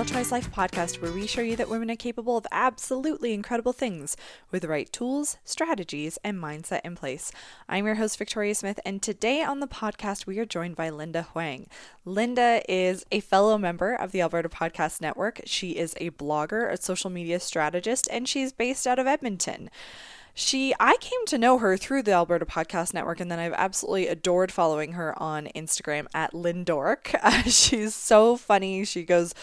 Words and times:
Girl 0.00 0.24
Life 0.30 0.50
podcast, 0.50 1.02
where 1.02 1.12
we 1.12 1.26
show 1.26 1.42
you 1.42 1.56
that 1.56 1.68
women 1.68 1.90
are 1.90 1.96
capable 1.96 2.38
of 2.38 2.46
absolutely 2.50 3.34
incredible 3.34 3.74
things 3.74 4.16
with 4.50 4.62
the 4.62 4.68
right 4.68 4.90
tools, 4.90 5.36
strategies, 5.44 6.18
and 6.24 6.38
mindset 6.38 6.80
in 6.84 6.96
place. 6.96 7.30
I'm 7.68 7.84
your 7.84 7.96
host, 7.96 8.16
Victoria 8.16 8.54
Smith, 8.54 8.80
and 8.86 9.02
today 9.02 9.42
on 9.42 9.60
the 9.60 9.68
podcast, 9.68 10.24
we 10.24 10.38
are 10.38 10.46
joined 10.46 10.74
by 10.74 10.88
Linda 10.88 11.20
Hoang. 11.20 11.66
Linda 12.06 12.62
is 12.66 13.04
a 13.12 13.20
fellow 13.20 13.58
member 13.58 13.94
of 13.94 14.12
the 14.12 14.22
Alberta 14.22 14.48
Podcast 14.48 15.02
Network. 15.02 15.42
She 15.44 15.72
is 15.72 15.94
a 15.98 16.12
blogger, 16.12 16.72
a 16.72 16.80
social 16.80 17.10
media 17.10 17.38
strategist, 17.38 18.08
and 18.10 18.26
she's 18.26 18.54
based 18.54 18.86
out 18.86 18.98
of 18.98 19.06
Edmonton 19.06 19.68
she 20.32 20.74
I 20.80 20.96
came 21.00 21.26
to 21.26 21.38
know 21.38 21.58
her 21.58 21.76
through 21.76 22.04
the 22.04 22.12
Alberta 22.12 22.46
Podcast 22.46 22.94
Network, 22.94 23.20
and 23.20 23.30
then 23.30 23.38
I've 23.38 23.52
absolutely 23.52 24.06
adored 24.06 24.52
following 24.52 24.92
her 24.92 25.20
on 25.20 25.48
Instagram 25.54 26.06
at 26.14 26.32
Lindork. 26.32 27.14
Uh, 27.20 27.42
she's 27.46 27.94
so 27.94 28.36
funny. 28.36 28.84
She 28.84 29.04
goes 29.04 29.34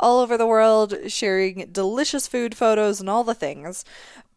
all 0.00 0.18
over 0.20 0.36
the 0.36 0.46
world 0.46 0.94
sharing 1.06 1.68
delicious 1.70 2.26
food 2.26 2.56
photos 2.56 3.00
and 3.00 3.08
all 3.08 3.22
the 3.22 3.34
things. 3.34 3.84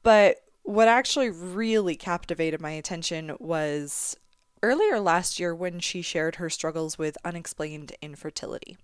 But 0.04 0.44
what 0.64 0.88
actually 0.88 1.30
really 1.30 1.96
captivated 1.96 2.62
my 2.62 2.72
attention 2.72 3.36
was 3.40 4.16
earlier 4.62 5.00
last 5.00 5.40
year 5.40 5.56
when 5.56 5.80
she 5.80 6.02
shared 6.02 6.36
her 6.36 6.50
struggles 6.50 6.98
with 6.98 7.18
unexplained 7.26 7.94
infertility. 8.02 8.78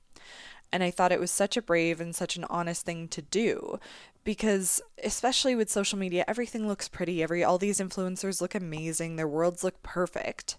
And 0.72 0.84
I 0.84 0.92
thought 0.92 1.12
it 1.12 1.20
was 1.20 1.32
such 1.32 1.58
a 1.58 1.62
brave 1.62 2.00
and 2.00 2.16
such 2.16 2.36
an 2.36 2.46
honest 2.50 2.86
thing 2.86 3.08
to 3.10 3.22
do 3.22 3.80
because 4.24 4.82
especially 5.04 5.55
with 5.55 5.70
social 5.70 5.98
media 5.98 6.26
everything 6.27 6.68
looks 6.68 6.88
pretty 6.88 7.24
every 7.24 7.43
all 7.43 7.58
these 7.58 7.80
influencers 7.80 8.41
look 8.41 8.54
amazing 8.54 9.16
their 9.16 9.27
worlds 9.27 9.64
look 9.64 9.82
perfect 9.82 10.58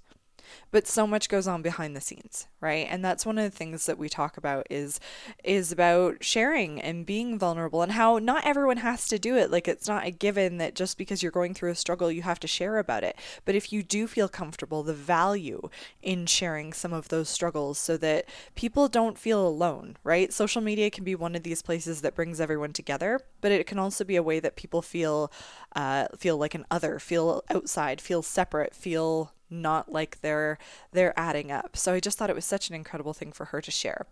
but 0.70 0.86
so 0.86 1.06
much 1.06 1.28
goes 1.28 1.46
on 1.46 1.62
behind 1.62 1.96
the 1.96 2.00
scenes 2.00 2.46
right? 2.60 2.86
And 2.90 3.04
that's 3.04 3.24
one 3.24 3.38
of 3.38 3.44
the 3.44 3.56
things 3.56 3.86
that 3.86 3.98
we 3.98 4.08
talk 4.08 4.36
about 4.36 4.66
is 4.70 5.00
is 5.42 5.72
about 5.72 6.22
sharing 6.22 6.80
and 6.80 7.06
being 7.06 7.38
vulnerable 7.38 7.82
and 7.82 7.92
how 7.92 8.18
not 8.18 8.44
everyone 8.44 8.78
has 8.78 9.08
to 9.08 9.18
do 9.18 9.36
it. 9.36 9.50
Like 9.50 9.66
it's 9.66 9.88
not 9.88 10.06
a 10.06 10.10
given 10.10 10.58
that 10.58 10.74
just 10.74 10.98
because 10.98 11.22
you're 11.22 11.32
going 11.32 11.54
through 11.54 11.70
a 11.70 11.74
struggle 11.74 12.12
you 12.12 12.22
have 12.22 12.40
to 12.40 12.46
share 12.46 12.78
about 12.78 13.04
it. 13.04 13.16
But 13.44 13.54
if 13.54 13.72
you 13.72 13.82
do 13.82 14.06
feel 14.06 14.28
comfortable 14.28 14.82
the 14.82 14.94
value 14.94 15.68
in 16.02 16.26
sharing 16.26 16.72
some 16.72 16.92
of 16.92 17.08
those 17.08 17.28
struggles 17.28 17.78
so 17.78 17.96
that 17.98 18.26
people 18.54 18.88
don't 18.88 19.18
feel 19.18 19.46
alone 19.46 19.96
right? 20.04 20.32
Social 20.32 20.60
media 20.60 20.90
can 20.90 21.04
be 21.04 21.14
one 21.14 21.34
of 21.34 21.42
these 21.42 21.62
places 21.62 22.02
that 22.02 22.14
brings 22.14 22.40
everyone 22.40 22.72
together 22.72 23.20
but 23.40 23.52
it 23.52 23.66
can 23.66 23.78
also 23.78 24.04
be 24.04 24.16
a 24.16 24.22
way 24.22 24.40
that 24.40 24.56
people 24.56 24.82
feel 24.82 25.32
uh, 25.74 26.06
feel 26.16 26.36
like 26.36 26.54
an 26.54 26.66
other 26.70 26.98
feel 26.98 27.42
outside 27.50 28.00
feel 28.00 28.22
separate 28.22 28.74
feel 28.74 29.32
not 29.50 29.90
like 29.92 30.20
they're 30.20 30.58
they're 30.92 31.18
adding 31.18 31.50
up. 31.50 31.76
So 31.76 31.94
I 31.94 32.00
just 32.00 32.18
thought 32.18 32.30
it 32.30 32.36
was 32.36 32.44
such 32.44 32.68
an 32.68 32.74
incredible 32.74 33.12
thing 33.12 33.32
for 33.32 33.46
her 33.46 33.60
to 33.60 33.70
share. 33.70 34.06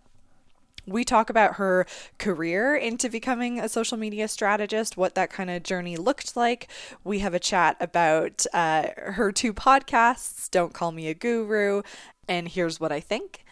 We 0.86 1.04
talk 1.04 1.28
about 1.28 1.56
her 1.56 1.86
career 2.16 2.74
into 2.74 3.10
becoming 3.10 3.60
a 3.60 3.68
social 3.68 3.98
media 3.98 4.26
strategist, 4.26 4.96
what 4.96 5.14
that 5.16 5.28
kind 5.30 5.50
of 5.50 5.62
journey 5.62 5.98
looked 5.98 6.34
like. 6.34 6.68
We 7.04 7.18
have 7.18 7.34
a 7.34 7.38
chat 7.38 7.76
about 7.78 8.46
uh, 8.54 8.88
her 8.96 9.30
two 9.30 9.52
podcasts, 9.52 10.50
Don't 10.50 10.72
Call 10.72 10.92
Me 10.92 11.08
a 11.08 11.14
Guru, 11.14 11.82
and 12.26 12.48
Here's 12.48 12.80
What 12.80 12.90
I 12.90 13.00
Think 13.00 13.44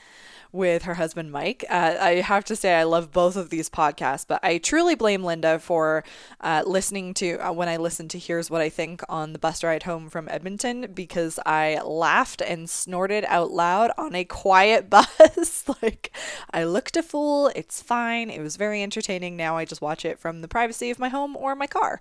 with 0.56 0.84
her 0.84 0.94
husband 0.94 1.30
Mike. 1.30 1.64
Uh, 1.68 1.96
I 2.00 2.14
have 2.16 2.44
to 2.46 2.56
say 2.56 2.74
I 2.74 2.84
love 2.84 3.12
both 3.12 3.36
of 3.36 3.50
these 3.50 3.68
podcasts, 3.68 4.26
but 4.26 4.40
I 4.42 4.58
truly 4.58 4.94
blame 4.94 5.22
Linda 5.22 5.58
for 5.58 6.02
uh, 6.40 6.62
listening 6.66 7.14
to 7.14 7.36
uh, 7.36 7.52
when 7.52 7.68
I 7.68 7.76
listened 7.76 8.10
to 8.12 8.18
Here's 8.18 8.50
What 8.50 8.62
I 8.62 8.70
Think 8.70 9.02
on 9.08 9.32
the 9.32 9.38
bus 9.38 9.62
ride 9.62 9.82
home 9.82 10.08
from 10.08 10.28
Edmonton 10.28 10.90
because 10.94 11.38
I 11.44 11.80
laughed 11.84 12.40
and 12.40 12.68
snorted 12.68 13.24
out 13.28 13.50
loud 13.50 13.90
on 13.98 14.14
a 14.14 14.24
quiet 14.24 14.88
bus. 14.90 15.64
like 15.82 16.16
I 16.50 16.64
looked 16.64 16.96
a 16.96 17.02
fool. 17.02 17.52
It's 17.54 17.82
fine. 17.82 18.30
It 18.30 18.40
was 18.40 18.56
very 18.56 18.82
entertaining. 18.82 19.36
Now 19.36 19.56
I 19.56 19.66
just 19.66 19.82
watch 19.82 20.04
it 20.04 20.18
from 20.18 20.40
the 20.40 20.48
privacy 20.48 20.90
of 20.90 20.98
my 20.98 21.10
home 21.10 21.36
or 21.36 21.54
my 21.54 21.66
car. 21.66 22.00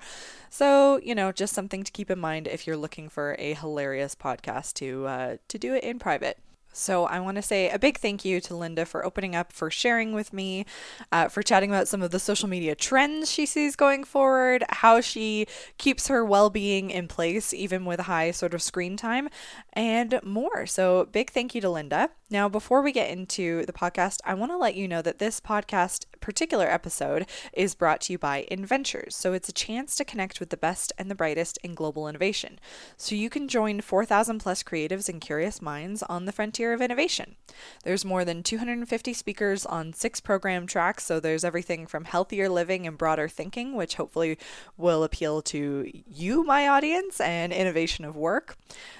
So 0.49 0.99
you 1.03 1.13
know, 1.13 1.31
just 1.31 1.53
something 1.53 1.83
to 1.83 1.91
keep 1.91 2.09
in 2.09 2.19
mind 2.19 2.47
if 2.47 2.65
you're 2.65 2.77
looking 2.77 3.09
for 3.09 3.35
a 3.37 3.53
hilarious 3.53 4.15
podcast 4.15 4.73
to 4.75 5.05
uh, 5.05 5.37
to 5.49 5.57
do 5.59 5.75
it 5.75 5.83
in 5.83 5.99
private. 5.99 6.37
So 6.75 7.05
I 7.05 7.19
want 7.19 7.35
to 7.35 7.41
say 7.41 7.69
a 7.69 7.79
big 7.79 7.97
thank 7.97 8.25
you 8.25 8.41
to 8.41 8.55
Linda 8.55 8.85
for 8.85 9.05
opening 9.05 9.35
up, 9.35 9.51
for 9.51 9.71
sharing 9.71 10.13
with 10.13 10.33
me, 10.33 10.65
uh, 11.11 11.27
for 11.29 11.41
chatting 11.41 11.69
about 11.69 11.87
some 11.87 12.01
of 12.01 12.11
the 12.11 12.19
social 12.19 12.49
media 12.49 12.75
trends 12.75 13.31
she 13.31 13.45
sees 13.45 13.75
going 13.75 14.03
forward, 14.03 14.63
how 14.69 15.01
she 15.01 15.47
keeps 15.77 16.07
her 16.07 16.23
well 16.23 16.49
being 16.49 16.89
in 16.89 17.07
place, 17.07 17.53
even 17.53 17.85
with 17.85 18.01
high 18.01 18.31
sort 18.31 18.53
of 18.53 18.61
screen 18.61 18.97
time, 18.97 19.29
and 19.73 20.19
more. 20.23 20.65
So 20.65 21.05
big 21.11 21.31
thank 21.31 21.55
you 21.55 21.61
to 21.61 21.69
Linda. 21.69 22.09
Now, 22.27 22.49
before 22.49 22.81
we 22.81 22.91
get 22.91 23.11
into 23.11 23.67
the 23.67 23.73
podcast, 23.73 24.19
I 24.25 24.33
want 24.33 24.51
to 24.51 24.57
let 24.57 24.73
you 24.73 24.87
know 24.87 25.03
that 25.03 25.19
this 25.19 25.39
podcast 25.39 26.05
particular 26.21 26.65
episode 26.65 27.27
is 27.53 27.75
brought 27.75 28.01
to 28.01 28.13
you 28.13 28.17
by 28.17 28.47
Inventures. 28.49 29.15
So 29.15 29.33
it's 29.33 29.47
a 29.47 29.53
chance 29.53 29.95
to 29.95 30.03
connect 30.03 30.39
with 30.39 30.49
the 30.49 30.57
best 30.57 30.91
and 30.97 31.11
the 31.11 31.13
brightest 31.13 31.59
in 31.63 31.75
global 31.75 32.07
innovation. 32.07 32.59
So 32.97 33.13
you 33.13 33.29
can 33.29 33.47
join 33.47 33.79
4,000 33.79 34.39
plus 34.39 34.63
creatives 34.63 35.07
and 35.07 35.21
curious 35.21 35.61
minds 35.61 36.01
on 36.01 36.25
the 36.25 36.31
frontier 36.31 36.73
of 36.73 36.81
innovation. 36.81 37.35
There's 37.83 38.03
more 38.03 38.25
than 38.25 38.41
250 38.41 39.13
speakers 39.13 39.63
on 39.63 39.93
six 39.93 40.19
program 40.19 40.65
tracks. 40.65 41.05
So 41.05 41.19
there's 41.19 41.43
everything 41.43 41.85
from 41.85 42.05
healthier 42.05 42.49
living 42.49 42.87
and 42.87 42.97
broader 42.97 43.29
thinking, 43.29 43.75
which 43.75 43.95
hopefully 43.95 44.39
will 44.77 45.03
appeal 45.03 45.43
to 45.43 45.91
you, 46.07 46.43
my 46.43 46.67
audience, 46.67 47.21
and 47.21 47.53
innovation 47.53 48.03
of 48.03 48.15
work. 48.15 48.57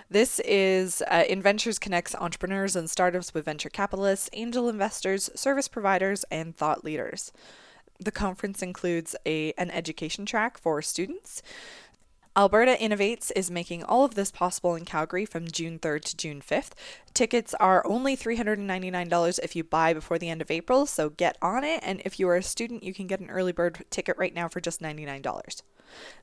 This 0.10 0.40
is 0.42 1.02
uh, 1.10 1.24
Inventures 1.28 1.80
connects 1.80 2.14
entrepreneurs 2.14 2.76
and 2.76 2.88
startups 2.88 3.34
with 3.34 3.46
venture 3.46 3.70
capitalists, 3.70 4.30
angel 4.34 4.70
investors, 4.70 5.32
service 5.34 5.68
providers, 5.68 6.24
and 6.30 6.56
thought 6.56 6.86
leaders. 6.86 7.32
The 8.00 8.12
conference 8.12 8.62
includes 8.62 9.16
a, 9.26 9.54
an 9.54 9.72
education 9.72 10.28
track 10.28 10.60
for 10.60 10.82
students. 10.84 11.42
Alberta 12.38 12.78
Innovates 12.80 13.32
is 13.36 13.50
making 13.50 13.84
all 13.84 14.04
of 14.04 14.14
this 14.14 14.30
possible 14.30 14.76
in 14.76 14.86
Calgary 14.86 15.26
from 15.26 15.48
June 15.50 15.80
3rd 15.80 16.02
to 16.02 16.18
June 16.18 16.42
5th. 16.42 16.74
Tickets 17.16 17.56
are 17.56 17.82
only 17.88 18.16
$399 18.16 19.40
if 19.42 19.56
you 19.56 19.64
buy 19.64 19.94
before 19.94 20.20
the 20.20 20.30
end 20.30 20.42
of 20.42 20.52
April, 20.52 20.86
so 20.86 21.10
get 21.10 21.38
on 21.42 21.64
it. 21.64 21.80
And 21.82 22.02
if 22.06 22.20
you 22.20 22.28
are 22.28 22.36
a 22.36 22.44
student, 22.44 22.84
you 22.84 22.94
can 22.94 23.08
get 23.08 23.22
an 23.22 23.32
early 23.32 23.54
bird 23.54 23.86
ticket 23.90 24.18
right 24.20 24.36
now 24.36 24.50
for 24.50 24.60
just 24.60 24.82
$99. 24.82 25.62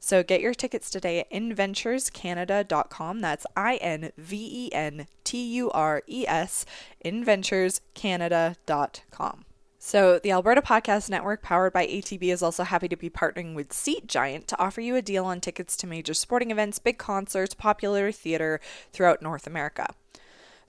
So 0.00 0.22
get 0.22 0.40
your 0.40 0.54
tickets 0.54 0.88
today 0.90 1.20
at 1.20 1.30
inventurescanada.com. 1.30 3.20
That's 3.20 3.46
I 3.56 3.76
N 3.76 4.12
V 4.16 4.66
E 4.66 4.72
N 4.72 5.06
T 5.24 5.44
U 5.54 5.70
R 5.70 6.02
E 6.06 6.24
S, 6.26 6.64
inventurescanada.com. 7.04 9.44
So, 9.84 10.20
the 10.20 10.30
Alberta 10.30 10.62
Podcast 10.62 11.10
Network, 11.10 11.42
powered 11.42 11.72
by 11.72 11.88
ATB, 11.88 12.32
is 12.32 12.40
also 12.40 12.62
happy 12.62 12.86
to 12.86 12.94
be 12.94 13.10
partnering 13.10 13.56
with 13.56 13.72
Seat 13.72 14.06
Giant 14.06 14.46
to 14.46 14.58
offer 14.60 14.80
you 14.80 14.94
a 14.94 15.02
deal 15.02 15.24
on 15.24 15.40
tickets 15.40 15.76
to 15.78 15.88
major 15.88 16.14
sporting 16.14 16.52
events, 16.52 16.78
big 16.78 16.98
concerts, 16.98 17.52
popular 17.52 18.12
theater 18.12 18.60
throughout 18.92 19.22
North 19.22 19.44
America. 19.44 19.92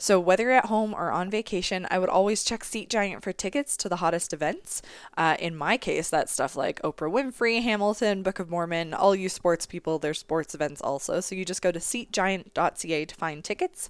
So, 0.03 0.19
whether 0.19 0.51
at 0.51 0.65
home 0.65 0.93
or 0.93 1.13
on 1.13 1.29
vacation, 1.29 1.87
I 1.89 1.97
would 1.97 2.09
always 2.09 2.43
check 2.43 2.65
Seat 2.65 2.89
Giant 2.89 3.23
for 3.23 3.31
tickets 3.31 3.77
to 3.77 3.87
the 3.87 3.95
hottest 3.95 4.33
events. 4.33 4.81
Uh, 5.15 5.37
in 5.39 5.55
my 5.55 5.77
case, 5.77 6.09
that's 6.09 6.33
stuff 6.33 6.57
like 6.57 6.81
Oprah 6.81 7.09
Winfrey, 7.09 7.63
Hamilton, 7.63 8.21
Book 8.21 8.37
of 8.37 8.49
Mormon, 8.49 8.93
all 8.93 9.15
you 9.15 9.29
sports 9.29 9.65
people, 9.65 9.99
there's 9.99 10.19
sports 10.19 10.53
events 10.53 10.81
also. 10.81 11.21
So, 11.21 11.35
you 11.35 11.45
just 11.45 11.61
go 11.61 11.71
to 11.71 11.79
seatgiant.ca 11.79 13.05
to 13.05 13.15
find 13.15 13.45
tickets. 13.45 13.89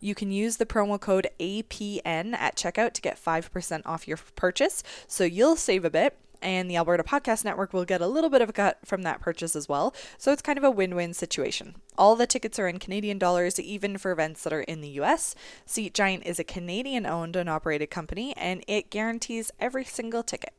You 0.00 0.14
can 0.14 0.32
use 0.32 0.56
the 0.56 0.64
promo 0.64 0.98
code 0.98 1.28
APN 1.38 2.32
at 2.32 2.56
checkout 2.56 2.94
to 2.94 3.02
get 3.02 3.22
5% 3.22 3.82
off 3.84 4.08
your 4.08 4.18
purchase. 4.36 4.82
So, 5.08 5.24
you'll 5.24 5.56
save 5.56 5.84
a 5.84 5.90
bit 5.90 6.16
and 6.42 6.70
the 6.70 6.76
Alberta 6.76 7.02
Podcast 7.02 7.44
Network 7.44 7.72
will 7.72 7.84
get 7.84 8.00
a 8.00 8.06
little 8.06 8.30
bit 8.30 8.42
of 8.42 8.48
a 8.48 8.52
cut 8.52 8.78
from 8.84 9.02
that 9.02 9.20
purchase 9.20 9.54
as 9.54 9.68
well. 9.68 9.94
So 10.18 10.32
it's 10.32 10.42
kind 10.42 10.58
of 10.58 10.64
a 10.64 10.70
win 10.70 10.94
win 10.94 11.14
situation. 11.14 11.76
All 11.96 12.16
the 12.16 12.26
tickets 12.26 12.58
are 12.58 12.68
in 12.68 12.78
Canadian 12.78 13.18
dollars, 13.18 13.58
even 13.60 13.98
for 13.98 14.10
events 14.10 14.42
that 14.42 14.52
are 14.52 14.62
in 14.62 14.80
the 14.80 14.88
US. 15.00 15.34
Seat 15.66 15.94
Giant 15.94 16.24
is 16.26 16.38
a 16.38 16.44
Canadian 16.44 17.06
owned 17.06 17.36
and 17.36 17.48
operated 17.48 17.90
company, 17.90 18.34
and 18.36 18.64
it 18.66 18.90
guarantees 18.90 19.50
every 19.60 19.84
single 19.84 20.22
ticket. 20.22 20.52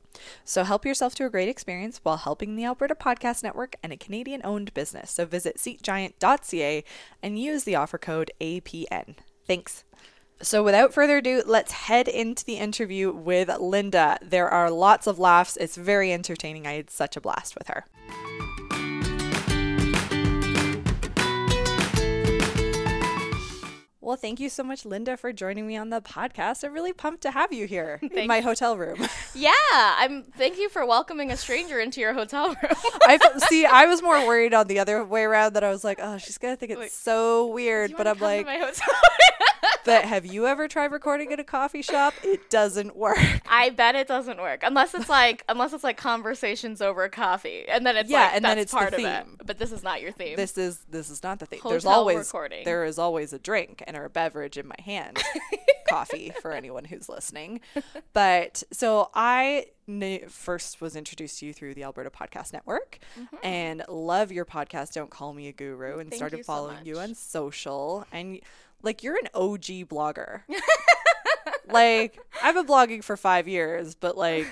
So 0.44 0.64
help 0.64 0.86
yourself 0.86 1.16
to 1.16 1.26
a 1.26 1.30
great 1.30 1.50
experience 1.50 2.00
while 2.04 2.18
helping 2.18 2.56
the 2.56 2.66
Alberta 2.66 2.96
Podcast 2.96 3.44
Network 3.44 3.76
and 3.82 3.94
a 3.94 3.98
Canadian 3.98 4.42
owned 4.44 4.74
business. 4.74 5.12
So 5.12 5.26
visit 5.26 5.58
seatgiant.ca 5.58 6.84
and 7.24 7.40
use 7.40 7.64
the 7.64 7.76
offer 7.76 7.98
code 7.98 8.32
APN. 8.42 9.16
Thanks. 9.48 9.84
So, 10.44 10.64
without 10.64 10.94
further 10.94 11.18
ado, 11.18 11.44
let's 11.46 11.72
head 11.72 12.08
into 12.08 12.44
the 12.44 12.56
interview 12.58 13.12
with 13.12 13.50
Linda. 13.60 14.18
There 14.24 14.50
are 14.50 14.72
lots 14.72 15.06
of 15.06 15.20
laughs. 15.20 15.56
It's 15.58 15.76
very 15.78 16.12
entertaining. 16.12 16.66
I 16.66 16.74
had 16.74 16.90
such 16.90 17.16
a 17.16 17.22
blast 17.22 17.56
with 17.56 17.68
her. 17.68 17.86
Well, 24.04 24.18
thank 24.18 24.40
you 24.40 24.50
so 24.50 24.64
much, 24.64 24.84
Linda, 24.84 25.16
for 25.16 25.32
joining 25.32 25.68
me 25.68 25.78
on 25.78 25.90
the 25.90 26.02
podcast. 26.02 26.64
I'm 26.64 26.74
really 26.74 26.92
pumped 26.92 27.22
to 27.22 27.32
have 27.32 27.54
you 27.54 27.68
here 27.68 28.00
in 28.02 28.28
my 28.28 28.42
hotel 28.42 28.76
room. 28.76 29.08
Yeah, 29.34 29.52
I'm. 29.72 30.24
Thank 30.38 30.58
you 30.58 30.68
for 30.68 30.86
welcoming 30.86 31.32
a 31.32 31.38
stranger 31.38 31.80
into 31.80 32.02
your 32.02 32.14
hotel 32.14 32.50
room. 32.50 32.58
I 33.08 33.18
see. 33.48 33.66
I 33.66 33.86
was 33.86 34.02
more 34.02 34.28
worried 34.28 34.54
on 34.54 34.68
the 34.68 34.80
other 34.80 35.06
way 35.06 35.24
around 35.24 35.54
that 35.54 35.64
I 35.64 35.70
was 35.70 35.86
like, 35.86 36.00
oh, 36.02 36.18
she's 36.18 36.38
gonna 36.38 36.58
think 36.58 36.74
it's 36.74 36.94
so 36.94 37.48
weird. 37.48 37.94
But 37.96 38.08
I'm 38.08 38.20
like, 38.20 38.46
my 38.46 38.58
hotel 38.58 38.94
but 39.86 40.06
have 40.06 40.26
you 40.26 40.48
ever 40.48 40.68
tried 40.68 40.92
recording 40.92 41.32
at 41.34 41.40
a 41.40 41.44
coffee 41.44 41.82
shop? 41.82 42.14
It 42.24 42.50
doesn't 42.50 42.96
work. 42.96 43.18
I 43.50 43.70
bet 43.70 43.96
it 43.96 44.08
doesn't 44.08 44.40
work 44.40 44.62
unless 44.64 44.94
it's 44.94 45.10
like 45.10 45.44
unless 45.50 45.74
it's 45.74 45.84
like 45.84 45.98
conversations 45.98 46.82
over 46.82 47.08
coffee, 47.10 47.66
and 47.68 47.86
then 47.86 47.98
it's 47.98 48.10
Yeah, 48.10 48.26
like 48.26 48.36
and 48.36 48.46
then 48.46 48.58
it's 48.58 48.72
the 48.72 48.78
part 48.78 48.94
of 48.94 48.98
theme. 48.98 49.08
it. 49.08 49.26
But 49.46 49.58
this 49.58 49.72
is 49.72 49.84
not 49.84 50.02
your 50.02 50.12
theme. 50.12 50.36
This 50.36 50.58
is 50.58 50.80
this 50.90 51.10
is 51.10 51.24
not 51.24 51.40
the 51.40 51.46
thing. 51.46 51.60
There's 51.64 51.86
always 51.86 52.18
recording. 52.18 52.66
there 52.66 52.86
is 52.86 53.00
always 53.00 53.34
a 53.34 53.40
drink 53.40 53.84
and 53.88 53.98
or 53.98 54.06
a 54.06 54.10
beverage 54.10 54.58
in 54.58 54.68
my 54.68 54.76
hand. 54.80 55.22
Coffee 55.90 56.32
for 56.42 56.54
anyone 56.54 56.86
who's 56.86 57.10
listening. 57.10 57.60
But 58.14 58.64
so 58.72 59.10
I 59.14 59.66
first 60.30 60.80
was 60.80 60.96
introduced 60.96 61.40
to 61.40 61.46
you 61.46 61.54
through 61.54 61.74
the 61.74 61.84
Alberta 61.84 62.10
Podcast 62.10 62.54
Network 62.54 63.00
mm-hmm. 63.20 63.36
and 63.44 63.84
love 63.90 64.32
your 64.32 64.46
podcast 64.46 64.94
Don't 64.94 65.10
Call 65.10 65.34
Me 65.34 65.50
a 65.50 65.52
Guru 65.52 66.00
and 66.00 66.10
Thank 66.10 66.18
started 66.18 66.38
you 66.38 66.44
so 66.44 66.48
following 66.48 66.86
you 66.86 67.00
on 67.00 67.14
social 67.14 68.06
and 68.12 68.40
like 68.84 69.04
you're 69.04 69.18
an 69.18 69.30
OG 69.34 69.88
blogger. 69.90 70.42
like 71.68 72.20
I've 72.44 72.56
been 72.56 72.66
blogging 72.68 73.04
for 73.04 73.16
5 73.18 73.48
years, 73.48 73.96
but 73.96 74.18
like 74.18 74.48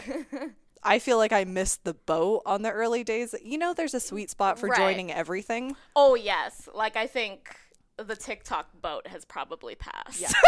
I 0.83 0.99
feel 0.99 1.17
like 1.17 1.33
I 1.33 1.43
missed 1.43 1.83
the 1.83 1.93
boat 1.93 2.41
on 2.45 2.61
the 2.61 2.71
early 2.71 3.03
days. 3.03 3.35
You 3.43 3.57
know, 3.57 3.73
there's 3.73 3.93
a 3.93 3.99
sweet 3.99 4.29
spot 4.29 4.57
for 4.59 4.67
Right. 4.67 4.77
joining 4.77 5.11
everything. 5.11 5.75
oh 5.95 6.15
yes, 6.15 6.69
like 6.73 6.95
I 6.95 7.07
think 7.07 7.55
the 8.07 8.15
TikTok 8.15 8.67
boat 8.81 9.07
has 9.07 9.25
probably 9.25 9.75
passed. 9.75 10.21
Yeah. 10.21 10.29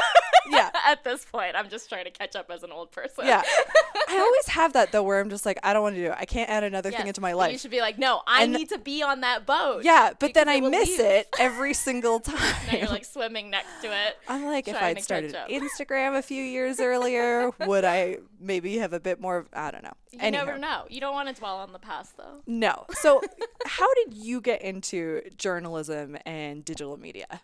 Yeah. 0.49 0.71
At 0.87 1.03
this 1.03 1.23
point, 1.23 1.55
I'm 1.55 1.69
just 1.69 1.87
trying 1.87 2.05
to 2.05 2.09
catch 2.09 2.35
up 2.35 2.49
as 2.49 2.63
an 2.63 2.71
old 2.71 2.91
person. 2.91 3.27
Yeah. 3.27 3.43
I 3.45 4.17
always 4.19 4.47
have 4.47 4.73
that 4.73 4.91
though 4.91 5.03
where 5.03 5.19
I'm 5.19 5.29
just 5.29 5.45
like, 5.45 5.59
I 5.61 5.71
don't 5.71 5.83
want 5.83 5.95
to 5.95 6.01
do 6.01 6.07
it. 6.07 6.15
I 6.19 6.25
can't 6.25 6.49
add 6.49 6.63
another 6.63 6.89
thing 6.89 7.05
into 7.07 7.21
my 7.21 7.33
life. 7.33 7.51
You 7.51 7.59
should 7.59 7.69
be 7.69 7.79
like, 7.79 7.99
no, 7.99 8.21
I 8.25 8.43
And- 8.43 8.51
need 8.51 8.69
to 8.69 8.79
be 8.79 9.03
on 9.03 9.21
that 9.21 9.45
boat. 9.45 9.83
yeah, 9.83 10.13
but 10.19 10.33
then 10.33 10.49
I 10.49 10.59
miss 10.59 10.89
leave. 10.97 10.99
it 10.99 11.29
every 11.39 11.75
single 11.75 12.19
time. 12.19 12.55
Now 12.71 12.77
you're 12.79 12.87
like 12.89 13.05
swimming 13.05 13.51
next 13.51 13.69
to 13.83 13.87
it. 13.89 14.17
I'm 14.27 14.45
like, 14.45 14.67
if 14.67 14.75
I'd 14.81 15.03
started. 15.03 15.35
Instagram 15.47 16.17
a 16.17 16.23
few 16.23 16.43
years 16.43 16.79
earlier, 16.79 17.51
would 17.67 17.85
I 17.85 18.17
maybe 18.41 18.77
have 18.77 18.93
a 18.93 18.99
bit 18.99 19.21
more? 19.21 19.37
Of, 19.37 19.47
I 19.53 19.71
don't 19.71 19.83
know. 19.83 19.93
You 20.11 20.19
Anyhow, 20.21 20.45
never 20.45 20.57
know. 20.57 20.85
You 20.89 20.99
don't 20.99 21.13
want 21.13 21.33
to 21.33 21.39
dwell 21.39 21.57
on 21.57 21.71
the 21.71 21.79
past 21.79 22.17
though. 22.17 22.41
No. 22.47 22.85
So, 22.91 23.21
how 23.65 23.93
did 23.95 24.13
you 24.13 24.41
get 24.41 24.61
into 24.61 25.21
journalism 25.37 26.17
and 26.25 26.65
digital 26.65 26.97
media? 26.97 27.41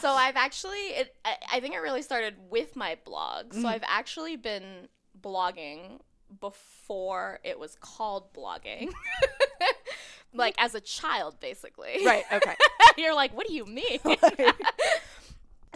So 0.00 0.10
I've 0.10 0.36
actually, 0.36 0.78
it, 0.78 1.14
I, 1.24 1.60
think 1.60 1.74
it 1.74 1.78
really 1.78 2.02
started 2.02 2.34
with 2.50 2.76
my 2.76 2.96
blog. 3.04 3.52
So 3.52 3.58
mm-hmm. 3.58 3.66
I've 3.66 3.84
actually 3.86 4.36
been 4.36 4.88
blogging 5.20 6.00
before 6.40 7.40
it 7.44 7.58
was 7.58 7.76
called 7.80 8.32
blogging. 8.32 8.92
like 10.34 10.54
as 10.58 10.74
a 10.74 10.80
child, 10.80 11.38
basically. 11.40 12.04
Right. 12.04 12.24
Okay. 12.32 12.54
You're 12.98 13.14
like, 13.14 13.34
what 13.36 13.46
do 13.46 13.54
you 13.54 13.66
mean? 13.66 13.98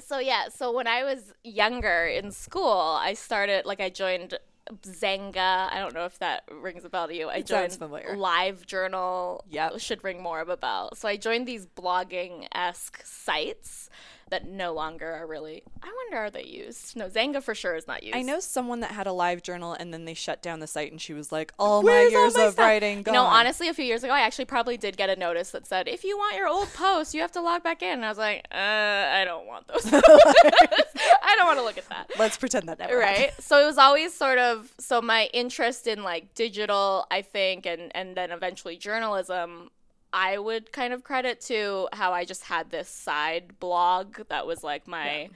so 0.01 0.19
yeah, 0.19 0.49
so 0.49 0.73
when 0.73 0.87
I 0.87 1.05
was 1.05 1.33
younger 1.45 2.07
in 2.07 2.31
school, 2.31 2.99
I 3.01 3.15
started 3.15 3.67
like 3.67 3.81
I 3.81 3.89
joined 3.91 4.39
Xanga. 4.83 5.73
I 5.73 5.79
don't 5.79 5.95
know 5.95 6.05
if 6.05 6.19
that 6.19 6.45
rings 6.51 6.85
a 6.85 6.89
bell 6.89 7.09
to 7.09 7.15
you. 7.15 7.29
I 7.29 7.43
joined. 7.43 7.79
Live 8.17 8.67
Journal. 8.67 9.45
Yep. 9.49 9.81
should 9.81 10.05
ring 10.05 10.23
more 10.23 10.41
of 10.41 10.49
a 10.49 10.57
bell. 10.57 10.91
So 10.95 11.09
I 11.09 11.17
joined 11.17 11.47
these 11.47 11.67
blogging 11.67 12.47
esque 12.55 13.03
sites 13.05 13.89
that 14.31 14.47
no 14.47 14.73
longer 14.73 15.11
are 15.13 15.27
really. 15.27 15.63
I 15.83 15.87
wonder 15.87 16.19
are 16.19 16.31
they 16.31 16.45
used? 16.45 16.97
No, 16.97 17.09
Xanga 17.09 17.43
for 17.43 17.55
sure 17.55 17.75
is 17.77 17.87
not 17.87 18.03
used. 18.03 18.17
I 18.17 18.23
know 18.23 18.41
someone 18.41 18.81
that 18.81 18.93
had 18.93 19.07
a 19.07 19.13
live 19.13 19.43
journal 19.43 19.73
and 19.73 19.93
then 19.93 20.05
they 20.05 20.15
shut 20.15 20.43
down 20.43 20.61
the 20.61 20.67
site 20.67 20.91
and 20.91 21.01
she 21.01 21.13
was 21.15 21.31
like, 21.33 21.53
all 21.59 21.83
Where's 21.83 22.13
my 22.13 22.17
all 22.17 22.25
years 22.25 22.37
my 22.37 22.45
of 22.45 22.53
stuff? 22.55 22.65
writing 22.65 23.03
gone. 23.03 23.15
Know, 23.15 23.25
honestly, 23.25 23.69
a 23.69 23.75
few 23.75 23.85
years 23.85 24.05
ago, 24.05 24.13
I 24.13 24.21
actually 24.21 24.47
probably 24.47 24.77
did 24.77 24.97
get 24.97 25.11
a 25.11 25.17
notice 25.17 25.51
that 25.53 25.67
said, 25.67 25.89
if 25.89 26.05
you 26.05 26.17
want 26.17 26.37
your 26.37 26.49
old 26.49 26.73
posts, 26.75 27.15
you 27.15 27.21
have 27.21 27.33
to 27.33 27.41
log 27.41 27.63
back 27.63 27.83
in. 27.83 27.91
And 27.95 28.05
I 28.05 28.09
was 28.09 28.19
like, 28.19 28.47
uh, 28.53 28.57
I 28.57 29.25
don't 29.25 29.47
want 29.47 29.67
those. 29.69 29.87
I 29.93 31.35
don't 31.37 31.47
want 31.47 31.59
to 31.59 31.65
look 31.65 31.79
at 31.79 31.89
that. 31.89 32.11
Let's 32.19 32.37
pretend 32.37 32.69
that 32.69 32.79
never 32.79 33.01
happened. 33.01 33.23
Right. 33.27 33.43
So 33.43 33.63
it 33.63 33.67
was 33.67 33.79
always 33.79 34.15
sort 34.15 34.39
of 34.39 34.73
so 34.79 35.01
my 35.01 35.29
interest 35.33 35.87
in 35.87 36.03
like 36.03 36.35
digital, 36.35 37.07
I 37.11 37.23
think, 37.23 37.67
and 37.67 37.95
and 37.95 38.17
then 38.17 38.31
eventually 38.31 38.77
journalism. 38.77 39.71
I 40.13 40.39
would 40.39 40.73
kind 40.73 40.93
of 40.93 41.05
credit 41.05 41.41
to 41.43 41.89
how 41.93 42.13
I 42.13 42.25
just 42.25 42.45
had 42.45 42.71
this 42.71 42.89
side 42.89 43.59
blog 43.61 44.17
that 44.29 44.47
was 44.47 44.65
like 44.65 44.87
my 44.89 45.29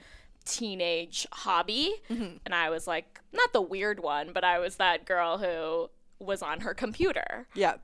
teenage 0.45 1.27
hobby. 1.31 1.93
Mm-hmm. 2.09 2.37
And 2.45 2.55
I 2.55 2.69
was 2.69 2.87
like, 2.87 3.19
not 3.31 3.53
the 3.53 3.61
weird 3.61 4.01
one, 4.01 4.31
but 4.33 4.43
I 4.43 4.59
was 4.59 4.75
that 4.77 5.05
girl 5.05 5.37
who 5.37 5.89
was 6.23 6.41
on 6.41 6.61
her 6.61 6.73
computer 6.73 7.47
Yeah. 7.53 7.75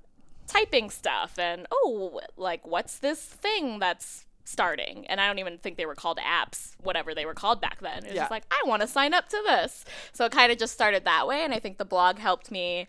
typing 0.48 0.90
stuff 0.90 1.38
and, 1.38 1.68
oh, 1.72 2.22
like, 2.38 2.66
what's 2.66 2.98
this 3.00 3.22
thing 3.24 3.80
that's 3.80 4.26
starting? 4.46 5.06
And 5.08 5.22
I 5.22 5.28
don't 5.28 5.40
even 5.40 5.58
think 5.60 5.78
they 5.78 5.86
were 5.86 5.96
called 5.96 6.18
apps, 6.18 6.72
whatever 6.82 7.14
they 7.14 7.26
were 7.26 7.34
called 7.34 7.62
back 7.62 7.80
then. 7.82 8.00
It 8.00 8.04
was 8.06 8.14
Yeah. 8.14 8.22
just 8.22 8.32
like, 8.32 8.44
I 8.50 8.62
want 8.68 8.82
to 8.82 8.88
sign 8.88 9.14
up 9.14 9.30
to 9.30 9.42
this. 9.46 9.86
So 10.12 10.26
it 10.26 10.32
kind 10.32 10.52
of 10.52 10.58
just 10.58 10.74
started 10.74 11.06
that 11.06 11.28
way. 11.28 11.44
And 11.44 11.54
I 11.54 11.60
think 11.60 11.78
the 11.78 11.86
blog 11.86 12.18
helped 12.18 12.50
me 12.50 12.88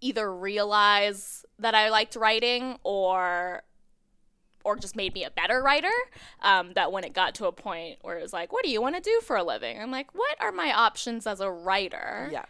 either 0.00 0.32
realize 0.32 1.44
that 1.58 1.74
I 1.74 1.88
liked 1.90 2.16
writing 2.16 2.78
or 2.82 3.62
or 4.64 4.76
just 4.76 4.96
made 4.96 5.14
me 5.14 5.24
a 5.24 5.30
better 5.30 5.62
writer. 5.62 5.88
Um, 6.42 6.72
that 6.74 6.92
when 6.92 7.04
it 7.04 7.14
got 7.14 7.34
to 7.36 7.46
a 7.46 7.52
point 7.52 7.98
where 8.02 8.18
it 8.18 8.22
was 8.22 8.32
like, 8.32 8.52
what 8.52 8.64
do 8.64 8.70
you 8.70 8.82
want 8.82 8.96
to 8.96 9.00
do 9.00 9.20
for 9.24 9.36
a 9.36 9.42
living? 9.42 9.80
I'm 9.80 9.90
like, 9.90 10.14
what 10.14 10.36
are 10.40 10.52
my 10.52 10.72
options 10.72 11.26
as 11.26 11.40
a 11.40 11.50
writer? 11.50 12.28
Yeah. 12.30 12.44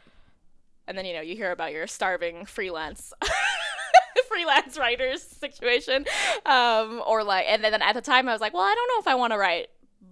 And 0.86 0.96
then 0.96 1.04
you 1.04 1.14
know 1.14 1.20
you 1.20 1.36
hear 1.36 1.52
about 1.52 1.72
your 1.72 1.86
starving 1.86 2.46
freelance 2.46 3.12
freelance 4.28 4.78
writers 4.78 5.22
situation, 5.22 6.06
um, 6.46 7.02
or 7.06 7.22
like, 7.22 7.46
and 7.48 7.62
then 7.62 7.74
at 7.74 7.92
the 7.92 8.00
time 8.00 8.28
I 8.28 8.32
was 8.32 8.40
like, 8.40 8.54
well, 8.54 8.62
I 8.62 8.74
don't 8.74 8.88
know 8.88 9.00
if 9.00 9.06
I 9.06 9.14
want 9.14 9.32
to 9.32 9.38
write 9.38 9.68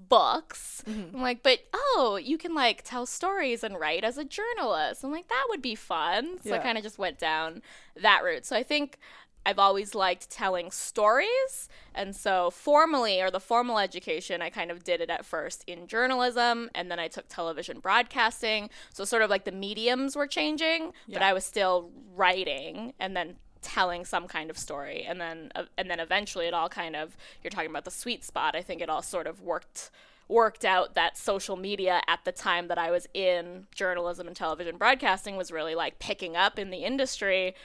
books. 0.08 0.82
Mm-hmm. 0.86 1.16
I'm 1.16 1.22
like, 1.22 1.42
but 1.42 1.60
oh, 1.72 2.18
you 2.22 2.38
can 2.38 2.54
like 2.54 2.82
tell 2.84 3.06
stories 3.06 3.62
and 3.64 3.78
write 3.78 4.04
as 4.04 4.18
a 4.18 4.24
journalist. 4.24 5.04
I'm 5.04 5.10
like, 5.10 5.28
that 5.28 5.46
would 5.48 5.62
be 5.62 5.74
fun. 5.74 6.38
So 6.42 6.54
I 6.54 6.58
kind 6.58 6.78
of 6.78 6.84
just 6.84 6.98
went 6.98 7.18
down 7.18 7.62
that 8.00 8.22
route. 8.22 8.46
So 8.46 8.56
I 8.56 8.62
think 8.62 8.98
I've 9.46 9.60
always 9.60 9.94
liked 9.94 10.28
telling 10.28 10.72
stories. 10.72 11.68
And 11.94 12.16
so, 12.16 12.50
formally, 12.50 13.22
or 13.22 13.30
the 13.30 13.38
formal 13.38 13.78
education, 13.78 14.42
I 14.42 14.50
kind 14.50 14.72
of 14.72 14.82
did 14.82 15.00
it 15.00 15.08
at 15.08 15.24
first 15.24 15.62
in 15.68 15.86
journalism, 15.86 16.68
and 16.74 16.90
then 16.90 16.98
I 16.98 17.06
took 17.06 17.28
television 17.28 17.78
broadcasting. 17.78 18.70
So, 18.92 19.04
sort 19.04 19.22
of 19.22 19.30
like 19.30 19.44
the 19.44 19.52
mediums 19.52 20.16
were 20.16 20.26
changing, 20.26 20.92
but 21.08 21.22
I 21.22 21.32
was 21.32 21.44
still 21.44 21.92
writing 22.12 22.92
and 22.98 23.16
then 23.16 23.36
telling 23.66 24.04
some 24.04 24.28
kind 24.28 24.48
of 24.48 24.56
story 24.56 25.04
and 25.08 25.20
then 25.20 25.50
uh, 25.56 25.64
and 25.76 25.90
then 25.90 25.98
eventually 25.98 26.46
it 26.46 26.54
all 26.54 26.68
kind 26.68 26.94
of 26.94 27.16
you're 27.42 27.50
talking 27.50 27.68
about 27.68 27.84
the 27.84 27.90
sweet 27.90 28.24
spot 28.24 28.54
i 28.54 28.62
think 28.62 28.80
it 28.80 28.88
all 28.88 29.02
sort 29.02 29.26
of 29.26 29.42
worked 29.42 29.90
worked 30.28 30.64
out 30.64 30.94
that 30.94 31.18
social 31.18 31.56
media 31.56 32.00
at 32.06 32.24
the 32.24 32.30
time 32.30 32.68
that 32.68 32.78
i 32.78 32.92
was 32.92 33.08
in 33.12 33.66
journalism 33.74 34.28
and 34.28 34.36
television 34.36 34.76
broadcasting 34.76 35.36
was 35.36 35.50
really 35.50 35.74
like 35.74 35.98
picking 35.98 36.36
up 36.36 36.60
in 36.60 36.70
the 36.70 36.84
industry 36.84 37.56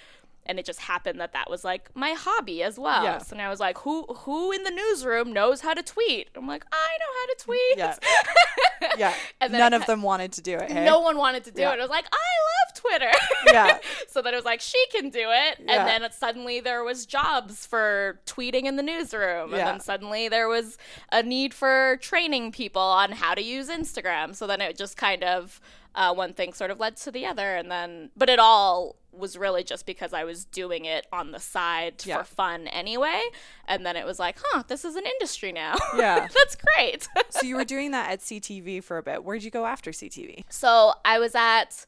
and 0.45 0.57
it 0.59 0.65
just 0.65 0.79
happened 0.81 1.19
that 1.19 1.33
that 1.33 1.49
was 1.49 1.63
like 1.63 1.89
my 1.95 2.11
hobby 2.11 2.63
as 2.63 2.79
well. 2.79 3.03
Yeah. 3.03 3.17
So 3.19 3.35
now 3.35 3.47
I 3.47 3.49
was 3.49 3.59
like, 3.59 3.77
who 3.79 4.03
who 4.05 4.51
in 4.51 4.63
the 4.63 4.71
newsroom 4.71 5.31
knows 5.33 5.61
how 5.61 5.73
to 5.73 5.83
tweet? 5.83 6.29
I'm 6.35 6.47
like, 6.47 6.65
I 6.71 6.97
know 6.99 7.05
how 7.19 7.25
to 7.33 7.43
tweet. 7.43 7.77
Yeah. 7.77 7.95
Yeah. 8.97 9.13
And 9.39 9.53
then 9.53 9.59
None 9.59 9.73
of 9.73 9.85
them 9.85 10.01
wanted 10.01 10.33
to 10.33 10.41
do 10.41 10.55
it. 10.57 10.71
Hey? 10.71 10.83
No 10.85 11.01
one 11.01 11.15
wanted 11.15 11.43
to 11.43 11.51
do 11.51 11.61
Yeah. 11.61 11.73
it. 11.73 11.79
I 11.79 11.81
was 11.83 11.89
like, 11.91 12.07
I 12.11 12.17
love 12.17 12.75
Twitter. 12.75 13.11
Yeah. 13.45 13.77
so 14.07 14.23
then 14.23 14.33
it 14.33 14.37
was 14.37 14.43
like, 14.45 14.59
she 14.59 14.83
can 14.91 15.11
do 15.11 15.19
it. 15.29 15.59
Yeah. 15.59 15.77
And 15.79 15.87
then 15.87 16.03
it, 16.03 16.13
suddenly 16.15 16.61
there 16.61 16.83
was 16.83 17.05
jobs 17.05 17.67
for 17.67 18.19
tweeting 18.25 18.63
in 18.63 18.77
the 18.77 18.83
newsroom. 18.83 19.53
And 19.53 19.59
then 19.61 19.79
suddenly 19.79 20.29
there 20.29 20.47
was 20.47 20.79
a 21.11 21.21
need 21.21 21.53
for 21.53 21.97
training 22.01 22.51
people 22.53 22.81
on 22.81 23.11
how 23.11 23.35
to 23.35 23.41
use 23.41 23.69
Instagram. 23.69 24.35
So 24.35 24.47
then 24.47 24.61
it 24.61 24.77
just 24.77 24.97
kind 24.97 25.23
of, 25.23 25.61
uh, 25.93 26.13
one 26.13 26.33
thing 26.33 26.51
sort 26.53 26.71
of 26.71 26.79
led 26.79 26.97
to 26.97 27.11
the 27.11 27.27
other. 27.27 27.55
And 27.55 27.69
then, 27.69 28.09
but 28.17 28.29
it 28.29 28.39
all 28.39 28.95
was 29.13 29.37
really 29.37 29.63
just 29.63 29.85
because 29.85 30.13
I 30.13 30.23
was 30.23 30.45
doing 30.45 30.85
it 30.85 31.05
on 31.11 31.31
the 31.31 31.39
side 31.39 32.03
Yeah. 32.05 32.19
for 32.19 32.23
fun 32.23 32.67
anyway. 32.67 33.21
And 33.67 33.85
then 33.85 33.95
it 33.95 34.05
was 34.05 34.19
like, 34.19 34.37
huh, 34.41 34.63
this 34.67 34.85
is 34.85 34.95
an 34.95 35.05
industry 35.05 35.51
now. 35.51 35.75
Yeah. 35.97 36.27
That's 36.33 36.55
great. 36.55 37.07
So 37.29 37.45
you 37.45 37.55
were 37.55 37.63
doing 37.65 37.91
that 37.91 38.11
at 38.11 38.19
CTV 38.19 38.83
for 38.83 38.97
a 38.97 39.03
bit. 39.03 39.23
Where'd 39.23 39.43
you 39.43 39.51
go 39.51 39.65
after 39.65 39.91
CTV? 39.91 40.43
So 40.49 40.93
I 41.05 41.17
was 41.19 41.33
at, 41.35 41.85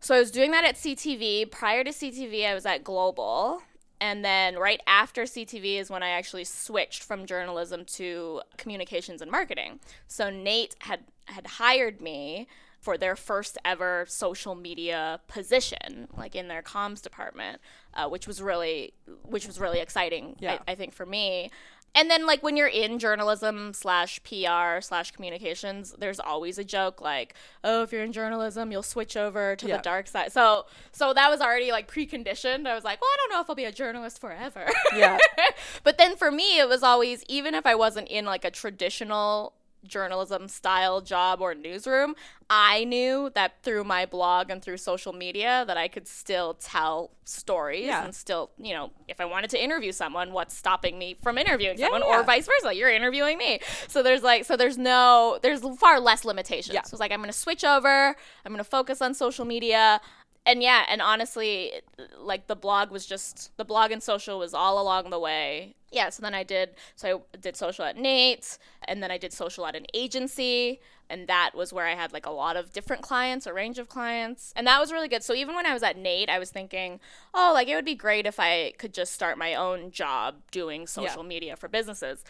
so 0.00 0.14
I 0.14 0.18
was 0.18 0.30
doing 0.30 0.50
that 0.52 0.64
at 0.64 0.76
CTV. 0.76 1.50
Prior 1.50 1.82
to 1.84 1.90
CTV, 1.90 2.46
I 2.46 2.54
was 2.54 2.66
at 2.66 2.84
Global. 2.84 3.62
And 4.00 4.24
then 4.24 4.56
right 4.56 4.80
after 4.86 5.22
CTV 5.22 5.78
is 5.80 5.90
when 5.90 6.02
I 6.02 6.10
actually 6.10 6.44
switched 6.44 7.02
from 7.02 7.24
journalism 7.26 7.84
to 7.94 8.42
communications 8.58 9.22
and 9.22 9.30
marketing. 9.30 9.80
So 10.06 10.28
NAIT 10.30 10.76
had 10.80 11.00
had 11.24 11.46
hired 11.46 12.00
me 12.00 12.46
for 12.86 12.96
their 12.96 13.16
first 13.16 13.58
ever 13.64 14.04
social 14.06 14.54
media 14.54 15.18
position, 15.26 16.06
like 16.16 16.36
in 16.36 16.46
their 16.46 16.62
comms 16.62 17.02
department, 17.02 17.60
uh, 17.94 18.08
which 18.08 18.28
was 18.28 18.40
really 18.40 18.94
which 19.24 19.44
was 19.44 19.58
really 19.58 19.80
exciting. 19.80 20.36
Yeah. 20.38 20.60
I, 20.68 20.70
I 20.70 20.74
think 20.76 20.92
for 20.94 21.04
me. 21.04 21.50
And 21.96 22.08
then 22.08 22.26
like 22.26 22.44
when 22.44 22.56
you're 22.56 22.68
in 22.68 23.00
journalism 23.00 23.72
slash 23.72 24.20
PR 24.22 24.80
slash 24.80 25.10
communications, 25.10 25.96
there's 25.98 26.20
always 26.20 26.58
a 26.58 26.64
joke 26.64 27.00
like, 27.00 27.34
oh, 27.64 27.82
if 27.82 27.90
you're 27.90 28.04
in 28.04 28.12
journalism, 28.12 28.70
you'll 28.70 28.84
switch 28.84 29.16
over 29.16 29.56
to 29.56 29.66
Yeah. 29.66 29.78
the 29.78 29.82
dark 29.82 30.06
side. 30.06 30.30
So 30.30 30.66
so 30.92 31.12
that 31.12 31.28
was 31.28 31.40
already 31.40 31.72
like 31.72 31.90
preconditioned. 31.90 32.68
I 32.68 32.74
was 32.76 32.84
like, 32.84 33.00
well, 33.00 33.10
I 33.12 33.16
don't 33.18 33.30
know 33.32 33.40
if 33.40 33.50
I'll 33.50 33.56
be 33.56 33.64
a 33.64 33.72
journalist 33.72 34.20
forever. 34.20 34.66
Yeah. 34.94 35.18
but 35.82 35.98
then 35.98 36.14
for 36.14 36.30
me, 36.30 36.60
it 36.60 36.68
was 36.68 36.84
always 36.84 37.24
even 37.28 37.52
if 37.56 37.66
I 37.66 37.74
wasn't 37.74 38.06
in 38.06 38.26
like 38.26 38.44
a 38.44 38.50
traditional 38.52 39.54
journalism 39.84 40.48
style 40.48 41.00
job 41.00 41.40
or 41.40 41.54
newsroom, 41.54 42.14
I 42.48 42.84
knew 42.84 43.30
that 43.34 43.62
through 43.62 43.84
my 43.84 44.06
blog 44.06 44.50
and 44.50 44.62
through 44.62 44.76
social 44.78 45.12
media 45.12 45.64
that 45.66 45.76
I 45.76 45.88
could 45.88 46.06
still 46.08 46.54
tell 46.54 47.10
stories 47.24 47.86
Yeah. 47.86 48.04
and 48.04 48.14
still, 48.14 48.50
you 48.58 48.72
know, 48.74 48.90
if 49.08 49.20
I 49.20 49.24
wanted 49.24 49.50
to 49.50 49.62
interview 49.62 49.92
someone, 49.92 50.32
what's 50.32 50.56
stopping 50.56 50.98
me 50.98 51.16
from 51.22 51.38
interviewing 51.38 51.78
Yeah, 51.78 51.86
someone 51.86 52.02
yeah. 52.08 52.20
or 52.20 52.22
vice 52.22 52.46
versa? 52.46 52.74
You're 52.74 52.90
interviewing 52.90 53.38
me. 53.38 53.60
So 53.88 54.02
there's 54.02 54.22
like 54.22 54.44
so 54.44 54.56
there's 54.56 54.78
no 54.78 55.38
there's 55.42 55.60
far 55.78 55.98
less 56.00 56.24
limitations. 56.24 56.74
Yeah. 56.74 56.82
So 56.82 56.94
it's 56.94 57.00
like 57.00 57.12
I'm 57.12 57.18
going 57.20 57.32
to 57.32 57.38
switch 57.38 57.64
over. 57.64 58.08
I'm 58.44 58.52
going 58.52 58.58
to 58.58 58.64
focus 58.64 59.02
on 59.02 59.14
social 59.14 59.44
media. 59.44 60.00
And 60.46 60.62
yeah, 60.62 60.84
and 60.88 61.02
honestly, 61.02 61.72
like 62.16 62.46
the 62.46 62.54
blog 62.54 62.92
was 62.92 63.04
just 63.04 63.50
the 63.56 63.64
blog 63.64 63.90
and 63.90 64.00
social 64.00 64.38
was 64.38 64.54
all 64.54 64.80
along 64.80 65.10
the 65.10 65.18
way. 65.18 65.74
Yeah, 65.90 66.08
so 66.10 66.22
then 66.22 66.34
I 66.34 66.44
did 66.44 66.70
so 66.94 67.24
I 67.34 67.36
did 67.38 67.56
social 67.56 67.84
at 67.84 67.96
NAIT, 67.96 68.56
and 68.86 69.02
then 69.02 69.10
I 69.10 69.18
did 69.18 69.32
social 69.32 69.66
at 69.66 69.74
an 69.74 69.86
agency, 69.92 70.78
and 71.10 71.26
that 71.26 71.50
was 71.54 71.72
where 71.72 71.86
I 71.86 71.96
had 71.96 72.12
like 72.12 72.26
a 72.26 72.30
lot 72.30 72.56
of 72.56 72.72
different 72.72 73.02
clients, 73.02 73.46
a 73.46 73.52
range 73.52 73.80
of 73.80 73.88
clients, 73.88 74.52
and 74.54 74.68
that 74.68 74.78
was 74.78 74.92
really 74.92 75.08
good. 75.08 75.24
So 75.24 75.34
even 75.34 75.56
when 75.56 75.66
I 75.66 75.72
was 75.72 75.82
at 75.82 75.98
NAIT, 75.98 76.28
I 76.28 76.38
was 76.38 76.50
thinking, 76.50 77.00
oh, 77.34 77.50
like 77.52 77.66
it 77.66 77.74
would 77.74 77.84
be 77.84 77.96
great 77.96 78.24
if 78.24 78.38
I 78.38 78.72
could 78.78 78.94
just 78.94 79.12
start 79.12 79.36
my 79.38 79.54
own 79.54 79.90
job 79.90 80.36
doing 80.52 80.86
social 80.86 81.24
media 81.24 81.56
for 81.56 81.66
businesses. 81.68 82.22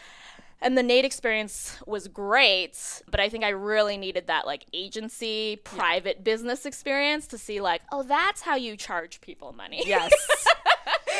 And 0.59 0.75
the 0.75 0.81
NAIT 0.81 1.05
experience 1.05 1.77
was 1.85 2.07
great, 2.07 3.03
but 3.09 3.19
I 3.19 3.29
think 3.29 3.43
I 3.43 3.49
really 3.49 3.95
needed 3.95 4.25
that 4.27 4.47
like 4.47 4.65
agency, 4.73 5.57
private 5.63 6.23
business 6.23 6.65
experience 6.65 7.27
to 7.27 7.37
see 7.37 7.61
like, 7.61 7.81
oh, 7.91 8.01
that's 8.01 8.41
how 8.41 8.55
you 8.55 8.75
charge 8.75 9.21
people 9.21 9.53
money. 9.53 9.83
Yes. 9.85 10.11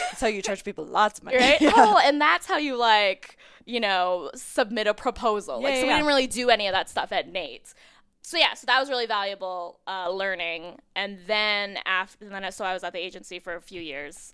That's 0.10 0.22
how 0.22 0.28
you 0.28 0.42
charge 0.42 0.64
people 0.64 0.86
lots 0.86 1.20
of 1.20 1.26
money. 1.26 1.38
Right? 1.38 1.62
Yeah. 1.62 1.74
Oh, 1.76 2.00
and 2.04 2.20
that's 2.20 2.48
how 2.48 2.58
you 2.58 2.76
like, 2.76 3.38
you 3.66 3.80
know, 3.80 4.32
submit 4.34 4.88
a 4.88 4.94
proposal. 4.94 5.62
like, 5.62 5.76
Yeah, 5.76 5.82
so 5.82 5.88
we 5.88 5.94
didn't 5.94 6.08
really 6.08 6.28
do 6.28 6.50
any 6.50 6.66
of 6.66 6.74
that 6.74 6.90
stuff 6.90 7.12
at 7.12 7.32
NAIT's. 7.32 7.76
So 8.22 8.38
yeah, 8.38 8.56
so 8.56 8.66
that 8.66 8.80
was 8.80 8.90
really 8.90 9.06
valuable 9.06 9.80
uh, 9.88 10.10
learning. 10.10 10.80
And 10.96 11.20
then 11.28 11.78
after, 11.86 12.26
and 12.26 12.34
then 12.34 12.52
so 12.52 12.66
I 12.66 12.74
was 12.74 12.84
at 12.84 12.94
the 12.94 13.00
agency 13.00 13.40
for 13.40 13.56
a 13.56 13.62
few 13.62 13.80
years, 13.82 14.34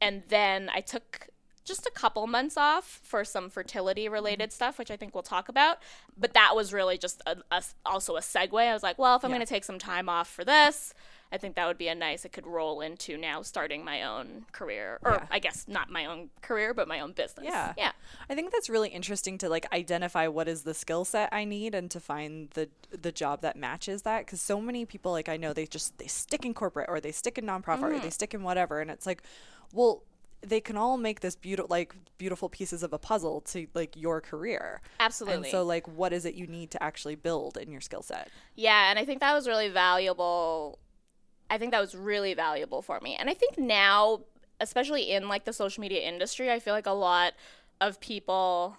and 0.00 0.24
then 0.28 0.70
I 0.74 0.80
took 0.80 1.28
just 1.70 1.86
a 1.86 1.90
couple 1.90 2.26
months 2.26 2.56
off 2.56 3.00
for 3.02 3.24
some 3.24 3.48
fertility 3.48 4.08
related 4.08 4.52
stuff, 4.52 4.78
which 4.78 4.90
I 4.90 4.96
think 4.96 5.14
we'll 5.14 5.22
talk 5.22 5.48
about. 5.48 5.78
But 6.18 6.34
that 6.34 6.54
was 6.54 6.72
really 6.72 6.98
just 6.98 7.22
a, 7.26 7.36
a- 7.50 7.62
also 7.86 8.16
a 8.16 8.20
segue. 8.20 8.60
I 8.60 8.72
was 8.74 8.82
like, 8.82 8.98
well, 8.98 9.16
if 9.16 9.24
I'm 9.24 9.30
Yeah. 9.30 9.36
going 9.38 9.46
to 9.46 9.52
take 9.54 9.64
some 9.64 9.78
time 9.78 10.08
off 10.08 10.28
for 10.28 10.44
this, 10.44 10.92
I 11.32 11.38
think 11.38 11.54
that 11.54 11.66
would 11.68 11.78
be 11.78 11.86
a 11.86 11.94
nice. 11.94 12.24
It 12.24 12.32
could 12.32 12.46
roll 12.46 12.80
into 12.80 13.16
now 13.16 13.42
starting 13.42 13.84
my 13.84 14.02
own 14.02 14.46
career, 14.50 14.98
or 15.02 15.12
Yeah. 15.12 15.26
I 15.30 15.38
guess 15.38 15.66
not 15.68 15.88
my 15.88 16.04
own 16.04 16.30
career, 16.42 16.74
but 16.74 16.88
my 16.88 16.98
own 16.98 17.12
business. 17.12 17.46
Yeah. 17.48 17.72
yeah, 17.78 17.92
I 18.28 18.34
think 18.34 18.50
that's 18.50 18.68
really 18.68 18.88
interesting 18.88 19.38
to 19.38 19.48
like 19.48 19.72
identify 19.72 20.26
what 20.26 20.48
is 20.48 20.64
the 20.64 20.74
skill 20.74 21.04
set 21.04 21.28
I 21.32 21.44
need 21.44 21.72
and 21.74 21.88
to 21.92 22.00
find 22.00 22.50
the 22.50 22.68
the 22.90 23.12
job 23.12 23.42
that 23.42 23.54
matches 23.56 24.02
that 24.02 24.26
cuz 24.26 24.42
so 24.42 24.60
many 24.60 24.84
people 24.84 25.12
like 25.12 25.28
I 25.28 25.36
know 25.36 25.52
they 25.52 25.66
just 25.66 25.96
they 25.98 26.08
stick 26.08 26.44
in 26.44 26.52
corporate 26.52 26.88
or 26.88 26.98
they 27.00 27.12
stick 27.12 27.38
in 27.38 27.44
nonprofit 27.46 27.82
or 27.84 27.90
Mm-hmm. 27.90 28.02
they 28.02 28.10
stick 28.10 28.34
in 28.34 28.42
whatever 28.42 28.80
and 28.80 28.90
it's 28.90 29.06
like 29.06 29.22
well 29.72 30.02
they 30.42 30.60
can 30.60 30.76
all 30.76 30.96
make 30.96 31.20
this 31.20 31.36
beautiful 31.36 31.68
like 31.70 31.94
beautiful 32.18 32.48
pieces 32.48 32.82
of 32.82 32.92
a 32.92 32.98
puzzle 32.98 33.40
to 33.42 33.66
like 33.74 33.94
your 33.96 34.20
career. 34.20 34.80
absolutely. 34.98 35.36
And 35.38 35.46
so 35.46 35.62
like 35.64 35.86
what 35.88 36.12
is 36.12 36.24
it 36.24 36.34
you 36.34 36.46
need 36.46 36.70
to 36.72 36.82
actually 36.82 37.14
build 37.14 37.56
in 37.56 37.70
your 37.70 37.80
skill 37.80 38.02
set? 38.02 38.28
Yeah, 38.54 38.90
and 38.90 38.98
I 38.98 39.04
think 39.04 39.20
that 39.20 39.34
was 39.34 39.46
really 39.46 39.68
valuable. 39.68 40.78
I 41.50 41.58
think 41.58 41.72
that 41.72 41.80
was 41.80 41.94
really 41.94 42.34
valuable 42.34 42.80
for 42.82 43.00
me. 43.00 43.16
And 43.16 43.28
I 43.28 43.34
think 43.34 43.58
now, 43.58 44.20
especially 44.60 45.10
in 45.10 45.28
like 45.28 45.44
the 45.44 45.52
social 45.52 45.80
media 45.80 46.00
industry, 46.02 46.50
I 46.50 46.58
feel 46.58 46.74
like 46.74 46.86
a 46.86 46.92
lot 46.92 47.34
of 47.80 48.00
people 48.00 48.76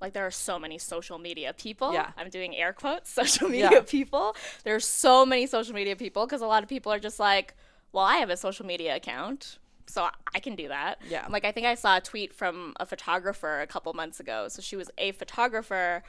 like 0.00 0.12
there 0.12 0.26
are 0.26 0.30
so 0.30 0.58
many 0.58 0.76
social 0.76 1.18
media 1.18 1.54
people. 1.56 1.92
Yeah. 1.94 2.10
I'm 2.18 2.28
doing 2.28 2.54
air 2.54 2.72
quotes, 2.74 3.08
social 3.22 3.48
media 3.48 3.70
Yeah. 3.72 3.80
people. 3.80 4.36
There 4.64 4.74
are 4.74 4.80
so 4.80 5.24
many 5.24 5.46
social 5.46 5.74
media 5.74 5.96
people 5.96 6.26
because 6.26 6.42
a 6.42 6.46
lot 6.46 6.62
of 6.62 6.68
people 6.68 6.92
are 6.92 6.98
just 6.98 7.18
like, 7.18 7.54
well, 7.92 8.04
I 8.04 8.16
have 8.16 8.28
a 8.28 8.36
social 8.36 8.66
media 8.66 8.96
account. 8.96 9.58
So 9.86 10.08
I 10.34 10.40
can 10.40 10.54
do 10.56 10.68
that. 10.68 11.00
Yeah. 11.08 11.26
Like 11.28 11.44
I 11.44 11.52
think 11.52 11.66
I 11.66 11.74
saw 11.74 11.98
a 11.98 12.00
tweet 12.00 12.32
from 12.32 12.74
a 12.80 12.86
photographer 12.86 13.60
a 13.60 13.66
couple 13.66 13.92
months 13.92 14.18
ago. 14.20 14.48
So 14.48 14.62
she 14.62 14.76
was 14.76 14.90
a 14.98 15.12
photographer, 15.12 16.02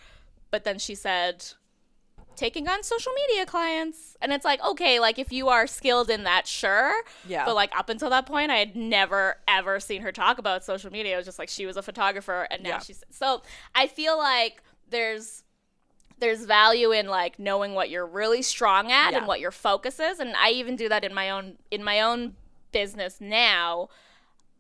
but 0.52 0.64
then 0.64 0.80
she 0.80 0.96
said, 0.96 1.46
taking 2.36 2.68
on 2.68 2.84
social 2.84 3.12
media 3.14 3.46
clients. 3.46 4.18
And 4.22 4.34
it's 4.34 4.44
like, 4.46 4.62
okay, 4.64 5.00
like 5.00 5.18
if 5.20 5.32
you 5.32 5.48
are 5.50 5.68
skilled 5.68 6.10
in 6.10 6.24
that, 6.24 6.48
sure. 6.48 6.94
Yeah. 7.28 7.46
But 7.46 7.56
like 7.56 7.72
up 7.78 7.90
until 7.90 8.10
that 8.10 8.26
point, 8.26 8.52
I 8.52 8.58
had 8.58 8.76
never 8.76 9.38
ever 9.48 9.80
seen 9.80 10.02
her 10.02 10.12
talk 10.12 10.38
about 10.38 10.64
social 10.64 10.92
media. 10.92 11.14
It 11.14 11.18
was 11.18 11.26
just 11.26 11.40
like 11.40 11.50
she 11.50 11.66
was 11.66 11.78
a 11.78 11.82
photographer 11.82 12.48
and 12.52 12.64
now 12.64 12.70
Yeah. 12.70 12.80
she's 12.80 13.04
so 13.10 13.42
I 13.74 13.88
feel 13.88 14.18
like 14.18 14.62
there's 14.90 15.44
there's 16.20 16.46
value 16.46 16.92
in 16.92 17.08
like 17.08 17.40
knowing 17.40 17.74
what 17.74 17.90
you're 17.90 18.06
really 18.06 18.42
strong 18.42 18.92
at 18.92 19.12
Yeah. 19.12 19.18
and 19.20 19.28
what 19.28 19.40
your 19.40 19.52
focus 19.52 20.00
is. 20.00 20.20
And 20.20 20.34
I 20.38 20.52
even 20.52 20.76
do 20.76 20.88
that 20.90 21.04
in 21.04 21.14
my 21.14 21.30
own 21.30 21.58
in 21.72 21.84
my 21.84 22.02
own 22.02 22.36
business 22.80 23.22
now. 23.22 23.88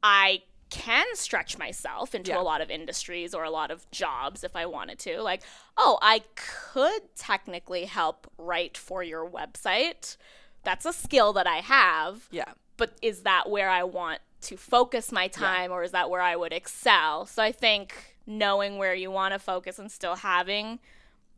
I 0.01 0.43
can 0.69 1.05
stretch 1.15 1.57
myself 1.57 2.15
into 2.15 2.31
Yeah. 2.31 2.39
a 2.39 2.43
lot 2.51 2.61
of 2.61 2.69
industries 2.71 3.33
or 3.33 3.43
a 3.43 3.49
lot 3.49 3.71
of 3.71 3.89
jobs 3.91 4.43
if 4.43 4.55
I 4.55 4.65
wanted 4.65 4.99
to. 4.99 5.21
Like, 5.21 5.41
oh, 5.77 5.97
I 6.01 6.23
could 6.35 7.15
technically 7.15 7.85
help 7.85 8.29
write 8.37 8.77
for 8.77 9.03
your 9.03 9.29
website. 9.29 10.17
That's 10.63 10.85
a 10.85 10.93
skill 10.93 11.33
that 11.33 11.47
I 11.47 11.57
have, 11.57 12.27
Yeah. 12.31 12.51
but 12.77 12.97
is 13.01 13.21
that 13.23 13.49
where 13.49 13.69
I 13.69 13.83
want 13.83 14.21
to 14.41 14.57
focus 14.57 15.11
my 15.11 15.27
time 15.27 15.71
or 15.71 15.83
is 15.83 15.91
that 15.91 16.09
where 16.09 16.21
I 16.21 16.35
would 16.35 16.53
excel? 16.53 17.25
So 17.25 17.43
I 17.43 17.51
think 17.51 18.15
knowing 18.25 18.77
where 18.77 18.95
you 18.95 19.11
want 19.11 19.33
to 19.33 19.39
focus 19.39 19.77
and 19.79 19.91
still 19.91 20.15
having 20.17 20.79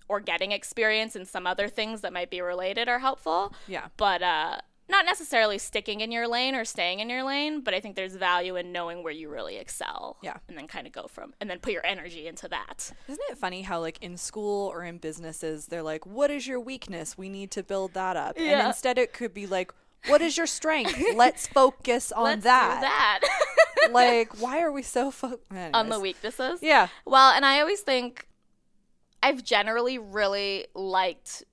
or 0.08 0.20
getting 0.22 0.52
experience 0.54 1.16
in 1.18 1.26
some 1.26 1.46
other 1.46 1.68
things 1.68 2.00
that 2.02 2.14
might 2.14 2.30
be 2.30 2.40
related 2.42 2.88
are 2.88 3.00
helpful 3.00 3.54
Yeah. 3.68 3.88
but 3.98 4.22
uh, 4.22 4.60
not 4.90 5.06
necessarily 5.06 5.58
sticking 5.58 6.02
in 6.02 6.12
your 6.12 6.28
lane 6.28 6.56
or 6.56 6.64
staying 6.66 7.00
in 7.00 7.10
your 7.10 7.24
lane. 7.24 7.62
But 7.62 7.74
I 7.74 7.80
think 7.80 7.96
there's 7.96 8.16
value 8.16 8.56
in 8.56 8.72
knowing 8.72 9.04
where 9.04 9.14
you 9.14 9.30
really 9.30 9.58
excel. 9.58 10.18
Yeah. 10.24 10.38
and 10.48 10.58
then 10.58 10.68
kind 10.68 10.88
of 10.88 10.94
go 10.94 11.08
from 11.08 11.34
and 11.42 11.50
then 11.50 11.60
put 11.60 11.74
your 11.74 11.86
energy 11.86 12.28
into 12.28 12.48
that. 12.50 12.92
Isn't 13.08 13.24
it 13.30 13.38
funny 13.38 13.62
how 13.64 13.80
like 13.82 14.02
in 14.02 14.18
school 14.18 14.68
or 14.68 14.84
in 14.84 14.98
businesses 14.98 15.68
they're 15.68 15.84
like, 15.84 16.06
"What 16.06 16.32
is 16.32 16.48
your 16.48 16.60
weakness? 16.60 17.18
We 17.18 17.30
need 17.30 17.52
to 17.52 17.64
build 17.64 17.94
that 17.94 18.16
up." 18.16 18.38
And 18.38 18.68
instead 18.68 18.98
it 18.98 19.14
could 19.14 19.34
be 19.34 19.46
like, 19.48 19.72
"What 20.08 20.22
is 20.22 20.38
your 20.38 20.48
strength? 20.48 20.98
Let's 21.16 21.48
focus 21.62 22.12
on 22.12 22.24
Let's 22.24 22.44
that." 22.46 23.22
do 23.22 23.28
that 23.28 23.92
like, 23.92 24.40
why 24.42 24.62
are 24.62 24.72
we 24.72 24.82
so 24.84 25.12
fo- 25.12 25.40
on 25.52 25.90
the 25.90 26.00
weaknesses. 26.00 26.60
Yeah. 26.62 26.88
Well, 27.06 27.32
and 27.32 27.46
I 27.46 27.60
always 27.62 27.82
think 27.82 28.28
I've 29.24 29.44
generally 29.44 29.98
really 29.98 30.68
liked 30.74 31.44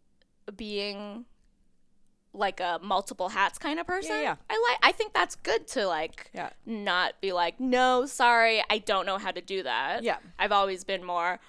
being 0.57 1.25
like 2.35 2.61
a 2.61 2.79
multiple 2.83 3.29
hats 3.31 3.59
kind 3.59 3.79
of 3.79 3.87
person. 3.87 4.11
yeah. 4.17 4.23
yeah. 4.23 4.37
I 4.51 4.67
like 4.71 4.79
I 4.83 4.93
think 4.93 5.13
that's 5.15 5.37
good 5.37 5.67
to 5.69 5.87
like 5.87 6.31
Yeah. 6.35 6.51
not 6.67 7.21
be 7.21 7.33
like, 7.33 7.61
"No, 7.61 8.07
sorry, 8.07 8.63
I 8.69 8.79
don't 8.79 9.07
know 9.07 9.19
how 9.19 9.31
to 9.31 9.41
do 9.41 9.63
that." 9.63 10.03
Yeah. 10.03 10.17
I've 10.39 10.53
always 10.53 10.85
been 10.85 11.05
more 11.05 11.41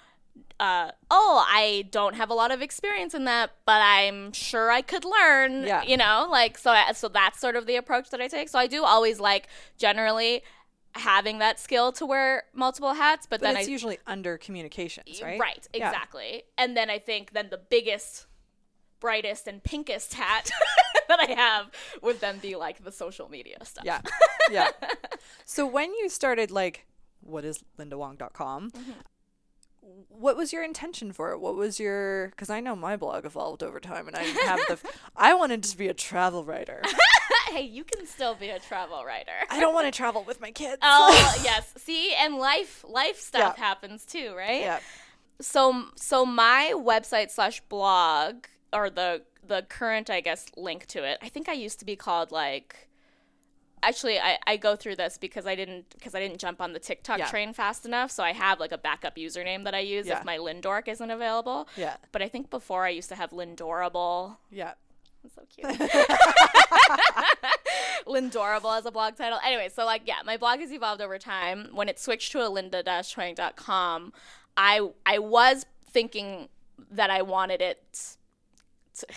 uh, 0.58 0.90
oh, 1.10 1.44
I 1.48 1.86
don't 1.90 2.14
have 2.14 2.30
a 2.30 2.34
lot 2.34 2.50
of 2.50 2.62
experience 2.62 3.14
in 3.14 3.24
that, 3.24 3.50
but 3.66 3.80
I'm 3.82 4.32
sure 4.32 4.70
I 4.70 4.80
could 4.82 5.04
learn. 5.04 5.64
Yeah. 5.66 5.82
You 5.82 5.96
know, 5.96 6.28
like 6.30 6.56
so. 6.58 6.70
I, 6.70 6.92
so 6.92 7.08
that's 7.08 7.38
sort 7.40 7.56
of 7.56 7.66
the 7.66 7.76
approach 7.76 8.10
that 8.10 8.20
I 8.20 8.28
take. 8.28 8.48
So 8.48 8.58
I 8.58 8.66
do 8.66 8.84
always 8.84 9.20
like 9.20 9.48
generally 9.78 10.42
having 10.94 11.38
that 11.38 11.60
skill 11.60 11.92
to 11.92 12.06
wear 12.06 12.44
multiple 12.54 12.94
hats, 12.94 13.26
but, 13.26 13.40
But 13.40 13.46
then 13.48 13.56
it's 13.58 13.68
I 13.68 13.70
usually 13.70 13.98
under 14.06 14.38
communications, 14.38 15.20
right? 15.22 15.38
Right, 15.38 15.66
Yeah. 15.74 15.88
exactly. 15.88 16.44
And 16.56 16.74
then 16.76 16.88
I 16.88 16.98
think 16.98 17.32
then 17.32 17.48
the 17.50 17.58
biggest, 17.58 18.26
brightest, 19.00 19.46
and 19.46 19.62
pinkest 19.62 20.14
hat 20.14 20.50
that 21.08 21.20
I 21.20 21.32
have 21.32 21.70
would 22.02 22.20
then 22.20 22.38
be 22.38 22.56
like 22.56 22.82
the 22.84 22.92
social 22.92 23.28
media 23.28 23.58
stuff. 23.64 23.84
Yeah. 23.84 24.00
Yeah. 24.50 24.70
so 25.44 25.66
when 25.66 25.92
you 25.94 26.08
started 26.08 26.50
like 26.50 26.86
what 27.20 27.44
is 27.44 27.64
lindahoang.com? 27.78 28.70
Mm-hmm. 28.70 28.92
What 30.08 30.36
was 30.36 30.52
your 30.52 30.64
intention 30.64 31.12
for 31.12 31.30
it? 31.32 31.38
What 31.38 31.54
was 31.54 31.78
your 31.78 32.32
cuz 32.36 32.50
I 32.50 32.60
know 32.60 32.74
my 32.74 32.96
blog 32.96 33.24
evolved 33.24 33.62
over 33.62 33.78
time 33.80 34.08
and 34.08 34.16
I 34.16 34.22
have 34.22 34.60
the 34.68 34.78
I 35.16 35.34
wanted 35.34 35.62
to 35.64 35.76
be 35.76 35.88
a 35.88 35.94
travel 35.94 36.44
writer. 36.44 36.82
hey, 37.50 37.62
you 37.62 37.84
can 37.84 38.06
still 38.06 38.34
be 38.34 38.50
a 38.50 38.58
travel 38.58 39.04
writer. 39.04 39.32
I 39.50 39.60
don't 39.60 39.74
want 39.74 39.86
to 39.86 39.92
travel 39.96 40.24
with 40.24 40.40
my 40.40 40.50
kids. 40.50 40.78
Oh 40.82 41.40
yes, 41.44 41.72
see, 41.76 42.12
and 42.14 42.36
life 42.36 42.84
life 42.88 43.20
stuff 43.20 43.54
Yeah. 43.56 43.64
happens 43.64 44.04
too, 44.04 44.34
right? 44.36 44.60
yeah. 44.60 44.80
So 45.40 45.86
so 45.96 46.26
my 46.26 46.72
website 46.74 47.30
slash 47.30 47.60
blog 47.68 48.46
or 48.72 48.90
the 48.90 49.22
the 49.46 49.62
current 49.68 50.10
I 50.10 50.20
guess 50.20 50.46
link 50.56 50.86
to 50.86 51.04
it. 51.04 51.18
I 51.22 51.28
think 51.28 51.48
I 51.48 51.52
used 51.52 51.78
to 51.80 51.84
be 51.84 51.96
called 51.96 52.32
like. 52.32 52.88
Actually, 53.82 54.18
I, 54.18 54.38
I 54.46 54.56
go 54.56 54.74
through 54.74 54.96
this 54.96 55.18
because 55.18 55.46
I 55.46 55.54
didn't 55.54 55.90
because 55.90 56.14
I 56.14 56.20
didn't 56.20 56.38
jump 56.38 56.60
on 56.60 56.72
the 56.72 56.78
TikTok 56.80 57.18
Yeah. 57.18 57.26
train 57.28 57.52
fast 57.52 57.84
enough. 57.84 58.10
So 58.10 58.24
I 58.24 58.32
have 58.32 58.58
like 58.58 58.72
a 58.72 58.78
backup 58.78 59.16
username 59.16 59.64
that 59.64 59.74
I 59.74 59.80
use 59.80 60.06
Yeah. 60.06 60.18
if 60.18 60.24
my 60.24 60.38
Lindork 60.38 60.88
isn't 60.88 61.10
available. 61.10 61.68
Yeah. 61.76 61.96
But 62.10 62.22
I 62.22 62.28
think 62.28 62.50
before 62.50 62.84
I 62.84 62.88
used 62.88 63.08
to 63.10 63.14
have 63.14 63.30
Lindorable. 63.30 64.38
Yeah. 64.50 64.72
That's 65.22 65.34
so 65.34 65.42
cute. 65.48 65.66
Lindorable 68.06 68.76
as 68.76 68.86
a 68.86 68.90
blog 68.90 69.16
title. 69.16 69.38
Anyway, 69.44 69.68
so 69.72 69.84
like 69.84 70.02
yeah, 70.06 70.16
my 70.24 70.36
blog 70.36 70.60
has 70.60 70.72
evolved 70.72 71.00
over 71.02 71.18
time. 71.18 71.68
When 71.72 71.88
it 71.88 71.98
switched 71.98 72.32
to 72.32 72.40
a 72.40 72.50
lindahoang.com, 72.50 74.12
I 74.56 74.88
I 75.04 75.18
was 75.18 75.66
thinking 75.88 76.48
that 76.90 77.10
I 77.10 77.22
wanted 77.22 77.60
it. 77.60 78.15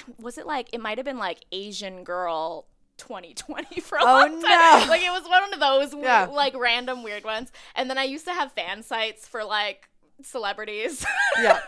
Was 0.20 0.38
it 0.38 0.46
like 0.48 0.70
it 0.74 0.80
might 0.82 0.98
have 0.98 1.06
been 1.06 1.18
like 1.18 1.40
Asian 1.52 2.04
girl 2.04 2.66
2020 2.98 3.80
for 3.82 3.98
a 3.98 4.02
Oh, 4.02 4.06
long 4.06 4.42
time. 4.42 4.42
no. 4.42 4.86
Like 4.90 5.02
it 5.02 5.12
was 5.12 5.24
one 5.30 5.54
of 5.54 5.60
those 5.60 5.94
Yeah. 6.04 6.26
like 6.26 6.56
random 6.58 7.04
weird 7.04 7.24
ones. 7.24 7.52
And 7.76 7.90
then 7.90 7.98
I 7.98 8.04
used 8.04 8.26
to 8.26 8.34
have 8.34 8.52
fan 8.52 8.84
sites 8.84 9.28
for 9.28 9.44
like 9.44 9.90
celebrities. 10.22 11.06
Yeah. 11.42 11.60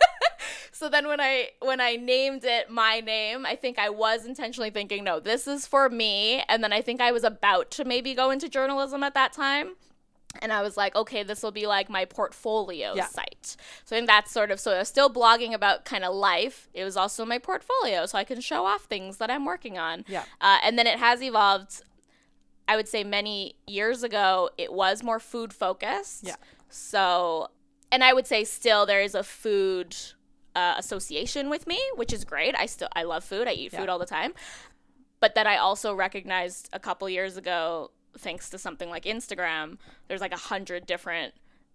so 0.73 0.89
then 0.89 1.07
when 1.07 1.21
I 1.21 1.49
when 1.61 1.79
I 1.79 1.95
named 1.95 2.43
it 2.43 2.69
my 2.69 2.99
name, 2.99 3.45
I 3.45 3.55
think 3.55 3.79
I 3.79 3.89
was 3.89 4.25
intentionally 4.25 4.71
thinking, 4.71 5.03
no, 5.03 5.19
this 5.19 5.47
is 5.47 5.65
for 5.65 5.89
me. 5.89 6.43
And 6.49 6.61
then 6.63 6.73
I 6.73 6.81
think 6.81 6.99
I 6.99 7.11
was 7.13 7.23
about 7.23 7.71
to 7.71 7.85
maybe 7.85 8.13
go 8.13 8.29
into 8.31 8.49
journalism 8.49 9.03
at 9.03 9.13
that 9.13 9.31
time. 9.31 9.75
And 10.39 10.51
I 10.53 10.61
was 10.61 10.77
like, 10.77 10.95
okay, 10.95 11.23
this 11.23 11.43
will 11.43 11.51
be 11.51 11.67
like 11.67 11.89
my 11.89 12.05
portfolio 12.05 12.93
Yeah. 12.95 13.07
site. 13.07 13.55
So 13.85 13.95
I 13.95 13.99
think 13.99 14.07
that's 14.07 14.31
sort 14.31 14.49
of 14.51 14.59
so 14.59 14.71
I 14.71 14.79
was 14.79 14.87
still 14.87 15.09
blogging 15.09 15.53
about 15.53 15.85
kind 15.85 16.03
of 16.03 16.15
life. 16.15 16.69
It 16.73 16.83
was 16.83 16.95
also 16.97 17.25
my 17.25 17.37
portfolio, 17.37 18.05
so 18.05 18.17
I 18.17 18.23
can 18.23 18.39
show 18.41 18.65
off 18.65 18.83
things 18.85 19.17
that 19.17 19.29
I'm 19.29 19.45
working 19.45 19.77
on. 19.77 20.05
Yeah. 20.07 20.23
Uh, 20.39 20.57
and 20.63 20.77
then 20.79 20.87
it 20.87 20.99
has 20.99 21.21
evolved. 21.21 21.81
I 22.67 22.75
would 22.77 22.87
say 22.87 23.03
many 23.03 23.55
years 23.67 24.03
ago, 24.03 24.49
it 24.57 24.71
was 24.71 25.03
more 25.03 25.19
food 25.19 25.53
focused. 25.53 26.23
Yeah. 26.25 26.35
So, 26.69 27.49
and 27.91 28.03
I 28.03 28.13
would 28.13 28.25
say 28.25 28.45
still 28.45 28.85
there 28.85 29.01
is 29.01 29.13
a 29.15 29.23
food 29.23 29.95
uh, 30.55 30.75
association 30.77 31.49
with 31.49 31.67
me, 31.67 31.79
which 31.95 32.13
is 32.13 32.23
great. 32.23 32.55
I 32.57 32.65
still 32.67 32.89
I 32.95 33.03
love 33.03 33.23
food. 33.25 33.47
I 33.47 33.51
eat 33.51 33.71
food 33.71 33.81
Yeah. 33.85 33.91
all 33.91 33.99
the 33.99 34.05
time. 34.05 34.33
But 35.19 35.35
then 35.35 35.45
I 35.47 35.57
also 35.57 35.93
recognized 35.93 36.69
a 36.73 36.79
couple 36.79 37.07
years 37.09 37.35
ago, 37.37 37.91
thanks 38.17 38.49
to 38.49 38.57
something 38.57 38.89
like 38.89 39.03
Instagram, 39.05 39.77
there's 40.07 40.21
like 40.21 40.33
a 40.33 40.37
hundred 40.37 40.85
different 40.85 41.33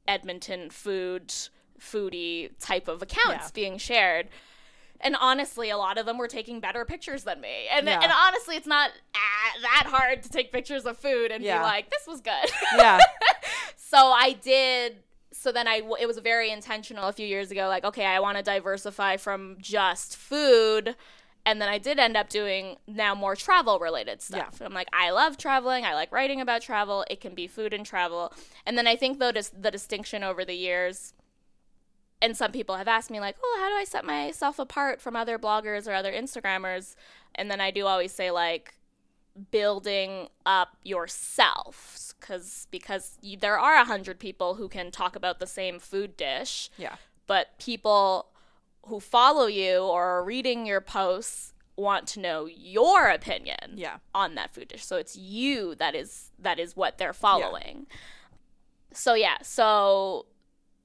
Edmonton 0.09 0.71
food 0.71 1.33
foodie 1.81 2.51
type 2.61 2.89
of 2.89 3.03
accounts 3.03 3.47
Yeah. 3.47 3.51
being 3.55 3.79
shared. 3.79 4.29
And 5.01 5.15
honestly, 5.21 5.69
a 5.69 5.77
lot 5.77 5.99
of 5.99 6.07
them 6.07 6.17
were 6.17 6.29
taking 6.29 6.59
better 6.59 6.85
pictures 6.87 7.25
than 7.25 7.41
me. 7.41 7.67
And 7.71 7.87
Yeah. 7.87 8.01
and 8.03 8.11
honestly, 8.13 8.57
it's 8.57 8.67
not 8.67 8.91
ah, 9.15 9.53
that 9.63 9.85
hard 9.87 10.23
to 10.23 10.31
take 10.31 10.53
pictures 10.53 10.87
of 10.87 10.97
food 10.97 11.31
and 11.31 11.45
Yeah. 11.45 11.59
be 11.59 11.65
like, 11.65 11.91
this 11.91 12.07
was 12.07 12.21
good. 12.21 12.51
Yeah. 12.77 12.99
so 13.77 13.99
I 13.99 14.33
did. 14.43 15.03
So 15.33 15.53
then 15.53 15.69
I, 15.69 15.83
it 16.01 16.07
was 16.07 16.17
very 16.19 16.51
intentional 16.51 17.09
a 17.09 17.13
few 17.13 17.27
years 17.27 17.51
ago. 17.51 17.69
Like, 17.69 17.85
okay, 17.85 18.07
I 18.07 18.21
want 18.21 18.39
to 18.39 18.43
diversify 18.43 19.19
from 19.19 19.57
just 19.61 20.17
food, 20.17 20.97
and 21.47 21.63
then 21.63 21.69
I 21.71 21.79
did 21.79 21.99
end 21.99 22.17
up 22.17 22.29
doing 22.29 22.77
now 22.87 23.15
more 23.15 23.37
travel 23.37 23.79
related 23.79 24.21
stuff. 24.21 24.61
I'm 24.61 24.75
like, 24.75 24.89
I 24.93 25.11
love 25.11 25.39
traveling. 25.39 25.85
I 25.87 25.95
like 25.95 26.13
writing 26.13 26.41
about 26.43 26.61
travel. 26.61 27.05
It 27.09 27.21
can 27.23 27.35
be 27.35 27.47
food 27.47 27.73
and 27.73 27.87
travel. 27.87 28.35
And 28.67 28.77
then 28.77 28.87
I 28.87 28.97
think 28.97 29.19
though 29.19 29.33
dis- 29.33 29.53
the 29.59 29.71
distinction 29.71 30.23
over 30.25 30.45
the 30.45 30.55
years, 30.57 31.15
and 32.21 32.37
some 32.37 32.51
people 32.53 32.75
have 32.77 32.89
asked 32.89 33.11
me 33.11 33.21
like, 33.21 33.37
oh, 33.43 33.59
how 33.61 33.69
do 33.69 33.75
I 33.77 33.85
set 33.85 34.05
myself 34.05 34.59
apart 34.59 35.01
from 35.01 35.15
other 35.17 35.39
bloggers 35.39 35.87
or 35.87 35.93
other 35.95 36.13
Instagrammers? 36.13 36.97
And 37.35 37.51
then 37.51 37.61
I 37.61 37.71
do 37.71 37.87
always 37.87 38.13
say 38.13 38.31
like, 38.31 38.75
building 39.51 40.29
up 40.47 40.77
yourself 40.83 42.15
because 42.19 42.67
because 42.71 43.19
you, 43.21 43.37
there 43.37 43.59
are 43.59 43.77
a 43.77 43.85
hundred 43.85 44.19
people 44.19 44.55
who 44.55 44.67
can 44.67 44.91
talk 44.91 45.15
about 45.15 45.39
the 45.41 45.47
same 45.47 45.79
food 45.79 46.17
dish 46.17 46.71
Yeah. 46.79 46.97
but 47.27 47.49
people 47.59 48.29
who 48.87 49.01
follow 49.01 49.47
you 49.47 49.79
or 49.79 50.05
are 50.19 50.25
reading 50.25 50.67
your 50.67 50.81
posts 50.81 51.53
want 51.77 52.07
to 52.09 52.21
know 52.21 52.47
your 52.47 53.09
opinion 53.09 53.75
Yeah. 53.75 53.99
on 54.15 54.35
that 54.37 54.51
food 54.55 54.69
dish. 54.69 54.85
So 54.85 54.97
it's 54.97 55.15
you 55.17 55.75
that 55.75 55.95
is 55.95 56.31
that 56.39 56.59
is 56.59 56.75
what 56.77 56.97
they're 56.99 57.13
following. 57.13 57.87
So 58.93 59.15
yeah. 59.15 59.39
So 59.43 60.27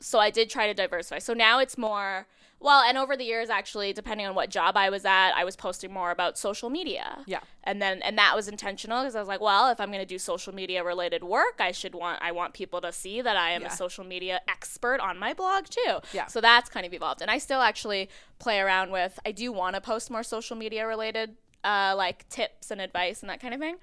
so 0.02 0.20
i 0.20 0.30
did 0.32 0.50
try 0.50 0.68
to 0.68 0.74
diversify. 0.74 1.20
So 1.20 1.34
now 1.34 1.60
it's 1.60 1.78
more 1.78 2.28
well 2.64 2.82
and 2.84 2.98
over 2.98 3.18
the 3.18 3.24
years 3.24 3.50
actually 3.50 3.92
depending 3.92 4.26
on 4.26 4.36
what 4.36 4.50
job 4.50 4.78
i 4.78 4.90
was 4.90 5.04
at 5.04 5.32
i 5.32 5.44
was 5.44 5.56
posting 5.56 5.92
more 5.92 6.12
about 6.12 6.38
social 6.38 6.70
media 6.70 7.18
Yeah. 7.26 7.40
and 7.64 7.82
then 7.82 8.02
and 8.04 8.18
that 8.18 8.36
was 8.36 8.48
intentional 8.48 9.02
because 9.02 9.16
i 9.16 9.20
was 9.20 9.28
like 9.28 9.42
well 9.42 9.70
if 9.72 9.80
i'm 9.82 9.90
going 9.90 10.00
to 10.00 10.06
do 10.06 10.20
social 10.20 10.54
media 10.54 10.84
related 10.84 11.24
work 11.24 11.56
i 11.60 11.72
should 11.72 11.96
want 11.96 12.22
i 12.22 12.32
want 12.32 12.54
people 12.54 12.80
to 12.82 12.92
see 12.92 13.22
that 13.22 13.36
i 13.36 13.50
am 13.52 13.62
Yeah. 13.64 13.68
a 13.70 13.72
social 13.72 14.04
media 14.04 14.40
expert 14.48 15.00
on 15.02 15.18
my 15.18 15.34
blog 15.34 15.66
too 15.66 15.98
Yeah. 16.14 16.28
so 16.28 16.40
that's 16.40 16.70
kind 16.70 16.86
of 16.86 16.94
evolved 16.94 17.22
and 17.22 17.32
i 17.32 17.38
still 17.40 17.62
actually 17.62 18.10
play 18.40 18.60
around 18.60 18.92
with 18.92 19.20
i 19.26 19.32
do 19.32 19.52
want 19.52 19.76
to 19.76 19.82
post 19.82 20.12
more 20.12 20.24
social 20.24 20.56
media 20.56 20.88
related 20.88 21.36
uh, 21.64 21.94
like 21.96 22.28
tips 22.30 22.72
and 22.72 22.80
advice 22.82 23.22
and 23.22 23.30
that 23.30 23.40
kind 23.40 23.54
of 23.54 23.60
thing 23.60 23.76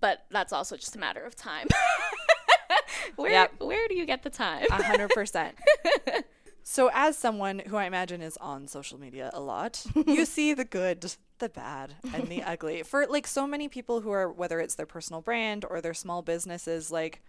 but 0.00 0.26
that's 0.30 0.52
also 0.52 0.76
just 0.76 0.94
a 0.94 0.98
matter 0.98 1.24
of 1.24 1.34
time 1.34 1.66
where 3.16 3.30
Yep. 3.32 3.60
where 3.60 3.88
do 3.88 3.94
you 3.96 4.04
get 4.06 4.22
the 4.22 4.30
time 4.30 4.66
A 4.70 4.82
hundred 4.82 5.10
percent. 5.10 5.56
So, 6.70 6.90
as 6.92 7.16
someone 7.16 7.60
who 7.60 7.78
I 7.78 7.86
imagine 7.86 8.20
is 8.20 8.36
on 8.36 8.68
social 8.68 9.00
media 9.00 9.30
a 9.32 9.40
lot, 9.40 9.86
you 10.06 10.26
see 10.26 10.52
the 10.52 10.66
good, 10.66 11.10
the 11.38 11.48
bad, 11.48 11.94
and 12.12 12.28
the 12.28 12.42
ugly. 12.46 12.82
For 12.82 13.06
like 13.06 13.26
so 13.26 13.46
many 13.46 13.68
people 13.68 14.02
who 14.02 14.10
are, 14.10 14.30
whether 14.30 14.60
it's 14.60 14.74
their 14.74 14.84
personal 14.84 15.22
brand 15.22 15.64
or 15.64 15.80
their 15.80 15.94
small 15.94 16.20
businesses, 16.20 16.90
like, 16.90 17.22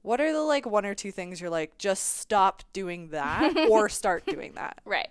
what 0.00 0.22
are 0.22 0.32
the 0.32 0.40
like 0.40 0.64
one 0.64 0.86
or 0.86 0.94
two 0.94 1.12
things 1.12 1.38
you're 1.38 1.50
like, 1.50 1.76
just 1.76 2.16
stop 2.16 2.62
doing 2.72 3.08
that 3.10 3.68
or 3.68 3.88
start 3.90 4.24
doing 4.24 4.54
that? 4.54 4.80
Right. 4.86 5.10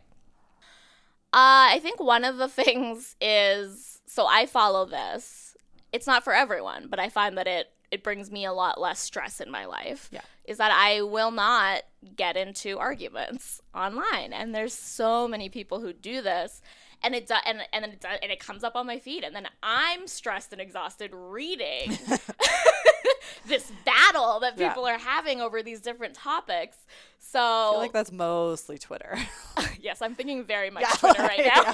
Uh, 1.32 1.70
I 1.70 1.80
think 1.80 2.00
one 2.00 2.26
of 2.26 2.38
the 2.38 2.48
things 2.48 3.16
is 3.22 4.02
so 4.08 4.26
I 4.26 4.48
follow 4.48 4.86
this. 4.88 5.56
It's 5.94 6.08
not 6.08 6.24
for 6.24 6.34
everyone, 6.34 6.88
but 6.90 7.00
I 7.00 7.10
find 7.10 7.38
that 7.38 7.46
it 7.46 7.70
it 7.92 8.04
brings 8.04 8.32
me 8.32 8.46
a 8.46 8.54
lot 8.54 8.80
less 8.80 9.00
stress 9.00 9.40
in 9.42 9.50
my 9.52 9.66
life. 9.66 10.10
Yeah. 10.12 10.22
Is 10.46 10.58
that 10.58 10.72
I 10.72 11.02
will 11.02 11.32
not 11.32 11.84
get 12.16 12.38
into 12.38 12.78
arguments 12.80 13.62
online, 13.76 14.32
and 14.34 14.54
there's 14.56 14.74
so 14.74 15.28
many 15.28 15.50
people 15.50 15.80
who 15.82 15.92
do 15.94 16.22
this, 16.22 16.62
and 17.04 17.14
it 17.14 17.28
does, 17.28 17.42
and 17.46 17.62
and 17.74 17.84
then 17.84 17.92
it 17.92 18.00
do, 18.02 18.08
and 18.22 18.32
it 18.32 18.40
comes 18.40 18.64
up 18.64 18.76
on 18.76 18.86
my 18.88 18.98
feed, 19.00 19.24
and 19.24 19.36
then 19.36 19.48
I'm 19.62 20.08
stressed 20.08 20.52
and 20.54 20.62
exhausted 20.62 21.12
reading 21.14 21.98
this 23.48 23.72
battle 23.86 24.40
that 24.42 24.58
Yeah. 24.58 24.70
people 24.70 24.86
are 24.88 24.98
having 24.98 25.42
over 25.42 25.62
these 25.64 25.82
different 25.82 26.14
topics. 26.14 26.78
So 27.20 27.40
I 27.40 27.70
feel 27.72 27.80
like 27.80 27.94
that's 27.94 28.12
mostly 28.12 28.78
Twitter. 28.78 29.18
yes, 29.82 30.02
I'm 30.02 30.16
thinking 30.16 30.44
very 30.46 30.70
much 30.70 30.84
Yeah. 30.84 30.92
Twitter 30.92 31.24
right 31.24 31.46
now. 31.46 31.72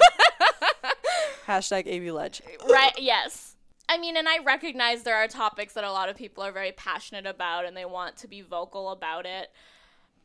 Hashtag 1.46 1.86
AB 1.86 2.10
Ledge. 2.10 2.42
right, 2.68 2.94
yes. 2.98 3.53
I 3.88 3.98
mean, 3.98 4.16
and 4.16 4.28
I 4.28 4.38
recognize 4.38 5.02
there 5.02 5.16
are 5.16 5.28
topics 5.28 5.74
that 5.74 5.84
a 5.84 5.92
lot 5.92 6.08
of 6.08 6.16
people 6.16 6.42
are 6.42 6.52
very 6.52 6.72
passionate 6.72 7.26
about 7.26 7.64
and 7.64 7.76
they 7.76 7.84
want 7.84 8.16
to 8.18 8.28
be 8.28 8.40
vocal 8.40 8.90
about 8.90 9.26
it. 9.26 9.50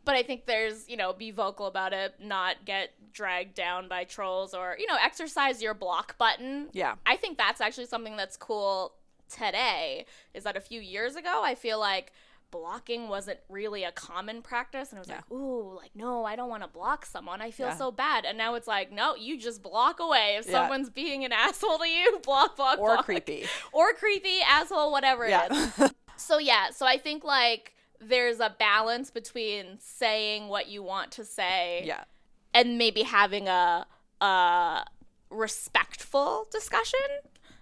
But 0.06 0.16
I 0.16 0.24
think 0.24 0.46
there's, 0.46 0.88
you 0.90 0.98
know, 0.98 1.14
be 1.14 1.30
vocal 1.32 1.68
about 1.68 1.94
it, 1.94 2.16
not 2.20 2.66
get 2.66 2.92
dragged 3.12 3.54
down 3.54 3.88
by 3.88 4.06
trolls 4.06 4.54
or, 4.54 4.76
you 4.80 4.88
know, 4.88 4.98
exercise 5.02 5.62
your 5.62 5.74
block 5.74 6.18
button. 6.18 6.70
Yeah. 6.72 6.96
I 7.06 7.18
think 7.18 7.38
that's 7.38 7.62
actually 7.62 7.88
something 7.88 8.16
that's 8.16 8.38
cool 8.38 8.94
today 9.30 10.06
is 10.34 10.44
that 10.46 10.56
a 10.56 10.62
few 10.62 10.82
years 10.82 11.16
ago, 11.16 11.42
I 11.44 11.54
feel 11.54 11.80
like 11.80 12.12
blocking 12.52 13.08
wasn't 13.10 13.40
really 13.50 13.84
a 13.84 13.92
common 13.92 14.42
practice 14.42 14.90
and 14.92 14.98
it 14.98 15.02
was 15.02 15.08
Yeah. 15.10 15.16
like 15.18 15.32
ooh 15.32 15.76
like 15.76 15.92
no 15.96 16.26
i 16.26 16.36
don't 16.36 16.50
want 16.50 16.64
to 16.64 16.70
block 16.70 17.06
someone 17.06 17.42
i 17.42 17.52
feel 17.52 17.68
Yeah. 17.68 17.76
so 17.78 17.92
bad 17.92 18.26
and 18.26 18.38
now 18.38 18.56
it's 18.56 18.68
like 18.68 18.92
no 18.92 19.16
you 19.16 19.38
just 19.40 19.62
block 19.62 20.00
away 20.00 20.38
if 20.40 20.46
Yeah. 20.48 20.54
someone's 20.54 20.90
being 20.90 21.24
an 21.26 21.32
asshole 21.46 21.78
to 21.78 21.88
you 21.88 22.20
block 22.24 22.56
block 22.56 22.80
Or 22.80 22.96
block. 22.96 23.06
creepy. 23.06 23.46
or 23.72 23.94
creepy 23.94 24.40
asshole 24.48 24.92
whatever 24.92 25.26
it 25.26 25.52
is 25.52 25.92
so 26.18 26.38
yeah 26.40 26.70
so 26.72 26.86
i 26.88 26.98
think 26.98 27.24
like 27.24 27.74
there's 28.02 28.40
a 28.40 28.56
balance 28.58 29.12
between 29.12 29.78
saying 29.80 30.48
what 30.48 30.68
you 30.68 30.82
want 30.82 31.12
to 31.12 31.26
say 31.26 31.84
yeah. 31.86 32.06
and 32.54 32.78
maybe 32.78 33.04
having 33.04 33.48
a 33.48 33.86
a 34.22 34.84
respectful 35.30 36.48
discussion 36.52 37.00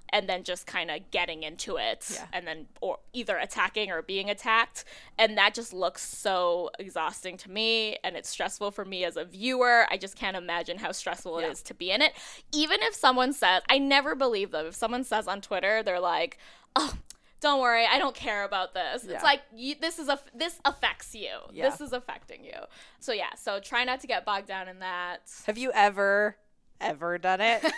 and 0.10 0.30
then 0.30 0.44
just 0.44 0.66
kind 0.66 0.90
of 0.90 1.12
getting 1.12 1.44
into 1.44 1.78
it 1.78 2.06
Yeah. 2.14 2.26
and 2.34 2.48
then 2.48 2.68
or 2.82 3.00
either 3.14 3.38
attacking 3.38 3.92
or 3.92 4.02
being 4.02 4.30
attacked. 4.30 4.86
And 5.18 5.38
that 5.38 5.54
just 5.54 5.74
looks 5.74 6.02
so 6.02 6.70
exhausting 6.80 7.38
to 7.38 7.52
me 7.52 7.98
and 8.04 8.16
it's 8.16 8.30
stressful 8.30 8.72
for 8.72 8.86
me 8.86 9.04
as 9.04 9.18
a 9.18 9.26
viewer. 9.26 9.86
I 9.90 9.98
just 9.98 10.16
can't 10.16 10.38
imagine 10.38 10.78
how 10.78 10.92
stressful 10.92 11.42
Yeah. 11.42 11.48
it 11.48 11.52
is 11.52 11.62
to 11.64 11.74
be 11.74 11.92
in 11.92 12.02
it. 12.02 12.14
Even 12.54 12.80
if 12.84 12.96
someone 12.96 13.34
says 13.34 13.62
i 13.70 13.78
never 13.78 14.16
believe 14.16 14.52
them. 14.52 14.66
If 14.68 14.76
someone 14.76 15.04
says 15.04 15.28
on 15.28 15.42
twitter 15.42 15.84
they're 15.84 16.00
like 16.00 16.38
oh 16.76 16.94
don't 17.40 17.62
worry 17.62 17.86
i 17.86 18.00
don't 18.00 18.16
care 18.16 18.44
about 18.46 18.74
this. 18.74 19.06
Yeah. 19.06 19.16
it's 19.16 19.24
like 19.24 19.42
you, 19.54 19.76
this 19.80 20.00
is 20.00 20.08
a 20.10 20.20
this 20.34 20.60
affects 20.66 21.14
you. 21.14 21.30
This 21.54 21.82
is 21.82 21.92
affecting 21.94 22.44
you. 22.44 22.60
So 23.00 23.12
yeah 23.14 23.34
so 23.36 23.60
try 23.60 23.84
not 23.84 24.00
to 24.02 24.08
get 24.08 24.26
bogged 24.26 24.48
down 24.48 24.68
in 24.70 24.80
that. 24.80 25.22
Have 25.46 25.58
you 25.58 25.72
ever, 25.74 26.38
ever 26.80 27.18
done 27.18 27.42
it? 27.42 27.64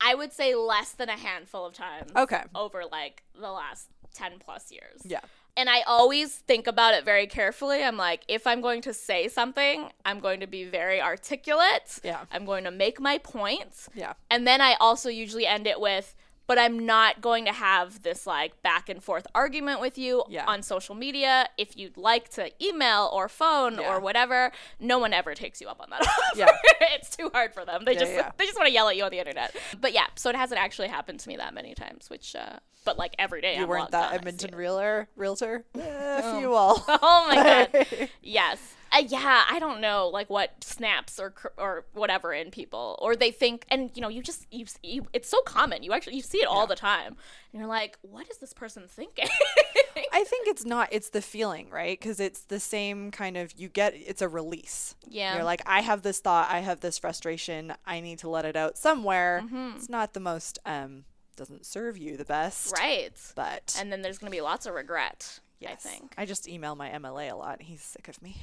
I 0.00 0.14
would 0.14 0.32
say 0.32 0.54
less 0.54 0.92
than 0.92 1.08
a 1.08 1.16
handful 1.16 1.66
of 1.66 1.74
times. 1.74 2.12
Okay. 2.14 2.42
Over 2.54 2.84
like 2.90 3.22
the 3.34 3.50
last 3.50 3.88
10 4.14 4.32
plus 4.38 4.70
years. 4.70 5.02
Yeah. 5.04 5.20
And 5.58 5.70
I 5.70 5.80
always 5.82 6.34
think 6.34 6.66
about 6.66 6.92
it 6.92 7.04
very 7.04 7.26
carefully. 7.26 7.82
I'm 7.82 7.96
like, 7.96 8.24
if 8.28 8.46
I'm 8.46 8.60
going 8.60 8.82
to 8.82 8.92
say 8.92 9.26
something, 9.28 9.88
I'm 10.04 10.20
going 10.20 10.40
to 10.40 10.46
be 10.46 10.64
very 10.64 11.00
articulate. 11.00 11.98
Yeah. 12.04 12.26
I'm 12.30 12.44
going 12.44 12.64
to 12.64 12.70
make 12.70 13.00
my 13.00 13.16
point. 13.16 13.88
Yeah. 13.94 14.12
And 14.30 14.46
then 14.46 14.60
I 14.60 14.76
also 14.80 15.08
usually 15.08 15.46
end 15.46 15.66
it 15.66 15.80
with, 15.80 16.14
but 16.46 16.58
I'm 16.58 16.84
not 16.86 17.20
going 17.20 17.44
to 17.46 17.52
have 17.52 18.02
this 18.02 18.26
like 18.26 18.62
back 18.62 18.88
and 18.88 19.02
forth 19.02 19.26
argument 19.34 19.80
with 19.80 19.98
you 19.98 20.24
Yeah. 20.28 20.44
on 20.46 20.62
social 20.62 20.94
media. 20.94 21.48
If 21.58 21.76
you'd 21.76 21.96
like 21.96 22.28
to 22.30 22.50
email 22.64 23.10
or 23.12 23.28
phone 23.28 23.78
Yeah. 23.80 23.92
or 23.94 24.00
whatever, 24.00 24.52
no 24.80 24.98
one 24.98 25.12
ever 25.12 25.34
takes 25.34 25.60
you 25.60 25.68
up 25.68 25.80
on 25.80 25.90
that 25.90 26.02
offer. 26.02 26.12
Yeah. 26.36 26.46
it's 26.94 27.14
too 27.16 27.30
hard 27.32 27.52
for 27.54 27.64
them. 27.64 27.84
They 27.84 27.94
just 27.94 28.12
they 28.12 28.44
just 28.46 28.56
want 28.56 28.68
to 28.68 28.72
yell 28.72 28.88
at 28.88 28.96
you 28.96 29.04
on 29.04 29.10
the 29.10 29.18
internet. 29.18 29.54
But 29.80 29.92
yeah, 29.92 30.06
so 30.16 30.30
it 30.30 30.36
hasn't 30.36 30.60
actually 30.60 30.88
happened 30.88 31.20
to 31.20 31.28
me 31.28 31.36
that 31.36 31.54
many 31.54 31.74
times, 31.74 32.08
which 32.10 32.34
uh 32.36 32.58
but 32.84 32.96
like 32.98 33.14
every 33.18 33.40
day 33.40 33.56
You 33.56 33.62
I'm 33.64 33.68
weren't 33.68 33.90
that 33.90 34.10
on, 34.10 34.14
Edmonton 34.14 34.54
realtor, 34.54 35.08
realtor. 35.16 35.64
Eh, 35.74 35.80
a 36.20 36.38
few 36.38 36.54
all. 36.54 36.84
Oh 36.86 37.24
my 37.28 37.34
god. 37.74 38.08
Yes. 38.22 38.58
Uh, 38.96 39.02
yeah, 39.08 39.44
I 39.48 39.58
don't 39.58 39.80
know 39.80 40.08
like 40.08 40.30
what 40.30 40.64
snaps 40.64 41.20
or 41.20 41.34
or 41.56 41.84
whatever 41.92 42.32
in 42.32 42.50
people 42.50 42.98
or 43.02 43.14
they 43.14 43.30
think 43.30 43.66
and 43.68 43.90
you 43.94 44.00
know 44.00 44.08
you 44.08 44.22
just 44.22 44.46
you, 44.50 44.66
you 44.82 45.06
it's 45.12 45.28
so 45.28 45.40
common. 45.42 45.82
You 45.82 45.92
actually 45.92 46.16
you 46.16 46.22
see 46.22 46.38
it 46.38 46.46
all 46.46 46.66
the 46.66 46.76
time. 46.76 47.16
And 47.52 47.60
you're 47.60 47.68
like, 47.68 47.98
what 48.02 48.28
is 48.30 48.38
this 48.38 48.52
person 48.52 48.84
thinking? 48.86 49.28
I 50.12 50.24
think 50.26 50.46
it's 50.46 50.64
not. 50.64 50.88
It's 50.92 51.10
the 51.10 51.22
feeling, 51.22 51.70
right? 51.70 51.98
Because 51.98 52.20
it's 52.20 52.42
the 52.42 52.60
same 52.60 53.10
kind 53.10 53.36
of. 53.36 53.52
You 53.56 53.68
get. 53.68 53.94
It's 53.94 54.20
a 54.20 54.28
release. 54.28 54.94
Yeah. 55.08 55.34
You're 55.34 55.44
like, 55.44 55.62
I 55.64 55.80
have 55.80 56.02
this 56.02 56.20
thought. 56.20 56.50
I 56.50 56.60
have 56.60 56.80
this 56.80 56.98
frustration. 56.98 57.72
I 57.86 58.00
need 58.00 58.18
to 58.20 58.28
let 58.28 58.44
it 58.44 58.56
out 58.56 58.76
somewhere. 58.76 59.42
It's 59.76 59.88
not 59.88 60.12
the 60.12 60.20
most. 60.20 60.58
Um, 60.66 61.04
doesn't 61.36 61.66
serve 61.66 61.98
you 61.98 62.16
the 62.16 62.24
best. 62.24 62.72
right. 62.72 63.12
But 63.34 63.76
And 63.78 63.92
then 63.92 64.02
there's 64.02 64.18
going 64.18 64.30
to 64.30 64.36
be 64.36 64.40
lots 64.40 64.66
of 64.66 64.74
regret, 64.74 65.40
I 65.64 65.74
think. 65.74 66.14
I 66.18 66.26
just 66.26 66.48
email 66.48 66.74
my 66.76 66.90
MLA 66.90 67.32
a 67.32 67.36
lot. 67.36 67.62
He's 67.62 67.82
sick 67.82 68.08
of 68.08 68.20
me. 68.22 68.36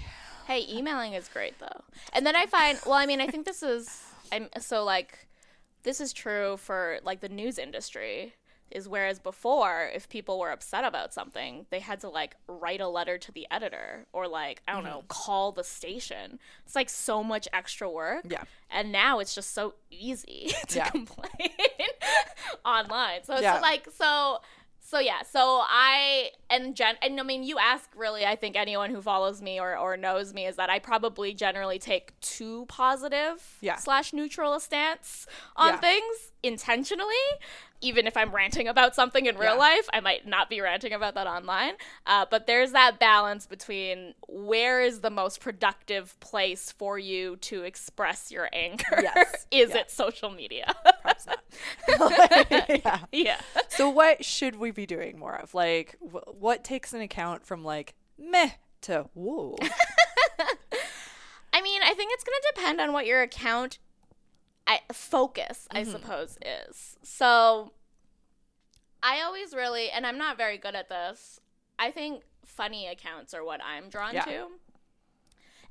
Hey, 0.47 0.65
emailing 0.69 1.13
is 1.13 1.27
great 1.27 1.57
though. 1.59 1.83
And 2.11 2.25
then 2.25 2.35
I 2.35 2.45
find, 2.45 2.79
well, 2.85 2.95
I 2.95 3.05
mean, 3.05 3.21
I 3.21 3.27
think 3.27 3.45
this 3.45 3.63
is, 3.63 4.01
I'm 4.31 4.49
so 4.59 4.83
like, 4.83 5.27
this 5.83 6.01
is 6.01 6.11
true 6.13 6.57
for 6.57 6.99
like 7.03 7.21
the 7.21 7.29
news 7.29 7.57
industry. 7.57 8.33
Is 8.71 8.89
whereas 8.89 9.19
before, 9.19 9.91
if 9.93 10.09
people 10.09 10.39
were 10.39 10.49
upset 10.49 10.83
about 10.83 11.13
something, 11.13 11.67
they 11.69 11.79
had 11.79 11.99
to 11.99 12.09
like 12.09 12.35
write 12.47 12.81
a 12.81 12.87
letter 12.87 13.19
to 13.19 13.31
the 13.31 13.45
editor 13.51 14.07
or 14.13 14.27
like 14.27 14.63
I 14.67 14.73
don't 14.73 14.83
know, 14.83 14.99
mm-hmm. 14.99 15.07
call 15.09 15.51
the 15.51 15.63
station. 15.63 16.39
It's 16.65 16.75
like 16.75 16.89
so 16.89 17.23
much 17.23 17.47
extra 17.53 17.87
work. 17.87 18.25
Yeah. 18.27 18.45
And 18.71 18.91
now 18.91 19.19
it's 19.19 19.35
just 19.35 19.53
so 19.53 19.75
easy 19.91 20.53
to 20.69 20.77
Yeah. 20.79 20.89
complain 20.89 21.51
online. 22.65 23.23
So 23.25 23.33
it's 23.33 23.43
Yeah. 23.43 23.59
like 23.59 23.87
so 23.95 24.39
so 24.93 24.99
yeah, 24.99 25.23
so 25.23 25.61
I 25.67 26.29
and 26.51 26.75
gen 26.75 26.95
and 27.01 27.19
I 27.19 27.23
mean 27.23 27.41
you 27.43 27.57
ask 27.57 27.89
really 27.97 28.25
I 28.25 28.35
think 28.35 28.55
anyone 28.55 28.91
who 28.91 29.01
follows 29.01 29.41
me 29.41 29.59
or, 29.59 29.75
or 29.75 29.97
knows 29.97 30.35
me 30.35 30.45
is 30.45 30.55
that 30.57 30.69
I 30.69 30.77
probably 30.77 31.33
generally 31.33 31.79
take 31.79 32.13
too 32.21 32.65
positive 32.67 33.57
Yeah. 33.59 33.77
slash 33.77 34.13
neutral 34.13 34.53
a 34.53 34.59
stance 34.59 35.25
on 35.55 35.69
Yeah. 35.73 35.79
things 35.79 36.15
intentionally. 36.43 37.25
Even 37.83 38.07
if 38.07 38.15
I'm 38.17 38.31
ranting 38.33 38.67
about 38.67 38.95
something 38.95 39.25
in 39.25 39.35
real 39.37 39.53
Yeah. 39.53 39.59
life, 39.59 39.89
I 39.93 39.99
might 39.99 40.25
not 40.25 40.49
be 40.49 40.61
ranting 40.61 40.93
about 40.93 41.15
that 41.15 41.27
online. 41.27 41.73
Uh, 42.07 42.25
but 42.31 42.47
there's 42.47 42.71
that 42.71 42.97
balance 42.99 43.45
between 43.45 44.13
where 44.27 44.81
is 44.81 45.01
the 45.01 45.09
most 45.09 45.41
productive 45.41 46.19
place 46.19 46.71
for 46.71 46.97
you 46.97 47.35
to 47.37 47.63
express 47.63 48.31
your 48.31 48.49
anger? 48.53 48.85
Yes. 49.01 49.45
is 49.51 49.69
Yeah. 49.71 49.77
it 49.79 49.91
social 49.91 50.29
media? 50.31 50.73
Perhaps 51.01 51.27
not. 51.27 51.43
yeah. 52.69 52.99
yeah. 53.11 53.41
So 53.67 53.89
what 53.89 54.23
should 54.23 54.55
we 54.55 54.71
be 54.71 54.85
doing 54.85 55.19
more 55.19 55.35
of? 55.35 55.53
Like, 55.53 55.97
wh- 55.99 56.33
what 56.41 56.63
takes 56.63 56.93
an 56.93 57.01
account 57.01 57.45
from 57.45 57.63
like 57.63 57.95
meh 58.17 58.51
to 58.81 59.09
whoa? 59.13 59.55
I 61.55 61.61
mean, 61.61 61.81
I 61.83 61.93
think 61.93 62.11
it's 62.13 62.23
going 62.23 62.35
to 62.41 62.51
depend 62.55 62.81
on 62.81 62.93
what 62.93 63.05
your 63.05 63.21
account 63.21 63.77
I, 64.65 64.79
focus, 64.91 65.67
Mm-hmm. 65.73 65.77
I 65.77 65.83
suppose, 65.91 66.37
is. 66.69 66.97
So 67.03 67.71
I 69.01 69.21
always 69.21 69.53
really, 69.53 69.89
and 69.89 70.05
I'm 70.05 70.17
not 70.17 70.37
very 70.37 70.57
good 70.57 70.75
at 70.75 70.89
this, 70.89 71.39
I 71.77 71.91
think 71.91 72.23
funny 72.45 72.87
accounts 72.87 73.33
are 73.33 73.43
what 73.43 73.59
I'm 73.63 73.89
drawn 73.89 74.13
Yeah. 74.13 74.23
to. 74.25 74.47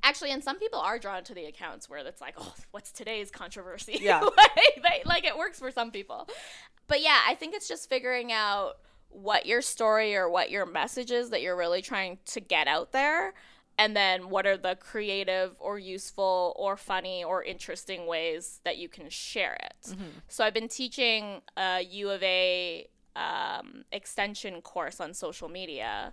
Actually, 0.05 0.33
and 0.33 0.42
some 0.42 0.59
people 0.59 0.81
are 0.81 0.98
drawn 0.98 1.22
to 1.24 1.33
the 1.35 1.44
accounts 1.44 1.88
where 1.88 2.00
it's 2.05 2.20
like, 2.20 2.35
oh, 2.37 2.55
what's 2.72 2.90
today's 2.90 3.31
controversy? 3.31 3.98
Yeah. 4.00 4.20
like, 4.37 4.83
they, 4.83 5.02
like 5.07 5.24
it 5.24 5.37
works 5.38 5.61
for 5.61 5.70
some 5.70 5.92
people. 5.92 6.28
But 6.88 7.00
yeah, 7.02 7.20
I 7.26 7.37
think 7.37 7.55
it's 7.55 7.68
just 7.68 7.88
figuring 7.88 8.33
out 8.33 8.78
what 9.11 9.46
your 9.46 9.62
story 9.62 10.16
or 10.16 10.28
what 10.28 10.50
your 10.50 10.66
message 10.66 11.12
is 11.12 11.31
that 11.31 11.40
you're 11.40 11.57
really 11.57 11.83
trying 11.83 12.18
to 12.26 12.40
get 12.40 12.66
out 12.66 12.90
there. 12.92 13.35
And 13.79 13.97
then 13.97 14.29
what 14.31 14.47
are 14.47 14.57
the 14.57 14.77
creative 14.77 15.57
or 15.59 15.79
useful 15.79 16.55
or 16.57 16.77
funny 16.77 17.25
or 17.25 17.43
interesting 17.43 18.07
ways 18.07 18.61
that 18.65 18.77
you 18.79 18.89
can 18.89 19.09
share 19.09 19.55
it? 19.55 19.97
So 20.29 20.45
I've 20.45 20.55
been 20.55 20.69
teaching 20.69 21.43
a 21.57 21.81
U 21.81 22.11
of 22.11 22.23
A 22.23 22.89
um, 23.17 23.85
extension 23.91 24.61
course 24.63 25.01
on 25.01 25.15
social 25.15 25.49
media 25.49 26.13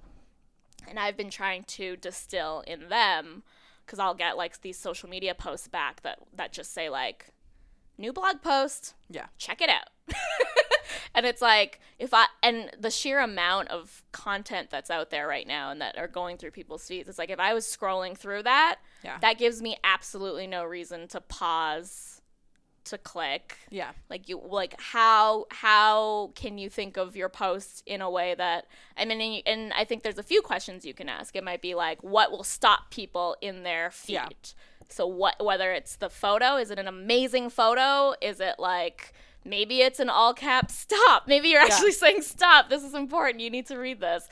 and 0.88 1.00
I've 1.00 1.18
been 1.18 1.30
trying 1.30 1.64
to 1.66 1.96
distill 1.98 2.64
in 2.66 2.90
them 2.90 3.44
because 3.86 4.00
I'll 4.00 4.14
get 4.16 4.38
like 4.38 4.62
these 4.62 4.78
social 4.78 5.10
media 5.10 5.34
posts 5.36 5.68
back 5.68 6.02
that 6.04 6.20
that 6.36 6.54
just 6.54 6.74
say 6.74 6.90
like 6.90 7.28
new 8.00 8.12
blog 8.14 8.42
post, 8.42 8.96
Yeah. 9.10 9.28
check 9.38 9.62
it 9.62 9.70
out. 9.70 9.90
and 11.16 11.26
it's 11.26 11.42
like 11.42 11.80
if 12.00 12.14
I 12.14 12.26
and 12.42 12.72
the 12.80 12.90
sheer 12.90 13.20
amount 13.20 13.68
of 13.70 14.04
content 14.12 14.70
that's 14.72 14.90
out 14.90 15.10
there 15.12 15.28
right 15.28 15.46
now 15.48 15.70
and 15.72 15.82
that 15.82 15.98
are 15.98 16.08
going 16.08 16.38
through 16.38 16.52
people's 16.52 16.88
feeds, 16.88 17.10
it's 17.10 17.20
like 17.20 17.30
if 17.30 17.40
I 17.40 17.54
was 17.54 17.66
scrolling 17.66 18.18
through 18.18 18.44
that, 18.44 18.78
Yeah. 19.04 19.18
that 19.22 19.38
gives 19.38 19.62
me 19.62 19.78
absolutely 19.84 20.48
no 20.48 20.64
reason 20.64 21.08
to 21.10 21.22
pause 21.22 22.16
to 22.86 22.98
click 22.98 23.58
Yeah. 23.70 23.92
like 24.10 24.30
you 24.30 24.42
like 24.44 24.74
how 24.82 25.46
how 25.52 26.32
can 26.34 26.58
you 26.58 26.70
think 26.72 26.98
of 26.98 27.16
your 27.16 27.30
post 27.30 27.84
in 27.86 28.02
a 28.02 28.10
way 28.10 28.34
that 28.34 28.66
i 28.98 29.06
mean 29.06 29.44
and, 29.46 29.72
i 29.74 29.84
think 29.84 30.02
there's 30.02 30.18
a 30.18 30.24
few 30.24 30.42
questions 30.42 30.86
you 30.86 30.96
can 30.96 31.08
ask 31.08 31.36
it 31.36 31.44
might 31.44 31.62
be 31.62 31.76
like 31.76 32.02
what 32.02 32.32
will 32.32 32.44
stop 32.46 32.90
people 32.90 33.36
in 33.42 33.62
their 33.62 33.92
feed 33.92 34.14
Yeah. 34.14 34.28
So 34.90 35.06
what 35.08 35.44
whether 35.44 35.72
it's 35.72 35.96
the 35.98 36.10
photo 36.10 36.56
is 36.56 36.72
it 36.72 36.80
an 36.80 36.88
amazing 36.88 37.50
photo 37.50 38.14
is 38.22 38.40
it 38.40 38.56
like 38.60 39.14
maybe 39.46 39.82
it's 39.82 40.00
an 40.00 40.10
all 40.10 40.34
cap 40.34 40.70
stop 40.84 41.28
maybe 41.28 41.50
you're 41.50 41.62
actually 41.62 41.92
saying 41.92 42.22
stop 42.22 42.70
this 42.70 42.84
is 42.84 42.94
important 42.94 43.40
you 43.40 43.50
need 43.50 43.66
to 43.66 43.78
read 43.78 44.00
this 44.00 44.28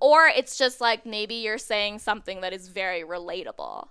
or 0.00 0.26
it's 0.26 0.56
just 0.56 0.80
like 0.80 1.04
maybe 1.06 1.34
you're 1.36 1.58
saying 1.58 1.98
something 1.98 2.40
that 2.40 2.52
is 2.52 2.68
very 2.68 3.02
relatable 3.02 3.88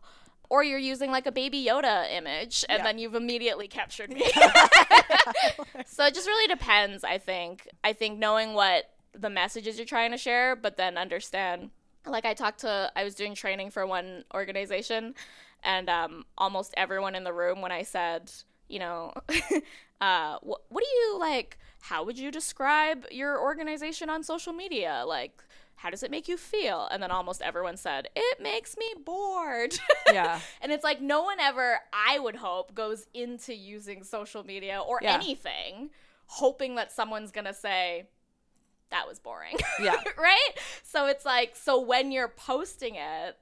or 0.50 0.64
you're 0.64 0.80
using 0.80 1.12
like 1.12 1.28
a 1.28 1.32
baby 1.32 1.64
Yoda 1.64 2.12
image 2.12 2.66
and 2.68 2.80
Yeah. 2.80 2.84
then 2.84 2.98
you've 2.98 3.14
immediately 3.14 3.68
captured 3.68 4.10
me. 4.12 4.22
so 5.86 6.06
it 6.06 6.14
just 6.16 6.28
really 6.28 6.48
depends, 6.48 7.04
I 7.04 7.20
think. 7.20 7.68
I 7.84 7.94
think 7.94 8.18
knowing 8.18 8.54
what 8.56 8.86
the 9.14 9.30
messages 9.30 9.78
you're 9.78 9.86
trying 9.86 10.10
to 10.12 10.18
share, 10.18 10.56
but 10.56 10.76
then 10.76 10.98
understand. 10.98 11.70
Like 12.06 12.26
I 12.26 12.34
talked 12.34 12.62
to, 12.62 12.92
I 12.96 13.04
was 13.04 13.14
doing 13.14 13.36
training 13.36 13.70
for 13.70 13.86
one 13.86 14.24
organization, 14.34 15.14
and 15.64 15.90
um, 15.90 16.26
almost 16.38 16.74
everyone 16.78 17.16
in 17.16 17.24
the 17.24 17.34
room, 17.34 17.62
when 17.62 17.72
I 17.72 17.84
said, 17.84 18.32
you 18.68 18.80
know, 18.80 19.14
uh, 20.02 20.38
what, 20.42 20.62
what 20.70 20.84
do 20.84 20.90
you 20.90 21.20
like? 21.20 21.58
How 21.82 22.04
would 22.04 22.18
you 22.20 22.32
describe 22.32 23.06
your 23.12 23.40
organization 23.42 24.10
on 24.10 24.24
social 24.24 24.54
media? 24.54 25.04
Like, 25.08 25.42
how 25.76 25.90
does 25.90 26.04
it 26.04 26.12
make 26.12 26.28
you 26.28 26.36
feel? 26.38 26.88
And 26.92 27.02
then 27.02 27.10
almost 27.10 27.42
everyone 27.42 27.78
said, 27.78 28.10
it 28.16 28.42
makes 28.42 28.78
me 28.78 28.86
bored. 29.06 29.80
Yeah. 30.12 30.40
And 30.60 30.72
it's 30.72 30.84
like 30.84 31.02
no 31.02 31.22
one 31.22 31.40
ever, 31.40 31.80
I 31.94 32.18
would 32.18 32.36
hope, 32.36 32.74
goes 32.74 33.06
into 33.14 33.54
using 33.54 34.04
social 34.04 34.44
media 34.44 34.82
or 34.86 34.98
Yeah. 35.04 35.14
anything 35.14 35.92
hoping 36.26 36.76
that 36.76 36.92
someone's 36.92 37.32
going 37.32 37.46
to 37.46 37.54
say, 37.54 38.08
that 38.90 39.08
was 39.08 39.20
boring. 39.20 39.56
Yeah. 39.80 40.02
right? 40.18 40.50
So 40.84 41.06
it's 41.06 41.26
like, 41.26 41.56
so 41.56 41.80
when 41.80 42.12
you're 42.12 42.28
posting 42.28 42.96
it, 42.96 43.38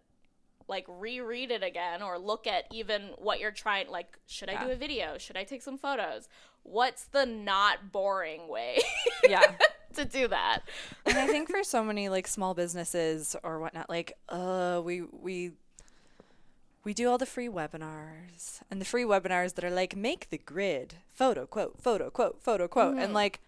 like 0.68 0.86
reread 0.88 1.52
it 1.52 1.64
again 1.64 2.02
or 2.02 2.18
look 2.20 2.46
at 2.48 2.66
even 2.72 3.12
what 3.18 3.40
you're 3.40 3.52
trying, 3.52 3.90
like, 3.90 4.18
should 4.28 4.50
I 4.50 4.66
do 4.66 4.72
a 4.72 4.76
video? 4.76 5.18
Should 5.18 5.38
I 5.38 5.44
take 5.46 5.62
some 5.62 5.78
photos? 5.78 6.28
What's 6.64 7.06
the 7.06 7.26
not 7.26 7.92
boring 7.94 8.48
way 8.50 8.80
Yeah. 9.28 9.54
to 9.96 10.04
do 10.06 10.28
that? 10.28 10.60
and 11.06 11.18
I 11.18 11.26
think 11.28 11.50
for 11.50 11.64
so 11.64 11.84
many 11.84 12.10
like 12.10 12.28
small 12.28 12.54
businesses 12.54 13.36
or 13.44 13.60
whatnot, 13.60 13.90
like 13.90 14.14
uh, 14.30 14.82
we 14.84 15.02
we 15.02 15.54
we 16.84 16.94
do 16.94 17.10
all 17.10 17.18
the 17.18 17.26
free 17.26 17.48
webinars 17.50 18.62
and 18.70 18.80
the 18.82 18.86
free 18.86 19.04
webinars 19.04 19.56
that 19.56 19.64
are 19.66 19.72
like 19.72 19.96
make 19.96 20.30
the 20.30 20.38
grid 20.38 20.96
photo 21.14 21.46
quote 21.46 21.82
photo 21.82 22.10
quote 22.10 22.42
photo 22.42 22.68
quote 22.68 22.94
Mm-hmm. 22.96 23.04
and 23.04 23.14
like. 23.14 23.40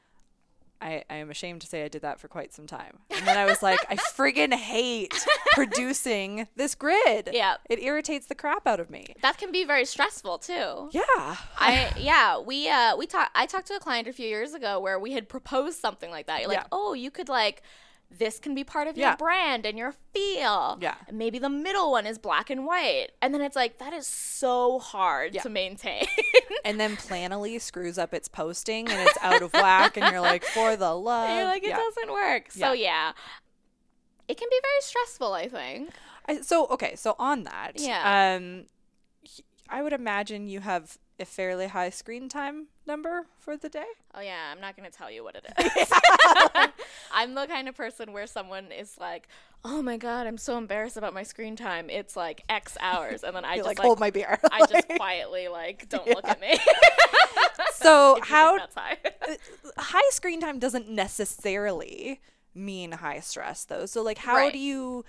I, 0.81 1.03
I 1.09 1.15
am 1.15 1.29
ashamed 1.29 1.61
to 1.61 1.67
say 1.67 1.83
I 1.83 1.87
did 1.87 2.01
that 2.03 2.19
for 2.19 2.27
quite 2.27 2.53
some 2.53 2.65
time. 2.67 2.99
And 3.09 3.27
then 3.27 3.37
I 3.37 3.45
was 3.45 3.61
like, 3.61 3.79
I 3.89 3.95
friggin' 3.95 4.53
hate 4.53 5.13
producing 5.53 6.47
this 6.55 6.75
grid. 6.75 7.29
Yeah. 7.33 7.55
It 7.69 7.79
irritates 7.83 8.27
the 8.27 8.35
crap 8.35 8.65
out 8.65 8.79
of 8.79 8.89
me. 8.89 9.15
That 9.21 9.37
can 9.37 9.51
be 9.51 9.65
very 9.65 9.85
stressful 9.85 10.39
too. 10.39 10.89
Yeah. 10.91 11.35
I 11.57 11.91
yeah, 11.97 12.39
we 12.39 12.69
uh 12.69 12.95
we 12.95 13.05
talked 13.07 13.31
I 13.35 13.45
talked 13.45 13.67
to 13.67 13.75
a 13.75 13.79
client 13.79 14.07
a 14.07 14.13
few 14.13 14.27
years 14.27 14.53
ago 14.53 14.79
where 14.79 14.97
we 14.99 15.11
had 15.13 15.27
proposed 15.27 15.79
something 15.79 16.09
like 16.11 16.27
that. 16.27 16.39
You're 16.41 16.49
like, 16.49 16.59
Yeah. 16.59 16.67
"Oh, 16.71 16.93
you 16.93 17.11
could 17.11 17.29
like 17.29 17.61
this 18.11 18.39
can 18.39 18.55
be 18.55 18.63
part 18.63 18.87
of 18.87 18.97
Yeah. 18.97 19.09
your 19.09 19.17
brand 19.17 19.65
and 19.65 19.77
your 19.77 19.93
feel. 20.13 20.77
Yeah. 20.81 20.95
And 21.07 21.17
maybe 21.17 21.37
the 21.39 21.49
middle 21.49 21.91
one 21.91 22.05
is 22.07 22.17
black 22.17 22.49
and 22.49 22.65
white. 22.65 23.09
And 23.21 23.33
then 23.33 23.41
it's 23.41 23.55
like, 23.55 23.77
that 23.77 23.93
is 23.93 24.07
so 24.07 24.79
hard 24.79 25.35
Yeah. 25.35 25.43
to 25.43 25.49
maintain. 25.49 26.05
and 26.65 26.79
then 26.79 26.97
Planoly 26.97 27.61
screws 27.61 27.97
up 27.99 28.13
its 28.13 28.27
posting 28.27 28.89
and 28.89 28.99
it's 29.07 29.17
out 29.21 29.41
of 29.43 29.53
whack 29.53 29.95
and 29.95 30.11
you're 30.11 30.21
like 30.21 30.43
for 30.43 30.75
the 30.75 30.93
love 30.95 31.35
You're 31.35 31.45
like, 31.45 31.63
it 31.63 31.69
yeah. 31.69 31.77
doesn't 31.77 32.11
work. 32.11 32.51
So, 32.51 32.71
yeah. 32.73 33.11
It 34.27 34.37
can 34.37 34.47
be 34.49 34.59
very 34.61 34.81
stressful, 34.81 35.33
I 35.33 35.47
think. 35.47 35.89
I, 36.27 36.41
so 36.41 36.67
okay 36.67 36.95
so 36.95 37.15
on 37.17 37.43
that 37.45 37.71
Yeah. 37.75 38.35
um 38.37 38.65
i 39.67 39.81
would 39.81 39.93
imagine 39.93 40.47
you 40.47 40.59
have 40.59 40.99
a 41.19 41.25
fairly 41.25 41.67
high 41.67 41.89
screen 41.89 42.29
time 42.29 42.67
number 42.87 43.25
for 43.39 43.55
the 43.57 43.69
day 43.69 43.85
Oh 44.15 44.21
yeah, 44.21 44.51
I'm 44.51 44.59
not 44.59 44.75
gonna 44.75 44.89
tell 44.89 45.11
you 45.11 45.23
what 45.23 45.35
it 45.35 45.45
is. 45.77 45.89
I'm 47.13 47.35
the 47.35 47.45
kind 47.47 47.67
of 47.69 47.75
person 47.75 48.11
where 48.11 48.25
someone 48.27 48.71
is 48.71 48.95
like, 48.99 49.27
"Oh 49.63 49.81
my 49.83 49.97
god, 49.97 50.25
I'm 50.27 50.37
so 50.37 50.57
embarrassed 50.57 50.97
about 50.97 51.13
my 51.13 51.23
screen 51.23 51.55
time. 51.55 51.89
It's 51.89 52.15
like 52.15 52.43
X 52.49 52.75
hours," 52.81 53.23
and 53.23 53.35
then 53.35 53.45
I 53.45 53.57
just 53.57 53.67
like, 53.67 53.77
like, 53.79 53.85
hold 53.85 53.99
my 53.99 54.09
beer 54.09 54.39
I 54.51 54.65
just 54.65 54.87
quietly 54.95 55.47
like, 55.47 55.87
don't 55.89 56.07
look 56.07 56.27
at 56.27 56.41
me. 56.41 56.57
so 57.75 58.15
If 58.17 58.17
you 58.17 58.23
think 58.23 58.25
how 58.25 58.67
high. 58.75 58.97
Uh, 59.27 59.35
high 59.77 60.09
screen 60.11 60.41
time 60.41 60.57
doesn't 60.59 60.89
necessarily 60.89 62.19
mean 62.55 62.91
high 62.93 63.19
stress 63.19 63.63
though 63.65 63.85
so 63.85 64.01
like 64.01 64.17
how 64.17 64.35
Right. 64.35 64.51
do 64.51 64.59
you 64.59 65.05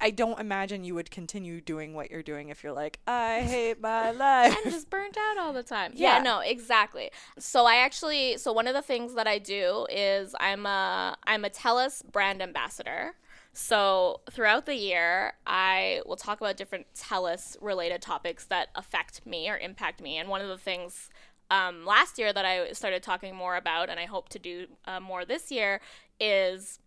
i 0.00 0.10
don't 0.10 0.38
imagine 0.38 0.84
you 0.84 0.94
would 0.94 1.10
continue 1.10 1.60
doing 1.60 1.94
what 1.94 2.10
you're 2.10 2.22
doing 2.22 2.48
if 2.48 2.62
you're 2.62 2.72
like 2.72 2.98
i 3.06 3.40
hate 3.40 3.80
my 3.80 4.10
life 4.12 4.56
I'm 4.64 4.70
just 4.70 4.90
burnt 4.90 5.16
out 5.16 5.38
all 5.38 5.52
the 5.52 5.62
time. 5.62 5.92
Yeah. 5.94 6.16
Yeah. 6.16 6.22
no, 6.22 6.40
exactly. 6.40 7.10
So 7.38 7.66
I 7.66 7.76
actually 7.76 8.36
so 8.38 8.52
one 8.52 8.66
of 8.66 8.74
the 8.74 8.82
things 8.82 9.14
that 9.14 9.26
I 9.26 9.38
do 9.38 9.86
is 9.90 10.34
I'm 10.40 10.66
a 10.66 11.16
I'm 11.24 11.44
a 11.44 11.50
TELUS 11.50 12.10
brand 12.10 12.42
ambassador. 12.42 13.14
So 13.52 14.20
throughout 14.30 14.66
the 14.66 14.76
year, 14.76 15.32
I 15.46 16.02
will 16.06 16.16
talk 16.16 16.40
about 16.40 16.56
different 16.56 16.86
TELUS 16.94 17.56
related 17.60 18.00
topics 18.00 18.46
that 18.46 18.68
affect 18.76 19.26
me 19.26 19.48
or 19.48 19.58
impact 19.58 20.00
me. 20.00 20.18
And 20.18 20.28
one 20.28 20.40
of 20.40 20.48
the 20.48 20.58
things 20.58 21.10
um, 21.50 21.84
last 21.84 22.16
year 22.18 22.32
that 22.32 22.44
I 22.44 22.72
started 22.72 23.02
talking 23.02 23.34
more 23.34 23.56
about, 23.56 23.90
and 23.90 23.98
I 23.98 24.04
hope 24.04 24.28
to 24.30 24.38
do 24.38 24.66
uh, 24.84 25.00
more 25.00 25.24
this 25.24 25.50
year, 25.50 25.80
is 26.20 26.78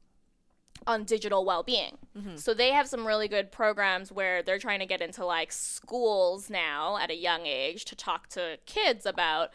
on 0.86 1.04
digital 1.06 1.46
well-being. 1.46 1.98
Mm-hmm. 2.18 2.36
So 2.36 2.54
they 2.54 2.72
have 2.72 2.88
some 2.88 3.08
really 3.08 3.28
good 3.28 3.52
programs 3.52 4.12
where 4.12 4.44
they're 4.44 4.60
trying 4.60 4.80
to 4.80 4.86
get 4.86 5.02
into 5.02 5.26
like 5.26 5.52
schools 5.52 6.50
now 6.50 6.98
at 6.98 7.10
a 7.10 7.16
young 7.16 7.46
age 7.46 7.86
to 7.86 7.96
talk 7.96 8.28
to 8.30 8.58
kids 8.66 9.06
about 9.06 9.52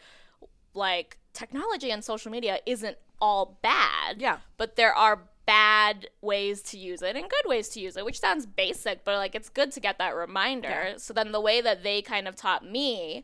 like 0.73 1.17
technology 1.33 1.91
and 1.91 2.03
social 2.03 2.31
media 2.31 2.59
isn't 2.65 2.97
all 3.21 3.59
bad. 3.61 4.19
Yeah. 4.21 4.37
But 4.57 4.75
there 4.75 4.93
are 4.93 5.23
bad 5.45 6.07
ways 6.21 6.61
to 6.61 6.77
use 6.77 7.01
it 7.01 7.15
and 7.15 7.29
good 7.29 7.49
ways 7.49 7.69
to 7.69 7.79
use 7.79 7.97
it, 7.97 8.05
which 8.05 8.19
sounds 8.19 8.45
basic, 8.45 9.03
but 9.03 9.15
like 9.15 9.35
it's 9.35 9.49
good 9.49 9.71
to 9.71 9.79
get 9.79 9.97
that 9.97 10.15
reminder. 10.15 10.69
Yeah. 10.69 10.97
So 10.97 11.13
then 11.13 11.31
the 11.31 11.41
way 11.41 11.61
that 11.61 11.83
they 11.83 12.01
kind 12.01 12.27
of 12.27 12.35
taught 12.35 12.63
me 12.63 13.23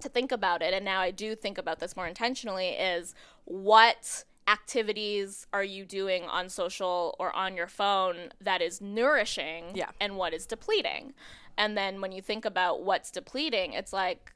to 0.00 0.08
think 0.08 0.32
about 0.32 0.62
it, 0.62 0.74
and 0.74 0.84
now 0.84 1.00
I 1.00 1.10
do 1.10 1.34
think 1.34 1.58
about 1.58 1.78
this 1.78 1.96
more 1.96 2.06
intentionally, 2.06 2.70
is 2.70 3.14
what 3.44 4.24
activities 4.48 5.46
are 5.52 5.64
you 5.64 5.84
doing 5.84 6.24
on 6.24 6.48
social 6.48 7.14
or 7.18 7.34
on 7.34 7.56
your 7.56 7.68
phone 7.68 8.30
that 8.40 8.60
is 8.62 8.80
nourishing 8.80 9.72
Yeah. 9.74 9.90
and 10.00 10.16
what 10.16 10.32
is 10.34 10.46
depleting? 10.46 11.14
And 11.56 11.76
then 11.76 12.00
when 12.00 12.12
you 12.12 12.22
think 12.22 12.44
about 12.44 12.82
what's 12.82 13.10
depleting, 13.10 13.72
it's 13.74 13.92
like, 13.92 14.32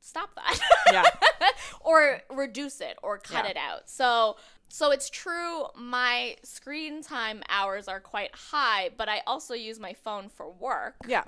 stop 0.00 0.30
that. 0.36 0.58
yeah 0.92 1.48
or 1.80 2.20
reduce 2.30 2.80
it 2.80 2.96
or 3.02 3.18
cut 3.18 3.44
Yeah. 3.44 3.50
it 3.50 3.56
out. 3.56 3.90
So 3.90 4.36
so 4.68 4.90
it's 4.90 5.08
true 5.10 5.64
my 5.76 6.36
screen 6.42 7.02
time 7.02 7.42
hours 7.48 7.88
are 7.88 8.00
quite 8.00 8.34
high, 8.34 8.90
but 8.96 9.08
I 9.08 9.22
also 9.26 9.54
use 9.54 9.78
my 9.80 9.92
phone 9.94 10.28
for 10.28 10.50
work. 10.50 10.94
yeah 11.06 11.24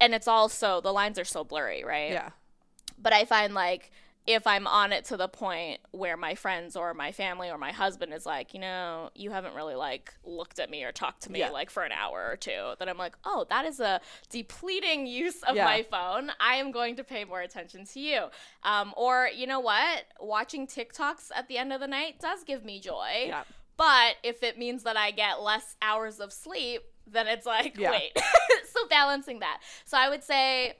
And 0.00 0.14
it's 0.14 0.28
also 0.28 0.80
the 0.80 0.92
lines 0.92 1.18
are 1.18 1.24
so 1.24 1.44
blurry, 1.44 1.84
right? 1.84 2.10
yeah 2.12 2.30
But 2.98 3.12
I 3.12 3.24
find 3.26 3.52
like 3.54 3.90
if 4.24 4.46
I'm 4.46 4.68
on 4.68 4.92
it 4.92 5.04
to 5.06 5.16
the 5.16 5.26
point 5.26 5.80
where 5.90 6.16
my 6.16 6.36
friends 6.36 6.76
or 6.76 6.94
my 6.94 7.10
family 7.10 7.50
or 7.50 7.58
my 7.58 7.72
husband 7.72 8.12
is 8.14 8.24
like, 8.24 8.54
you 8.54 8.60
know, 8.60 9.10
you 9.16 9.32
haven't 9.32 9.54
really 9.56 9.74
like 9.74 10.14
looked 10.24 10.60
at 10.60 10.70
me 10.70 10.84
or 10.84 10.92
talked 10.92 11.22
to 11.24 11.32
me 11.32 11.40
Yeah. 11.40 11.50
like 11.50 11.70
for 11.70 11.82
an 11.82 11.90
hour 11.90 12.28
or 12.30 12.36
two, 12.36 12.74
then 12.78 12.88
I'm 12.88 12.98
like, 12.98 13.16
oh, 13.24 13.46
that 13.50 13.64
is 13.64 13.80
a 13.80 14.00
depleting 14.30 15.06
use 15.06 15.42
of 15.42 15.56
Yeah. 15.56 15.64
my 15.64 15.82
phone. 15.82 16.30
I 16.38 16.54
am 16.56 16.70
going 16.70 16.96
to 16.96 17.04
pay 17.04 17.24
more 17.24 17.40
attention 17.40 17.84
to 17.86 18.00
you. 18.00 18.26
Um, 18.62 18.94
or 18.96 19.28
you 19.34 19.46
know 19.46 19.60
what? 19.60 20.04
Watching 20.20 20.68
TikToks 20.68 21.30
at 21.34 21.48
the 21.48 21.58
end 21.58 21.72
of 21.72 21.80
the 21.80 21.88
night 21.88 22.20
does 22.20 22.44
give 22.44 22.64
me 22.64 22.78
joy. 22.78 23.24
Yeah. 23.26 23.42
But 23.76 24.16
if 24.22 24.44
it 24.44 24.56
means 24.56 24.84
that 24.84 24.96
I 24.96 25.10
get 25.10 25.42
less 25.42 25.74
hours 25.82 26.20
of 26.20 26.32
sleep, 26.32 26.82
then 27.10 27.26
it's 27.26 27.46
like, 27.46 27.76
wait. 27.76 28.12
so 28.72 28.86
balancing 28.88 29.40
that. 29.40 29.58
So 29.84 29.98
I 29.98 30.08
would 30.08 30.22
say 30.22 30.74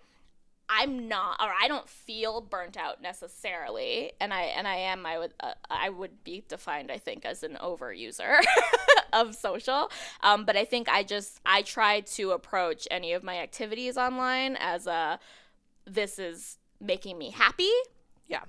I'm 0.74 1.06
not, 1.06 1.36
or 1.38 1.52
I 1.60 1.68
don't 1.68 1.88
feel 1.88 2.40
burnt 2.40 2.78
out 2.78 3.02
necessarily, 3.02 4.12
and 4.20 4.32
I 4.32 4.42
and 4.42 4.66
I 4.66 4.76
am. 4.76 5.04
I 5.04 5.18
would 5.18 5.34
uh, 5.40 5.52
I 5.68 5.90
would 5.90 6.24
be 6.24 6.44
defined, 6.48 6.90
I 6.90 6.96
think, 6.96 7.26
as 7.26 7.42
an 7.42 7.58
overuser 7.60 8.38
of 9.12 9.34
social. 9.34 9.90
Um, 10.22 10.46
but 10.46 10.56
I 10.56 10.64
think 10.64 10.88
I 10.88 11.02
just 11.02 11.40
I 11.44 11.60
try 11.60 12.00
to 12.00 12.30
approach 12.30 12.88
any 12.90 13.12
of 13.12 13.22
my 13.22 13.38
activities 13.38 13.98
online 13.98 14.56
as 14.58 14.86
a 14.86 15.18
this 15.84 16.18
is 16.18 16.58
making 16.80 17.18
me 17.18 17.30
happy, 17.30 17.70
yeah 18.26 18.44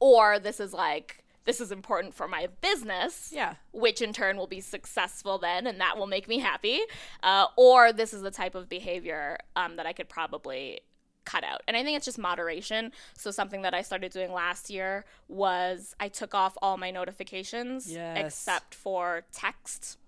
or 0.00 0.38
this 0.38 0.60
is 0.60 0.72
like 0.72 1.24
this 1.44 1.60
is 1.60 1.70
important 1.70 2.14
for 2.14 2.26
my 2.26 2.48
business 2.60 3.30
yeah 3.34 3.54
which 3.72 4.00
in 4.00 4.12
turn 4.12 4.36
will 4.36 4.46
be 4.46 4.60
successful 4.60 5.38
then, 5.38 5.66
and 5.66 5.80
that 5.80 5.98
will 5.98 6.06
make 6.06 6.28
me 6.28 6.38
happy. 6.38 6.80
Uh, 7.22 7.46
or 7.56 7.92
this 7.92 8.14
is 8.14 8.22
the 8.22 8.30
type 8.30 8.54
of 8.54 8.68
behavior 8.68 9.38
um, 9.56 9.76
that 9.76 9.86
I 9.86 9.92
could 9.92 10.08
probably 10.08 10.80
cut 11.24 11.44
out. 11.44 11.62
And 11.66 11.76
I 11.76 11.82
think 11.82 11.96
it's 11.96 12.04
just 12.04 12.18
moderation. 12.18 12.92
So, 13.16 13.30
something 13.30 13.62
that 13.62 13.74
I 13.74 13.82
started 13.82 14.12
doing 14.12 14.32
last 14.32 14.70
year 14.70 15.04
was 15.28 15.94
I 15.98 16.08
took 16.08 16.34
off 16.34 16.56
all 16.62 16.76
my 16.76 16.90
notifications 16.90 17.90
Yes. 17.90 18.18
except 18.26 18.74
for 18.74 19.24
text. 19.32 19.98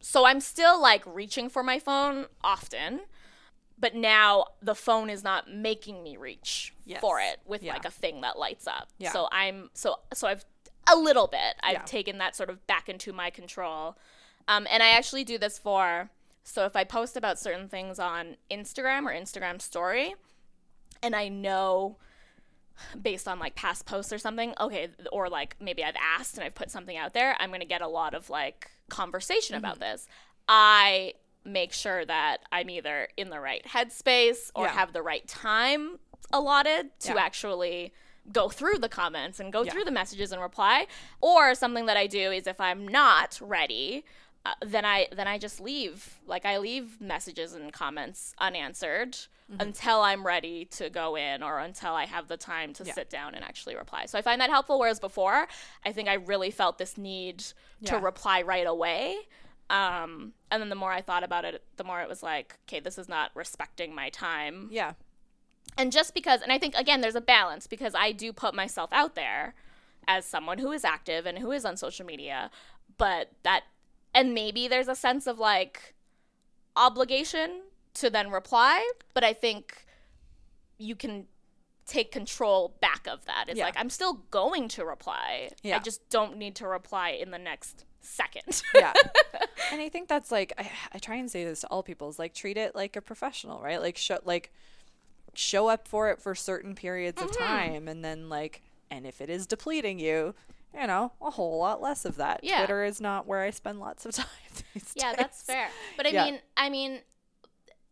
So, 0.00 0.26
I'm 0.26 0.40
still 0.40 0.80
like 0.80 1.02
reaching 1.06 1.48
for 1.48 1.62
my 1.62 1.78
phone 1.78 2.26
often. 2.42 3.00
But 3.78 3.94
now 3.94 4.46
the 4.62 4.74
phone 4.74 5.10
is 5.10 5.22
not 5.22 5.50
making 5.52 6.02
me 6.02 6.16
reach 6.16 6.72
Yes. 6.86 6.98
for 7.00 7.20
it 7.20 7.40
with 7.44 7.62
Yeah. 7.62 7.74
like 7.74 7.84
a 7.84 7.90
thing 7.90 8.22
that 8.22 8.38
lights 8.38 8.66
up. 8.66 8.88
Yeah. 8.96 9.12
So 9.12 9.28
I'm 9.30 9.68
so 9.74 10.00
so 10.14 10.26
I've 10.28 10.46
a 10.90 10.96
little 10.96 11.26
bit. 11.26 11.56
I've 11.62 11.72
Yeah. 11.74 11.82
taken 11.82 12.16
that 12.18 12.34
sort 12.34 12.48
of 12.48 12.66
back 12.66 12.88
into 12.88 13.12
my 13.12 13.28
control. 13.28 13.98
Um, 14.48 14.66
and 14.70 14.82
I 14.82 14.90
actually 14.90 15.24
do 15.24 15.36
this 15.36 15.58
for 15.58 16.08
so 16.42 16.64
if 16.64 16.74
I 16.74 16.84
post 16.84 17.16
about 17.18 17.38
certain 17.38 17.68
things 17.68 17.98
on 17.98 18.36
Instagram 18.50 19.04
or 19.04 19.12
Instagram 19.12 19.60
story, 19.60 20.14
and 21.06 21.16
I 21.16 21.28
know 21.28 21.96
based 23.00 23.26
on 23.26 23.38
like 23.38 23.54
past 23.54 23.86
posts 23.86 24.12
or 24.12 24.18
something, 24.18 24.52
okay, 24.60 24.88
or 25.10 25.28
like 25.28 25.56
maybe 25.60 25.82
I've 25.82 25.96
asked 25.96 26.36
and 26.36 26.44
I've 26.44 26.54
put 26.54 26.70
something 26.70 26.96
out 26.96 27.14
there, 27.14 27.36
I'm 27.40 27.50
gonna 27.50 27.64
get 27.64 27.80
a 27.80 27.88
lot 27.88 28.12
of 28.12 28.28
like 28.28 28.70
conversation 28.88 29.56
about 29.56 29.74
mm-hmm. 29.74 29.92
this. 29.92 30.08
I 30.48 31.14
make 31.44 31.72
sure 31.72 32.04
that 32.04 32.38
I'm 32.52 32.68
either 32.68 33.08
in 33.16 33.30
the 33.30 33.40
right 33.40 33.64
headspace 33.64 34.50
or 34.54 34.66
Yeah. 34.66 34.72
have 34.72 34.92
the 34.92 35.02
right 35.02 35.26
time 35.26 35.98
allotted 36.32 36.98
to 37.00 37.14
Yeah. 37.14 37.20
actually 37.20 37.94
go 38.32 38.48
through 38.48 38.78
the 38.78 38.88
comments 38.88 39.38
and 39.38 39.52
go 39.52 39.62
Yeah. 39.62 39.72
through 39.72 39.84
the 39.84 39.92
messages 39.92 40.32
and 40.32 40.42
reply. 40.42 40.88
Or 41.20 41.54
something 41.54 41.86
that 41.86 41.96
I 41.96 42.08
do 42.08 42.32
is 42.32 42.46
if 42.48 42.60
I'm 42.60 42.86
not 42.86 43.38
ready, 43.40 44.04
uh, 44.46 44.54
then 44.66 44.84
I 44.84 45.08
then 45.12 45.26
I 45.28 45.38
just 45.38 45.60
leave. 45.60 46.20
Like 46.26 46.44
I 46.44 46.58
leave 46.58 47.00
messages 47.00 47.52
and 47.54 47.72
comments 47.72 48.34
unanswered 48.38 49.16
Mm-hmm. 49.48 49.60
until 49.60 50.00
I'm 50.00 50.26
ready 50.26 50.64
to 50.72 50.90
go 50.90 51.14
in 51.14 51.40
or 51.40 51.60
until 51.60 51.94
I 51.94 52.04
have 52.06 52.26
the 52.26 52.36
time 52.36 52.72
to 52.72 52.84
Yeah. 52.84 52.94
sit 52.94 53.08
down 53.08 53.36
and 53.36 53.44
actually 53.44 53.76
reply. 53.76 54.06
So 54.06 54.18
I 54.18 54.22
find 54.22 54.40
that 54.40 54.50
helpful. 54.50 54.76
Whereas 54.80 54.98
before, 54.98 55.46
I 55.84 55.92
think 55.92 56.08
I 56.08 56.14
really 56.14 56.50
felt 56.50 56.78
this 56.78 56.98
need 56.98 57.44
to 57.84 57.96
reply 57.98 58.42
right 58.42 58.66
away. 58.66 59.14
Um, 59.70 60.32
and 60.50 60.60
then 60.60 60.68
the 60.68 60.74
more 60.74 60.90
I 60.90 61.00
thought 61.00 61.22
about 61.22 61.44
it, 61.44 61.62
the 61.76 61.84
more 61.84 62.00
it 62.00 62.08
was 62.08 62.24
like, 62.24 62.58
okay, 62.66 62.80
this 62.80 62.98
is 62.98 63.08
not 63.08 63.30
respecting 63.36 63.94
my 63.94 64.08
time 64.08 64.68
yeah 64.72 64.94
and 65.78 65.92
just 65.92 66.12
because 66.14 66.40
and 66.42 66.50
i 66.52 66.58
think 66.58 66.74
again 66.74 67.00
there's 67.00 67.14
a 67.16 67.20
balance 67.20 67.66
because 67.66 67.94
i 67.94 68.10
do 68.12 68.32
put 68.32 68.54
myself 68.54 68.88
out 68.92 69.14
there 69.14 69.54
as 70.08 70.24
someone 70.24 70.58
who 70.58 70.70
is 70.72 70.84
active 70.84 71.26
and 71.26 71.38
who 71.38 71.50
is 71.52 71.64
on 71.64 71.76
social 71.76 72.06
media 72.06 72.50
but 72.98 73.30
that 73.42 73.62
and 74.16 74.34
maybe 74.34 74.66
there's 74.66 74.88
a 74.88 74.96
sense 74.96 75.28
of 75.28 75.38
like 75.38 75.94
obligation 76.74 77.62
to 77.94 78.10
then 78.10 78.30
reply 78.30 78.84
but 79.14 79.22
i 79.22 79.32
think 79.32 79.86
you 80.78 80.96
can 80.96 81.26
take 81.86 82.10
control 82.10 82.76
back 82.80 83.06
of 83.06 83.24
that. 83.26 83.44
It's 83.48 83.58
Yeah. 83.58 83.64
like 83.64 83.76
i'm 83.78 83.90
still 83.90 84.24
going 84.30 84.68
to 84.70 84.84
reply. 84.84 85.50
Yeah. 85.62 85.76
i 85.76 85.78
just 85.78 86.08
don't 86.10 86.36
need 86.36 86.56
to 86.56 86.66
reply 86.66 87.10
in 87.10 87.30
the 87.30 87.38
next 87.38 87.84
second. 88.00 88.62
Yeah. 88.74 88.92
And 89.72 89.80
i 89.80 89.88
think 89.88 90.08
that's 90.08 90.30
like 90.30 90.52
I, 90.58 90.70
I 90.92 90.98
try 90.98 91.16
and 91.16 91.30
say 91.30 91.44
this 91.44 91.62
to 91.62 91.66
all 91.68 91.82
people 91.82 92.08
is 92.08 92.18
like 92.18 92.34
treat 92.34 92.56
it 92.56 92.74
like 92.74 92.94
a 92.94 93.00
professional 93.00 93.60
right? 93.60 93.80
Like 93.80 93.96
show 93.96 94.18
like 94.24 94.52
show 95.34 95.68
up 95.68 95.88
for 95.88 96.10
it 96.10 96.20
for 96.20 96.34
certain 96.34 96.74
periods 96.74 97.20
of 97.20 97.30
mm-hmm. 97.30 97.44
time 97.44 97.88
and 97.88 98.04
then 98.04 98.28
like 98.28 98.62
and 98.90 99.06
if 99.06 99.20
it 99.20 99.28
is 99.28 99.46
depleting 99.46 99.98
you 99.98 100.34
you 100.78 100.86
know, 100.86 101.12
a 101.22 101.30
whole 101.30 101.58
lot 101.58 101.80
less 101.80 102.04
of 102.04 102.16
that. 102.16 102.40
Yeah. 102.42 102.58
Twitter 102.58 102.84
is 102.84 103.00
not 103.00 103.26
where 103.26 103.40
I 103.42 103.50
spend 103.50 103.80
lots 103.80 104.04
of 104.06 104.12
time. 104.14 104.26
These 104.74 104.92
Yeah, 104.96 105.10
days. 105.10 105.16
that's 105.18 105.42
fair. 105.42 105.68
But 105.96 106.06
I 106.06 106.10
Yeah. 106.10 106.24
mean, 106.24 106.40
I 106.56 106.68
mean, 106.70 107.00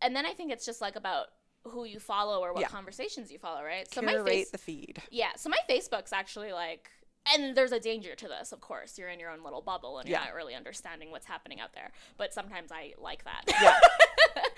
and 0.03 0.14
then 0.14 0.27
I 0.27 0.33
think 0.35 0.53
it's 0.53 0.66
just 0.66 0.81
like 0.81 0.97
about 0.97 1.29
who 1.64 1.85
you 1.85 1.99
follow 1.99 2.40
or 2.40 2.53
what 2.53 2.61
Yeah. 2.61 2.68
conversations 2.68 3.33
you 3.33 3.38
follow, 3.38 3.62
right? 3.64 3.90
So 3.92 4.03
my 4.03 4.23
face, 4.23 4.51
the 4.51 4.59
feed. 4.59 5.01
yeah. 5.11 5.31
So 5.37 5.49
my 5.49 5.57
Facebook's 5.68 6.12
actually 6.12 6.53
like, 6.53 6.90
and 7.35 7.57
there's 7.57 7.73
a 7.73 7.81
danger 7.81 8.14
to 8.16 8.29
this, 8.29 8.53
of 8.53 8.61
course. 8.61 8.99
You're 8.99 9.09
in 9.09 9.18
your 9.18 9.31
own 9.31 9.42
little 9.42 9.62
bubble 9.62 9.99
and 9.99 10.07
you're 10.07 10.18
Yeah. 10.18 10.27
not 10.27 10.35
really 10.35 10.55
understanding 10.55 11.11
what's 11.11 11.25
happening 11.25 11.59
out 11.61 11.73
there. 11.73 11.90
But 12.18 12.35
sometimes 12.35 12.70
I 12.70 12.92
like 12.99 13.25
that. 13.25 13.44
Yeah. 13.62 13.79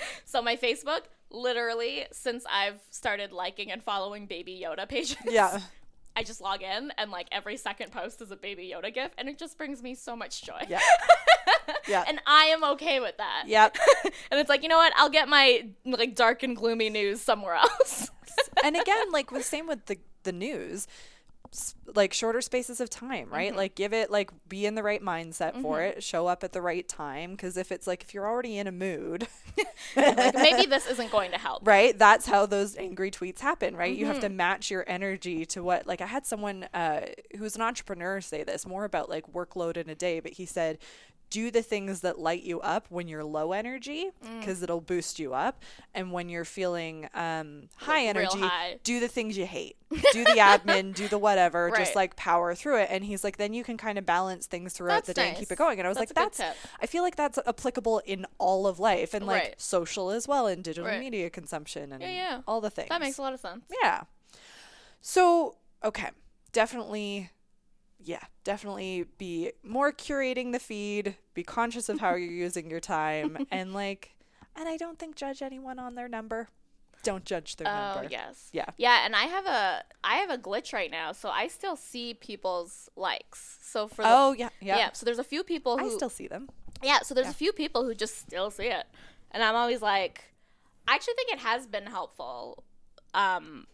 so 0.24 0.42
my 0.42 0.56
Facebook, 0.56 1.02
literally, 1.30 2.06
since 2.10 2.44
I've 2.50 2.80
started 2.90 3.30
liking 3.30 3.70
and 3.70 3.84
following 3.84 4.26
Baby 4.26 4.60
Yoda 4.64 4.88
pages, 4.88 5.16
Yeah. 5.24 5.60
I 6.16 6.22
just 6.22 6.40
log 6.40 6.62
in 6.62 6.90
and 6.96 7.10
like 7.10 7.28
every 7.30 7.58
second 7.58 7.92
post 7.92 8.22
is 8.22 8.30
a 8.30 8.36
Baby 8.36 8.72
Yoda 8.74 8.92
gif, 8.92 9.12
and 9.18 9.28
it 9.28 9.38
just 9.38 9.58
brings 9.58 9.82
me 9.82 9.94
so 9.94 10.16
much 10.16 10.42
joy. 10.42 10.60
Yeah. 10.68 10.80
Yeah. 11.88 12.04
and 12.06 12.20
I 12.26 12.46
am 12.46 12.64
okay 12.64 12.98
with 13.00 13.16
that. 13.18 13.44
Yep. 13.46 13.76
and 14.30 14.40
it's 14.40 14.48
like, 14.48 14.62
you 14.64 14.68
know 14.68 14.76
what? 14.76 14.92
I'll 14.96 15.10
get 15.10 15.28
my 15.28 15.68
like 15.84 16.14
dark 16.16 16.42
and 16.42 16.56
gloomy 16.56 16.90
news 16.90 17.20
somewhere 17.20 17.54
else. 17.54 18.10
and 18.64 18.76
again, 18.76 19.12
like 19.12 19.30
the 19.30 19.42
same 19.42 19.66
with 19.68 19.86
the 19.86 19.98
the 20.24 20.32
news, 20.32 20.88
like 21.94 22.12
shorter 22.12 22.40
spaces 22.40 22.80
of 22.80 22.90
time, 22.90 23.28
right? 23.30 23.48
Mm-hmm. 23.50 23.56
Like 23.58 23.74
give 23.74 23.92
it 23.92 24.10
like 24.10 24.30
be 24.48 24.66
in 24.66 24.74
the 24.74 24.82
right 24.82 25.02
mindset 25.02 25.60
for 25.62 25.80
it, 25.82 26.02
show 26.02 26.26
up 26.26 26.42
at 26.44 26.52
the 26.52 26.60
right 26.62 26.86
time. 26.88 27.32
Because 27.32 27.56
if 27.56 27.70
it's 27.72 27.86
like 27.86 28.02
if 28.02 28.12
you're 28.14 28.26
already 28.26 28.58
in 28.58 28.66
a 28.66 28.72
mood, 28.72 29.28
like 29.96 30.34
maybe 30.34 30.66
this 30.66 30.86
isn't 30.88 31.10
going 31.10 31.30
to 31.30 31.38
help. 31.38 31.66
right? 31.66 31.96
That's 31.98 32.26
how 32.26 32.46
those 32.46 32.76
angry 32.76 33.10
tweets 33.10 33.38
happen, 33.40 33.76
right? 33.76 33.94
You 33.96 34.06
have 34.06 34.16
Mm-hmm. 34.16 34.22
to 34.22 34.28
match 34.30 34.70
your 34.70 34.84
energy 34.86 35.44
to 35.46 35.62
what. 35.62 35.86
Like 35.86 36.00
I 36.00 36.06
had 36.06 36.26
someone 36.26 36.64
uh, 36.74 37.02
who's 37.38 37.54
an 37.56 37.62
entrepreneur 37.62 38.20
say 38.20 38.44
this 38.44 38.66
more 38.66 38.84
about 38.84 39.08
like 39.10 39.32
workload 39.32 39.76
in 39.76 39.88
a 39.88 39.94
day, 39.94 40.20
but 40.20 40.32
he 40.32 40.46
said. 40.46 40.78
Do 41.28 41.50
the 41.50 41.62
things 41.62 42.00
that 42.02 42.18
light 42.20 42.44
you 42.44 42.60
up 42.60 42.86
when 42.88 43.08
you're 43.08 43.24
low 43.24 43.52
energy 43.52 44.10
Mm. 44.24 44.38
because 44.40 44.62
it'll 44.62 44.80
boost 44.80 45.18
you 45.18 45.34
up. 45.34 45.62
And 45.92 46.12
when 46.12 46.28
you're 46.28 46.44
feeling 46.44 47.08
um, 47.14 47.68
high 47.76 48.02
real 48.02 48.10
energy, 48.10 48.38
high. 48.40 48.78
do 48.84 49.00
the 49.00 49.08
things 49.08 49.36
you 49.36 49.44
hate. 49.46 49.76
Do 50.12 50.24
the 50.24 50.32
admin, 50.38 50.94
do 50.96 51.06
the 51.06 51.16
whatever, 51.18 51.66
Right. 51.66 51.76
just 51.78 51.94
like 51.94 52.16
power 52.16 52.54
through 52.56 52.78
it. 52.80 52.88
And 52.90 53.04
he's 53.04 53.22
like, 53.22 53.36
then 53.36 53.54
you 53.54 53.62
can 53.62 53.76
kind 53.76 53.98
of 53.98 54.04
balance 54.06 54.46
things 54.46 54.72
throughout 54.72 55.04
That's 55.04 55.06
the 55.08 55.14
day 55.14 55.28
and 55.28 55.36
keep 55.38 55.50
it 55.52 55.58
going. 55.58 55.78
And 55.78 55.86
I 55.86 55.88
was 55.88 55.96
That's 55.98 56.10
like, 56.16 56.32
that's. 56.34 56.58
I 56.80 56.86
feel 56.86 57.04
like 57.04 57.14
that's 57.14 57.38
applicable 57.46 58.02
in 58.04 58.26
all 58.38 58.66
of 58.66 58.80
life 58.80 59.14
and 59.14 59.26
like 59.26 59.42
Right. 59.42 59.60
social 59.60 60.10
as 60.10 60.26
well 60.26 60.48
and 60.48 60.62
digital 60.64 60.88
Right. 60.90 60.98
media 60.98 61.30
consumption 61.30 61.92
and 61.92 62.02
Yeah, 62.02 62.10
yeah. 62.10 62.40
all 62.48 62.60
the 62.60 62.70
things. 62.70 62.88
That 62.88 63.00
makes 63.00 63.18
a 63.18 63.22
lot 63.22 63.32
of 63.32 63.38
sense. 63.40 63.64
Yeah. 63.82 64.02
So, 65.00 65.56
okay. 65.84 66.10
Definitely, 66.52 67.30
yeah, 68.02 68.22
definitely 68.44 69.06
be 69.18 69.52
more 69.62 69.92
curating 69.92 70.52
the 70.52 70.58
feed, 70.58 71.16
be 71.34 71.42
conscious 71.42 71.88
of 71.88 72.00
how 72.00 72.14
you're 72.14 72.30
using 72.46 72.70
your 72.70 72.80
time, 72.80 73.36
and 73.50 73.72
like, 73.74 74.14
and 74.54 74.68
I 74.68 74.76
don't 74.76 74.98
think 74.98 75.16
judge 75.16 75.42
anyone 75.42 75.78
on 75.78 75.94
their 75.94 76.08
number. 76.08 76.48
Don't 77.02 77.24
judge 77.24 77.56
their 77.56 77.68
Oh 77.68 77.94
number. 77.96 78.08
yes. 78.10 78.48
Yeah. 78.52 78.64
Yeah, 78.78 79.04
and 79.04 79.14
I 79.14 79.24
have 79.24 79.46
a 79.46 79.84
I 80.02 80.16
have 80.16 80.30
a 80.30 80.38
glitch 80.38 80.72
right 80.72 80.90
now, 80.90 81.12
so 81.12 81.28
I 81.28 81.46
still 81.46 81.76
see 81.76 82.14
people's 82.14 82.88
likes. 82.96 83.58
So 83.62 83.86
for 83.86 84.02
the, 84.02 84.08
Oh, 84.10 84.32
yeah. 84.32 84.48
Yeah. 84.60 84.76
yeah. 84.78 84.92
so 84.92 85.04
there's 85.04 85.18
a 85.20 85.24
few 85.24 85.44
people 85.44 85.78
who 85.78 85.86
I 85.86 85.94
still 85.94 86.08
see 86.10 86.26
them. 86.26 86.48
Yeah, 86.82 87.00
so 87.02 87.14
there's 87.14 87.26
Yeah. 87.26 87.30
a 87.30 87.34
few 87.34 87.52
people 87.52 87.84
who 87.84 87.94
just 87.94 88.18
still 88.18 88.50
see 88.50 88.66
it. 88.66 88.86
And 89.30 89.42
I'm 89.42 89.54
always 89.54 89.82
like 89.82 90.32
I 90.88 90.94
actually 90.96 91.14
think 91.14 91.32
it 91.32 91.38
has 91.40 91.66
been 91.68 91.86
helpful. 91.86 92.64
Um 93.14 93.66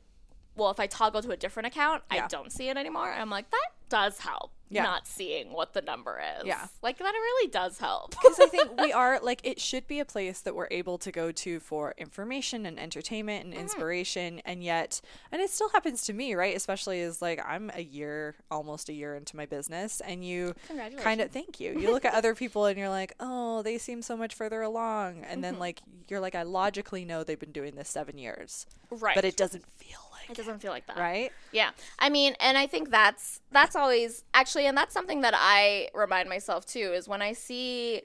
well, 0.55 0.71
if 0.71 0.79
I 0.79 0.87
toggle 0.87 1.23
to 1.23 1.31
a 1.31 1.37
different 1.37 1.69
account, 1.69 2.03
Yeah. 2.13 2.25
I 2.25 2.29
don't 2.29 2.53
see 2.53 2.69
it 2.69 2.77
anymore. 2.77 3.11
I'm 3.11 3.31
like, 3.31 3.51
that 3.51 3.69
does 3.93 4.19
help. 4.19 4.53
Yeah. 4.71 4.85
Not 4.85 5.07
seeing 5.07 5.53
what 5.53 5.75
the 5.75 5.83
number 5.83 6.19
is. 6.41 6.47
Yeah. 6.47 6.67
Like 6.81 6.97
that 6.97 7.13
really 7.13 7.51
does 7.51 7.77
help. 7.79 8.11
because 8.23 8.41
I 8.41 8.47
think 8.47 8.81
we 8.81 8.91
are 8.91 9.21
like 9.23 9.43
it 9.45 9.61
should 9.61 9.87
be 9.87 10.01
a 10.01 10.05
place 10.07 10.41
that 10.41 10.55
we're 10.55 10.69
able 10.71 10.97
to 10.97 11.13
go 11.13 11.31
to 11.31 11.61
for 11.61 11.93
information 11.99 12.65
and 12.65 12.81
entertainment 12.81 13.45
and 13.45 13.53
inspiration 13.53 14.41
and 14.47 14.65
yet 14.65 15.03
and 15.31 15.43
it 15.43 15.51
still 15.51 15.69
happens 15.69 16.05
to 16.07 16.15
me 16.15 16.35
right 16.35 16.57
especially 16.57 17.03
as 17.03 17.21
like 17.21 17.39
I'm 17.47 17.71
a 17.75 17.83
year 17.83 18.35
almost 18.51 18.89
a 18.89 18.95
year 18.95 19.15
into 19.15 19.37
my 19.37 19.45
business 19.45 20.01
and 20.01 20.25
you 20.25 20.55
kind 21.03 21.21
of 21.21 21.31
thank 21.31 21.61
you 21.61 21.79
you 21.79 21.91
look 21.93 22.07
at 22.07 22.15
other 22.15 22.35
people 22.35 22.65
and 22.65 22.79
you're 22.79 22.89
like 22.89 23.13
oh 23.21 23.61
they 23.61 23.77
seem 23.77 24.01
so 24.01 24.17
much 24.17 24.35
further 24.35 24.63
along 24.63 25.17
and 25.25 25.33
Mm-hmm. 25.33 25.41
then 25.43 25.59
like 25.59 25.83
you're 26.09 26.21
like 26.21 26.35
I 26.35 26.45
logically 26.45 27.05
know 27.05 27.25
they've 27.25 27.39
been 27.39 27.53
doing 27.53 27.75
this 27.75 27.91
7 27.91 28.17
years 28.17 28.67
right. 28.91 29.15
but 29.15 29.27
it 29.27 29.37
doesn't 29.37 29.67
feel 29.67 29.99
like 30.29 30.31
it 30.31 30.37
doesn't 30.37 30.61
feel 30.61 30.71
like 30.73 30.87
that. 30.87 30.97
right 30.97 31.31
Yeah. 31.53 31.71
I 31.99 32.09
mean, 32.11 32.35
and 32.41 32.57
I 32.59 32.67
think 32.67 32.91
that's 32.91 33.41
that's 33.51 33.77
always 33.77 34.25
actually 34.35 34.67
and 34.67 34.77
that's 34.77 34.95
something 34.95 35.21
that 35.23 35.35
I 35.37 35.89
remind 35.95 36.29
myself 36.29 36.65
too 36.67 36.93
is 36.95 37.09
when 37.09 37.23
I 37.23 37.33
see 37.33 38.03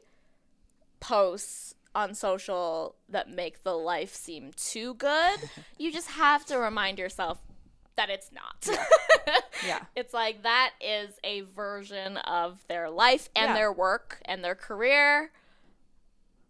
posts 1.00 1.74
on 1.96 2.14
social 2.14 2.96
that 3.10 3.30
make 3.30 3.64
the 3.64 3.74
life 3.74 4.14
seem 4.14 4.52
too 4.56 4.94
good, 4.96 5.40
you 5.78 5.92
just 5.92 6.10
have 6.12 6.46
to 6.46 6.58
remind 6.58 7.00
yourself 7.00 7.40
that 7.96 8.10
it's 8.10 8.32
not. 8.32 8.68
yeah 9.66 9.80
it's 9.96 10.14
like 10.14 10.44
that 10.44 10.72
is 10.80 11.16
a 11.24 11.42
version 11.42 12.18
of 12.18 12.60
their 12.68 12.90
life 12.92 13.28
and 13.36 13.50
Yeah. 13.50 13.54
their 13.56 13.72
work 13.72 14.20
and 14.26 14.44
their 14.44 14.54
career. 14.56 15.32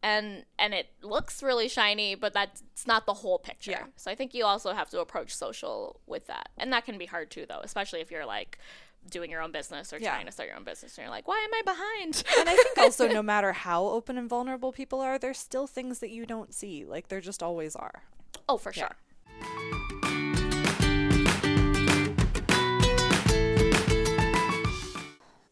And 0.04 0.46
and 0.60 0.74
it 0.74 0.88
looks 1.02 1.42
really 1.42 1.68
shiny, 1.68 2.16
but 2.16 2.32
that's 2.34 2.62
not 2.86 3.06
the 3.06 3.14
whole 3.16 3.40
picture. 3.40 3.72
Yeah. 3.72 3.84
So 3.96 4.12
I 4.12 4.16
think 4.16 4.34
you 4.34 4.46
also 4.46 4.74
have 4.74 4.90
to 4.92 5.00
approach 5.00 5.36
social 5.36 6.00
with 6.06 6.28
that. 6.28 6.50
And 6.58 6.72
that 6.72 6.86
can 6.86 6.98
be 6.98 7.06
hard 7.08 7.32
too 7.32 7.46
though, 7.50 7.62
especially 7.64 8.00
if 8.02 8.12
you're 8.12 8.26
like 8.26 8.60
doing 9.10 9.32
your 9.32 9.42
own 9.42 9.52
business 9.52 9.92
or 9.94 9.98
Yeah. 9.98 10.12
trying 10.12 10.26
to 10.28 10.32
start 10.32 10.50
your 10.50 10.58
own 10.58 10.64
business 10.66 10.98
and 10.98 11.04
you're 11.04 11.12
like, 11.12 11.28
why 11.28 11.38
am 11.40 11.54
I 11.54 11.62
behind? 11.64 12.24
and 12.40 12.48
I 12.50 12.56
think 12.56 12.78
also 12.78 13.08
no 13.08 13.24
matter 13.34 13.54
how 13.54 13.86
open 13.86 14.18
and 14.18 14.30
vulnerable 14.30 14.72
people 14.72 15.00
are 15.02 15.18
there's 15.18 15.40
still 15.40 15.66
things 15.66 16.00
that 16.00 16.10
you 16.12 16.26
don't 16.26 16.54
see 16.54 16.86
like 16.86 17.08
there 17.08 17.22
just 17.22 17.42
always 17.42 17.76
are 17.76 18.04
oh, 18.48 18.58
for 18.58 18.72
Yeah. 18.76 18.90
sure. 18.90 19.98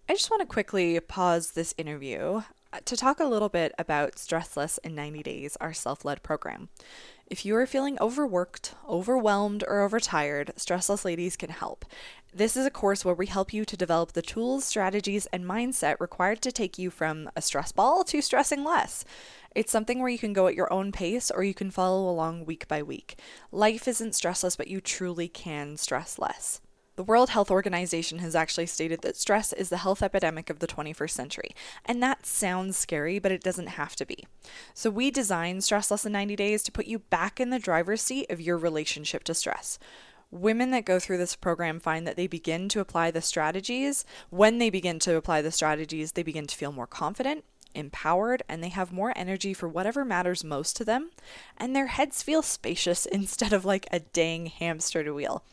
I 0.08 0.14
just 0.14 0.30
want 0.30 0.42
to 0.42 0.46
quickly 0.46 1.00
pause 1.00 1.52
this 1.52 1.74
interview 1.78 2.42
Uh, 2.76 2.80
to 2.84 2.98
talk 2.98 3.22
a 3.22 3.26
little 3.26 3.48
bit 3.48 3.72
about 3.80 4.20
Stress 4.20 4.58
Less 4.58 4.78
in 4.80 4.96
90 4.96 5.24
Days, 5.24 5.56
our 5.62 5.72
self 5.72 6.04
led 6.04 6.22
program. 6.24 6.68
If 7.26 7.46
you 7.46 7.56
are 7.56 7.66
feeling 7.66 7.98
overworked, 8.02 8.76
overwhelmed, 8.86 9.64
or 9.66 9.80
overtired, 9.80 10.52
Stressless 10.58 11.06
Ladies 11.06 11.38
can 11.38 11.52
help. 11.52 11.86
This 12.34 12.58
is 12.58 12.66
a 12.66 12.70
course 12.70 13.06
where 13.06 13.16
we 13.16 13.28
help 13.28 13.54
you 13.54 13.64
to 13.64 13.78
develop 13.78 14.12
the 14.12 14.22
tools, 14.22 14.66
strategies, 14.66 15.26
and 15.28 15.46
mindset 15.46 16.02
required 16.02 16.42
to 16.42 16.52
take 16.52 16.78
you 16.78 16.90
from 16.90 17.30
a 17.34 17.42
stress 17.42 17.72
ball 17.72 18.04
to 18.04 18.22
stressing 18.22 18.66
less. 18.66 19.06
It's 19.56 19.72
something 19.72 20.00
where 20.02 20.10
you 20.10 20.20
can 20.20 20.34
go 20.34 20.48
at 20.48 20.56
your 20.56 20.72
own 20.74 20.92
pace 20.92 21.32
or 21.32 21.46
you 21.46 21.54
can 21.54 21.72
follow 21.72 22.10
along 22.10 22.44
week 22.44 22.68
by 22.68 22.84
week. 22.84 23.18
Life 23.54 23.88
isn't 23.88 24.12
stressless, 24.12 24.58
but 24.58 24.68
you 24.68 24.82
truly 24.82 25.30
can 25.30 25.78
stress 25.78 26.20
less. 26.20 26.60
The 26.96 27.04
World 27.04 27.32
Health 27.32 27.52
Organization 27.52 28.20
has 28.20 28.36
actually 28.36 28.68
stated 28.68 29.02
that 29.02 29.18
stress 29.18 29.52
is 29.52 29.68
the 29.68 29.78
health 29.78 30.02
epidemic 30.02 30.50
of 30.50 30.60
the 30.60 30.68
21st 30.68 31.10
century. 31.10 31.52
And 31.84 32.02
that 32.02 32.26
sounds 32.26 32.78
scary, 32.78 33.20
but 33.20 33.34
it 33.34 33.44
doesn't 33.44 33.68
have 33.68 33.98
to 33.98 34.06
be. 34.06 34.26
So 34.74 34.90
we 34.90 35.12
designed 35.12 35.66
Stress 35.66 35.92
Less 35.92 36.06
in 36.06 36.14
90 36.14 36.38
Days 36.38 36.64
to 36.64 36.72
put 36.72 36.86
you 36.86 37.00
back 37.00 37.42
in 37.42 37.50
the 37.50 37.60
driver's 37.60 38.02
seat 38.02 38.32
of 38.32 38.40
your 38.40 38.58
relationship 38.58 39.26
to 39.26 39.34
stress. 39.34 39.78
Women 40.32 40.72
that 40.72 40.86
go 40.86 40.98
through 40.98 41.18
this 41.18 41.36
program 41.36 41.82
find 41.82 42.08
that 42.08 42.16
they 42.16 42.28
begin 42.28 42.70
to 42.70 42.80
apply 42.80 43.12
the 43.12 43.22
strategies. 43.22 44.06
When 44.30 44.58
they 44.58 44.70
begin 44.70 45.00
to 45.00 45.16
apply 45.16 45.42
the 45.42 45.52
strategies, 45.52 46.14
they 46.14 46.24
begin 46.24 46.48
to 46.48 46.56
feel 46.56 46.72
more 46.72 46.88
confident, 46.88 47.44
empowered, 47.74 48.42
and 48.48 48.64
they 48.64 48.70
have 48.70 48.94
more 48.94 49.12
energy 49.18 49.54
for 49.54 49.68
whatever 49.68 50.06
matters 50.06 50.46
most 50.46 50.78
to 50.78 50.86
them. 50.86 51.12
And 51.58 51.76
their 51.76 51.88
heads 51.88 52.24
feel 52.24 52.42
spacious 52.42 53.06
instead 53.12 53.52
of 53.52 53.66
like 53.66 53.86
a 53.92 54.00
dang 54.00 54.46
hamster 54.46 55.14
wheel. 55.14 55.44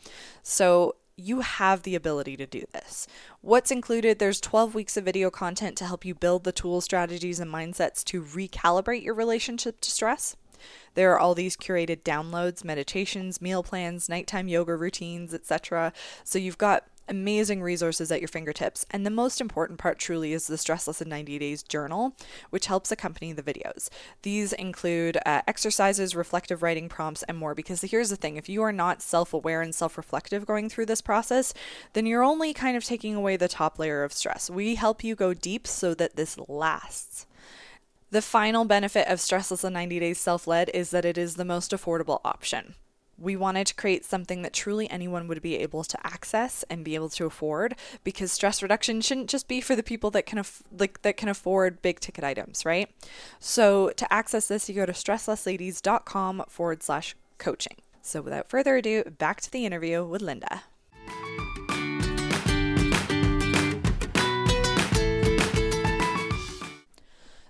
So 0.41 0.95
you 1.15 1.41
have 1.41 1.83
the 1.83 1.95
ability 1.95 2.37
to 2.37 2.45
do 2.45 2.63
this. 2.73 3.07
What's 3.41 3.71
included? 3.71 4.19
There's 4.19 4.41
12 4.41 4.73
weeks 4.73 4.97
of 4.97 5.05
video 5.05 5.29
content 5.29 5.77
to 5.77 5.85
help 5.85 6.05
you 6.05 6.15
build 6.15 6.43
the 6.43 6.51
tools, 6.51 6.85
strategies, 6.85 7.39
and 7.39 7.51
mindsets 7.51 8.03
to 8.05 8.23
recalibrate 8.23 9.03
your 9.03 9.13
relationship 9.13 9.79
to 9.81 9.91
stress. 9.91 10.35
There 10.95 11.11
are 11.11 11.19
all 11.19 11.35
these 11.35 11.57
curated 11.57 12.03
downloads, 12.03 12.63
meditations, 12.63 13.41
meal 13.41 13.63
plans, 13.63 14.07
nighttime 14.07 14.47
yoga 14.47 14.75
routines, 14.75 15.33
etc. 15.33 15.93
So 16.23 16.39
you've 16.39 16.57
got 16.57 16.85
amazing 17.07 17.61
resources 17.61 18.11
at 18.11 18.21
your 18.21 18.27
fingertips. 18.27 18.85
And 18.91 19.05
the 19.05 19.09
most 19.09 19.41
important 19.41 19.79
part 19.79 19.99
truly 19.99 20.33
is 20.33 20.47
the 20.47 20.55
Stressless 20.55 21.01
in 21.01 21.09
90 21.09 21.39
Days 21.39 21.63
journal, 21.63 22.15
which 22.49 22.67
helps 22.67 22.91
accompany 22.91 23.33
the 23.33 23.43
videos. 23.43 23.89
These 24.21 24.53
include 24.53 25.17
uh, 25.25 25.41
exercises, 25.47 26.15
reflective 26.15 26.63
writing 26.63 26.89
prompts, 26.89 27.23
and 27.23 27.37
more. 27.37 27.55
Because 27.55 27.81
here's 27.81 28.09
the 28.09 28.15
thing 28.15 28.37
if 28.37 28.49
you 28.49 28.61
are 28.63 28.71
not 28.71 29.01
self 29.01 29.33
aware 29.33 29.61
and 29.61 29.73
self 29.73 29.97
reflective 29.97 30.45
going 30.45 30.69
through 30.69 30.85
this 30.85 31.01
process, 31.01 31.53
then 31.93 32.05
you're 32.05 32.23
only 32.23 32.53
kind 32.53 32.77
of 32.77 32.83
taking 32.83 33.15
away 33.15 33.37
the 33.37 33.47
top 33.47 33.79
layer 33.79 34.03
of 34.03 34.13
stress. 34.13 34.49
We 34.49 34.75
help 34.75 35.03
you 35.03 35.15
go 35.15 35.33
deep 35.33 35.67
so 35.67 35.93
that 35.95 36.15
this 36.15 36.37
lasts. 36.47 37.25
The 38.13 38.21
final 38.21 38.63
benefit 38.63 39.07
of 39.07 39.17
Stressless 39.17 39.65
in 39.65 39.73
90 39.73 39.99
Days 39.99 40.19
Self 40.19 40.45
Led 40.45 40.69
is 40.71 40.91
that 40.91 41.03
it 41.03 41.17
is 41.17 41.35
the 41.35 41.43
most 41.43 41.71
affordable 41.71 42.21
option. 42.23 42.75
We 43.17 43.35
wanted 43.35 43.67
to 43.67 43.75
create 43.75 44.03
something 44.03 44.41
that 44.41 44.53
truly 44.53 44.89
anyone 44.89 45.27
would 45.27 45.41
be 45.41 45.57
able 45.57 45.83
to 45.83 45.97
access 46.05 46.63
and 46.69 46.83
be 46.83 46.95
able 46.95 47.09
to 47.09 47.25
afford 47.25 47.75
because 48.03 48.31
stress 48.31 48.61
reduction 48.61 49.01
shouldn't 49.01 49.29
just 49.29 49.47
be 49.47 49.61
for 49.61 49.75
the 49.75 49.83
people 49.83 50.11
that 50.11 50.25
can 50.25 50.39
aff- 50.39 50.63
like 50.77 51.01
that 51.03 51.17
can 51.17 51.29
afford 51.29 51.81
big 51.81 51.99
ticket 51.99 52.23
items 52.23 52.65
right? 52.65 52.89
So 53.39 53.89
to 53.91 54.11
access 54.11 54.47
this 54.47 54.67
you 54.67 54.75
go 54.75 54.85
to 54.85 54.93
stresslessladies.com 54.93 56.45
forward 56.47 56.83
slash 56.83 57.15
coaching. 57.37 57.77
So 58.01 58.21
without 58.21 58.49
further 58.49 58.77
ado 58.77 59.03
back 59.03 59.41
to 59.41 59.51
the 59.51 59.65
interview 59.65 60.03
with 60.03 60.21
linda. 60.21 60.63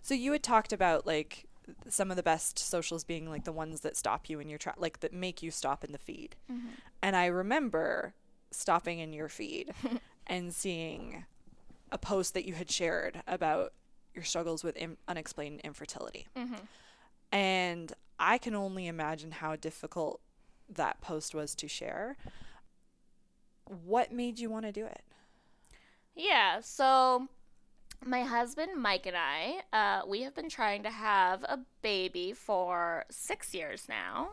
So 0.01 0.13
you 0.13 0.33
had 0.33 0.43
talked 0.43 0.73
about 0.73 1.07
like 1.07 1.45
some 1.87 2.09
of 2.11 2.17
the 2.17 2.23
best 2.23 2.59
socials 2.59 3.03
being 3.03 3.29
like 3.29 3.43
the 3.43 3.51
ones 3.51 3.81
that 3.81 3.95
stop 3.95 4.29
you 4.29 4.39
in 4.39 4.49
your 4.49 4.59
track, 4.59 4.75
like 4.77 4.99
that 5.01 5.13
make 5.13 5.41
you 5.41 5.51
stop 5.51 5.83
in 5.83 5.91
the 5.91 5.97
feed. 5.97 6.35
Mm-hmm. 6.51 6.69
And 7.01 7.15
I 7.15 7.27
remember 7.27 8.13
stopping 8.51 8.99
in 8.99 9.13
your 9.13 9.29
feed 9.29 9.73
and 10.27 10.53
seeing 10.53 11.25
a 11.91 11.97
post 11.97 12.33
that 12.33 12.45
you 12.45 12.53
had 12.53 12.69
shared 12.69 13.21
about 13.27 13.73
your 14.13 14.23
struggles 14.23 14.63
with 14.63 14.77
Im- 14.77 14.97
unexplained 15.07 15.61
infertility. 15.63 16.27
Mm-hmm. 16.35 16.55
And 17.31 17.93
I 18.19 18.37
can 18.37 18.55
only 18.55 18.87
imagine 18.87 19.31
how 19.31 19.55
difficult 19.55 20.21
that 20.69 21.01
post 21.01 21.33
was 21.33 21.55
to 21.55 21.67
share. 21.67 22.17
What 23.65 24.11
made 24.11 24.39
you 24.39 24.49
want 24.49 24.65
to 24.65 24.71
do 24.71 24.85
it? 24.85 25.01
Yeah, 26.15 26.59
so 26.61 27.27
my 28.05 28.23
husband 28.23 28.81
Mike 28.81 29.05
and 29.05 29.15
I, 29.17 29.61
uh, 29.71 30.01
we 30.07 30.21
have 30.21 30.35
been 30.35 30.49
trying 30.49 30.83
to 30.83 30.89
have 30.89 31.43
a 31.43 31.59
baby 31.81 32.33
for 32.33 33.05
six 33.09 33.53
years 33.53 33.85
now. 33.87 34.31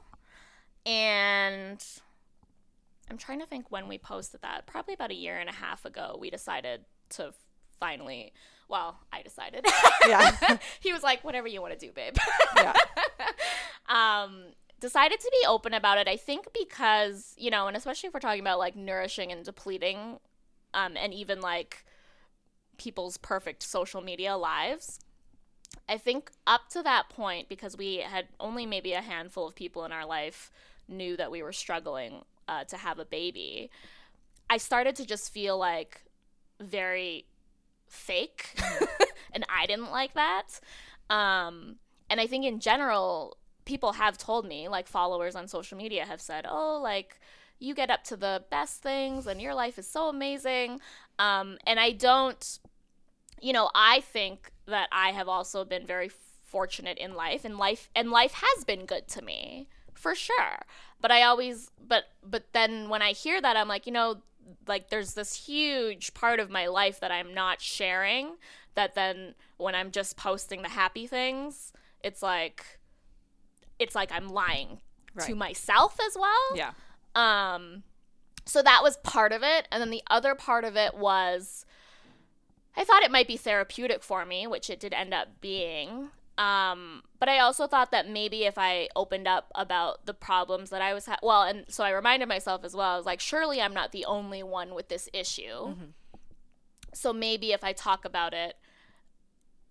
And 0.86 1.84
I'm 3.10 3.18
trying 3.18 3.40
to 3.40 3.46
think 3.46 3.70
when 3.70 3.88
we 3.88 3.98
posted 3.98 4.42
that. 4.42 4.66
Probably 4.66 4.94
about 4.94 5.10
a 5.10 5.14
year 5.14 5.38
and 5.38 5.48
a 5.48 5.52
half 5.52 5.84
ago, 5.84 6.16
we 6.18 6.30
decided 6.30 6.82
to 7.10 7.32
finally. 7.78 8.32
Well, 8.68 8.98
I 9.12 9.22
decided. 9.22 9.66
Yeah. 10.06 10.56
he 10.80 10.92
was 10.92 11.02
like, 11.02 11.22
whatever 11.22 11.46
you 11.46 11.60
want 11.60 11.78
to 11.78 11.86
do, 11.86 11.92
babe. 11.92 12.16
yeah. 12.56 12.72
um, 13.88 14.44
decided 14.80 15.20
to 15.20 15.30
be 15.30 15.46
open 15.46 15.74
about 15.74 15.98
it. 15.98 16.08
I 16.08 16.16
think 16.16 16.46
because, 16.58 17.34
you 17.36 17.50
know, 17.50 17.66
and 17.66 17.76
especially 17.76 18.08
if 18.08 18.14
we're 18.14 18.20
talking 18.20 18.40
about 18.40 18.58
like 18.58 18.74
nourishing 18.74 19.30
and 19.30 19.44
depleting, 19.44 20.18
um, 20.72 20.96
and 20.96 21.12
even 21.12 21.40
like 21.40 21.84
people's 22.80 23.18
perfect 23.18 23.62
social 23.62 24.00
media 24.00 24.36
lives. 24.36 25.00
I 25.86 25.98
think 25.98 26.30
up 26.46 26.68
to 26.70 26.82
that 26.82 27.10
point, 27.10 27.48
because 27.48 27.76
we 27.76 27.96
had 27.96 28.28
only 28.40 28.64
maybe 28.64 28.94
a 28.94 29.02
handful 29.02 29.46
of 29.46 29.54
people 29.54 29.84
in 29.84 29.92
our 29.92 30.06
life 30.06 30.50
knew 30.88 31.14
that 31.18 31.30
we 31.30 31.42
were 31.42 31.52
struggling 31.52 32.24
uh, 32.48 32.64
to 32.64 32.78
have 32.78 32.98
a 32.98 33.04
baby, 33.04 33.70
I 34.48 34.56
started 34.56 34.96
to 34.96 35.06
just 35.06 35.30
feel 35.30 35.58
like 35.58 36.02
very 36.58 37.26
fake. 37.86 38.58
and 39.32 39.44
I 39.48 39.66
didn't 39.66 39.90
like 39.90 40.14
that. 40.14 40.58
Um, 41.10 41.76
and 42.08 42.18
I 42.18 42.26
think 42.26 42.46
in 42.46 42.60
general, 42.60 43.36
people 43.66 43.92
have 43.92 44.16
told 44.16 44.46
me, 44.46 44.68
like 44.68 44.88
followers 44.88 45.36
on 45.36 45.48
social 45.48 45.76
media 45.76 46.06
have 46.06 46.20
said, 46.20 46.46
oh, 46.48 46.80
like, 46.82 47.20
you 47.58 47.74
get 47.74 47.90
up 47.90 48.02
to 48.04 48.16
the 48.16 48.42
best 48.50 48.82
things 48.82 49.26
and 49.26 49.40
your 49.40 49.54
life 49.54 49.78
is 49.78 49.86
so 49.86 50.08
amazing. 50.08 50.80
Um, 51.18 51.58
and 51.66 51.78
I 51.78 51.92
don't 51.92 52.58
you 53.40 53.52
know, 53.52 53.70
I 53.74 54.00
think 54.00 54.52
that 54.66 54.88
I 54.92 55.10
have 55.10 55.28
also 55.28 55.64
been 55.64 55.86
very 55.86 56.10
fortunate 56.50 56.98
in 56.98 57.14
life 57.14 57.44
and 57.44 57.56
life 57.56 57.88
and 57.94 58.10
life 58.10 58.32
has 58.34 58.64
been 58.64 58.84
good 58.84 59.06
to 59.08 59.22
me 59.22 59.68
for 59.94 60.14
sure. 60.14 60.62
But 61.00 61.10
I 61.10 61.22
always 61.22 61.70
but 61.86 62.04
but 62.24 62.52
then 62.52 62.88
when 62.88 63.02
I 63.02 63.12
hear 63.12 63.40
that 63.40 63.56
I'm 63.56 63.68
like, 63.68 63.86
you 63.86 63.92
know, 63.92 64.22
like 64.66 64.90
there's 64.90 65.14
this 65.14 65.46
huge 65.46 66.12
part 66.14 66.40
of 66.40 66.50
my 66.50 66.66
life 66.66 67.00
that 67.00 67.12
I'm 67.12 67.32
not 67.34 67.60
sharing 67.60 68.36
that 68.74 68.94
then 68.94 69.34
when 69.58 69.74
I'm 69.74 69.90
just 69.90 70.16
posting 70.16 70.62
the 70.62 70.68
happy 70.68 71.06
things, 71.06 71.72
it's 72.02 72.22
like 72.22 72.64
it's 73.78 73.94
like 73.94 74.10
I'm 74.12 74.28
lying 74.28 74.80
right. 75.14 75.26
to 75.26 75.34
myself 75.34 75.98
as 76.04 76.16
well. 76.18 76.56
Yeah. 76.56 76.72
Um 77.14 77.84
so 78.44 78.62
that 78.62 78.82
was 78.82 78.96
part 78.98 79.32
of 79.32 79.42
it 79.44 79.68
and 79.70 79.80
then 79.80 79.90
the 79.90 80.02
other 80.10 80.34
part 80.34 80.64
of 80.64 80.76
it 80.76 80.94
was 80.94 81.64
I 82.76 82.84
thought 82.84 83.02
it 83.02 83.10
might 83.10 83.26
be 83.26 83.36
therapeutic 83.36 84.02
for 84.02 84.24
me, 84.24 84.46
which 84.46 84.70
it 84.70 84.80
did 84.80 84.92
end 84.92 85.12
up 85.12 85.40
being. 85.40 86.10
Um, 86.38 87.02
but 87.18 87.28
I 87.28 87.38
also 87.38 87.66
thought 87.66 87.90
that 87.90 88.08
maybe 88.08 88.44
if 88.44 88.56
I 88.56 88.88
opened 88.96 89.28
up 89.28 89.52
about 89.54 90.06
the 90.06 90.14
problems 90.14 90.70
that 90.70 90.80
I 90.80 90.94
was 90.94 91.06
ha- 91.06 91.18
well, 91.22 91.42
and 91.42 91.66
so 91.68 91.84
I 91.84 91.90
reminded 91.90 92.28
myself 92.28 92.64
as 92.64 92.74
well. 92.74 92.94
I 92.94 92.96
was 92.96 93.04
like, 93.04 93.20
surely 93.20 93.60
I'm 93.60 93.74
not 93.74 93.92
the 93.92 94.06
only 94.06 94.42
one 94.42 94.74
with 94.74 94.88
this 94.88 95.08
issue. 95.12 95.42
Mm-hmm. 95.42 95.84
So 96.94 97.12
maybe 97.12 97.52
if 97.52 97.62
I 97.62 97.72
talk 97.72 98.04
about 98.04 98.32
it, 98.32 98.54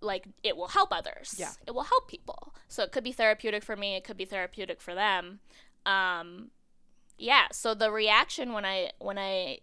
like 0.02 0.28
it 0.44 0.56
will 0.56 0.68
help 0.68 0.90
others. 0.92 1.36
Yeah, 1.38 1.52
it 1.66 1.72
will 1.72 1.84
help 1.84 2.08
people. 2.08 2.54
So 2.68 2.84
it 2.84 2.92
could 2.92 3.04
be 3.04 3.12
therapeutic 3.12 3.64
for 3.64 3.76
me. 3.76 3.96
It 3.96 4.04
could 4.04 4.18
be 4.18 4.26
therapeutic 4.26 4.80
for 4.80 4.94
them. 4.94 5.40
Um, 5.86 6.52
yeah. 7.18 7.48
So 7.52 7.74
the 7.74 7.92
reaction 7.92 8.54
when 8.54 8.66
I 8.66 8.92
when 9.00 9.18
I 9.18 9.60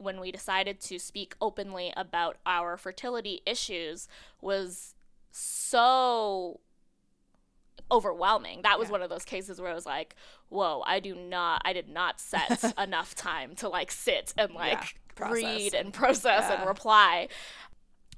when 0.00 0.18
we 0.20 0.32
decided 0.32 0.80
to 0.80 0.98
speak 0.98 1.34
openly 1.40 1.92
about 1.96 2.38
our 2.46 2.76
fertility 2.76 3.42
issues 3.44 4.08
was 4.40 4.94
so 5.30 6.60
overwhelming. 7.92 8.62
That 8.62 8.78
was 8.78 8.88
yeah. 8.88 8.92
one 8.92 9.02
of 9.02 9.10
those 9.10 9.24
cases 9.24 9.60
where 9.60 9.70
I 9.70 9.74
was 9.74 9.86
like, 9.86 10.14
whoa, 10.48 10.82
I 10.86 11.00
do 11.00 11.14
not, 11.14 11.62
I 11.64 11.72
did 11.72 11.88
not 11.88 12.20
set 12.20 12.74
enough 12.78 13.14
time 13.14 13.54
to 13.56 13.68
like 13.68 13.90
sit 13.90 14.32
and 14.38 14.54
like 14.54 14.96
yeah, 15.18 15.30
read 15.30 15.74
and 15.74 15.92
process 15.92 16.46
yeah. 16.48 16.60
and 16.60 16.68
reply, 16.68 17.28